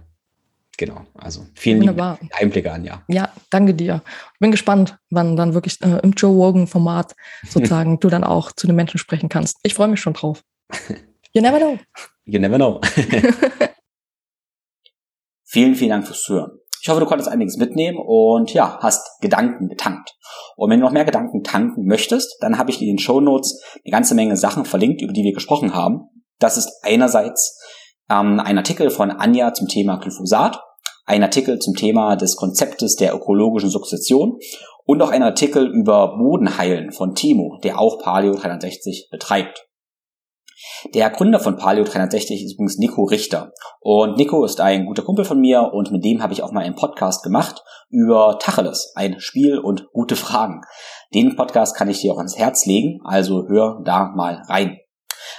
Genau, 0.77 1.01
also 1.13 1.45
vielen 1.53 1.81
Wunderbar. 1.81 2.17
lieben 2.21 2.33
Einblicke 2.33 2.71
an, 2.71 2.83
ja. 2.83 3.03
Ja, 3.07 3.31
danke 3.49 3.73
dir. 3.73 4.01
Ich 4.33 4.39
bin 4.39 4.51
gespannt, 4.51 4.97
wann 5.09 5.35
dann 5.35 5.53
wirklich 5.53 5.79
äh, 5.81 5.99
im 6.01 6.13
Joe 6.13 6.31
Rogan-Format 6.31 7.15
sozusagen 7.47 7.99
du 7.99 8.09
dann 8.09 8.23
auch 8.23 8.51
zu 8.51 8.67
den 8.67 8.75
Menschen 8.75 8.97
sprechen 8.97 9.29
kannst. 9.29 9.57
Ich 9.63 9.73
freue 9.73 9.89
mich 9.89 9.99
schon 9.99 10.13
drauf. 10.13 10.43
You 11.33 11.41
never 11.41 11.59
know. 11.59 11.79
You 12.25 12.39
never 12.41 12.57
know. 12.57 12.81
vielen, 15.45 15.75
vielen 15.75 15.91
Dank 15.91 16.05
fürs 16.05 16.23
Zuhören. 16.23 16.51
Ich 16.81 16.89
hoffe, 16.89 16.99
du 16.99 17.05
konntest 17.05 17.29
einiges 17.29 17.55
mitnehmen 17.57 17.97
und 17.97 18.53
ja, 18.53 18.79
hast 18.81 19.21
Gedanken 19.21 19.69
getankt. 19.69 20.13
Und 20.57 20.69
wenn 20.69 20.79
du 20.79 20.85
noch 20.85 20.91
mehr 20.91 21.05
Gedanken 21.05 21.43
tanken 21.43 21.85
möchtest, 21.85 22.37
dann 22.41 22.57
habe 22.57 22.71
ich 22.71 22.79
dir 22.79 22.89
in 22.89 22.95
den 22.95 22.99
Show 22.99 23.21
Notes 23.21 23.63
eine 23.85 23.91
ganze 23.91 24.15
Menge 24.15 24.35
Sachen 24.35 24.65
verlinkt, 24.65 25.01
über 25.01 25.13
die 25.13 25.23
wir 25.23 25.33
gesprochen 25.33 25.73
haben. 25.73 26.09
Das 26.41 26.57
ist 26.57 26.79
einerseits 26.81 27.61
ähm, 28.09 28.41
ein 28.41 28.57
Artikel 28.57 28.89
von 28.89 29.11
Anja 29.11 29.53
zum 29.53 29.67
Thema 29.67 29.97
Glyphosat, 29.97 30.59
ein 31.05 31.23
Artikel 31.23 31.59
zum 31.59 31.75
Thema 31.75 32.15
des 32.15 32.35
Konzeptes 32.35 32.95
der 32.95 33.13
ökologischen 33.13 33.69
Sukzession 33.69 34.39
und 34.85 35.01
auch 35.01 35.11
ein 35.11 35.23
Artikel 35.23 35.67
über 35.67 36.17
Bodenheilen 36.17 36.91
von 36.91 37.13
Timo, 37.15 37.59
der 37.63 37.79
auch 37.79 37.99
Paleo 37.99 38.33
360 38.33 39.09
betreibt. 39.11 39.67
Der 40.93 41.09
Gründer 41.11 41.39
von 41.39 41.57
Paleo 41.57 41.83
360 41.83 42.43
ist 42.43 42.53
übrigens 42.53 42.77
Nico 42.77 43.03
Richter. 43.03 43.51
Und 43.79 44.17
Nico 44.17 44.43
ist 44.43 44.61
ein 44.61 44.85
guter 44.85 45.03
Kumpel 45.03 45.25
von 45.25 45.39
mir 45.39 45.71
und 45.73 45.91
mit 45.91 46.03
dem 46.03 46.23
habe 46.23 46.33
ich 46.33 46.43
auch 46.43 46.51
mal 46.51 46.63
einen 46.63 46.75
Podcast 46.75 47.23
gemacht 47.23 47.63
über 47.89 48.37
Tacheles, 48.39 48.93
ein 48.95 49.19
Spiel 49.19 49.59
und 49.59 49.89
gute 49.91 50.15
Fragen. 50.15 50.61
Den 51.13 51.35
Podcast 51.35 51.75
kann 51.75 51.89
ich 51.89 52.01
dir 52.01 52.13
auch 52.13 52.17
ans 52.17 52.37
Herz 52.37 52.65
legen, 52.65 52.99
also 53.03 53.47
hör 53.47 53.81
da 53.83 54.11
mal 54.15 54.41
rein. 54.47 54.79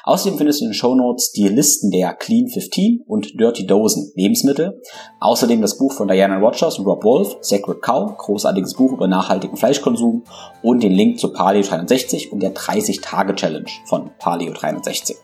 Außerdem 0.05 0.39
findest 0.39 0.61
du 0.61 0.65
in 0.65 0.71
den 0.71 0.75
Show 0.75 0.95
Notes 0.95 1.33
die 1.33 1.49
Listen 1.49 1.91
der 1.91 2.15
Clean 2.15 2.49
15 2.49 3.05
und 3.07 3.39
Dirty 3.39 3.67
Dozen 3.67 4.13
Lebensmittel. 4.15 4.81
Außerdem 5.21 5.61
das 5.61 5.79
Buch 5.79 5.93
von 5.93 6.09
Diana 6.09 6.39
Rogers 6.39 6.79
und 6.79 6.87
Rob 6.87 7.05
Wolf, 7.05 7.37
Sacred 7.41 7.83
Cow, 7.83 8.17
großartiges 8.17 8.75
Buch 8.75 8.93
über 8.93 9.07
nachhaltigen 9.07 9.57
Fleischkonsum 9.57 10.25
und 10.63 10.83
den 10.83 10.93
Link 10.93 11.19
zu 11.19 11.33
Paleo 11.33 11.63
360 11.63 12.33
und 12.33 12.41
der 12.43 12.55
30-Tage-Challenge 12.55 13.71
von 13.87 14.11
Paleo 14.19 14.53
360. 14.53 15.17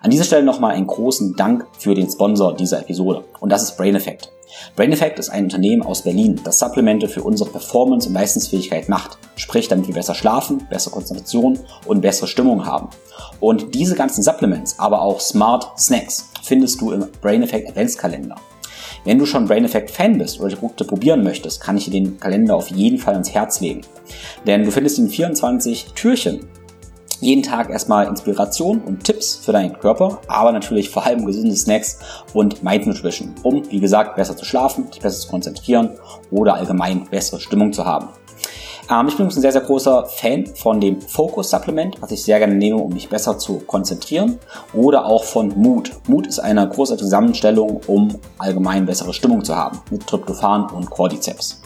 An 0.00 0.10
dieser 0.10 0.24
Stelle 0.24 0.44
nochmal 0.44 0.74
einen 0.74 0.86
großen 0.86 1.34
Dank 1.36 1.66
für 1.78 1.94
den 1.94 2.10
Sponsor 2.10 2.54
dieser 2.54 2.80
Episode 2.80 3.24
und 3.40 3.50
das 3.50 3.62
ist 3.62 3.76
Brain 3.76 3.94
Effect. 3.94 4.35
Brain 4.74 4.92
Effect 4.92 5.18
ist 5.18 5.28
ein 5.28 5.44
Unternehmen 5.44 5.82
aus 5.82 6.02
Berlin, 6.02 6.40
das 6.44 6.58
Supplemente 6.58 7.08
für 7.08 7.22
unsere 7.22 7.50
Performance 7.50 8.08
und 8.08 8.14
Leistungsfähigkeit 8.14 8.88
macht, 8.88 9.18
sprich 9.36 9.68
damit 9.68 9.86
wir 9.86 9.94
besser 9.94 10.14
schlafen, 10.14 10.66
bessere 10.68 10.92
Konzentration 10.92 11.58
und 11.86 12.00
bessere 12.00 12.26
Stimmung 12.26 12.66
haben. 12.66 12.88
Und 13.40 13.74
diese 13.74 13.94
ganzen 13.94 14.22
Supplements, 14.22 14.78
aber 14.78 15.02
auch 15.02 15.20
Smart 15.20 15.78
Snacks 15.78 16.30
findest 16.42 16.80
du 16.80 16.92
im 16.92 17.06
Brain 17.20 17.42
Effect 17.42 17.68
Adventskalender. 17.68 18.36
Wenn 19.04 19.18
du 19.18 19.26
schon 19.26 19.46
Brain 19.46 19.64
Effect 19.64 19.92
Fan 19.92 20.18
bist 20.18 20.40
oder 20.40 20.48
die 20.48 20.56
Produkte 20.56 20.84
probieren 20.84 21.22
möchtest, 21.22 21.60
kann 21.60 21.76
ich 21.76 21.84
dir 21.84 21.92
den 21.92 22.18
Kalender 22.18 22.56
auf 22.56 22.70
jeden 22.70 22.98
Fall 22.98 23.14
ans 23.14 23.32
Herz 23.32 23.60
legen. 23.60 23.82
Denn 24.46 24.64
du 24.64 24.72
findest 24.72 24.98
in 24.98 25.08
24 25.08 25.92
Türchen 25.94 26.40
jeden 27.20 27.42
Tag 27.42 27.70
erstmal 27.70 28.06
Inspiration 28.06 28.80
und 28.80 29.04
Tipps 29.04 29.36
für 29.36 29.52
deinen 29.52 29.78
Körper, 29.78 30.20
aber 30.28 30.52
natürlich 30.52 30.90
vor 30.90 31.04
allem 31.04 31.24
gesunde 31.24 31.56
Snacks 31.56 31.98
und 32.34 32.62
Mind 32.62 32.86
Nutrition, 32.86 33.34
um, 33.42 33.62
wie 33.70 33.80
gesagt, 33.80 34.16
besser 34.16 34.36
zu 34.36 34.44
schlafen, 34.44 34.90
dich 34.90 35.00
besser 35.00 35.20
zu 35.20 35.28
konzentrieren 35.28 35.90
oder 36.30 36.54
allgemein 36.54 37.06
bessere 37.10 37.40
Stimmung 37.40 37.72
zu 37.72 37.84
haben. 37.84 38.08
Ähm, 38.90 39.08
ich 39.08 39.16
bin 39.16 39.26
ein 39.26 39.30
sehr, 39.30 39.52
sehr 39.52 39.60
großer 39.60 40.06
Fan 40.06 40.46
von 40.54 40.80
dem 40.80 41.00
Focus 41.00 41.50
Supplement, 41.50 42.00
was 42.00 42.12
ich 42.12 42.22
sehr 42.22 42.38
gerne 42.38 42.54
nehme, 42.54 42.76
um 42.76 42.92
mich 42.92 43.08
besser 43.08 43.38
zu 43.38 43.58
konzentrieren. 43.60 44.38
Oder 44.72 45.06
auch 45.06 45.24
von 45.24 45.52
Mood. 45.56 45.92
Mood 46.06 46.26
ist 46.26 46.38
eine 46.38 46.68
großartige 46.68 47.04
Zusammenstellung, 47.04 47.80
um 47.86 48.16
allgemein 48.38 48.86
bessere 48.86 49.12
Stimmung 49.12 49.44
zu 49.44 49.56
haben. 49.56 49.80
Mit 49.90 50.06
Tryptophan 50.06 50.70
und 50.70 50.90
Cordyceps. 50.90 51.60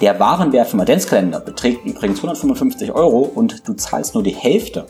Der 0.00 0.18
Warenwert 0.18 0.68
vom 0.68 0.80
Adventskalender 0.80 1.40
beträgt 1.40 1.84
übrigens 1.84 2.18
155 2.18 2.92
Euro 2.92 3.20
und 3.34 3.66
du 3.68 3.74
zahlst 3.74 4.14
nur 4.14 4.22
die 4.22 4.34
Hälfte 4.34 4.86